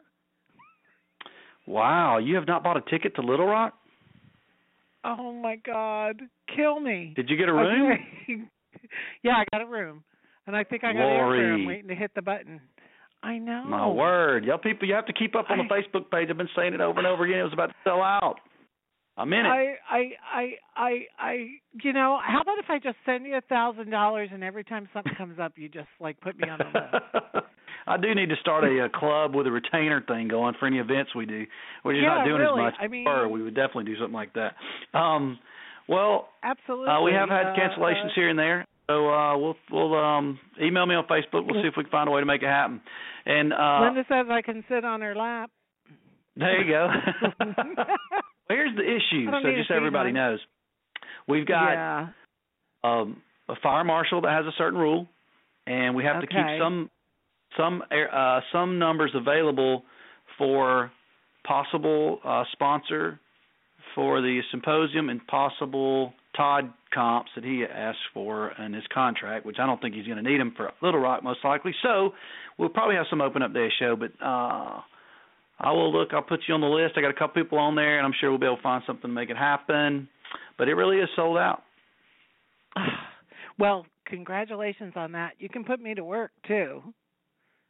Wow, 1.67 2.19
you 2.19 2.37
have 2.37 2.47
not 2.47 2.63
bought 2.63 2.77
a 2.77 2.83
ticket 2.91 3.17
to 3.17 3.23
Little 3.23 3.47
Rock? 3.47 3.75
Oh, 5.05 5.33
my 5.33 5.57
God. 5.57 6.21
Kill 6.55 6.81
me. 6.81 7.13
Did 7.17 7.29
you 7.29 7.37
get 7.37 7.49
a 7.49 7.53
room? 7.53 7.93
Okay. 7.93 8.37
yeah, 9.23 9.33
I 9.33 9.45
got 9.53 9.63
a 9.63 9.67
room. 9.67 10.05
And 10.47 10.55
I 10.55 10.63
think 10.63 10.85
I 10.85 10.93
got 10.93 11.01
Lori. 11.01 11.53
I'm 11.53 11.67
waiting 11.67 11.89
to 11.89 11.95
hit 11.95 12.13
the 12.15 12.23
button. 12.23 12.61
I 13.23 13.39
know. 13.39 13.65
My 13.67 13.89
word. 13.89 14.45
Y'all 14.45 14.59
people 14.59 14.87
you 14.87 14.95
have 14.95 15.07
to 15.07 15.13
keep 15.13 15.35
up 15.35 15.47
on 15.51 15.59
the 15.59 15.65
I- 15.65 15.81
Facebook 15.81 16.11
page. 16.11 16.29
I've 16.31 16.37
been 16.37 16.49
saying 16.55 16.75
it 16.75 16.81
over 16.81 16.99
and 16.99 17.07
over 17.07 17.25
again. 17.25 17.41
It 17.41 17.45
was 17.45 17.53
about 17.53 17.69
to 17.69 17.75
sell 17.83 18.01
out. 18.03 18.37
I'm 19.19 19.33
in 19.33 19.47
it. 19.47 19.49
I, 19.49 19.75
I, 19.91 19.99
I, 20.35 20.51
I, 20.77 20.99
I, 21.19 21.47
you 21.83 21.93
know, 21.93 22.19
how 22.23 22.43
about 22.43 22.59
if 22.59 22.67
I 22.69 22.79
just 22.79 22.97
send 23.07 23.25
you 23.27 23.37
a 23.37 23.41
thousand 23.43 23.91
dollars 23.91 24.29
and 24.33 24.45
every 24.45 24.63
time 24.65 24.89
something 24.93 25.15
comes 25.17 25.39
up, 25.39 25.53
you 25.57 25.69
just 25.69 25.89
like 26.01 26.21
put 26.21 26.39
me 26.39 26.49
on 26.49 26.59
the 26.59 26.65
list? 26.67 27.47
I 27.89 27.97
do 27.97 28.15
need 28.15 28.29
to 28.31 28.37
start 28.41 28.65
a, 28.65 28.85
a 28.85 28.89
club 28.89 29.35
with 29.35 29.47
a 29.47 29.51
retainer 29.51 30.03
thing 30.07 30.27
going 30.29 30.55
for 30.59 30.67
any 30.67 30.79
events 30.79 31.15
we 31.15 31.25
do. 31.25 31.47
We're 31.85 31.93
just 31.95 32.03
Yeah, 32.03 32.17
not 32.17 32.25
doing 32.27 32.41
really. 32.41 32.63
as 32.65 32.73
much. 32.73 32.75
I 32.81 32.89
mean- 32.89 33.07
Or 33.09 33.29
we 33.29 33.43
would 33.43 33.55
definitely 33.55 33.85
do 33.85 33.97
something 33.97 34.13
like 34.13 34.33
that. 34.35 34.55
Um, 34.99 35.39
well, 35.89 36.29
Absolutely. 36.43 36.89
uh, 36.89 37.01
we 37.03 37.13
have 37.13 37.29
had 37.29 37.55
cancellations 37.55 38.07
uh, 38.07 38.15
here 38.17 38.29
and 38.29 38.39
there. 38.39 38.67
So 38.89 39.09
uh, 39.09 39.37
we'll 39.39 39.57
we'll 39.71 39.95
um, 39.97 40.39
email 40.63 40.85
me 40.87 40.95
on 40.95 41.05
Facebook. 41.07 41.45
We'll 41.47 41.61
see 41.63 41.69
if 41.69 41.75
we 41.77 41.85
can 41.85 41.91
find 41.91 42.09
a 42.09 42.13
way 42.13 42.21
to 42.21 42.27
make 42.27 42.43
it 42.43 42.47
happen. 42.49 42.81
And 43.25 43.53
uh, 43.53 43.81
Linda 43.83 44.05
says 44.09 44.27
I 44.31 44.43
can 44.43 44.63
sit 44.69 44.85
on 44.85 45.01
her 45.01 45.15
lap. 45.17 45.51
there 46.37 46.63
you 46.63 46.71
go. 46.73 46.89
Well, 48.49 48.59
Here's 48.59 48.77
the 48.77 48.83
issue, 48.83 49.27
so 49.31 49.51
just 49.57 49.69
so 49.69 49.75
everybody 49.75 50.13
mine. 50.13 50.15
knows. 50.15 50.41
We've 51.29 51.47
got 51.47 51.73
yeah. 51.73 52.07
um, 52.85 53.23
a 53.49 53.55
fire 53.63 53.85
marshal 53.85 54.21
that 54.23 54.31
has 54.31 54.47
a 54.47 54.57
certain 54.57 54.79
rule, 54.79 55.09
and 55.67 55.95
we 55.95 56.05
have 56.05 56.21
to 56.21 56.27
keep 56.27 56.47
some 56.61 56.91
some 57.57 57.83
air- 57.91 58.15
uh, 58.15 58.41
some 58.53 58.79
numbers 58.79 59.13
available 59.15 59.83
for 60.39 60.91
possible 61.45 62.21
uh, 62.25 62.45
sponsor 62.53 63.19
for 63.95 64.21
the 64.21 64.41
symposium 64.51 65.09
and 65.09 65.27
possible 65.27 66.13
Todd 66.37 66.73
comps 66.93 67.31
that 67.35 67.45
he 67.45 67.65
asked 67.65 67.99
for 68.13 68.53
in 68.63 68.73
his 68.73 68.85
contract, 68.93 69.47
which 69.47 69.57
I 69.59 69.67
don't 69.67 69.81
think 69.81 69.95
he's 69.95 70.07
going 70.07 70.23
to 70.23 70.31
need 70.31 70.39
them 70.39 70.53
for 70.57 70.71
Little 70.83 71.01
Rock 71.01 71.23
most 71.23 71.41
likely. 71.45 71.75
So 71.83 72.13
we'll 72.59 72.69
probably 72.69 72.97
have 72.97 73.07
some 73.09 73.21
open 73.21 73.43
up 73.43 73.55
day 73.55 73.69
show, 73.79 73.97
but 73.97 74.13
uh, 74.25 74.81
I 75.59 75.73
will 75.73 75.93
look. 75.93 76.11
I'll 76.13 76.23
put 76.23 76.41
you 76.47 76.55
on 76.55 76.61
the 76.61 76.67
list. 76.67 76.95
I 76.97 77.01
got 77.01 77.11
a 77.11 77.15
couple 77.15 77.43
people 77.43 77.59
on 77.59 77.75
there, 77.75 77.99
and 77.99 78.07
I'm 78.07 78.13
sure 78.21 78.31
we'll 78.31 78.39
be 78.39 78.47
able 78.47 78.57
to 78.57 78.63
find 78.63 78.83
something 78.87 79.09
to 79.09 79.15
make 79.15 79.31
it 79.31 79.37
happen. 79.37 80.09
But 80.59 80.69
it 80.69 80.75
really 80.75 80.99
is 80.99 81.09
sold 81.17 81.39
out. 81.39 81.63
Well, 83.59 83.87
congratulations 84.05 84.93
on 84.97 85.13
that. 85.13 85.33
You 85.39 85.49
can 85.49 85.65
put 85.65 85.81
me 85.81 85.95
to 85.95 86.05
work 86.05 86.31
too. 86.47 86.83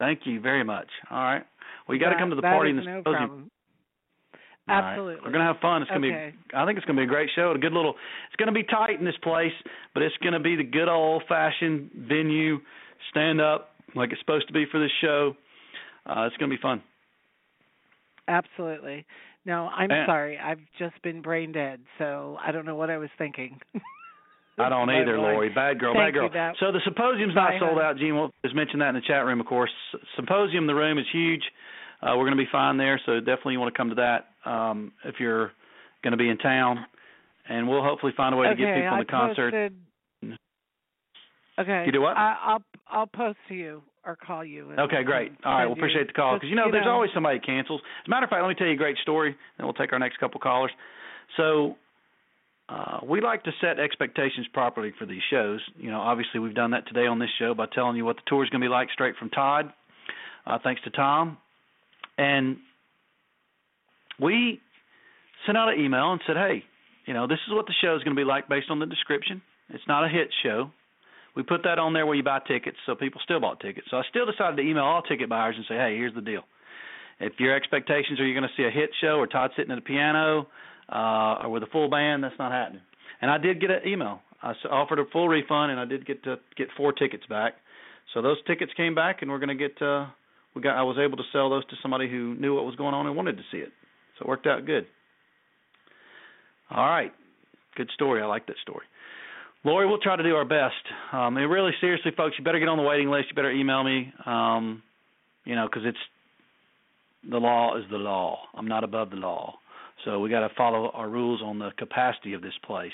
Thank 0.00 0.22
you 0.24 0.40
very 0.40 0.64
much. 0.64 0.88
All 1.10 1.18
right. 1.22 1.44
Well, 1.86 1.96
you 1.96 2.02
got 2.02 2.10
to 2.10 2.18
come 2.18 2.30
to 2.30 2.34
the 2.34 2.42
party 2.42 2.72
is 2.72 2.78
the 2.84 2.90
no 2.90 3.02
problem. 3.02 3.50
All 4.68 4.74
right. 4.74 4.90
Absolutely. 4.90 5.22
We're 5.24 5.30
gonna 5.30 5.44
have 5.44 5.60
fun. 5.62 5.82
It's 5.82 5.90
gonna 5.92 6.08
Okay. 6.08 6.32
be. 6.32 6.56
I 6.56 6.66
think 6.66 6.76
it's 6.76 6.84
gonna 6.86 6.98
be 6.98 7.04
a 7.04 7.06
great 7.06 7.30
show. 7.36 7.52
A 7.52 7.58
good 7.58 7.72
little. 7.72 7.94
It's 8.26 8.36
gonna 8.36 8.50
be 8.50 8.64
tight 8.64 8.98
in 8.98 9.04
this 9.04 9.16
place, 9.22 9.52
but 9.94 10.02
it's 10.02 10.16
gonna 10.24 10.40
be 10.40 10.56
the 10.56 10.64
good 10.64 10.88
old 10.88 11.22
fashioned 11.28 11.92
venue, 11.94 12.58
stand 13.10 13.40
up 13.40 13.76
like 13.94 14.10
it's 14.10 14.20
supposed 14.20 14.48
to 14.48 14.52
be 14.52 14.66
for 14.66 14.80
this 14.80 14.90
show. 15.00 15.36
Uh, 16.04 16.22
it's 16.26 16.36
gonna 16.38 16.50
be 16.50 16.60
fun. 16.60 16.82
Absolutely. 18.28 19.06
No, 19.44 19.68
I'm 19.68 19.90
And- 19.90 20.06
sorry. 20.06 20.38
I've 20.38 20.60
just 20.78 21.00
been 21.02 21.22
brain 21.22 21.52
dead, 21.52 21.80
so 21.98 22.36
I 22.44 22.50
don't 22.52 22.66
know 22.66 22.74
what 22.74 22.90
I 22.90 22.98
was 22.98 23.10
thinking. 23.18 23.60
I 24.58 24.68
don't 24.68 24.90
either. 24.98 25.18
Lori. 25.18 25.48
Bad 25.50 25.78
girl, 25.78 25.94
Thank 25.94 26.14
bad 26.14 26.32
girl. 26.32 26.50
you, 26.52 26.56
So 26.58 26.72
the 26.72 26.80
symposium's 26.84 27.34
not 27.34 27.50
Bye, 27.52 27.58
sold 27.60 27.74
hon. 27.78 27.82
out. 27.84 27.96
Jean 27.98 28.14
will 28.16 28.30
just 28.42 28.54
mention 28.56 28.80
that 28.80 28.88
in 28.88 28.94
the 28.96 29.00
chat 29.02 29.24
room, 29.24 29.38
of 29.40 29.46
course. 29.46 29.70
Symposium, 30.16 30.66
the 30.66 30.74
room 30.74 30.98
is 30.98 31.06
huge. 31.12 31.42
Uh, 32.02 32.08
we're 32.16 32.24
going 32.26 32.36
to 32.36 32.42
be 32.42 32.48
fine 32.50 32.76
there, 32.76 33.00
so 33.06 33.20
definitely 33.20 33.54
you 33.54 33.60
want 33.60 33.72
to 33.72 33.78
come 33.78 33.88
to 33.90 33.94
that 33.96 34.26
um, 34.50 34.92
if 35.04 35.14
you're 35.20 35.52
going 36.02 36.10
to 36.12 36.16
be 36.18 36.28
in 36.28 36.36
town, 36.38 36.84
and 37.48 37.68
we'll 37.68 37.82
hopefully 37.82 38.12
find 38.16 38.34
a 38.34 38.36
way 38.38 38.48
to 38.48 38.54
get 38.56 38.66
people 38.66 38.80
in 38.82 38.86
I 38.88 38.98
the 38.98 39.04
concert. 39.06 39.50
Posted, 39.52 40.38
okay. 41.58 41.84
You 41.86 41.92
do 41.92 42.00
what? 42.02 42.16
I, 42.16 42.36
I'll 42.44 42.62
I'll 42.88 43.06
post 43.06 43.38
to 43.48 43.54
you 43.54 43.82
or 44.06 44.16
call 44.16 44.44
you. 44.44 44.70
and- 44.70 44.78
Okay, 44.80 45.02
great. 45.02 45.32
All 45.44 45.52
right, 45.52 45.66
well, 45.66 45.72
appreciate 45.74 46.06
the 46.06 46.12
call 46.12 46.34
because 46.34 46.48
you 46.48 46.56
know 46.56 46.70
there's 46.70 46.84
know, 46.86 46.92
always 46.92 47.10
somebody 47.12 47.38
that 47.38 47.46
cancels. 47.46 47.80
As 47.82 48.06
a 48.06 48.10
matter 48.10 48.24
of 48.24 48.30
fact, 48.30 48.42
let 48.42 48.48
me 48.48 48.54
tell 48.54 48.66
you 48.68 48.74
a 48.74 48.76
great 48.76 48.96
story, 48.98 49.36
and 49.58 49.66
we'll 49.66 49.74
take 49.74 49.92
our 49.92 49.98
next 49.98 50.18
couple 50.18 50.40
callers. 50.40 50.70
So, 51.36 51.76
uh, 52.68 53.00
we 53.02 53.20
like 53.20 53.42
to 53.44 53.52
set 53.60 53.78
expectations 53.80 54.46
properly 54.52 54.92
for 54.98 55.06
these 55.06 55.22
shows. 55.30 55.60
You 55.76 55.90
know, 55.90 56.00
obviously 56.00 56.40
we've 56.40 56.54
done 56.54 56.70
that 56.70 56.86
today 56.86 57.06
on 57.06 57.18
this 57.18 57.30
show 57.38 57.54
by 57.54 57.66
telling 57.66 57.96
you 57.96 58.04
what 58.04 58.16
the 58.16 58.22
tour 58.26 58.44
is 58.44 58.50
going 58.50 58.60
to 58.60 58.64
be 58.64 58.70
like 58.70 58.88
straight 58.92 59.16
from 59.16 59.30
Todd. 59.30 59.72
Uh, 60.46 60.58
thanks 60.62 60.80
to 60.82 60.90
Thom, 60.90 61.38
and 62.16 62.56
we 64.20 64.60
sent 65.44 65.58
out 65.58 65.68
an 65.72 65.80
email 65.80 66.12
and 66.12 66.20
said, 66.26 66.36
hey, 66.36 66.62
you 67.06 67.14
know, 67.14 67.26
this 67.26 67.38
is 67.46 67.54
what 67.54 67.66
the 67.66 67.74
show 67.82 67.94
is 67.96 68.02
going 68.02 68.16
to 68.16 68.20
be 68.20 68.24
like 68.24 68.48
based 68.48 68.70
on 68.70 68.78
the 68.78 68.86
description. 68.86 69.42
It's 69.70 69.86
not 69.88 70.04
a 70.04 70.08
hit 70.08 70.28
show. 70.42 70.70
We 71.36 71.42
put 71.42 71.62
that 71.64 71.78
on 71.78 71.92
there 71.92 72.06
where 72.06 72.14
you 72.14 72.22
buy 72.22 72.40
tickets, 72.40 72.78
so 72.86 72.94
people 72.94 73.20
still 73.22 73.40
bought 73.40 73.60
tickets. 73.60 73.86
So 73.90 73.98
I 73.98 74.02
still 74.08 74.24
decided 74.24 74.56
to 74.56 74.62
email 74.62 74.84
all 74.84 75.02
ticket 75.02 75.28
buyers 75.28 75.54
and 75.56 75.66
say, 75.68 75.74
hey, 75.74 75.94
here's 75.96 76.14
the 76.14 76.22
deal. 76.22 76.42
If 77.20 77.34
your 77.38 77.54
expectations 77.54 78.18
are 78.18 78.26
you're 78.26 78.38
going 78.38 78.48
to 78.48 78.56
see 78.56 78.66
a 78.66 78.70
hit 78.70 78.90
show 79.00 79.16
or 79.18 79.26
Todd 79.26 79.50
sitting 79.56 79.70
at 79.70 79.78
a 79.78 79.82
piano 79.82 80.48
uh, 80.90 81.44
or 81.44 81.50
with 81.50 81.62
a 81.62 81.66
full 81.66 81.88
band, 81.88 82.24
that's 82.24 82.38
not 82.38 82.52
happening. 82.52 82.82
And 83.20 83.30
I 83.30 83.38
did 83.38 83.60
get 83.60 83.70
an 83.70 83.80
email. 83.86 84.20
I 84.42 84.52
offered 84.70 84.98
a 84.98 85.04
full 85.12 85.28
refund, 85.28 85.72
and 85.72 85.80
I 85.80 85.84
did 85.84 86.06
get 86.06 86.22
to 86.24 86.36
get 86.56 86.68
four 86.76 86.92
tickets 86.92 87.24
back. 87.28 87.54
So 88.14 88.22
those 88.22 88.36
tickets 88.46 88.72
came 88.76 88.94
back, 88.94 89.22
and 89.22 89.30
we're 89.30 89.38
going 89.38 89.56
to 89.56 89.68
get. 89.68 89.80
Uh, 89.80 90.06
we 90.54 90.62
got. 90.62 90.76
I 90.76 90.82
was 90.82 90.96
able 90.98 91.16
to 91.16 91.24
sell 91.32 91.50
those 91.50 91.66
to 91.66 91.76
somebody 91.82 92.08
who 92.08 92.34
knew 92.34 92.54
what 92.54 92.64
was 92.64 92.76
going 92.76 92.94
on 92.94 93.06
and 93.06 93.16
wanted 93.16 93.36
to 93.38 93.42
see 93.50 93.58
it. 93.58 93.72
So 94.18 94.24
it 94.24 94.28
worked 94.28 94.46
out 94.46 94.66
good. 94.66 94.86
All 96.70 96.86
right, 96.86 97.12
good 97.76 97.90
story. 97.94 98.22
I 98.22 98.26
like 98.26 98.46
that 98.46 98.56
story. 98.62 98.84
Lori, 99.66 99.88
we'll 99.88 99.98
try 99.98 100.14
to 100.14 100.22
do 100.22 100.36
our 100.36 100.44
best. 100.44 100.74
Um, 101.12 101.36
and 101.36 101.50
really, 101.50 101.72
seriously, 101.80 102.12
folks, 102.16 102.36
you 102.38 102.44
better 102.44 102.60
get 102.60 102.68
on 102.68 102.76
the 102.78 102.84
waiting 102.84 103.10
list. 103.10 103.26
You 103.30 103.34
better 103.34 103.50
email 103.50 103.82
me. 103.82 104.12
Um, 104.24 104.80
you 105.44 105.56
know, 105.56 105.66
because 105.68 105.82
it's 105.84 105.98
the 107.28 107.38
law 107.38 107.76
is 107.76 107.82
the 107.90 107.96
law. 107.96 108.38
I'm 108.54 108.68
not 108.68 108.84
above 108.84 109.10
the 109.10 109.16
law, 109.16 109.54
so 110.04 110.20
we 110.20 110.30
got 110.30 110.46
to 110.46 110.54
follow 110.56 110.90
our 110.94 111.08
rules 111.08 111.42
on 111.42 111.58
the 111.58 111.70
capacity 111.78 112.32
of 112.34 112.42
this 112.42 112.52
place. 112.64 112.92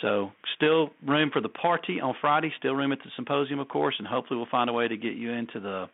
So, 0.00 0.32
still 0.56 0.90
room 1.06 1.28
for 1.30 1.42
the 1.42 1.50
party 1.50 2.00
on 2.00 2.14
Friday. 2.22 2.50
Still 2.58 2.74
room 2.74 2.92
at 2.92 2.98
the 3.00 3.10
symposium, 3.14 3.58
of 3.60 3.68
course, 3.68 3.96
and 3.98 4.08
hopefully 4.08 4.38
we'll 4.38 4.48
find 4.50 4.70
a 4.70 4.72
way 4.72 4.88
to 4.88 4.96
get 4.96 5.12
you 5.12 5.30
into 5.32 5.60
the 5.60 5.90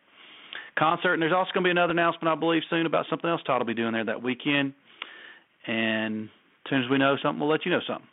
concert. 0.79 1.13
And 1.13 1.21
there's 1.21 1.33
also 1.33 1.51
going 1.53 1.63
to 1.65 1.67
be 1.67 1.71
another 1.71 1.91
announcement, 1.91 2.29
I 2.29 2.39
believe, 2.39 2.61
soon 2.69 2.85
about 2.85 3.05
something 3.09 3.29
else 3.29 3.41
Todd 3.45 3.59
will 3.59 3.65
be 3.65 3.73
doing 3.73 3.91
there 3.91 4.05
that 4.05 4.23
weekend. 4.23 4.75
And 5.67 6.29
as 6.65 6.69
soon 6.69 6.83
as 6.85 6.89
we 6.89 6.97
know 6.97 7.17
something, 7.21 7.41
we'll 7.41 7.49
let 7.49 7.65
you 7.65 7.71
know 7.71 7.81
something. 7.85 8.07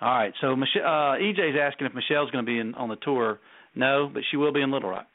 All 0.00 0.14
right. 0.14 0.32
So 0.40 0.54
Michelle, 0.54 0.84
uh, 0.84 1.18
EJ's 1.18 1.56
asking 1.60 1.86
if 1.86 1.94
Michelle's 1.94 2.30
going 2.30 2.44
to 2.44 2.50
be 2.50 2.58
in 2.58 2.74
on 2.74 2.88
the 2.88 2.96
tour. 2.96 3.38
No, 3.74 4.10
but 4.12 4.22
she 4.30 4.36
will 4.36 4.52
be 4.52 4.62
in 4.62 4.70
Little 4.70 4.90
Rock. 4.90 5.06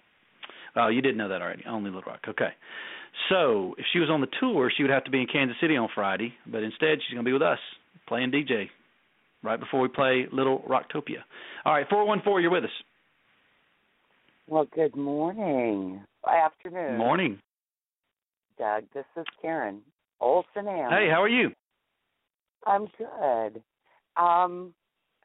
Oh, 0.75 0.87
you 0.87 1.01
did 1.01 1.17
know 1.17 1.29
that 1.29 1.41
already. 1.41 1.63
Only 1.67 1.91
Little 1.91 2.09
Rock. 2.11 2.21
Okay. 2.27 2.49
So 3.29 3.75
if 3.77 3.85
she 3.93 3.99
was 3.99 4.09
on 4.09 4.21
the 4.21 4.27
tour, 4.39 4.71
she 4.75 4.83
would 4.83 4.91
have 4.91 5.03
to 5.05 5.11
be 5.11 5.21
in 5.21 5.27
Kansas 5.27 5.55
City 5.61 5.77
on 5.77 5.87
Friday, 5.93 6.33
but 6.47 6.63
instead 6.63 6.99
she's 6.99 7.13
going 7.13 7.23
to 7.23 7.29
be 7.29 7.33
with 7.33 7.41
us 7.41 7.59
playing 8.07 8.31
DJ 8.31 8.69
right 9.43 9.59
before 9.59 9.81
we 9.81 9.87
play 9.87 10.25
Little 10.31 10.59
Rocktopia. 10.67 11.21
All 11.65 11.73
right, 11.73 11.85
four 11.89 12.05
one 12.05 12.21
four, 12.23 12.41
you're 12.41 12.51
with 12.51 12.63
us. 12.63 12.69
Well, 14.47 14.67
good 14.73 14.95
morning. 14.95 16.01
Afternoon. 16.27 16.97
Morning. 16.97 17.39
Doug. 18.57 18.83
This 18.93 19.05
is 19.17 19.25
Karen 19.41 19.81
Olson. 20.19 20.65
Hey, 20.65 21.07
how 21.11 21.21
are 21.21 21.29
you? 21.29 21.51
I'm 22.65 22.87
good. 22.97 23.61
Um, 24.17 24.73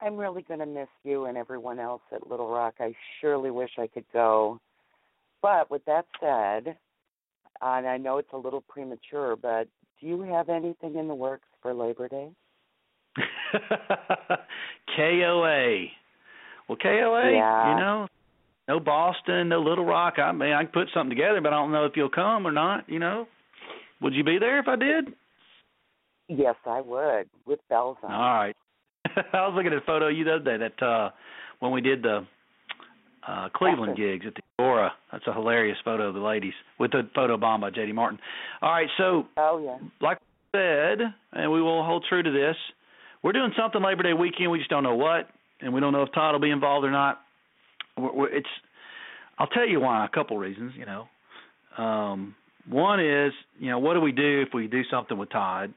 I'm 0.01 0.17
really 0.17 0.43
going 0.43 0.61
to 0.61 0.67
miss 0.67 0.89
you 1.05 1.25
and 1.27 1.37
everyone 1.37 1.79
else 1.79 2.03
at 2.13 2.29
Little 2.29 2.49
Rock. 2.49 2.75
I 2.81 2.95
surely 3.21 3.51
wish 3.51 3.71
I 3.79 3.87
could 3.89 4.05
go. 4.13 4.61
But 5.43 5.71
with 5.71 5.85
that 5.87 6.07
said, 6.21 6.77
and 7.61 7.87
I 7.87 7.97
know 7.97 8.19
it's 8.19 8.33
a 8.33 8.37
little 8.37 8.63
premature, 8.69 9.37
but 9.37 9.69
do 10.01 10.07
you 10.07 10.23
have 10.23 10.49
anything 10.49 10.97
in 10.97 11.09
the 11.09 11.15
works 11.15 11.49
for 11.63 11.75
Labor 11.75 12.09
Day? 12.09 12.31
KOA. 14.97 15.87
Well, 16.69 16.79
KOA, 16.81 17.33
Yeah. 17.33 17.71
you 17.71 17.81
know, 17.81 18.09
no 18.69 18.81
Boston, 18.81 19.49
no 19.49 19.61
Little 19.61 19.85
Rock. 19.85 20.19
I 20.19 20.31
mean, 20.33 20.53
I 20.53 20.63
can 20.65 20.73
put 20.73 20.89
something 20.93 21.17
together, 21.17 21.41
but 21.41 21.53
I 21.53 21.57
don't 21.57 21.73
know 21.73 21.85
if 21.85 21.97
you'll 21.97 22.11
come 22.11 22.47
or 22.47 22.53
not. 22.53 22.89
You 22.89 22.99
know, 22.99 23.27
would 24.01 24.15
you 24.15 24.23
be 24.23 24.39
there 24.39 24.59
if 24.61 24.69
I 24.69 24.77
did? 24.77 25.15
Yes, 26.29 26.57
I 26.67 26.81
would, 26.83 27.31
with 27.47 27.61
bells 27.71 27.97
on. 28.03 28.13
All 28.13 28.35
right. 28.35 28.57
I 29.33 29.47
was 29.47 29.55
looking 29.57 29.73
at 29.73 29.79
a 29.79 29.87
photo 29.87 30.09
of 30.09 30.17
you 30.17 30.25
the 30.25 30.35
other 30.37 30.45
day 30.45 30.57
that 30.57 30.85
uh 30.85 31.11
when 31.61 31.73
we 31.73 31.81
did 31.81 32.03
the 32.03 32.27
uh 33.27 33.49
Cleveland 33.55 33.97
gigs 33.97 34.27
at 34.27 34.35
the 34.35 34.43
Agora. 34.59 34.93
That's 35.13 35.27
a 35.27 35.33
hilarious 35.33 35.79
photo 35.85 36.09
of 36.09 36.15
the 36.15 36.21
ladies 36.21 36.55
with 36.79 36.93
the 36.93 37.09
photo 37.15 37.37
bomb 37.37 37.61
by 37.61 37.71
JD 37.71 37.95
Martin. 37.95 38.19
All 38.63 38.71
right, 38.71 38.89
so 38.97 39.27
Oh 39.37 39.61
yeah. 39.63 39.79
like 40.01 40.19
I 40.55 40.59
said, 40.59 40.99
and 41.33 41.53
we 41.53 41.61
will 41.63 41.85
hold 41.85 42.05
true 42.09 42.23
to 42.23 42.31
this, 42.31 42.57
we're 43.23 43.33
doing 43.33 43.53
something 43.57 43.83
Labor 43.83 44.03
Day 44.03 44.13
weekend. 44.13 44.51
We 44.51 44.59
just 44.59 44.71
don't 44.71 44.83
know 44.85 44.95
what, 44.95 45.29
and 45.61 45.73
we 45.73 45.81
don't 45.81 45.93
know 45.93 46.03
if 46.03 46.13
Todd 46.13 46.33
will 46.33 46.41
be 46.41 46.51
involved 46.51 46.87
or 46.87 46.91
not. 46.91 47.21
We're, 47.97 48.13
we're, 48.13 48.29
it's, 48.29 48.49
I'll 49.39 49.49
tell 49.49 49.67
you 49.69 49.81
why. 49.81 50.05
A 50.05 50.09
couple 50.09 50.39
reasons, 50.39 50.73
you 50.77 50.87
know. 50.87 51.09
Um, 51.83 52.35
one 52.69 53.01
is, 53.05 53.33
you 53.59 53.71
know, 53.71 53.79
what 53.79 53.95
do 53.95 54.01
we 54.01 54.13
do 54.13 54.45
if 54.47 54.55
we 54.55 54.67
do 54.67 54.83
something 54.91 55.19
with 55.19 55.31
Todd? 55.31 55.73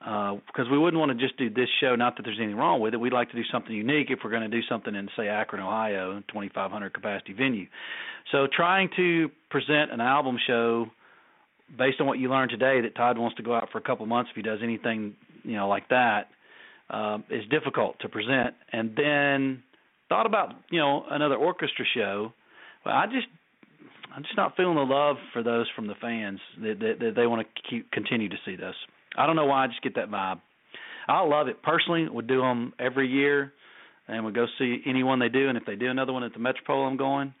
Because 0.00 0.66
we 0.70 0.78
wouldn't 0.78 0.98
want 0.98 1.16
to 1.16 1.26
just 1.26 1.36
do 1.36 1.50
this 1.50 1.68
show. 1.80 1.94
Not 1.94 2.16
that 2.16 2.22
there's 2.22 2.38
anything 2.38 2.56
wrong 2.56 2.80
with 2.80 2.94
it. 2.94 2.96
We'd 2.96 3.12
like 3.12 3.30
to 3.30 3.36
do 3.36 3.42
something 3.52 3.74
unique 3.74 4.06
if 4.10 4.20
we're 4.24 4.30
going 4.30 4.48
to 4.48 4.48
do 4.48 4.62
something 4.68 4.94
in, 4.94 5.08
say, 5.16 5.28
Akron, 5.28 5.62
Ohio, 5.62 6.22
2,500 6.28 6.94
capacity 6.94 7.34
venue. 7.34 7.66
So 8.32 8.46
trying 8.50 8.88
to 8.96 9.30
present 9.50 9.92
an 9.92 10.00
album 10.00 10.38
show 10.46 10.86
based 11.76 12.00
on 12.00 12.06
what 12.06 12.18
you 12.18 12.30
learned 12.30 12.50
today 12.50 12.80
that 12.80 12.96
Todd 12.96 13.18
wants 13.18 13.36
to 13.36 13.42
go 13.42 13.54
out 13.54 13.68
for 13.70 13.78
a 13.78 13.82
couple 13.82 14.06
months 14.06 14.30
if 14.30 14.36
he 14.36 14.42
does 14.42 14.60
anything, 14.62 15.14
you 15.44 15.56
know, 15.56 15.68
like 15.68 15.88
that, 15.90 16.28
um, 16.88 17.24
is 17.30 17.44
difficult 17.50 18.00
to 18.00 18.08
present. 18.08 18.54
And 18.72 18.96
then 18.96 19.62
thought 20.08 20.26
about, 20.26 20.54
you 20.70 20.80
know, 20.80 21.04
another 21.10 21.36
orchestra 21.36 21.84
show. 21.94 22.32
But 22.84 22.94
I 22.94 23.06
just 23.06 23.26
I'm 24.14 24.22
just 24.22 24.36
not 24.36 24.56
feeling 24.56 24.76
the 24.76 24.82
love 24.82 25.16
for 25.32 25.42
those 25.42 25.66
from 25.76 25.86
the 25.86 25.94
fans 26.00 26.40
that 26.62 26.78
that, 26.80 26.94
that 27.00 27.12
they 27.14 27.26
want 27.26 27.46
to 27.46 27.62
keep 27.68 27.90
continue 27.90 28.28
to 28.28 28.36
see 28.44 28.56
this. 28.56 28.74
I 29.16 29.26
don't 29.26 29.36
know 29.36 29.46
why. 29.46 29.64
I 29.64 29.66
just 29.66 29.82
get 29.82 29.94
that 29.96 30.10
vibe. 30.10 30.40
I 31.08 31.22
love 31.22 31.48
it 31.48 31.62
personally. 31.62 32.08
Would 32.08 32.26
do 32.26 32.40
them 32.40 32.72
every 32.78 33.08
year, 33.08 33.52
and 34.08 34.24
would 34.24 34.34
go 34.34 34.46
see 34.58 34.80
anyone 34.86 35.18
they 35.18 35.28
do. 35.28 35.48
And 35.48 35.58
if 35.58 35.64
they 35.66 35.76
do 35.76 35.90
another 35.90 36.12
one 36.12 36.22
at 36.22 36.32
the 36.32 36.38
Metropole, 36.38 36.86
I'm 36.86 36.96
going. 36.96 37.34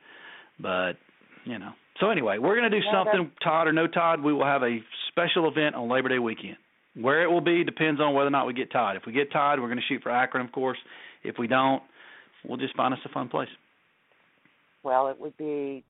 But 0.58 0.92
you 1.44 1.58
know. 1.58 1.72
So 2.00 2.08
anyway, 2.08 2.38
we're 2.38 2.56
going 2.56 2.70
to 2.70 2.80
do 2.80 2.84
Yeah, 2.84 3.04
something. 3.04 3.30
Todd 3.44 3.66
or 3.68 3.72
no 3.72 3.86
Todd, 3.86 4.22
we 4.22 4.32
will 4.32 4.46
have 4.46 4.62
a 4.62 4.78
special 5.08 5.48
event 5.48 5.74
on 5.74 5.88
Labor 5.90 6.08
Day 6.08 6.18
weekend. 6.18 6.56
Where 6.94 7.22
it 7.22 7.30
will 7.30 7.42
be 7.42 7.62
depends 7.62 8.00
on 8.00 8.14
whether 8.14 8.26
or 8.26 8.30
not 8.30 8.46
we 8.46 8.54
get 8.54 8.72
Todd. 8.72 8.96
If 8.96 9.02
we 9.06 9.12
get 9.12 9.30
Todd, 9.30 9.60
we're 9.60 9.68
going 9.68 9.78
to 9.78 9.84
shoot 9.88 10.02
for 10.02 10.10
Akron, 10.10 10.44
of 10.44 10.50
course. 10.50 10.78
If 11.22 11.36
we 11.38 11.46
don't, 11.46 11.82
we'll 12.44 12.56
just 12.56 12.74
find 12.74 12.92
us 12.94 13.00
a 13.04 13.10
fun 13.10 13.28
place. 13.28 13.48
Well, 14.82 15.08
it 15.08 15.20
would 15.20 15.36
be 15.36 15.84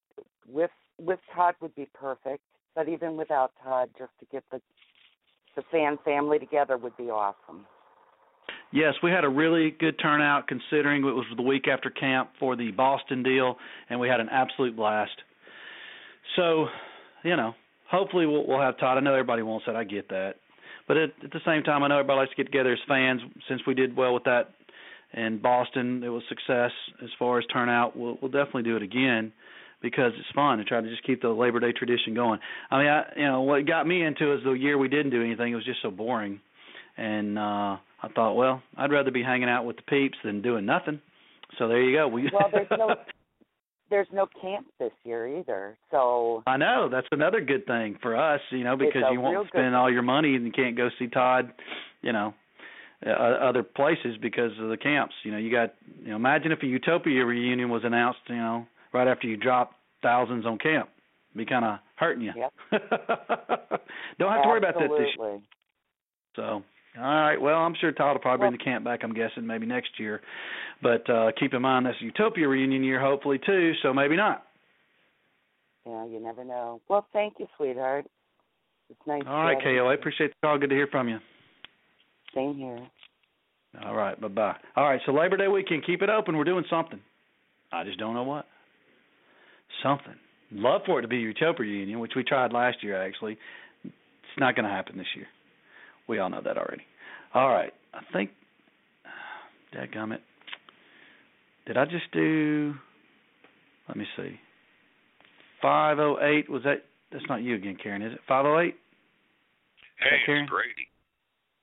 with 0.48 0.70
with 0.98 1.20
Todd 1.34 1.54
would 1.60 1.74
be 1.74 1.86
perfect, 1.94 2.42
but 2.74 2.88
even 2.88 3.16
without 3.16 3.52
Todd, 3.64 3.90
just 3.98 4.10
to 4.20 4.26
get 4.30 4.44
the 4.50 4.60
the 5.56 5.62
fan 5.70 5.98
family 6.04 6.38
together 6.38 6.76
would 6.76 6.96
be 6.96 7.04
awesome. 7.04 7.66
Yes, 8.72 8.94
we 9.02 9.10
had 9.10 9.24
a 9.24 9.28
really 9.28 9.72
good 9.80 9.98
turnout 10.00 10.46
considering 10.46 11.02
it 11.02 11.12
was 11.12 11.26
the 11.36 11.42
week 11.42 11.66
after 11.66 11.90
camp 11.90 12.30
for 12.38 12.54
the 12.54 12.70
Boston 12.70 13.22
deal, 13.22 13.56
and 13.88 13.98
we 13.98 14.08
had 14.08 14.20
an 14.20 14.28
absolute 14.30 14.76
blast. 14.76 15.10
So, 16.36 16.66
you 17.24 17.36
know, 17.36 17.54
hopefully 17.90 18.26
we'll, 18.26 18.46
we'll 18.46 18.60
have 18.60 18.78
Todd. 18.78 18.96
I 18.96 19.00
know 19.00 19.12
everybody 19.12 19.42
wants 19.42 19.66
that. 19.66 19.74
I 19.74 19.82
get 19.82 20.08
that, 20.10 20.36
but 20.86 20.96
at, 20.96 21.10
at 21.24 21.32
the 21.32 21.40
same 21.44 21.64
time, 21.64 21.82
I 21.82 21.88
know 21.88 21.98
everybody 21.98 22.18
likes 22.18 22.30
to 22.30 22.36
get 22.36 22.46
together 22.46 22.72
as 22.72 22.78
fans. 22.86 23.20
Since 23.48 23.62
we 23.66 23.74
did 23.74 23.96
well 23.96 24.14
with 24.14 24.24
that 24.24 24.54
in 25.14 25.38
Boston, 25.38 26.04
it 26.04 26.08
was 26.08 26.22
success 26.28 26.70
as 27.02 27.10
far 27.18 27.38
as 27.38 27.44
turnout. 27.52 27.96
We'll, 27.96 28.18
we'll 28.22 28.30
definitely 28.30 28.62
do 28.62 28.76
it 28.76 28.82
again 28.82 29.32
because 29.82 30.12
it's 30.18 30.28
fun 30.34 30.58
to 30.58 30.64
try 30.64 30.80
to 30.80 30.88
just 30.88 31.04
keep 31.04 31.22
the 31.22 31.28
Labor 31.28 31.60
Day 31.60 31.72
tradition 31.72 32.14
going. 32.14 32.40
I 32.70 32.78
mean, 32.78 32.88
I, 32.88 33.02
you 33.16 33.24
know, 33.24 33.42
what 33.42 33.66
got 33.66 33.86
me 33.86 34.02
into 34.04 34.34
is 34.34 34.44
the 34.44 34.52
year 34.52 34.78
we 34.78 34.88
didn't 34.88 35.10
do 35.10 35.22
anything. 35.22 35.52
It 35.52 35.56
was 35.56 35.64
just 35.64 35.82
so 35.82 35.90
boring, 35.90 36.40
and 36.96 37.38
uh 37.38 37.76
I 38.02 38.08
thought, 38.14 38.34
well, 38.34 38.62
I'd 38.76 38.90
rather 38.90 39.10
be 39.10 39.22
hanging 39.22 39.48
out 39.48 39.66
with 39.66 39.76
the 39.76 39.82
peeps 39.82 40.16
than 40.24 40.42
doing 40.42 40.64
nothing. 40.64 41.00
So 41.58 41.68
there 41.68 41.82
you 41.82 41.96
go. 41.96 42.08
We 42.08 42.30
Well, 42.32 42.48
there's 42.52 42.68
no 42.70 42.94
there's 43.90 44.08
no 44.12 44.26
camp 44.40 44.66
this 44.78 44.92
year 45.04 45.38
either, 45.38 45.76
so 45.90 46.42
I 46.46 46.56
know 46.56 46.88
that's 46.90 47.08
another 47.10 47.40
good 47.40 47.66
thing 47.66 47.98
for 48.00 48.16
us, 48.16 48.40
you 48.50 48.64
know, 48.64 48.76
because 48.76 49.02
you 49.12 49.20
won't 49.20 49.48
spend 49.48 49.74
all 49.74 49.92
your 49.92 50.02
money 50.02 50.36
and 50.36 50.46
you 50.46 50.52
can't 50.52 50.76
go 50.76 50.88
see 50.98 51.08
Todd, 51.08 51.52
you 52.00 52.12
know, 52.12 52.32
uh, 53.04 53.10
other 53.10 53.62
places 53.62 54.16
because 54.20 54.52
of 54.60 54.68
the 54.68 54.76
camps. 54.76 55.14
You 55.24 55.32
know, 55.32 55.38
you 55.38 55.50
got, 55.50 55.74
you 56.02 56.10
know, 56.10 56.16
imagine 56.16 56.52
if 56.52 56.62
a 56.62 56.66
Utopia 56.66 57.24
reunion 57.24 57.68
was 57.68 57.82
announced, 57.84 58.20
you 58.28 58.36
know, 58.36 58.66
right 58.92 59.08
after 59.08 59.26
you 59.26 59.36
drop 59.36 59.72
thousands 60.02 60.46
on 60.46 60.58
camp. 60.58 60.88
Be 61.36 61.46
kind 61.46 61.64
of 61.64 61.78
hurting 61.96 62.24
you. 62.24 62.32
Yep. 62.36 62.52
Don't 64.18 64.32
have 64.32 64.42
to 64.42 64.48
worry 64.48 64.58
about 64.58 64.74
that 64.74 64.88
this 64.88 65.08
year. 65.16 65.40
So, 66.36 66.42
all 66.42 66.64
right. 66.96 67.40
Well, 67.40 67.58
I'm 67.58 67.74
sure 67.80 67.92
Todd 67.92 68.14
will 68.14 68.20
probably 68.20 68.48
bring 68.48 68.58
the 68.58 68.64
camp 68.64 68.84
back. 68.84 69.00
I'm 69.04 69.14
guessing 69.14 69.46
maybe 69.46 69.66
next 69.66 69.90
year, 69.98 70.20
but 70.82 71.08
uh 71.08 71.30
keep 71.38 71.54
in 71.54 71.62
mind 71.62 71.86
that's 71.86 72.00
Utopia 72.00 72.48
reunion 72.48 72.82
year, 72.82 73.00
hopefully 73.00 73.38
too. 73.44 73.72
So 73.82 73.94
maybe 73.94 74.16
not. 74.16 74.44
Yeah, 75.86 76.06
you 76.06 76.20
never 76.20 76.44
know. 76.44 76.80
Well, 76.88 77.06
thank 77.12 77.34
you, 77.38 77.46
sweetheart. 77.56 78.06
It's 78.90 79.00
nice. 79.06 79.22
All 79.26 79.44
right, 79.44 79.56
KO. 79.62 79.86
I 79.88 79.94
appreciate 79.94 80.30
the 80.30 80.46
call. 80.46 80.58
Good 80.58 80.70
to 80.70 80.76
hear 80.76 80.88
from 80.88 81.08
you. 81.08 81.18
Same 82.34 82.56
here. 82.56 82.80
All 83.84 83.94
right. 83.94 84.20
Bye 84.20 84.28
bye. 84.28 84.56
All 84.76 84.84
right. 84.84 85.00
So 85.06 85.12
Labor 85.12 85.36
Day 85.36 85.48
weekend, 85.48 85.86
keep 85.86 86.02
it 86.02 86.10
open. 86.10 86.36
We're 86.36 86.44
doing 86.44 86.64
something. 86.68 87.00
I 87.72 87.84
just 87.84 87.98
don't 87.98 88.14
know 88.14 88.24
what. 88.24 88.46
Something. 89.82 90.14
Love 90.52 90.82
for 90.84 90.98
it 90.98 91.02
to 91.02 91.08
be 91.08 91.16
Utopia 91.16 91.60
reunion, 91.60 92.00
which 92.00 92.12
we 92.16 92.24
tried 92.24 92.52
last 92.52 92.82
year. 92.82 93.00
Actually, 93.00 93.38
it's 93.84 94.38
not 94.38 94.56
going 94.56 94.64
to 94.64 94.70
happen 94.70 94.98
this 94.98 95.06
year. 95.14 95.26
We 96.08 96.18
all 96.18 96.28
know 96.28 96.40
that 96.42 96.58
already. 96.58 96.82
All 97.34 97.48
right. 97.48 97.72
I 97.94 98.00
think. 98.12 98.30
Dadgummit. 99.74 100.18
Did 101.66 101.76
I 101.76 101.84
just 101.84 102.10
do? 102.12 102.74
Let 103.88 103.96
me 103.96 104.06
see. 104.16 104.38
Five 105.62 105.98
oh 105.98 106.16
eight. 106.20 106.50
Was 106.50 106.62
that? 106.64 106.84
That's 107.12 107.24
not 107.28 107.42
you 107.42 107.54
again, 107.54 107.76
Karen, 107.80 108.02
is 108.02 108.12
it? 108.12 108.20
Five 108.26 108.46
oh 108.46 108.58
eight. 108.60 108.76
Hey, 109.98 110.16
Karen? 110.26 110.46
Grady. 110.46 110.88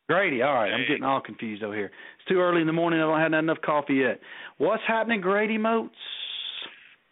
Grady, 0.07 0.41
all 0.41 0.53
right. 0.53 0.71
I'm 0.71 0.85
getting 0.87 1.03
all 1.03 1.19
confused 1.19 1.63
over 1.63 1.75
here. 1.75 1.91
It's 2.19 2.27
too 2.29 2.39
early 2.39 2.61
in 2.61 2.67
the 2.67 2.73
morning. 2.73 2.99
I 3.01 3.03
don't 3.03 3.19
have 3.19 3.33
enough 3.33 3.57
coffee 3.65 3.95
yet. 3.95 4.21
What's 4.57 4.83
happening, 4.87 5.19
Grady 5.19 5.57
Moats? 5.57 5.95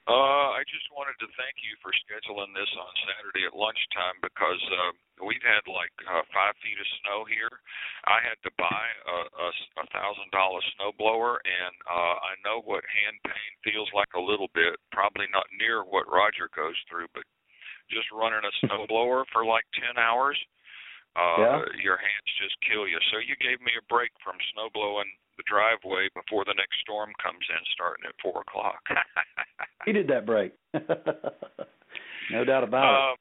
Uh, 0.05 0.53
I 0.53 0.61
just 0.69 0.85
wanted 0.93 1.17
to 1.17 1.25
thank 1.33 1.65
you 1.65 1.73
for 1.81 1.89
scheduling 2.05 2.53
this 2.53 2.69
on 2.77 2.93
Saturday 3.09 3.49
at 3.49 3.57
lunchtime 3.57 4.21
because 4.21 4.61
uh, 4.69 4.93
we've 5.25 5.41
had 5.41 5.65
like 5.65 5.89
uh, 6.05 6.21
five 6.29 6.53
feet 6.61 6.77
of 6.77 6.85
snow 7.01 7.25
here. 7.25 7.49
I 8.05 8.21
had 8.21 8.37
to 8.45 8.53
buy 8.53 8.85
a, 9.09 9.17
a, 9.49 9.85
thousand 9.89 10.29
dollar 10.29 10.61
snow 10.77 10.93
blower, 11.01 11.41
and 11.41 11.73
uh, 11.89 12.15
I 12.21 12.37
know 12.45 12.61
what 12.61 12.85
hand 12.85 13.17
pain 13.25 13.51
feels 13.65 13.89
like 13.97 14.13
a 14.13 14.21
little 14.21 14.53
bit. 14.53 14.77
Probably 14.93 15.25
not 15.33 15.49
near 15.57 15.81
what 15.81 16.05
Roger 16.05 16.53
goes 16.53 16.77
through, 16.85 17.09
but 17.17 17.25
just 17.89 18.05
running 18.13 18.45
a 18.45 18.53
snow 18.61 18.85
blower 18.91 19.25
for 19.33 19.41
like 19.41 19.65
ten 19.73 19.97
hours, 19.97 20.37
uh, 21.17 21.65
your 21.81 21.97
hands 21.97 22.29
just 22.37 22.53
kill 22.61 22.85
you. 22.85 23.01
So 23.09 23.17
you 23.17 23.33
gave 23.41 23.57
me 23.57 23.73
a 23.73 23.89
break 23.89 24.13
from 24.21 24.37
snow 24.53 24.69
blowing 24.69 25.09
the 25.37 25.47
driveway 25.47 26.07
before 26.15 26.43
the 26.45 26.55
next 26.57 26.79
storm 26.81 27.11
comes 27.21 27.43
in, 27.49 27.61
starting 27.73 28.05
at 28.07 28.15
four 28.21 28.41
o'clock. 28.41 28.81
He 29.85 29.93
did 29.93 30.09
that 30.09 30.25
break. 30.25 30.49
no 30.73 32.41
doubt 32.41 32.65
about 32.65 32.89
it. 32.89 32.97
Um, 32.97 33.17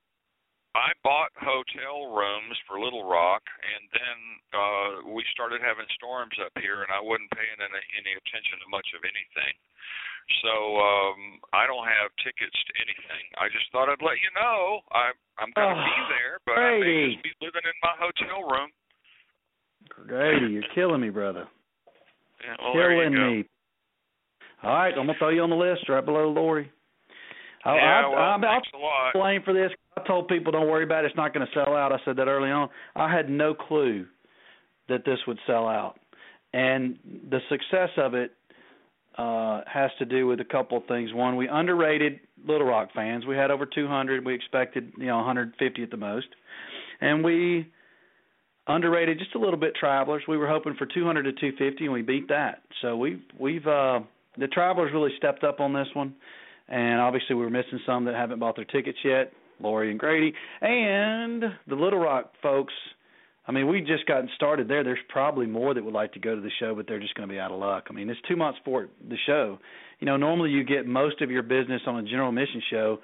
I 0.75 0.91
bought 1.07 1.31
hotel 1.37 2.11
rooms 2.11 2.57
for 2.67 2.81
Little 2.83 3.05
Rock, 3.07 3.45
and 3.63 3.85
then 3.93 4.19
uh 4.51 4.91
we 5.13 5.23
started 5.37 5.61
having 5.61 5.85
storms 5.95 6.35
up 6.41 6.51
here, 6.59 6.83
and 6.83 6.91
I 6.91 6.99
wasn't 7.05 7.31
paying 7.37 7.61
any, 7.63 7.85
any 8.01 8.13
attention 8.17 8.59
to 8.65 8.67
much 8.73 8.89
of 8.97 9.05
anything. 9.05 9.55
So 10.41 10.53
um 10.81 11.21
I 11.53 11.69
don't 11.69 11.85
have 11.87 12.11
tickets 12.25 12.57
to 12.57 12.73
anything. 12.81 13.25
I 13.39 13.53
just 13.53 13.69
thought 13.71 13.93
I'd 13.93 14.01
let 14.03 14.19
you 14.25 14.33
know 14.35 14.83
I 14.91 15.13
I'm 15.39 15.53
going 15.55 15.69
to 15.69 15.85
be 15.85 15.95
Oh, 16.01 16.09
there, 16.11 16.35
but 16.49 16.57
I 16.59 16.81
may 16.81 17.13
just 17.13 17.23
be 17.23 17.35
living 17.45 17.67
in 17.69 17.77
my 17.85 17.95
hotel 18.01 18.41
room. 18.49 18.73
Grady, 20.09 20.49
you're 20.59 20.73
killing 20.75 21.05
me, 21.05 21.11
brother. 21.13 21.47
Yeah, 22.47 22.57
well, 22.63 22.73
killing 22.73 23.15
me. 23.15 23.45
All 24.63 24.71
right, 24.71 24.95
I'm 24.97 25.07
gonna 25.07 25.19
throw 25.19 25.31
you 25.31 25.43
on 25.43 25.51
the 25.51 25.57
list 25.57 25.89
right 25.89 26.05
below 26.05 26.29
Lori. 26.31 26.71
I, 27.65 27.77
yeah, 27.77 27.83
I, 27.83 28.09
well, 28.09 28.19
I'm, 28.19 28.45
I'll 28.45 28.51
thanks 28.53 28.69
a 28.75 28.79
lot. 28.79 29.13
blame 29.15 29.43
for 29.45 29.53
this. 29.55 29.71
I'll 29.97 30.05
told 30.05 30.29
people 30.29 30.53
don't 30.53 30.69
worry 30.69 30.85
about 30.85 31.05
it, 31.05 31.09
it's 31.09 31.17
not 31.17 31.33
going 31.33 31.47
to 31.47 31.53
sell 31.55 31.75
out. 31.75 31.93
I 31.93 31.97
said 32.05 32.17
that 32.17 32.29
early 32.29 32.51
on. 32.51 32.69
I 32.95 33.15
had 33.15 33.31
no 33.31 33.55
clue 33.55 34.07
that 34.89 35.05
this 35.07 35.19
would 35.27 35.39
sell 35.47 35.67
out, 35.67 35.99
and 36.53 36.99
the 37.31 37.41
success 37.49 37.91
of 37.97 38.15
it 38.15 38.33
uh 39.17 39.63
has 39.73 39.91
to 39.99 40.05
do 40.05 40.27
with 40.27 40.41
a 40.41 40.45
couple 40.45 40.77
of 40.77 40.85
things. 40.87 41.13
One, 41.13 41.37
we 41.37 41.49
underrated 41.49 42.21
Little 42.47 42.67
Rock 42.67 42.91
fans. 42.95 43.25
We 43.27 43.37
had 43.37 43.51
over 43.51 43.67
200. 43.67 44.25
We 44.25 44.35
expected, 44.35 44.93
you 44.99 45.07
know, 45.07 45.17
150 45.17 45.83
at 45.83 45.91
the 45.91 45.97
most. 45.97 46.27
And 47.01 47.25
we 47.25 47.73
underrated 48.67 49.19
just 49.19 49.35
a 49.35 49.39
little 49.39 49.59
bit 49.59 49.75
travelers. 49.75 50.23
We 50.27 50.37
were 50.37 50.49
hoping 50.49 50.75
for 50.75 50.87
200 50.87 51.23
to 51.23 51.33
250 51.33 51.85
and 51.85 51.93
we 51.93 52.03
beat 52.03 52.29
that. 52.29 52.63
So 52.83 52.97
we've 52.97 53.23
we've 53.39 53.67
uh 53.67 54.01
the 54.39 54.49
travelers 54.49 54.91
really 54.93 55.13
stepped 55.17 55.45
up 55.45 55.61
on 55.61 55.73
this 55.73 55.89
one. 55.95 56.15
And 56.69 57.01
obviously 57.01 57.37
we 57.37 57.43
were 57.43 57.51
missing 57.51 57.81
some 57.87 58.05
that 58.07 58.15
haven't 58.15 58.39
bought 58.39 58.57
their 58.57 58.65
tickets 58.65 58.99
yet, 59.05 59.33
Lori 59.61 59.91
and 59.91 60.01
Grady. 60.01 60.33
And 60.61 61.43
the 61.69 61.75
Little 61.75 61.99
Rock 61.99 62.33
folks 62.43 62.73
I 63.47 63.53
mean, 63.53 63.69
we 63.69 63.81
just 63.83 64.07
gotten 64.07 64.29
started 64.37 64.69
there. 64.69 64.83
There's 64.83 64.99
probably 65.09 65.47
more 65.47 65.75
that 65.75 65.85
would 65.85 65.93
like 65.93 66.13
to 66.15 66.19
go 66.19 66.35
to 66.35 66.41
the 66.41 66.51
show, 66.59 66.75
but 66.75 66.87
they're 66.89 67.01
just 67.01 67.15
going 67.15 67.29
to 67.29 67.33
be 67.33 67.39
out 67.39 67.51
of 67.51 67.61
luck. 67.61 67.89
I 67.91 67.93
mean, 67.93 68.09
it's 68.09 68.21
two 68.27 68.37
months 68.37 68.59
for 68.65 68.89
the 69.09 69.17
show. 69.27 69.59
You 70.01 70.07
know, 70.07 70.17
normally 70.17 70.51
you 70.51 70.65
get 70.65 70.87
most 70.87 71.21
of 71.21 71.31
your 71.31 71.43
business 71.43 71.83
on 71.87 71.97
a 71.97 72.03
general 72.03 72.33
mission 72.33 72.63
show 72.71 72.99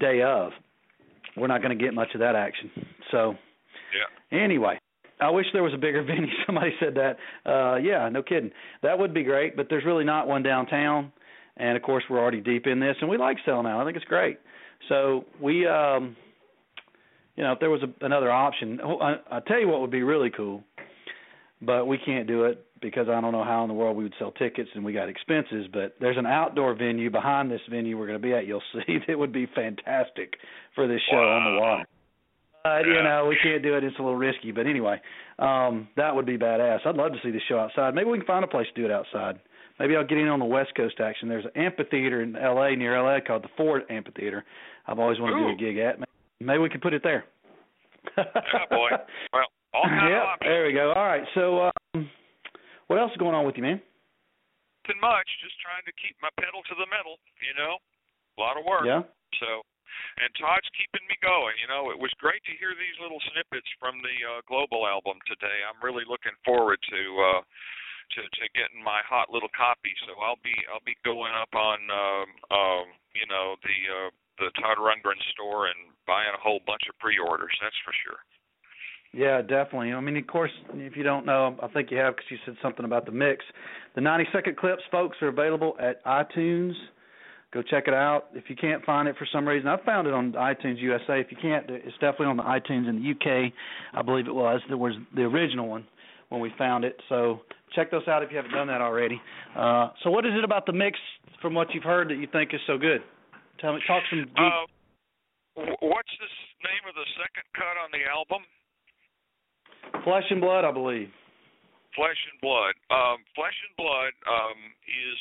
day 0.00 0.22
of. 0.22 0.52
We're 1.36 1.48
not 1.48 1.62
going 1.62 1.76
to 1.76 1.84
get 1.84 1.92
much 1.92 2.08
of 2.14 2.20
that 2.20 2.34
action. 2.34 2.70
So, 3.10 3.34
yeah. 3.92 4.38
Anyway, 4.38 4.78
I 5.24 5.30
wish 5.30 5.46
there 5.52 5.62
was 5.62 5.74
a 5.74 5.78
bigger 5.78 6.02
venue. 6.06 6.32
Somebody 6.46 6.72
said 6.80 6.94
that. 6.94 7.16
Uh 7.44 7.76
yeah, 7.76 8.08
no 8.08 8.22
kidding. 8.22 8.50
That 8.82 8.98
would 8.98 9.14
be 9.14 9.24
great, 9.24 9.56
but 9.56 9.66
there's 9.68 9.84
really 9.84 10.04
not 10.04 10.28
one 10.28 10.42
downtown. 10.42 11.12
And 11.56 11.76
of 11.76 11.82
course, 11.82 12.04
we're 12.10 12.18
already 12.18 12.40
deep 12.40 12.66
in 12.66 12.80
this, 12.80 12.96
and 13.00 13.08
we 13.08 13.16
like 13.16 13.36
selling 13.44 13.66
out. 13.66 13.80
I 13.80 13.84
think 13.84 13.96
it's 13.96 14.06
great. 14.06 14.38
So 14.88 15.24
we 15.40 15.66
um 15.66 16.16
you 17.36 17.42
know, 17.42 17.52
if 17.52 17.60
there 17.60 17.70
was 17.70 17.82
a, 17.82 18.04
another 18.04 18.30
option, 18.30 18.80
oh, 18.82 18.98
I, 19.00 19.16
I 19.30 19.40
tell 19.40 19.58
you 19.58 19.68
what 19.68 19.80
would 19.80 19.90
be 19.90 20.02
really 20.02 20.30
cool, 20.30 20.62
but 21.60 21.86
we 21.86 21.98
can't 21.98 22.28
do 22.28 22.44
it 22.44 22.64
because 22.80 23.08
I 23.08 23.20
don't 23.20 23.32
know 23.32 23.44
how 23.44 23.62
in 23.62 23.68
the 23.68 23.74
world 23.74 23.96
we 23.96 24.04
would 24.04 24.14
sell 24.18 24.30
tickets 24.32 24.68
and 24.74 24.84
we 24.84 24.92
got 24.92 25.08
expenses. 25.08 25.66
But 25.72 25.96
there's 26.00 26.18
an 26.18 26.26
outdoor 26.26 26.74
venue 26.74 27.10
behind 27.10 27.50
this 27.50 27.60
venue 27.70 27.98
we're 27.98 28.06
going 28.06 28.20
to 28.20 28.22
be 28.22 28.34
at. 28.34 28.46
You'll 28.46 28.62
see 28.72 28.98
that 29.08 29.18
would 29.18 29.32
be 29.32 29.46
fantastic 29.46 30.34
for 30.74 30.86
this 30.86 31.00
show 31.10 31.16
wow. 31.16 31.38
on 31.38 31.54
the 31.54 31.60
water. 31.60 31.84
Uh, 32.64 32.78
you 32.78 33.02
know, 33.02 33.26
we 33.28 33.36
can't 33.42 33.62
do 33.62 33.76
it. 33.76 33.84
It's 33.84 33.98
a 33.98 34.02
little 34.02 34.16
risky, 34.16 34.50
but 34.50 34.66
anyway, 34.66 35.00
um, 35.38 35.88
that 35.96 36.14
would 36.14 36.24
be 36.24 36.38
badass. 36.38 36.86
I'd 36.86 36.96
love 36.96 37.12
to 37.12 37.18
see 37.22 37.30
the 37.30 37.40
show 37.46 37.58
outside. 37.58 37.94
Maybe 37.94 38.08
we 38.08 38.18
can 38.18 38.26
find 38.26 38.42
a 38.42 38.48
place 38.48 38.66
to 38.74 38.80
do 38.80 38.86
it 38.86 38.90
outside. 38.90 39.38
Maybe 39.78 39.96
I'll 39.96 40.06
get 40.06 40.18
in 40.18 40.28
on 40.28 40.38
the 40.38 40.46
West 40.46 40.70
Coast 40.76 41.00
action. 41.00 41.28
There's 41.28 41.44
an 41.44 41.60
amphitheater 41.60 42.22
in 42.22 42.36
L.A. 42.36 42.76
near 42.76 42.96
L.A. 42.96 43.20
called 43.20 43.42
the 43.42 43.52
Ford 43.56 43.82
Amphitheater. 43.90 44.44
I've 44.86 44.98
always 44.98 45.18
wanted 45.20 45.42
Ooh. 45.42 45.50
to 45.50 45.56
do 45.56 45.68
a 45.68 45.72
gig 45.72 45.78
at. 45.78 45.98
Maybe 46.40 46.58
we 46.58 46.70
could 46.70 46.80
put 46.80 46.94
it 46.94 47.02
there. 47.02 47.24
yeah, 48.16 48.24
boy. 48.70 48.90
Well, 49.32 49.50
all 49.74 49.90
kind 49.90 50.06
yeah, 50.06 50.22
of 50.22 50.38
options. 50.38 50.48
there 50.48 50.64
we 50.66 50.72
go. 50.72 50.92
All 50.94 51.04
right. 51.04 51.26
So, 51.34 51.66
um, 51.66 52.06
what 52.86 53.02
else 53.02 53.10
is 53.10 53.18
going 53.18 53.34
on 53.34 53.44
with 53.44 53.58
you, 53.58 53.66
man? 53.66 53.82
Nothing 54.86 55.00
much. 55.02 55.26
Just 55.42 55.58
trying 55.58 55.82
to 55.82 55.94
keep 55.98 56.14
my 56.22 56.30
pedal 56.38 56.62
to 56.62 56.74
the 56.78 56.86
metal. 56.86 57.18
You 57.42 57.58
know, 57.58 57.82
a 57.82 58.38
lot 58.38 58.54
of 58.54 58.62
work. 58.62 58.86
Yeah. 58.86 59.02
So, 59.42 59.66
and 60.20 60.30
Todd's 60.36 60.68
keeping 60.76 61.04
me 61.06 61.16
going. 61.20 61.56
You 61.60 61.68
know, 61.68 61.90
it 61.90 61.98
was 61.98 62.12
great 62.20 62.42
to 62.46 62.54
hear 62.58 62.72
these 62.74 62.96
little 63.00 63.20
snippets 63.32 63.68
from 63.76 64.00
the 64.00 64.16
uh, 64.24 64.40
Global 64.46 64.86
album 64.86 65.18
today. 65.24 65.64
I'm 65.64 65.80
really 65.82 66.06
looking 66.06 66.34
forward 66.44 66.78
to 66.90 67.02
uh, 67.18 67.42
to 68.18 68.20
to 68.20 68.44
getting 68.54 68.82
my 68.82 69.00
hot 69.06 69.32
little 69.32 69.52
copy. 69.52 69.92
So 70.06 70.14
I'll 70.20 70.40
be 70.44 70.54
I'll 70.68 70.84
be 70.84 70.96
going 71.04 71.32
up 71.34 71.52
on 71.56 71.78
um, 71.88 72.28
um, 72.52 72.86
you 73.16 73.26
know 73.26 73.56
the 73.62 73.78
uh, 73.88 74.10
the 74.38 74.48
Todd 74.60 74.78
Rundgren 74.78 75.20
store 75.32 75.70
and 75.70 75.94
buying 76.06 76.34
a 76.34 76.40
whole 76.40 76.60
bunch 76.66 76.84
of 76.90 76.98
pre-orders. 76.98 77.54
That's 77.62 77.78
for 77.84 77.94
sure. 78.04 78.20
Yeah, 79.14 79.42
definitely. 79.42 79.92
I 79.92 80.00
mean, 80.00 80.16
of 80.16 80.26
course, 80.26 80.50
if 80.74 80.96
you 80.96 81.04
don't 81.04 81.24
know, 81.24 81.56
I 81.62 81.68
think 81.68 81.90
you 81.90 81.98
have 81.98 82.16
because 82.16 82.30
you 82.30 82.38
said 82.44 82.56
something 82.60 82.84
about 82.84 83.06
the 83.06 83.12
mix. 83.12 83.44
The 83.94 84.00
90 84.00 84.26
second 84.32 84.56
clips, 84.56 84.82
folks, 84.90 85.16
are 85.22 85.28
available 85.28 85.76
at 85.78 86.04
iTunes. 86.04 86.72
Go 87.54 87.62
check 87.62 87.84
it 87.86 87.94
out. 87.94 88.26
If 88.34 88.50
you 88.50 88.56
can't 88.56 88.84
find 88.84 89.06
it 89.06 89.14
for 89.16 89.28
some 89.32 89.46
reason, 89.46 89.68
I 89.68 89.76
found 89.86 90.08
it 90.08 90.12
on 90.12 90.32
iTunes 90.32 90.82
USA. 90.82 91.20
If 91.20 91.30
you 91.30 91.36
can't, 91.40 91.64
it's 91.70 91.94
definitely 92.02 92.26
on 92.26 92.36
the 92.36 92.42
iTunes 92.42 92.88
in 92.88 92.98
the 92.98 93.10
UK. 93.14 93.52
I 93.94 94.02
believe 94.02 94.26
it 94.26 94.34
was. 94.34 94.60
There 94.66 94.76
was 94.76 94.94
the 95.14 95.22
original 95.22 95.68
one 95.68 95.86
when 96.30 96.40
we 96.40 96.50
found 96.58 96.84
it. 96.84 96.98
So 97.08 97.42
check 97.72 97.92
those 97.92 98.08
out 98.08 98.24
if 98.24 98.30
you 98.32 98.36
haven't 98.38 98.50
done 98.50 98.66
that 98.66 98.80
already. 98.80 99.22
Uh, 99.56 99.90
so, 100.02 100.10
what 100.10 100.26
is 100.26 100.32
it 100.36 100.42
about 100.42 100.66
the 100.66 100.72
mix, 100.72 100.98
from 101.40 101.54
what 101.54 101.68
you've 101.72 101.84
heard, 101.84 102.10
that 102.10 102.16
you 102.16 102.26
think 102.32 102.52
is 102.52 102.60
so 102.66 102.76
good? 102.76 103.02
Tell 103.60 103.72
me, 103.72 103.80
talk 103.86 104.02
some. 104.10 104.26
Geek. 104.26 104.34
Uh, 104.34 104.66
what's 105.78 106.14
the 106.18 106.30
name 106.66 106.84
of 106.90 106.94
the 106.98 107.06
second 107.14 107.46
cut 107.54 107.78
on 107.78 107.94
the 107.94 108.02
album? 108.10 108.42
Flesh 110.02 110.26
and 110.30 110.40
Blood, 110.40 110.64
I 110.64 110.72
believe. 110.72 111.06
Flesh 111.94 112.18
and 112.34 112.40
Blood. 112.42 112.74
Um, 112.90 113.22
Flesh 113.38 113.54
and 113.62 113.74
Blood 113.78 114.10
um, 114.26 114.58
is 114.90 115.18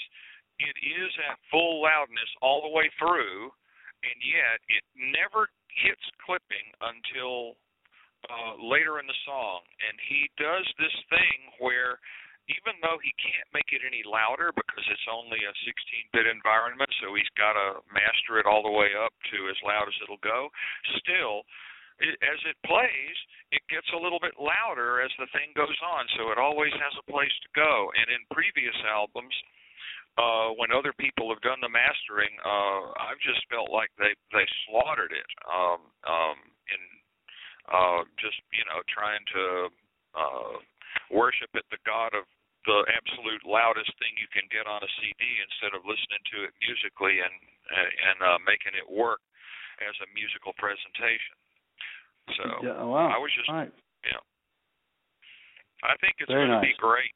it 0.60 0.78
is 0.82 1.12
at 1.30 1.42
full 1.50 1.82
loudness 1.82 2.30
all 2.42 2.62
the 2.62 2.74
way 2.74 2.90
through, 3.00 3.50
and 4.04 4.18
yet 4.22 4.60
it 4.70 4.86
never 4.96 5.50
hits 5.72 6.06
clipping 6.22 6.68
until 6.82 7.58
uh, 8.30 8.56
later 8.62 9.00
in 9.00 9.08
the 9.08 9.20
song. 9.26 9.66
And 9.84 9.96
he 10.08 10.30
does 10.38 10.68
this 10.78 10.96
thing 11.10 11.40
where 11.60 12.00
even 12.52 12.76
though 12.84 13.00
he 13.00 13.16
can't 13.16 13.48
make 13.56 13.72
it 13.72 13.88
any 13.88 14.04
louder 14.04 14.52
because 14.52 14.84
it's 14.92 15.08
only 15.08 15.40
a 15.48 15.54
16-bit 15.64 16.28
environment, 16.28 16.92
so 17.00 17.16
he's 17.16 17.30
got 17.40 17.56
to 17.56 17.80
master 17.96 18.36
it 18.36 18.44
all 18.44 18.60
the 18.60 18.74
way 18.74 18.92
up 19.00 19.16
to 19.32 19.48
as 19.48 19.56
loud 19.64 19.88
as 19.88 19.96
it'll 20.04 20.20
go. 20.20 20.52
Still, 21.00 21.48
as 22.04 22.40
it 22.44 22.60
plays, 22.68 23.18
it 23.56 23.64
gets 23.72 23.88
a 23.96 24.02
little 24.02 24.20
bit 24.20 24.36
louder 24.36 25.00
as 25.00 25.14
the 25.16 25.30
thing 25.32 25.56
goes 25.56 25.78
on, 25.80 26.04
so 26.20 26.36
it 26.36 26.42
always 26.42 26.74
has 26.76 26.92
a 27.00 27.08
place 27.08 27.32
to 27.48 27.50
go. 27.56 27.88
And 27.96 28.12
in 28.12 28.28
previous 28.36 28.76
albums, 28.84 29.32
uh, 29.32 29.63
when 30.58 30.70
other 30.70 30.94
people 30.94 31.30
have 31.34 31.42
done 31.42 31.60
the 31.62 31.72
mastering, 31.72 32.34
uh, 32.46 32.94
I've 33.02 33.22
just 33.22 33.42
felt 33.50 33.74
like 33.74 33.90
they 33.98 34.14
they 34.32 34.46
slaughtered 34.70 35.12
it. 35.12 35.30
Um, 35.50 35.82
um, 36.06 36.38
in 36.70 36.82
uh, 37.68 38.02
just 38.22 38.38
you 38.54 38.66
know 38.70 38.80
trying 38.92 39.24
to 39.34 39.44
uh, 40.14 40.54
worship 41.10 41.50
at 41.58 41.66
the 41.74 41.82
god 41.88 42.14
of 42.14 42.28
the 42.64 42.80
absolute 42.88 43.44
loudest 43.44 43.92
thing 44.00 44.16
you 44.16 44.30
can 44.32 44.48
get 44.48 44.64
on 44.64 44.80
a 44.80 44.92
CD 45.00 45.20
instead 45.44 45.76
of 45.76 45.84
listening 45.84 46.24
to 46.32 46.48
it 46.48 46.54
musically 46.64 47.20
and 47.20 47.36
and 47.74 48.18
uh, 48.24 48.40
making 48.48 48.76
it 48.76 48.88
work 48.88 49.20
as 49.84 49.96
a 50.04 50.08
musical 50.16 50.56
presentation. 50.56 51.36
So 52.40 52.44
Yeah, 52.64 52.84
wow. 52.88 53.12
I 53.12 53.20
was 53.20 53.32
just 53.36 53.50
right. 53.52 53.72
yeah. 54.06 54.22
I 55.84 56.00
think 56.00 56.16
it's 56.24 56.32
Very 56.32 56.48
going 56.48 56.56
to 56.56 56.64
be 56.64 56.76
great. 56.80 57.12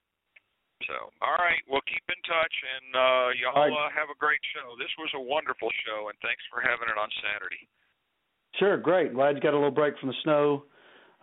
So, 0.86 1.10
all 1.26 1.38
right, 1.42 1.60
well, 1.66 1.82
keep 1.90 2.06
in 2.06 2.22
touch, 2.22 2.54
and 2.54 2.88
uh, 2.94 3.28
y'all 3.42 3.58
All 3.58 3.66
right. 3.66 3.74
uh, 3.74 3.90
have 3.98 4.14
a 4.14 4.18
great 4.22 4.40
show. 4.54 4.78
This 4.78 4.94
was 5.02 5.10
a 5.18 5.22
wonderful 5.22 5.74
show, 5.82 6.10
and 6.14 6.18
thanks 6.22 6.44
for 6.54 6.62
having 6.62 6.86
it 6.86 6.98
on 7.02 7.10
Saturday. 7.26 7.66
Sure, 8.62 8.78
great. 8.78 9.14
Glad 9.14 9.36
you 9.36 9.42
got 9.42 9.54
a 9.54 9.60
little 9.60 9.74
break 9.74 9.98
from 9.98 10.10
the 10.10 10.20
snow 10.24 10.64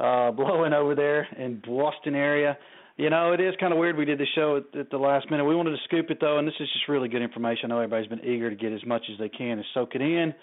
uh 0.01 0.33
blowing 0.33 0.73
over 0.73 0.95
there 0.97 1.29
in 1.39 1.63
Boston 1.65 2.17
area. 2.17 2.59
You 2.97 3.11
know, 3.11 3.33
it 3.33 3.41
is 3.41 3.55
kind 3.59 3.73
of 3.73 3.79
weird 3.79 3.97
we 3.97 4.05
did 4.05 4.19
the 4.19 4.27
show 4.35 4.59
at, 4.59 4.79
at 4.79 4.91
the 4.91 4.99
last 4.99 5.31
minute. 5.31 5.45
We 5.45 5.55
wanted 5.55 5.71
to 5.71 5.83
scoop 5.85 6.11
it 6.11 6.19
though, 6.21 6.39
and 6.39 6.47
this 6.47 6.55
is 6.61 6.69
just 6.73 6.89
really 6.89 7.09
good 7.09 7.23
information. 7.23 7.67
I 7.67 7.69
know 7.75 7.81
everybody's 7.81 8.09
been 8.09 8.25
eager 8.25 8.51
to 8.51 8.57
get 8.57 8.73
as 8.73 8.85
much 8.87 9.03
as 9.13 9.19
they 9.19 9.29
can 9.29 9.59
and 9.59 9.65
soak 9.73 9.95
it 9.95 10.01
in. 10.01 10.35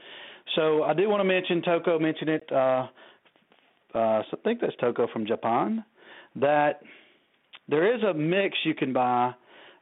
So 0.55 0.83
I 0.83 0.93
do 0.93 1.07
want 1.09 1.21
to 1.21 1.25
mention 1.25 1.61
Toko 1.61 1.99
mentioned 1.99 2.29
it. 2.29 2.49
Uh, 2.51 2.87
uh, 3.93 4.21
so 4.29 4.37
I 4.37 4.41
think 4.43 4.59
that's 4.59 4.75
Toko 4.81 5.07
from 5.11 5.25
Japan. 5.25 5.83
That 6.35 6.81
there 7.71 7.95
is 7.95 8.03
a 8.03 8.13
mix 8.13 8.57
you 8.63 8.75
can 8.75 8.93
buy. 8.93 9.33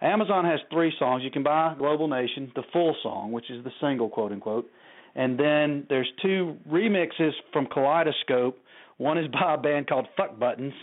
Amazon 0.01 0.45
has 0.45 0.61
three 0.71 0.93
songs. 0.97 1.23
You 1.23 1.31
can 1.31 1.43
buy 1.43 1.75
Global 1.77 2.07
Nation, 2.07 2.51
the 2.55 2.63
full 2.71 2.95
song, 3.03 3.33
which 3.33 3.49
is 3.51 3.63
the 3.65 3.71
single, 3.81 4.07
quote 4.07 4.31
unquote, 4.31 4.69
and 5.15 5.37
then 5.37 5.85
there's 5.89 6.09
two 6.21 6.55
remixes 6.69 7.31
from 7.51 7.65
Kaleidoscope. 7.65 8.57
One 8.97 9.17
is 9.17 9.27
by 9.27 9.55
a 9.55 9.57
band 9.57 9.87
called 9.87 10.07
Fuck 10.15 10.39
Buttons. 10.39 10.73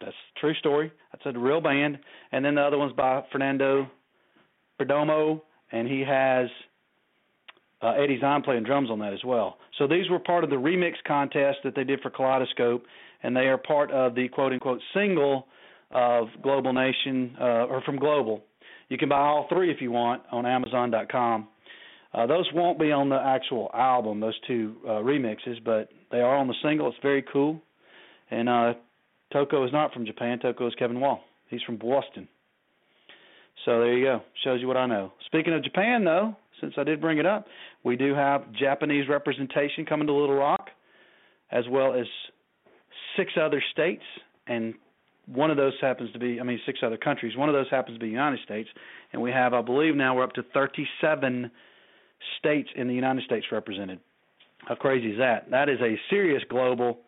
That's 0.00 0.12
a 0.12 0.40
true 0.40 0.54
story. 0.54 0.90
That's 1.12 1.36
a 1.36 1.38
real 1.38 1.60
band. 1.60 1.98
And 2.32 2.44
then 2.44 2.54
the 2.54 2.62
other 2.62 2.78
one's 2.78 2.94
by 2.94 3.22
Fernando 3.30 3.88
Perdomo, 4.80 5.42
and 5.70 5.86
he 5.86 6.00
has 6.00 6.48
uh, 7.82 7.92
Eddie 8.02 8.18
Zahn 8.20 8.42
playing 8.42 8.64
drums 8.64 8.90
on 8.90 8.98
that 9.00 9.12
as 9.12 9.24
well. 9.24 9.58
So 9.78 9.86
these 9.86 10.08
were 10.10 10.18
part 10.18 10.42
of 10.42 10.50
the 10.50 10.56
remix 10.56 10.94
contest 11.06 11.58
that 11.64 11.74
they 11.74 11.84
did 11.84 12.00
for 12.00 12.10
Kaleidoscope, 12.10 12.84
and 13.22 13.36
they 13.36 13.46
are 13.46 13.58
part 13.58 13.90
of 13.90 14.14
the 14.14 14.28
quote 14.28 14.52
unquote 14.52 14.80
single 14.94 15.46
of 15.90 16.28
Global 16.42 16.72
Nation 16.72 17.36
uh, 17.40 17.66
or 17.66 17.82
from 17.82 17.98
Global. 17.98 18.42
You 18.88 18.98
can 18.98 19.08
buy 19.08 19.18
all 19.20 19.46
three 19.48 19.70
if 19.70 19.80
you 19.80 19.90
want 19.90 20.22
on 20.32 20.46
Amazon.com. 20.46 21.48
Uh, 22.12 22.26
those 22.26 22.48
won't 22.52 22.78
be 22.78 22.90
on 22.90 23.08
the 23.08 23.20
actual 23.20 23.70
album, 23.72 24.18
those 24.20 24.38
two 24.46 24.76
uh, 24.84 24.90
remixes, 24.90 25.62
but 25.64 25.88
they 26.10 26.18
are 26.20 26.36
on 26.36 26.48
the 26.48 26.54
single. 26.62 26.88
It's 26.88 26.96
very 27.02 27.24
cool. 27.32 27.60
And 28.30 28.48
uh, 28.48 28.74
Toko 29.32 29.64
is 29.64 29.72
not 29.72 29.92
from 29.92 30.06
Japan. 30.06 30.38
Toko 30.40 30.66
is 30.66 30.74
Kevin 30.76 31.00
Wall. 31.00 31.20
He's 31.48 31.62
from 31.62 31.76
Boston. 31.76 32.26
So 33.64 33.78
there 33.80 33.96
you 33.96 34.04
go. 34.04 34.22
Shows 34.42 34.60
you 34.60 34.66
what 34.66 34.76
I 34.76 34.86
know. 34.86 35.12
Speaking 35.26 35.52
of 35.54 35.62
Japan, 35.62 36.04
though, 36.04 36.34
since 36.60 36.74
I 36.76 36.84
did 36.84 37.00
bring 37.00 37.18
it 37.18 37.26
up, 37.26 37.46
we 37.84 37.96
do 37.96 38.14
have 38.14 38.52
Japanese 38.52 39.08
representation 39.08 39.86
coming 39.86 40.06
to 40.08 40.12
Little 40.12 40.36
Rock. 40.36 40.68
as 41.52 41.64
well 41.68 41.94
as 41.94 42.06
six 43.16 43.32
other 43.40 43.62
states, 43.72 44.04
and 44.46 44.74
one 45.26 45.50
of 45.50 45.56
those 45.56 45.74
happens 45.80 46.12
to 46.12 46.18
be, 46.18 46.40
I 46.40 46.42
mean, 46.42 46.60
six 46.66 46.80
other 46.82 46.96
countries. 46.96 47.36
One 47.36 47.48
of 47.48 47.54
those 47.54 47.70
happens 47.70 47.96
to 47.96 48.00
be 48.00 48.06
the 48.06 48.12
United 48.12 48.40
States, 48.44 48.68
and 49.12 49.20
we 49.20 49.30
have, 49.30 49.54
I 49.54 49.62
believe, 49.62 49.94
now 49.94 50.16
we're 50.16 50.24
up 50.24 50.32
to 50.34 50.42
37 50.54 51.50
states 52.38 52.68
in 52.76 52.88
the 52.88 52.94
United 52.94 53.24
States 53.24 53.46
represented. 53.52 54.00
How 54.66 54.74
crazy 54.74 55.12
is 55.12 55.18
that? 55.18 55.50
That 55.50 55.68
is 55.68 55.80
a 55.80 55.96
serious 56.10 56.42
global. 56.48 56.98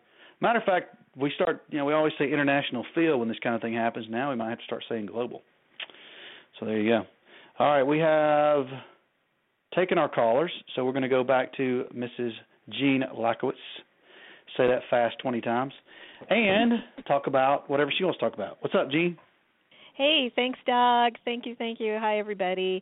Matter 0.41 0.59
of 0.59 0.65
fact, 0.65 0.95
we 1.15 1.31
start, 1.35 1.63
you 1.69 1.77
know, 1.77 1.85
we 1.85 1.93
always 1.93 2.13
say 2.17 2.31
international 2.31 2.85
feel 2.95 3.19
when 3.19 3.27
this 3.27 3.37
kind 3.43 3.55
of 3.55 3.61
thing 3.61 3.73
happens. 3.73 4.07
Now 4.09 4.31
we 4.31 4.35
might 4.35 4.49
have 4.49 4.59
to 4.59 4.65
start 4.65 4.83
saying 4.89 5.07
global. 5.07 5.41
So 6.59 6.65
there 6.65 6.79
you 6.79 6.89
go. 6.89 7.03
All 7.59 7.67
right, 7.67 7.83
we 7.83 7.99
have 7.99 8.65
taken 9.75 9.97
our 9.97 10.09
callers, 10.09 10.51
so 10.75 10.83
we're 10.83 10.91
going 10.91 11.03
to 11.03 11.09
go 11.09 11.23
back 11.23 11.55
to 11.57 11.85
Mrs. 11.95 12.31
Jean 12.69 13.03
Lakowitz. 13.15 13.53
Say 14.57 14.67
that 14.67 14.81
fast 14.89 15.17
20 15.19 15.41
times. 15.41 15.73
And 16.29 16.73
talk 17.07 17.27
about 17.27 17.69
whatever 17.69 17.91
she 17.95 18.03
wants 18.03 18.19
to 18.19 18.25
talk 18.25 18.33
about. 18.33 18.57
What's 18.61 18.75
up, 18.75 18.89
Jean? 18.91 19.17
Hey, 19.95 20.31
thanks, 20.35 20.59
Doug. 20.65 21.13
Thank 21.25 21.45
you, 21.45 21.55
thank 21.55 21.79
you. 21.79 21.97
Hi, 21.99 22.19
everybody. 22.19 22.81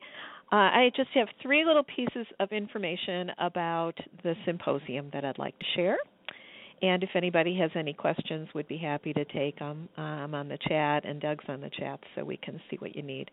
Uh, 0.51 0.55
I 0.55 0.91
just 0.95 1.09
have 1.13 1.27
three 1.41 1.65
little 1.65 1.83
pieces 1.83 2.27
of 2.39 2.51
information 2.51 3.31
about 3.39 3.93
the 4.23 4.35
symposium 4.45 5.09
that 5.13 5.23
I'd 5.23 5.37
like 5.37 5.57
to 5.59 5.65
share. 5.75 5.97
And 6.81 7.03
if 7.03 7.09
anybody 7.15 7.55
has 7.57 7.69
any 7.75 7.93
questions, 7.93 8.49
we'd 8.55 8.67
be 8.67 8.77
happy 8.77 9.13
to 9.13 9.23
take 9.25 9.59
them. 9.59 9.87
I'm 9.97 10.33
on 10.33 10.49
the 10.49 10.57
chat, 10.67 11.05
and 11.05 11.21
Doug's 11.21 11.45
on 11.47 11.61
the 11.61 11.69
chat, 11.69 11.99
so 12.15 12.23
we 12.23 12.37
can 12.37 12.59
see 12.69 12.77
what 12.77 12.95
you 12.95 13.03
need. 13.03 13.29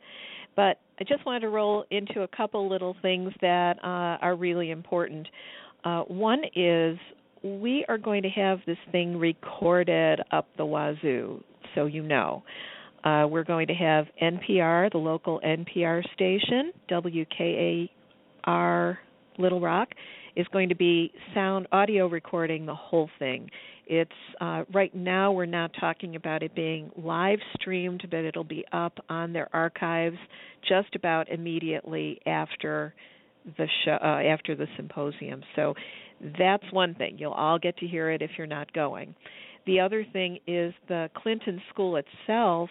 But 0.55 0.81
I 1.01 1.05
just 1.05 1.25
wanted 1.25 1.41
to 1.41 1.49
roll 1.49 1.85
into 1.91 2.23
a 2.23 2.29
couple 2.29 2.69
little 2.69 2.95
things 3.01 3.33
that 3.41 3.79
uh, 3.83 4.19
are 4.23 4.37
really 4.37 4.71
important. 4.71 5.27
Uh, 5.83 6.03
one 6.03 6.43
is 6.55 6.99
we 7.43 7.85
are 7.89 7.99
going 7.99 8.23
to 8.23 8.29
have 8.29 8.59
this 8.67 8.79
thing 8.93 9.17
recorded 9.17 10.21
up 10.33 10.49
the 10.57 10.65
wazoo, 10.65 11.43
so 11.75 11.87
you 11.87 12.03
know. 12.03 12.43
Uh, 13.05 13.27
we're 13.29 13.45
going 13.45 13.69
to 13.69 13.75
have 13.75 14.07
NPR, 14.21 14.91
the 14.91 14.99
local 14.99 15.41
NPR 15.41 16.03
station, 16.15 16.73
WKAR 16.91 17.89
Little 19.39 19.61
Rock, 19.61 19.89
is 20.35 20.47
going 20.53 20.69
to 20.69 20.75
be 20.75 21.13
sound 21.35 21.67
audio 21.73 22.09
recording 22.09 22.67
the 22.67 22.75
whole 22.75 23.09
thing. 23.19 23.49
It's 23.87 24.11
uh, 24.41 24.65
right 24.75 24.95
now 24.95 25.33
we're 25.33 25.47
not 25.47 25.71
talking 25.81 26.17
about 26.17 26.43
it 26.43 26.55
being 26.55 26.91
live 26.97 27.39
streamed, 27.55 28.07
but 28.11 28.21
it'll 28.21 28.45
be 28.45 28.65
up 28.73 28.99
on 29.09 29.33
their 29.33 29.49
archives 29.55 30.19
just 30.69 30.95
about 30.95 31.29
immediately 31.31 32.21
after 32.27 32.95
the 33.57 33.67
show, 33.85 33.97
uh, 34.03 34.21
after 34.33 34.55
the 34.55 34.67
symposium. 34.77 35.43
So 35.57 35.75
that's 36.39 36.65
one 36.73 36.95
thing. 36.95 37.17
You'll 37.19 37.33
all 37.33 37.59
get 37.59 37.77
to 37.79 37.87
hear 37.87 38.11
it 38.11 38.23
if 38.23 38.31
you're 38.37 38.47
not 38.47 38.73
going. 38.73 39.15
The 39.67 39.81
other 39.81 40.07
thing 40.13 40.39
is 40.47 40.73
the 40.89 41.11
Clinton 41.15 41.61
School 41.71 41.97
itself 41.97 42.71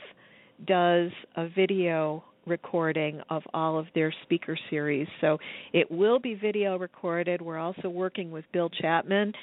does 0.66 1.12
a 1.36 1.48
video 1.48 2.24
recording 2.48 3.22
of 3.30 3.44
all 3.54 3.78
of 3.78 3.86
their 3.94 4.14
speaker 4.24 4.58
series. 4.70 5.08
So 5.22 5.38
it 5.74 5.90
will 5.92 6.20
be 6.20 6.34
video 6.34 6.78
recorded. 6.78 7.42
We're 7.42 7.60
also 7.60 7.90
working 7.90 8.32
with 8.32 8.46
Bill 8.54 8.70
Chapman, 8.70 9.34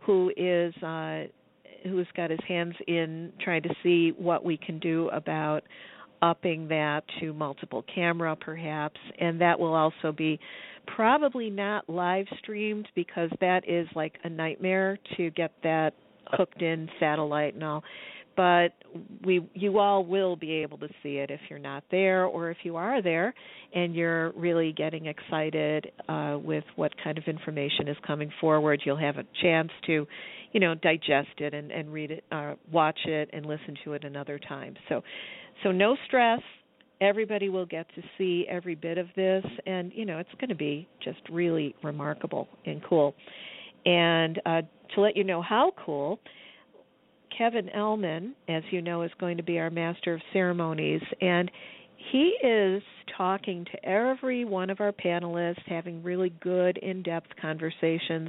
who 0.00 0.32
is 0.36 0.74
uh, 0.82 1.24
who's 1.84 2.08
got 2.16 2.30
his 2.30 2.40
hands 2.48 2.74
in 2.88 3.32
trying 3.40 3.62
to 3.62 3.74
see 3.82 4.12
what 4.16 4.44
we 4.44 4.56
can 4.56 4.78
do 4.78 5.08
about 5.10 5.62
upping 6.22 6.68
that 6.68 7.04
to 7.20 7.34
multiple 7.34 7.84
camera 7.94 8.34
perhaps 8.34 8.98
and 9.18 9.40
that 9.40 9.60
will 9.60 9.74
also 9.74 10.10
be 10.10 10.40
probably 10.86 11.50
not 11.50 11.88
live 11.88 12.26
streamed 12.38 12.88
because 12.94 13.30
that 13.40 13.68
is 13.68 13.86
like 13.94 14.14
a 14.24 14.28
nightmare 14.28 14.98
to 15.16 15.30
get 15.30 15.52
that 15.62 15.94
hooked 16.28 16.62
in 16.62 16.88
satellite 17.00 17.54
and 17.54 17.62
all. 17.62 17.82
But 18.36 18.72
we 19.24 19.48
you 19.54 19.78
all 19.78 20.04
will 20.04 20.34
be 20.34 20.50
able 20.54 20.78
to 20.78 20.88
see 21.02 21.18
it 21.18 21.30
if 21.30 21.40
you're 21.48 21.60
not 21.60 21.84
there 21.92 22.24
or 22.24 22.50
if 22.50 22.56
you 22.64 22.74
are 22.74 23.00
there 23.00 23.32
and 23.72 23.94
you're 23.94 24.32
really 24.32 24.72
getting 24.72 25.06
excited 25.06 25.92
uh, 26.08 26.38
with 26.42 26.64
what 26.74 26.92
kind 27.02 27.16
of 27.16 27.24
information 27.24 27.86
is 27.86 27.96
coming 28.04 28.32
forward. 28.40 28.82
You'll 28.84 28.96
have 28.96 29.18
a 29.18 29.24
chance 29.40 29.70
to 29.86 30.06
you 30.50 30.60
know 30.60 30.74
digest 30.74 31.38
it 31.38 31.54
and, 31.54 31.70
and 31.70 31.92
read 31.92 32.10
it 32.10 32.24
uh, 32.32 32.54
watch 32.72 32.98
it 33.04 33.30
and 33.32 33.46
listen 33.46 33.76
to 33.84 33.92
it 33.92 34.02
another 34.02 34.40
time. 34.40 34.74
So 34.88 35.02
so 35.62 35.70
no 35.70 35.96
stress 36.06 36.40
everybody 37.00 37.48
will 37.48 37.66
get 37.66 37.86
to 37.94 38.02
see 38.16 38.46
every 38.48 38.74
bit 38.74 38.98
of 38.98 39.06
this 39.16 39.44
and 39.66 39.92
you 39.94 40.04
know 40.04 40.18
it's 40.18 40.30
going 40.40 40.48
to 40.48 40.54
be 40.54 40.88
just 41.02 41.20
really 41.30 41.74
remarkable 41.82 42.48
and 42.66 42.82
cool 42.84 43.14
and 43.86 44.40
uh, 44.46 44.62
to 44.94 45.00
let 45.00 45.16
you 45.16 45.24
know 45.24 45.42
how 45.42 45.72
cool 45.84 46.18
Kevin 47.36 47.68
Ellman, 47.76 48.32
as 48.48 48.62
you 48.70 48.80
know, 48.80 49.02
is 49.02 49.10
going 49.18 49.36
to 49.36 49.42
be 49.42 49.58
our 49.58 49.70
master 49.70 50.14
of 50.14 50.20
ceremonies, 50.32 51.02
and 51.20 51.50
he 52.12 52.34
is 52.42 52.82
talking 53.16 53.64
to 53.72 53.84
every 53.88 54.44
one 54.44 54.70
of 54.70 54.80
our 54.80 54.92
panelists, 54.92 55.62
having 55.66 56.02
really 56.02 56.32
good, 56.40 56.76
in 56.78 57.02
depth 57.02 57.28
conversations, 57.40 58.28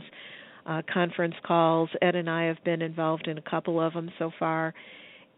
uh, 0.66 0.82
conference 0.92 1.36
calls. 1.46 1.90
Ed 2.02 2.16
and 2.16 2.30
I 2.30 2.46
have 2.46 2.64
been 2.64 2.82
involved 2.82 3.28
in 3.28 3.38
a 3.38 3.42
couple 3.42 3.80
of 3.80 3.94
them 3.94 4.10
so 4.18 4.32
far. 4.40 4.74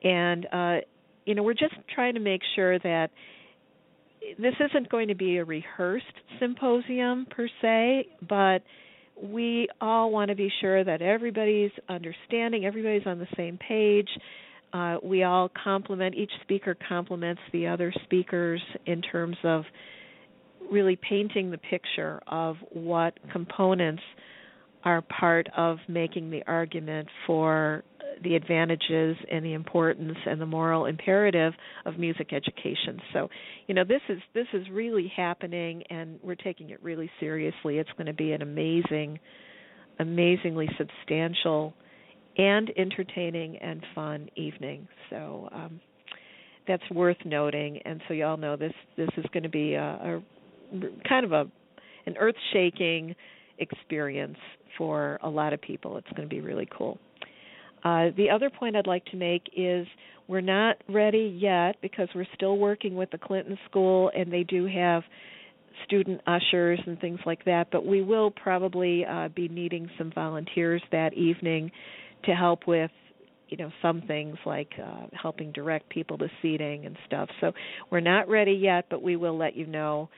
And, 0.03 0.45
uh, 0.51 0.77
you 1.27 1.35
know, 1.35 1.43
we're 1.43 1.53
just 1.53 1.75
trying 1.93 2.13
to 2.13 2.21
make 2.21 2.41
sure 2.55 2.79
that 2.79 3.09
this 4.39 4.53
isn't 4.69 4.89
going 4.89 5.09
to 5.09 5.15
be 5.15 5.37
a 5.37 5.45
rehearsed 5.45 6.05
symposium 6.39 7.27
per 7.29 7.49
se, 7.61 8.07
but 8.27 8.59
we 9.21 9.67
all 9.81 10.09
want 10.09 10.29
to 10.29 10.35
be 10.35 10.49
sure 10.61 10.83
that 10.85 11.01
everybody's 11.01 11.71
understanding, 11.89 12.65
everybody's 12.65 13.05
on 13.05 13.19
the 13.19 13.27
same 13.35 13.57
page. 13.57 14.07
Uh, 14.71 14.97
we 15.03 15.23
all 15.23 15.51
complement, 15.61 16.15
each 16.15 16.31
speaker 16.43 16.77
complements 16.87 17.41
the 17.51 17.67
other 17.67 17.93
speakers 18.05 18.61
in 18.85 19.01
terms 19.01 19.37
of 19.43 19.63
really 20.71 20.97
painting 21.09 21.51
the 21.51 21.57
picture 21.57 22.21
of 22.27 22.55
what 22.71 23.13
components 23.33 24.03
are 24.85 25.01
part 25.01 25.47
of 25.57 25.77
making 25.89 26.29
the 26.29 26.41
argument 26.47 27.07
for 27.25 27.83
the 28.23 28.35
advantages 28.35 29.15
and 29.31 29.43
the 29.43 29.53
importance 29.53 30.17
and 30.25 30.39
the 30.39 30.45
moral 30.45 30.85
imperative 30.85 31.53
of 31.85 31.97
music 31.97 32.33
education. 32.33 32.99
So, 33.13 33.29
you 33.67 33.75
know, 33.75 33.83
this 33.83 34.01
is 34.09 34.19
this 34.33 34.47
is 34.53 34.67
really 34.71 35.11
happening 35.15 35.83
and 35.89 36.19
we're 36.23 36.35
taking 36.35 36.69
it 36.69 36.81
really 36.83 37.09
seriously. 37.19 37.77
It's 37.77 37.89
going 37.97 38.07
to 38.07 38.13
be 38.13 38.31
an 38.31 38.41
amazing 38.41 39.19
amazingly 39.99 40.69
substantial 40.77 41.73
and 42.37 42.71
entertaining 42.77 43.57
and 43.57 43.83
fun 43.95 44.29
evening. 44.35 44.87
So, 45.09 45.49
um 45.53 45.81
that's 46.67 46.83
worth 46.91 47.17
noting 47.23 47.79
and 47.85 48.01
so 48.07 48.13
you 48.13 48.25
all 48.25 48.35
know 48.35 48.57
this 48.57 48.73
this 48.97 49.07
is 49.17 49.25
going 49.31 49.43
to 49.43 49.49
be 49.49 49.75
a, 49.75 49.81
a 49.81 50.21
kind 51.07 51.25
of 51.25 51.31
a 51.31 51.45
an 52.07 52.15
earth-shaking 52.17 53.15
experience 53.59 54.37
for 54.77 55.19
a 55.23 55.29
lot 55.29 55.53
of 55.53 55.61
people. 55.61 55.97
It's 55.97 56.09
going 56.15 56.27
to 56.27 56.33
be 56.33 56.41
really 56.41 56.67
cool. 56.75 56.97
Uh, 57.83 58.09
the 58.17 58.29
other 58.29 58.49
point 58.49 58.75
I'd 58.75 58.87
like 58.87 59.05
to 59.05 59.17
make 59.17 59.43
is 59.55 59.87
we're 60.27 60.41
not 60.41 60.77
ready 60.89 61.37
yet 61.39 61.77
because 61.81 62.09
we're 62.13 62.27
still 62.35 62.57
working 62.57 62.95
with 62.95 63.11
the 63.11 63.17
Clinton 63.17 63.57
School 63.69 64.11
and 64.15 64.31
they 64.31 64.43
do 64.43 64.65
have 64.65 65.03
student 65.85 66.21
ushers 66.27 66.79
and 66.85 66.99
things 66.99 67.19
like 67.25 67.45
that, 67.45 67.67
but 67.71 67.85
we 67.85 68.01
will 68.01 68.31
probably 68.31 69.05
uh, 69.05 69.29
be 69.29 69.47
needing 69.47 69.89
some 69.97 70.11
volunteers 70.13 70.81
that 70.91 71.13
evening 71.13 71.71
to 72.25 72.33
help 72.33 72.67
with 72.67 72.91
you 73.49 73.57
know 73.57 73.71
some 73.81 74.01
things 74.01 74.35
like 74.45 74.73
uh, 74.83 75.05
helping 75.13 75.51
direct 75.51 75.89
people 75.89 76.17
to 76.17 76.27
seating 76.41 76.85
and 76.85 76.97
stuff. 77.05 77.29
So 77.39 77.53
we're 77.89 78.01
not 78.01 78.27
ready 78.27 78.53
yet, 78.53 78.85
but 78.89 79.01
we 79.01 79.15
will 79.15 79.37
let 79.37 79.55
you 79.55 79.67
know 79.67 80.09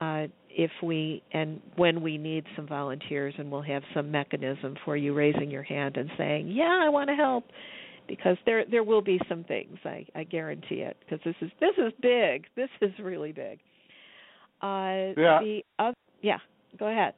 uh, 0.00 0.26
if 0.58 0.72
we 0.82 1.22
and 1.32 1.60
when 1.76 2.02
we 2.02 2.18
need 2.18 2.44
some 2.56 2.66
volunteers, 2.66 3.32
and 3.38 3.50
we'll 3.50 3.62
have 3.62 3.82
some 3.94 4.10
mechanism 4.10 4.74
for 4.84 4.96
you 4.96 5.14
raising 5.14 5.50
your 5.50 5.62
hand 5.62 5.96
and 5.96 6.10
saying, 6.18 6.48
"Yeah, 6.48 6.82
I 6.84 6.88
want 6.90 7.08
to 7.08 7.14
help," 7.14 7.44
because 8.08 8.36
there 8.44 8.64
there 8.66 8.82
will 8.82 9.00
be 9.00 9.20
some 9.28 9.44
things. 9.44 9.78
I 9.84 10.04
I 10.14 10.24
guarantee 10.24 10.80
it 10.80 10.96
because 11.00 11.20
this 11.24 11.36
is 11.40 11.50
this 11.60 11.76
is 11.78 11.92
big. 12.02 12.46
This 12.56 12.68
is 12.82 12.90
really 12.98 13.32
big. 13.32 13.60
Uh, 14.60 15.14
Yeah. 15.16 15.38
The 15.40 15.64
oth- 15.78 15.94
yeah. 16.22 16.38
Go 16.76 16.88
ahead. 16.88 17.14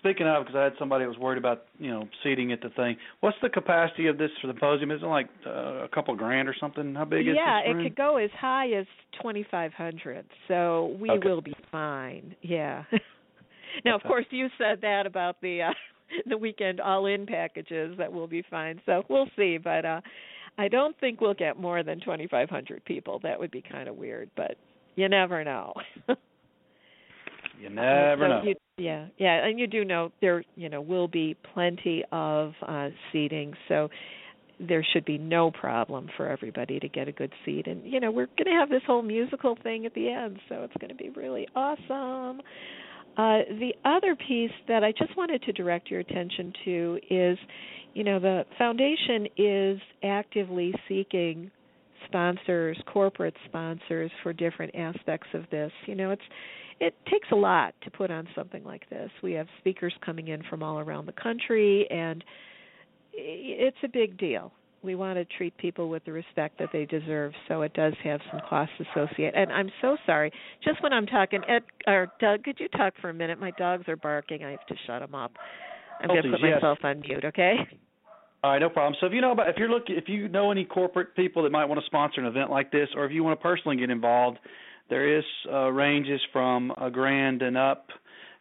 Speaking 0.00 0.26
of? 0.26 0.44
Because 0.44 0.56
I 0.58 0.64
had 0.64 0.72
somebody 0.78 1.04
that 1.04 1.10
was 1.10 1.18
worried 1.18 1.36
about 1.36 1.64
you 1.78 1.90
know 1.90 2.08
seating 2.24 2.52
at 2.52 2.62
the 2.62 2.70
thing. 2.70 2.96
What's 3.20 3.36
the 3.42 3.50
capacity 3.50 4.06
of 4.06 4.16
this 4.16 4.30
for 4.40 4.46
the 4.46 4.54
symposium? 4.54 4.90
Is 4.90 5.02
it 5.02 5.06
like 5.06 5.28
uh, 5.46 5.84
a 5.84 5.88
couple 5.88 6.16
grand 6.16 6.48
or 6.48 6.56
something? 6.58 6.94
How 6.94 7.04
big 7.04 7.28
is 7.28 7.34
yeah, 7.36 7.60
it 7.60 7.76
could 7.82 7.96
go 7.96 8.16
as 8.16 8.30
high 8.38 8.70
as 8.72 8.86
twenty 9.20 9.46
five 9.50 9.74
hundred. 9.74 10.24
So 10.48 10.96
we 10.98 11.10
Okay. 11.10 11.28
will 11.28 11.42
be 11.42 11.54
fine. 11.70 12.34
Yeah. 12.40 12.84
now, 13.84 13.94
of 13.94 14.02
course, 14.02 14.24
you 14.30 14.48
said 14.56 14.80
that 14.80 15.06
about 15.06 15.38
the 15.42 15.62
uh, 15.62 15.72
the 16.26 16.38
weekend 16.38 16.80
all 16.80 17.04
in 17.04 17.26
packages 17.26 17.94
that 17.98 18.10
will 18.10 18.26
be 18.26 18.42
fine. 18.50 18.80
So 18.86 19.02
we'll 19.10 19.28
see, 19.36 19.58
but 19.58 19.84
uh 19.84 20.00
I 20.56 20.68
don't 20.68 20.98
think 20.98 21.20
we'll 21.20 21.34
get 21.34 21.58
more 21.58 21.82
than 21.82 22.00
twenty 22.00 22.26
five 22.26 22.48
hundred 22.48 22.86
people. 22.86 23.20
That 23.22 23.38
would 23.38 23.50
be 23.50 23.62
kind 23.62 23.86
of 23.86 23.96
weird, 23.96 24.30
but 24.34 24.56
you 24.96 25.10
never 25.10 25.44
know. 25.44 25.74
You 27.60 27.70
never 27.70 28.24
so 28.24 28.28
know. 28.28 28.42
You, 28.44 28.54
yeah, 28.78 29.06
yeah, 29.18 29.46
and 29.46 29.58
you 29.58 29.66
do 29.66 29.84
know 29.84 30.12
there, 30.20 30.42
you 30.56 30.68
know, 30.68 30.80
will 30.80 31.08
be 31.08 31.36
plenty 31.54 32.04
of 32.10 32.52
uh 32.66 32.88
seating, 33.12 33.54
so 33.68 33.88
there 34.58 34.84
should 34.92 35.04
be 35.04 35.18
no 35.18 35.50
problem 35.50 36.08
for 36.16 36.28
everybody 36.28 36.78
to 36.80 36.88
get 36.88 37.08
a 37.08 37.12
good 37.12 37.32
seat. 37.44 37.66
And 37.66 37.84
you 37.84 38.00
know, 38.00 38.10
we're 38.10 38.28
going 38.38 38.46
to 38.46 38.58
have 38.58 38.68
this 38.68 38.82
whole 38.86 39.02
musical 39.02 39.56
thing 39.62 39.86
at 39.86 39.94
the 39.94 40.08
end, 40.08 40.38
so 40.48 40.62
it's 40.62 40.76
going 40.80 40.90
to 40.90 40.94
be 40.94 41.10
really 41.10 41.46
awesome. 41.54 42.40
Uh, 43.16 43.40
the 43.58 43.72
other 43.84 44.16
piece 44.16 44.52
that 44.68 44.84
I 44.84 44.92
just 44.92 45.16
wanted 45.16 45.42
to 45.42 45.52
direct 45.52 45.90
your 45.90 46.00
attention 46.00 46.52
to 46.64 46.98
is, 47.10 47.38
you 47.92 48.04
know, 48.04 48.20
the 48.20 48.44
foundation 48.56 49.26
is 49.36 49.78
actively 50.04 50.72
seeking 50.88 51.50
sponsors, 52.06 52.80
corporate 52.92 53.34
sponsors 53.46 54.10
for 54.22 54.32
different 54.32 54.74
aspects 54.74 55.28
of 55.34 55.44
this. 55.50 55.72
You 55.86 55.96
know, 55.96 56.10
it's 56.12 56.22
it 56.80 56.94
takes 57.10 57.28
a 57.30 57.36
lot 57.36 57.74
to 57.82 57.90
put 57.90 58.10
on 58.10 58.26
something 58.34 58.64
like 58.64 58.88
this. 58.88 59.10
We 59.22 59.32
have 59.32 59.46
speakers 59.58 59.94
coming 60.04 60.28
in 60.28 60.42
from 60.48 60.62
all 60.62 60.78
around 60.78 61.06
the 61.06 61.12
country 61.12 61.86
and 61.90 62.24
it's 63.12 63.76
a 63.84 63.88
big 63.88 64.16
deal. 64.18 64.52
We 64.82 64.94
want 64.94 65.18
to 65.18 65.26
treat 65.36 65.54
people 65.58 65.90
with 65.90 66.02
the 66.06 66.12
respect 66.12 66.58
that 66.58 66.70
they 66.72 66.86
deserve, 66.86 67.32
so 67.48 67.60
it 67.60 67.74
does 67.74 67.92
have 68.02 68.18
some 68.30 68.40
costs 68.48 68.72
associated. 68.80 69.34
And 69.38 69.52
I'm 69.52 69.70
so 69.82 69.98
sorry. 70.06 70.32
Just 70.64 70.82
when 70.82 70.94
I'm 70.94 71.04
talking, 71.04 71.42
Ed 71.46 71.64
or 71.86 72.10
Doug, 72.18 72.44
could 72.44 72.58
you 72.58 72.68
talk 72.68 72.94
for 72.98 73.10
a 73.10 73.14
minute? 73.14 73.38
My 73.38 73.50
dogs 73.58 73.84
are 73.88 73.96
barking. 73.96 74.42
I 74.42 74.52
have 74.52 74.66
to 74.68 74.74
shut 74.86 75.00
them 75.00 75.14
up. 75.14 75.32
I'm 76.00 76.08
going 76.08 76.22
to 76.22 76.28
Oh, 76.30 76.32
put 76.32 76.40
yes. 76.40 76.54
myself 76.62 76.78
on 76.82 77.00
mute, 77.00 77.26
okay? 77.26 77.56
All 78.42 78.52
right, 78.52 78.58
no 78.58 78.70
problem. 78.70 78.94
So 79.00 79.06
if 79.06 79.12
you 79.12 79.20
know 79.20 79.32
about 79.32 79.50
if 79.50 79.56
you're 79.58 79.68
looking 79.68 79.96
if 79.96 80.08
you 80.08 80.28
know 80.28 80.50
any 80.50 80.64
corporate 80.64 81.14
people 81.14 81.42
that 81.42 81.52
might 81.52 81.66
want 81.66 81.78
to 81.78 81.84
sponsor 81.84 82.22
an 82.22 82.26
event 82.26 82.50
like 82.50 82.72
this, 82.72 82.88
or 82.96 83.04
if 83.04 83.12
you 83.12 83.22
want 83.22 83.38
to 83.38 83.42
personally 83.42 83.76
get 83.76 83.90
involved, 83.90 84.38
there 84.90 85.18
is 85.18 85.24
uh, 85.50 85.70
ranges 85.70 86.20
from 86.32 86.72
a 86.80 86.90
grand 86.90 87.42
and 87.42 87.56
up, 87.56 87.86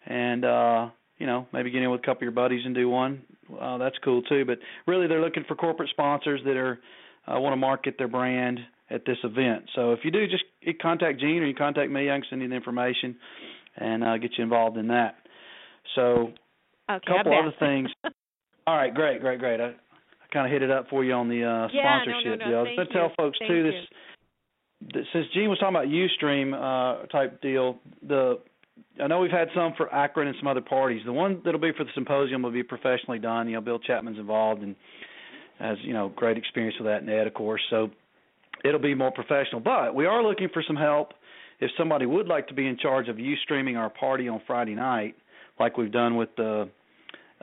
and 0.06 0.44
uh, 0.44 0.90
you 1.18 1.26
know 1.26 1.48
maybe 1.54 1.72
get 1.72 1.82
in 1.82 1.90
with 1.90 2.02
a 2.02 2.04
couple 2.04 2.18
of 2.18 2.22
your 2.24 2.32
buddies 2.32 2.66
and 2.66 2.76
do 2.76 2.90
one. 2.90 3.22
Uh, 3.60 3.78
that's 3.78 3.96
cool 4.04 4.22
too. 4.24 4.44
But 4.46 4.60
really, 4.86 5.08
they're 5.08 5.22
looking 5.22 5.46
for 5.48 5.56
corporate 5.56 5.90
sponsors 5.90 6.42
that 6.44 6.58
are 6.58 6.80
uh, 7.28 7.40
want 7.40 7.54
to 7.54 7.58
market 7.58 7.96
their 7.98 8.08
brand 8.08 8.60
at 8.90 9.06
this 9.06 9.18
event. 9.24 9.66
So 9.76 9.94
if 9.94 10.00
you 10.04 10.12
do, 10.12 10.26
just 10.28 10.44
contact 10.82 11.20
Jean 11.20 11.42
or 11.44 11.46
you 11.46 11.56
contact 11.56 11.92
me. 11.92 12.10
I 12.10 12.16
can 12.16 12.24
send 12.30 12.42
you 12.42 12.50
the 12.50 12.56
information 12.56 13.16
and 13.78 14.04
uh, 14.04 14.18
get 14.18 14.32
you 14.38 14.44
involved 14.44 14.78
in 14.78 14.88
that. 14.88 15.16
So 15.96 16.02
Okay, 16.02 16.34
a 16.90 17.00
couple 17.18 17.34
I'm 17.34 17.48
other 17.48 17.56
things. 17.60 17.90
All 18.68 18.76
right, 18.76 18.94
great, 18.94 19.22
great, 19.22 19.40
great. 19.40 19.60
I, 19.62 19.68
I 19.68 20.34
kind 20.34 20.46
of 20.46 20.52
hit 20.52 20.64
it 20.64 20.72
up 20.72 20.88
for 20.90 21.04
you 21.04 21.14
on 21.14 21.30
the 21.30 21.44
uh, 21.44 21.68
Yeah, 21.72 22.02
no, 22.06 22.12
no, 22.12 22.20
sponsorship 22.20 22.40
no, 22.40 22.46
deal. 22.46 22.58
I 22.58 22.62
was 22.62 22.68
thank 22.68 22.78
going 22.78 22.88
to 22.88 22.94
tell 22.94 23.12
folks 23.18 23.40
thank 23.40 23.50
too 23.50 23.58
you. 23.58 23.64
this. 23.64 23.86
Since 24.82 25.28
Jean 25.34 25.50
was 25.50 25.60
talking 25.60 25.76
about 25.76 25.88
UStream 25.88 26.54
uh, 26.54 27.06
type 27.08 27.42
deal, 27.42 27.80
the 28.08 28.40
I 29.02 29.08
know 29.08 29.20
we've 29.20 29.32
had 29.32 29.50
some 29.54 29.74
for 29.78 29.94
Akron 29.94 30.28
and 30.28 30.38
some 30.40 30.48
other 30.48 30.62
parties. 30.62 31.02
The 31.06 31.14
one 31.14 31.42
that'll 31.44 31.60
be 31.60 31.72
for 31.78 31.84
the 31.84 31.92
symposium 31.94 32.42
will 32.42 32.52
be 32.52 32.64
professionally 32.64 33.20
done. 33.20 33.48
You 33.48 33.56
know, 33.56 33.62
Bill 33.62 33.80
Chapman's 33.80 34.18
involved 34.18 34.62
and 34.62 34.76
has 35.60 35.78
you 35.82 35.94
know 35.94 36.10
great 36.16 36.38
experience 36.38 36.76
with 36.80 36.88
that, 36.88 37.02
and 37.02 37.10
Ed, 37.10 37.28
of 37.28 37.34
course. 37.34 37.62
So 37.70 37.90
it'll 38.64 38.80
be 38.80 38.96
more 38.96 39.12
professional. 39.12 39.62
But 39.62 39.96
we 39.96 40.06
are 40.06 40.24
looking 40.24 40.50
for 40.54 40.64
some 40.66 40.76
help. 40.76 41.14
If 41.60 41.72
somebody 41.78 42.06
would 42.06 42.28
like 42.28 42.48
to 42.48 42.54
be 42.54 42.68
in 42.68 42.78
charge 42.78 43.10
of 43.10 43.20
you 43.20 43.36
streaming 43.44 43.76
our 43.76 43.90
party 43.90 44.30
on 44.30 44.42
Friday 44.48 44.76
night, 44.76 45.16
like 45.60 45.78
we've 45.78 45.92
done 45.92 46.16
with 46.16 46.30
the 46.38 46.70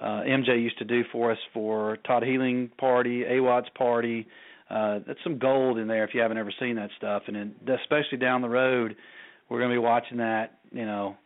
uh, 0.01 0.05
MJ 0.05 0.63
used 0.63 0.79
to 0.79 0.85
do 0.85 1.03
for 1.13 1.33
us 1.33 1.39
for 1.53 1.99
Todd 2.07 2.23
Healing 2.23 2.71
party, 2.79 3.25
AWAT's 3.25 3.69
party. 3.77 4.27
Uh, 4.68 4.98
that's 5.06 5.18
some 5.22 5.38
gold 5.38 5.78
in 5.78 5.86
there 5.86 6.05
if 6.05 6.10
you 6.12 6.20
haven't 6.20 6.38
ever 6.38 6.52
seen 6.59 6.76
that 6.76 6.90
stuff, 6.97 7.22
and 7.26 7.36
then, 7.36 7.55
especially 7.82 8.18
down 8.18 8.43
the 8.43 8.48
road, 8.48 8.97
we're 9.48 9.60
going 9.60 9.70
to 9.70 9.74
be 9.74 9.78
watching 9.78 10.18
that, 10.18 10.59
you 10.72 10.84
know, 10.84 11.16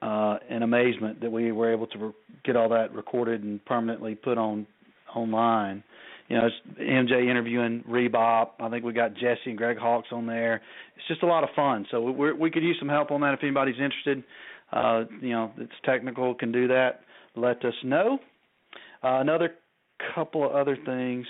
uh, 0.00 0.38
in 0.48 0.62
amazement 0.62 1.20
that 1.20 1.30
we 1.30 1.52
were 1.52 1.72
able 1.72 1.86
to 1.88 1.98
re- 1.98 2.12
get 2.44 2.56
all 2.56 2.70
that 2.70 2.94
recorded 2.94 3.42
and 3.42 3.62
permanently 3.66 4.14
put 4.14 4.38
on 4.38 4.66
online. 5.14 5.82
You 6.28 6.38
know, 6.38 6.46
it's 6.46 6.80
MJ 6.80 7.28
interviewing 7.28 7.84
Rebop. 7.88 8.50
I 8.60 8.70
think 8.70 8.84
we 8.84 8.92
got 8.92 9.14
Jesse 9.14 9.40
and 9.46 9.58
Greg 9.58 9.76
Hawkes 9.76 10.08
on 10.12 10.26
there. 10.26 10.62
It's 10.96 11.08
just 11.08 11.22
a 11.22 11.26
lot 11.26 11.44
of 11.44 11.50
fun. 11.56 11.86
So 11.90 12.00
we 12.00 12.32
we 12.32 12.50
could 12.50 12.62
use 12.62 12.76
some 12.78 12.88
help 12.88 13.10
on 13.10 13.20
that 13.22 13.34
if 13.34 13.40
anybody's 13.42 13.74
interested. 13.74 14.22
Uh, 14.72 15.04
you 15.20 15.30
know, 15.30 15.52
it's 15.58 15.72
technical, 15.84 16.34
can 16.34 16.52
do 16.52 16.68
that. 16.68 17.00
Let 17.34 17.64
us 17.64 17.74
know. 17.84 18.20
Uh, 19.02 19.18
another 19.20 19.54
couple 20.14 20.44
of 20.44 20.52
other 20.52 20.76
things. 20.86 21.26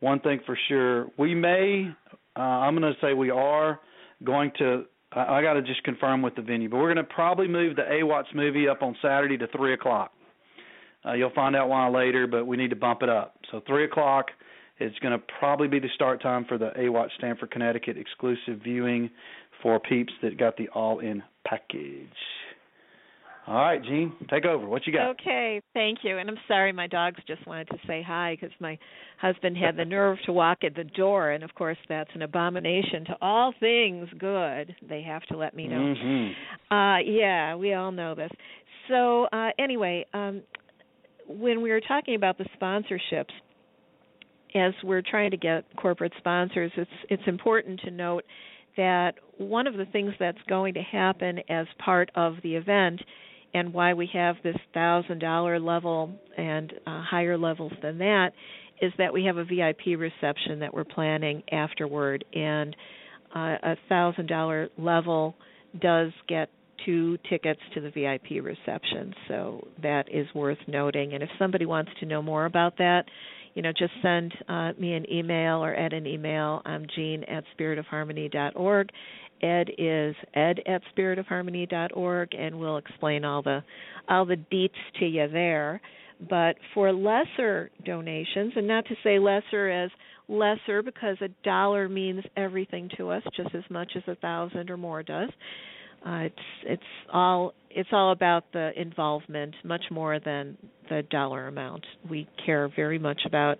One 0.00 0.20
thing 0.20 0.40
for 0.46 0.58
sure, 0.68 1.06
we 1.18 1.34
may. 1.34 1.90
Uh, 2.36 2.40
I'm 2.40 2.76
going 2.76 2.92
to 2.92 2.98
say 3.00 3.14
we 3.14 3.30
are 3.30 3.80
going 4.24 4.50
to. 4.58 4.84
I, 5.12 5.36
I 5.38 5.42
got 5.42 5.54
to 5.54 5.62
just 5.62 5.82
confirm 5.84 6.22
with 6.22 6.34
the 6.34 6.42
venue, 6.42 6.68
but 6.68 6.78
we're 6.78 6.92
going 6.92 7.04
to 7.04 7.14
probably 7.14 7.48
move 7.48 7.76
the 7.76 7.82
AWATS 7.82 8.34
movie 8.34 8.68
up 8.68 8.82
on 8.82 8.96
Saturday 9.02 9.36
to 9.38 9.46
three 9.48 9.74
o'clock. 9.74 10.12
Uh, 11.04 11.12
you'll 11.12 11.32
find 11.34 11.56
out 11.56 11.68
why 11.68 11.88
later, 11.88 12.26
but 12.26 12.46
we 12.46 12.56
need 12.56 12.70
to 12.70 12.76
bump 12.76 13.02
it 13.02 13.08
up. 13.08 13.36
So 13.50 13.62
three 13.66 13.84
o'clock 13.84 14.26
is 14.80 14.92
going 15.02 15.12
to 15.12 15.24
probably 15.38 15.68
be 15.68 15.78
the 15.78 15.88
start 15.94 16.22
time 16.22 16.44
for 16.46 16.58
the 16.58 16.70
AWAT 16.78 17.10
Stamford, 17.18 17.50
Connecticut 17.50 17.96
exclusive 17.96 18.60
viewing 18.62 19.10
for 19.62 19.78
peeps 19.80 20.12
that 20.22 20.38
got 20.38 20.56
the 20.56 20.68
all-in 20.68 21.22
package. 21.46 22.08
All 23.46 23.56
right, 23.56 23.82
Jean, 23.82 24.12
take 24.28 24.44
over. 24.44 24.66
What 24.66 24.86
you 24.86 24.92
got? 24.92 25.10
Okay, 25.10 25.60
thank 25.74 25.98
you. 26.02 26.18
And 26.18 26.28
I'm 26.28 26.36
sorry, 26.46 26.72
my 26.72 26.86
dogs 26.86 27.18
just 27.26 27.44
wanted 27.46 27.68
to 27.68 27.78
say 27.86 28.04
hi 28.06 28.36
because 28.38 28.54
my 28.60 28.78
husband 29.20 29.56
had 29.56 29.76
the 29.76 29.84
nerve 29.86 30.18
to 30.26 30.32
walk 30.32 30.58
at 30.62 30.74
the 30.74 30.84
door, 30.84 31.30
and 31.30 31.42
of 31.42 31.54
course 31.54 31.78
that's 31.88 32.10
an 32.14 32.22
abomination 32.22 33.04
to 33.06 33.16
all 33.20 33.52
things 33.58 34.08
good. 34.18 34.74
They 34.88 35.02
have 35.02 35.22
to 35.24 35.36
let 35.36 35.56
me 35.56 35.68
know. 35.68 35.94
Mm-hmm. 35.94 36.74
Uh, 36.74 36.98
yeah, 36.98 37.56
we 37.56 37.74
all 37.74 37.90
know 37.90 38.14
this. 38.14 38.30
So 38.88 39.24
uh, 39.32 39.50
anyway, 39.58 40.06
um, 40.12 40.42
when 41.26 41.62
we 41.62 41.70
were 41.70 41.80
talking 41.80 42.16
about 42.16 42.38
the 42.38 42.46
sponsorships, 42.60 43.32
as 44.54 44.74
we're 44.82 45.02
trying 45.02 45.30
to 45.30 45.36
get 45.36 45.64
corporate 45.76 46.12
sponsors, 46.18 46.72
it's 46.76 46.90
it's 47.08 47.22
important 47.26 47.80
to 47.80 47.90
note 47.90 48.24
that 48.76 49.14
one 49.38 49.66
of 49.66 49.76
the 49.76 49.84
things 49.86 50.12
that's 50.18 50.38
going 50.48 50.74
to 50.74 50.82
happen 50.82 51.40
as 51.48 51.66
part 51.84 52.10
of 52.14 52.34
the 52.42 52.54
event 52.54 53.00
and 53.54 53.72
why 53.72 53.94
we 53.94 54.08
have 54.12 54.36
this 54.42 54.56
thousand 54.72 55.20
dollar 55.20 55.58
level 55.58 56.10
and 56.36 56.72
uh, 56.86 57.02
higher 57.02 57.36
levels 57.36 57.72
than 57.82 57.98
that 57.98 58.30
is 58.80 58.92
that 58.98 59.12
we 59.12 59.24
have 59.24 59.36
a 59.36 59.44
VIP 59.44 59.98
reception 59.98 60.60
that 60.60 60.72
we're 60.72 60.84
planning 60.84 61.42
afterward 61.52 62.24
and 62.32 62.74
uh, 63.34 63.56
a 63.62 63.76
thousand 63.88 64.26
dollar 64.26 64.68
level 64.78 65.34
does 65.80 66.12
get 66.28 66.50
two 66.84 67.18
tickets 67.28 67.60
to 67.74 67.80
the 67.80 67.90
VIP 67.90 68.42
reception 68.42 69.14
so 69.28 69.66
that 69.82 70.04
is 70.12 70.26
worth 70.34 70.58
noting 70.66 71.12
and 71.12 71.22
if 71.22 71.28
somebody 71.38 71.66
wants 71.66 71.90
to 72.00 72.06
know 72.06 72.22
more 72.22 72.46
about 72.46 72.76
that 72.78 73.04
you 73.54 73.62
know, 73.62 73.72
just 73.72 73.92
send 74.02 74.32
uh, 74.48 74.72
me 74.78 74.94
an 74.94 75.10
email 75.10 75.56
or 75.56 75.74
Ed 75.74 75.92
an 75.92 76.06
email. 76.06 76.62
I'm 76.64 76.86
Jean 76.94 77.24
at 77.24 77.44
spiritofharmony.org. 77.58 78.90
Ed 79.42 79.70
is 79.78 80.14
Ed 80.34 80.60
at 80.66 80.82
spiritofharmony.org, 80.96 82.34
and 82.38 82.58
we'll 82.58 82.76
explain 82.76 83.24
all 83.24 83.42
the 83.42 83.62
all 84.08 84.24
the 84.24 84.36
deets 84.52 84.70
to 84.98 85.06
you 85.06 85.28
there. 85.28 85.80
But 86.28 86.56
for 86.74 86.92
lesser 86.92 87.70
donations, 87.84 88.52
and 88.56 88.66
not 88.66 88.84
to 88.86 88.94
say 89.02 89.18
lesser 89.18 89.70
as 89.70 89.90
lesser 90.28 90.82
because 90.82 91.16
a 91.20 91.28
dollar 91.44 91.88
means 91.88 92.22
everything 92.36 92.90
to 92.96 93.10
us, 93.10 93.22
just 93.36 93.54
as 93.54 93.64
much 93.70 93.92
as 93.96 94.02
a 94.06 94.14
thousand 94.16 94.70
or 94.70 94.76
more 94.76 95.02
does. 95.02 95.30
Uh, 96.06 96.20
it's 96.20 96.36
it's 96.64 96.82
all 97.12 97.52
it's 97.70 97.90
all 97.92 98.12
about 98.12 98.44
the 98.52 98.70
involvement 98.80 99.54
much 99.64 99.84
more 99.90 100.18
than 100.18 100.56
the 100.88 101.02
dollar 101.10 101.48
amount. 101.48 101.84
We 102.08 102.26
care 102.44 102.70
very 102.74 102.98
much 102.98 103.20
about 103.26 103.58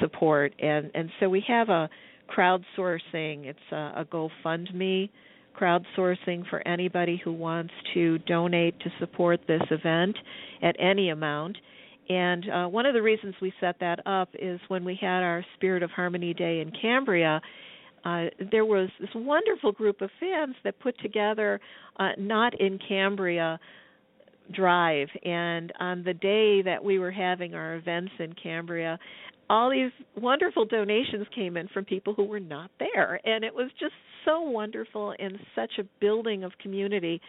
support, 0.00 0.52
and 0.58 0.90
and 0.94 1.10
so 1.18 1.28
we 1.28 1.42
have 1.48 1.68
a 1.68 1.88
crowdsourcing. 2.36 3.46
It's 3.46 3.58
a, 3.72 3.92
a 3.96 4.06
GoFundMe 4.10 5.10
crowdsourcing 5.60 6.48
for 6.48 6.66
anybody 6.66 7.20
who 7.22 7.32
wants 7.32 7.72
to 7.94 8.18
donate 8.18 8.78
to 8.80 8.90
support 8.98 9.40
this 9.46 9.62
event 9.70 10.16
at 10.62 10.76
any 10.78 11.10
amount. 11.10 11.58
And 12.08 12.50
uh, 12.50 12.66
one 12.66 12.86
of 12.86 12.94
the 12.94 13.02
reasons 13.02 13.34
we 13.40 13.52
set 13.60 13.76
that 13.80 14.06
up 14.06 14.30
is 14.38 14.60
when 14.68 14.84
we 14.84 14.98
had 15.00 15.22
our 15.22 15.44
Spirit 15.56 15.82
of 15.82 15.90
Harmony 15.90 16.34
Day 16.34 16.60
in 16.60 16.72
Cambria 16.80 17.40
uh, 18.04 18.26
there 18.50 18.64
was 18.64 18.88
this 19.00 19.10
wonderful 19.14 19.72
group 19.72 20.00
of 20.00 20.10
fans 20.18 20.54
that 20.64 20.78
put 20.80 20.98
together 21.00 21.60
uh, 21.98 22.10
not 22.18 22.58
in 22.60 22.78
Cambria 22.88 23.58
drive 24.54 25.08
and 25.24 25.72
on 25.78 26.02
the 26.02 26.14
day 26.14 26.62
that 26.62 26.82
we 26.82 26.98
were 26.98 27.10
having 27.10 27.54
our 27.54 27.76
events 27.76 28.10
in 28.18 28.32
Cambria 28.32 28.98
all 29.50 29.68
these 29.68 29.90
wonderful 30.16 30.64
donations 30.64 31.26
came 31.34 31.56
in 31.56 31.68
from 31.68 31.84
people 31.84 32.14
who 32.14 32.24
were 32.24 32.40
not 32.40 32.70
there 32.78 33.20
and 33.24 33.44
it 33.44 33.54
was 33.54 33.68
just 33.78 33.92
so 34.24 34.40
wonderful 34.40 35.12
and 35.18 35.38
such 35.54 35.72
a 35.78 35.82
building 36.00 36.44
of 36.44 36.52
community 36.62 37.20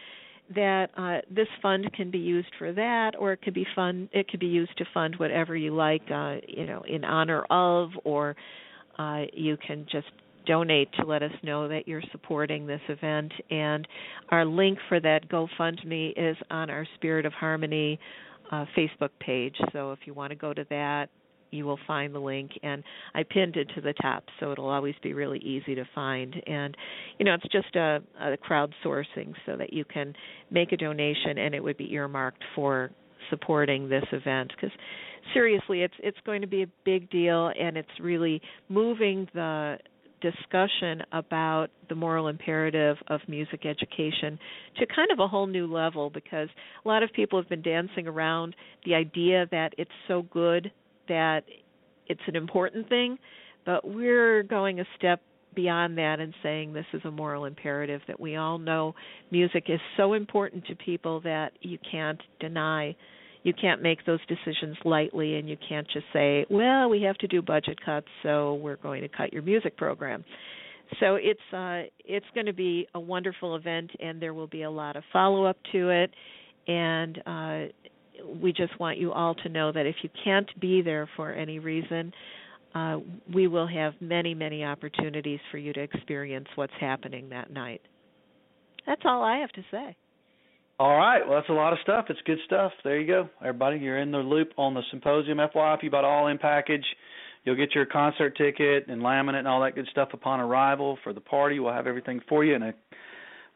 that 0.54 0.88
uh, 0.96 1.18
this 1.34 1.48
fund 1.60 1.92
can 1.92 2.10
be 2.10 2.18
used 2.18 2.48
for 2.58 2.72
that 2.72 3.12
or 3.18 3.32
it 3.32 3.42
could 3.42 3.54
be 3.54 3.66
fund 3.74 4.08
it 4.12 4.28
could 4.28 4.40
be 4.40 4.46
used 4.46 4.76
to 4.78 4.84
fund 4.94 5.16
whatever 5.16 5.56
you 5.56 5.74
like 5.74 6.02
uh, 6.14 6.36
you 6.46 6.64
know 6.64 6.82
in 6.88 7.04
honor 7.04 7.42
of 7.50 7.90
or 8.04 8.36
uh, 8.98 9.22
you 9.32 9.56
can 9.66 9.84
just 9.90 10.06
donate 10.46 10.88
to 10.94 11.04
let 11.04 11.22
us 11.22 11.32
know 11.42 11.68
that 11.68 11.86
you're 11.86 12.02
supporting 12.10 12.66
this 12.66 12.80
event. 12.88 13.32
And 13.50 13.86
our 14.30 14.44
link 14.44 14.78
for 14.88 15.00
that 15.00 15.28
GoFundMe 15.28 16.12
is 16.16 16.36
on 16.50 16.70
our 16.70 16.86
Spirit 16.96 17.26
of 17.26 17.32
Harmony 17.32 17.98
uh, 18.50 18.64
Facebook 18.76 19.10
page. 19.20 19.56
So 19.72 19.92
if 19.92 20.00
you 20.04 20.14
want 20.14 20.30
to 20.30 20.36
go 20.36 20.52
to 20.52 20.66
that, 20.70 21.08
you 21.52 21.64
will 21.64 21.78
find 21.86 22.14
the 22.14 22.18
link. 22.18 22.50
And 22.62 22.82
I 23.14 23.22
pinned 23.22 23.56
it 23.56 23.70
to 23.74 23.80
the 23.80 23.94
top 23.94 24.24
so 24.40 24.52
it'll 24.52 24.68
always 24.68 24.94
be 25.02 25.14
really 25.14 25.38
easy 25.38 25.74
to 25.74 25.84
find. 25.94 26.34
And 26.46 26.76
you 27.18 27.24
know 27.24 27.34
it's 27.34 27.52
just 27.52 27.74
a, 27.76 28.00
a 28.20 28.36
crowdsourcing 28.36 29.34
so 29.46 29.56
that 29.56 29.72
you 29.72 29.84
can 29.84 30.14
make 30.50 30.72
a 30.72 30.76
donation 30.76 31.38
and 31.38 31.54
it 31.54 31.62
would 31.62 31.76
be 31.76 31.92
earmarked 31.92 32.42
for 32.54 32.90
supporting 33.30 33.88
this 33.88 34.04
event. 34.12 34.52
Because 34.54 34.76
seriously 35.34 35.82
it's 35.82 35.94
it's 36.00 36.18
going 36.24 36.40
to 36.40 36.46
be 36.46 36.62
a 36.62 36.68
big 36.84 37.10
deal 37.10 37.52
and 37.58 37.76
it's 37.76 38.00
really 38.00 38.40
moving 38.68 39.28
the 39.34 39.78
discussion 40.22 41.02
about 41.12 41.68
the 41.88 41.94
moral 41.94 42.28
imperative 42.28 42.96
of 43.08 43.20
music 43.28 43.66
education 43.66 44.38
to 44.78 44.86
kind 44.94 45.10
of 45.10 45.18
a 45.18 45.26
whole 45.26 45.46
new 45.46 45.66
level 45.66 46.10
because 46.10 46.48
a 46.84 46.88
lot 46.88 47.02
of 47.02 47.12
people 47.12 47.40
have 47.40 47.48
been 47.48 47.62
dancing 47.62 48.06
around 48.06 48.54
the 48.86 48.94
idea 48.94 49.46
that 49.50 49.74
it's 49.76 49.90
so 50.06 50.22
good 50.32 50.70
that 51.12 51.42
it's 52.06 52.20
an 52.26 52.36
important 52.36 52.88
thing, 52.88 53.18
but 53.66 53.86
we're 53.86 54.42
going 54.42 54.80
a 54.80 54.84
step 54.96 55.20
beyond 55.54 55.98
that 55.98 56.18
and 56.18 56.32
saying 56.42 56.72
this 56.72 56.86
is 56.92 57.02
a 57.04 57.10
moral 57.10 57.44
imperative 57.44 58.00
that 58.08 58.18
we 58.18 58.36
all 58.36 58.58
know 58.58 58.94
music 59.30 59.64
is 59.68 59.80
so 59.96 60.14
important 60.14 60.64
to 60.66 60.74
people 60.74 61.20
that 61.20 61.52
you 61.60 61.78
can't 61.90 62.20
deny 62.40 62.96
you 63.42 63.52
can't 63.52 63.82
make 63.82 64.04
those 64.06 64.20
decisions 64.28 64.76
lightly 64.84 65.36
and 65.36 65.48
you 65.48 65.56
can't 65.68 65.86
just 65.92 66.06
say 66.12 66.46
well 66.48 66.88
we 66.88 67.02
have 67.02 67.18
to 67.18 67.26
do 67.26 67.42
budget 67.42 67.78
cuts 67.84 68.06
so 68.22 68.54
we're 68.54 68.76
going 68.76 69.02
to 69.02 69.08
cut 69.08 69.32
your 69.32 69.42
music 69.42 69.76
program. 69.76 70.24
So 71.00 71.16
it's 71.16 71.40
uh 71.52 71.82
it's 72.04 72.26
going 72.34 72.46
to 72.46 72.52
be 72.52 72.86
a 72.94 73.00
wonderful 73.00 73.56
event 73.56 73.90
and 74.00 74.20
there 74.20 74.34
will 74.34 74.46
be 74.46 74.62
a 74.62 74.70
lot 74.70 74.96
of 74.96 75.04
follow 75.12 75.44
up 75.44 75.56
to 75.72 75.90
it 75.90 76.10
and 76.66 77.18
uh 77.26 77.72
we 78.40 78.52
just 78.52 78.78
want 78.78 78.98
you 78.98 79.12
all 79.12 79.34
to 79.36 79.48
know 79.48 79.72
that 79.72 79.86
if 79.86 79.96
you 80.02 80.10
can't 80.24 80.48
be 80.60 80.82
there 80.82 81.08
for 81.16 81.32
any 81.32 81.58
reason, 81.58 82.12
uh, 82.74 82.98
we 83.32 83.48
will 83.48 83.66
have 83.66 83.94
many, 84.00 84.34
many 84.34 84.64
opportunities 84.64 85.40
for 85.50 85.58
you 85.58 85.72
to 85.72 85.80
experience 85.80 86.48
what's 86.54 86.72
happening 86.80 87.28
that 87.30 87.50
night. 87.50 87.82
That's 88.86 89.02
all 89.04 89.22
I 89.22 89.38
have 89.38 89.52
to 89.52 89.62
say. 89.70 89.96
All 90.78 90.96
right. 90.96 91.20
Well, 91.26 91.38
that's 91.38 91.50
a 91.50 91.52
lot 91.52 91.72
of 91.72 91.78
stuff. 91.82 92.06
It's 92.08 92.20
good 92.24 92.38
stuff. 92.46 92.72
There 92.82 92.98
you 92.98 93.06
go. 93.06 93.28
Everybody, 93.40 93.78
you're 93.78 94.00
in 94.00 94.10
the 94.10 94.18
loop 94.18 94.52
on 94.56 94.74
the 94.74 94.82
symposium. 94.90 95.38
FYI, 95.38 95.76
if 95.76 95.82
you 95.82 95.90
bought 95.90 96.04
all 96.04 96.28
in 96.28 96.38
package, 96.38 96.84
you'll 97.44 97.56
get 97.56 97.74
your 97.74 97.86
concert 97.86 98.36
ticket 98.36 98.88
and 98.88 99.02
laminate 99.02 99.40
and 99.40 99.48
all 99.48 99.60
that 99.62 99.74
good 99.74 99.86
stuff 99.90 100.08
upon 100.12 100.40
arrival 100.40 100.98
for 101.04 101.12
the 101.12 101.20
party. 101.20 101.60
We'll 101.60 101.72
have 101.72 101.86
everything 101.86 102.20
for 102.28 102.44
you, 102.44 102.54
and 102.54 102.64
a, 102.64 102.74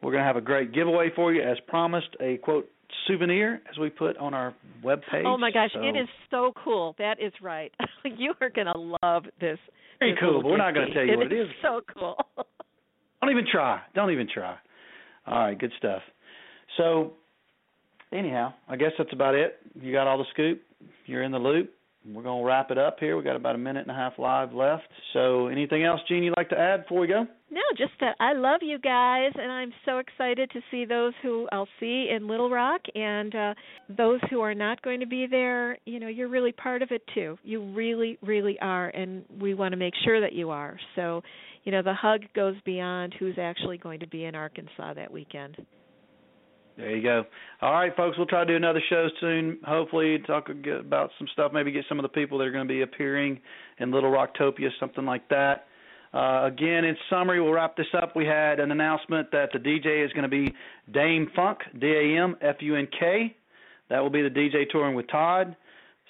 we're 0.02 0.12
going 0.12 0.22
to 0.22 0.26
have 0.26 0.36
a 0.36 0.42
great 0.42 0.72
giveaway 0.72 1.10
for 1.16 1.32
you, 1.32 1.42
as 1.42 1.56
promised. 1.66 2.10
A 2.20 2.36
quote 2.36 2.70
souvenir 3.06 3.60
as 3.70 3.78
we 3.78 3.90
put 3.90 4.16
on 4.18 4.34
our 4.34 4.54
web 4.82 5.00
page. 5.10 5.24
Oh 5.26 5.36
my 5.36 5.50
gosh, 5.50 5.70
so, 5.74 5.80
it 5.80 5.96
is 5.96 6.08
so 6.30 6.52
cool. 6.64 6.94
That 6.98 7.20
is 7.20 7.32
right. 7.42 7.72
you 8.04 8.34
are 8.40 8.50
going 8.50 8.66
to 8.66 8.96
love 9.02 9.24
this. 9.40 9.58
Very 9.98 10.12
this 10.12 10.20
cool, 10.20 10.42
but 10.42 10.50
we're 10.50 10.56
not 10.56 10.74
going 10.74 10.88
to 10.88 10.94
tell 10.94 11.04
you 11.04 11.12
it 11.12 11.16
what 11.16 11.32
it 11.32 11.32
is. 11.32 11.48
So 11.62 11.80
cool. 11.94 12.16
Don't 13.20 13.30
even 13.30 13.46
try. 13.50 13.80
Don't 13.94 14.10
even 14.10 14.28
try. 14.32 14.56
All 15.26 15.38
right, 15.38 15.58
good 15.58 15.72
stuff. 15.78 16.02
So, 16.76 17.14
anyhow, 18.12 18.52
I 18.68 18.76
guess 18.76 18.92
that's 18.98 19.12
about 19.12 19.34
it. 19.34 19.56
You 19.80 19.92
got 19.92 20.06
all 20.06 20.18
the 20.18 20.24
scoop. 20.32 20.60
You're 21.06 21.22
in 21.22 21.32
the 21.32 21.38
loop. 21.38 21.72
We're 22.12 22.22
going 22.22 22.42
to 22.42 22.46
wrap 22.46 22.70
it 22.70 22.78
up 22.78 22.98
here. 23.00 23.16
We've 23.16 23.24
got 23.24 23.36
about 23.36 23.54
a 23.54 23.58
minute 23.58 23.82
and 23.82 23.90
a 23.90 23.94
half 23.98 24.14
live 24.18 24.52
left. 24.52 24.84
So, 25.12 25.48
anything 25.48 25.84
else, 25.84 26.00
Jean, 26.08 26.22
you'd 26.22 26.36
like 26.36 26.50
to 26.50 26.58
add 26.58 26.82
before 26.82 27.00
we 27.00 27.08
go? 27.08 27.26
No, 27.50 27.60
just 27.76 27.92
that 28.00 28.16
I 28.20 28.32
love 28.32 28.60
you 28.62 28.78
guys, 28.78 29.32
and 29.34 29.50
I'm 29.50 29.72
so 29.84 29.98
excited 29.98 30.50
to 30.50 30.60
see 30.70 30.84
those 30.84 31.14
who 31.22 31.48
I'll 31.52 31.68
see 31.80 32.08
in 32.14 32.28
Little 32.28 32.50
Rock, 32.50 32.80
and 32.94 33.34
uh, 33.34 33.54
those 33.88 34.20
who 34.30 34.40
are 34.40 34.54
not 34.54 34.82
going 34.82 35.00
to 35.00 35.06
be 35.06 35.26
there. 35.26 35.78
You 35.84 36.00
know, 36.00 36.08
you're 36.08 36.28
really 36.28 36.52
part 36.52 36.82
of 36.82 36.90
it 36.90 37.02
too. 37.14 37.38
You 37.42 37.72
really, 37.72 38.18
really 38.22 38.58
are, 38.60 38.88
and 38.88 39.24
we 39.40 39.54
want 39.54 39.72
to 39.72 39.76
make 39.76 39.94
sure 40.04 40.20
that 40.20 40.32
you 40.32 40.50
are. 40.50 40.78
So, 40.94 41.22
you 41.64 41.72
know, 41.72 41.82
the 41.82 41.94
hug 41.94 42.22
goes 42.34 42.54
beyond 42.64 43.14
who's 43.18 43.36
actually 43.38 43.78
going 43.78 44.00
to 44.00 44.06
be 44.08 44.24
in 44.24 44.34
Arkansas 44.34 44.94
that 44.94 45.12
weekend. 45.12 45.56
There 46.76 46.94
you 46.94 47.02
go. 47.02 47.24
All 47.62 47.72
right, 47.72 47.94
folks, 47.96 48.18
we'll 48.18 48.26
try 48.26 48.44
to 48.44 48.52
do 48.52 48.56
another 48.56 48.82
show 48.90 49.08
soon. 49.20 49.58
Hopefully, 49.64 50.18
talk 50.26 50.48
about 50.48 51.10
some 51.18 51.26
stuff. 51.32 51.52
Maybe 51.52 51.72
get 51.72 51.84
some 51.88 51.98
of 51.98 52.02
the 52.02 52.08
people 52.10 52.36
that 52.38 52.44
are 52.44 52.50
going 52.50 52.68
to 52.68 52.72
be 52.72 52.82
appearing 52.82 53.40
in 53.78 53.90
Little 53.90 54.10
Rocktopia, 54.10 54.68
something 54.78 55.06
like 55.06 55.26
that. 55.30 55.68
Uh, 56.12 56.46
again, 56.46 56.84
in 56.84 56.96
summary, 57.08 57.40
we'll 57.40 57.52
wrap 57.52 57.76
this 57.76 57.86
up. 58.00 58.14
We 58.14 58.26
had 58.26 58.60
an 58.60 58.70
announcement 58.72 59.30
that 59.32 59.50
the 59.52 59.58
DJ 59.58 60.04
is 60.04 60.12
going 60.12 60.22
to 60.22 60.28
be 60.28 60.54
Dâm-Funk, 60.92 61.58
D 61.78 61.86
A 61.86 62.22
M 62.22 62.36
F 62.42 62.56
U 62.60 62.76
N 62.76 62.88
K. 62.98 63.34
That 63.88 64.00
will 64.00 64.10
be 64.10 64.22
the 64.22 64.30
DJ 64.30 64.68
touring 64.70 64.94
with 64.94 65.08
Todd. 65.08 65.56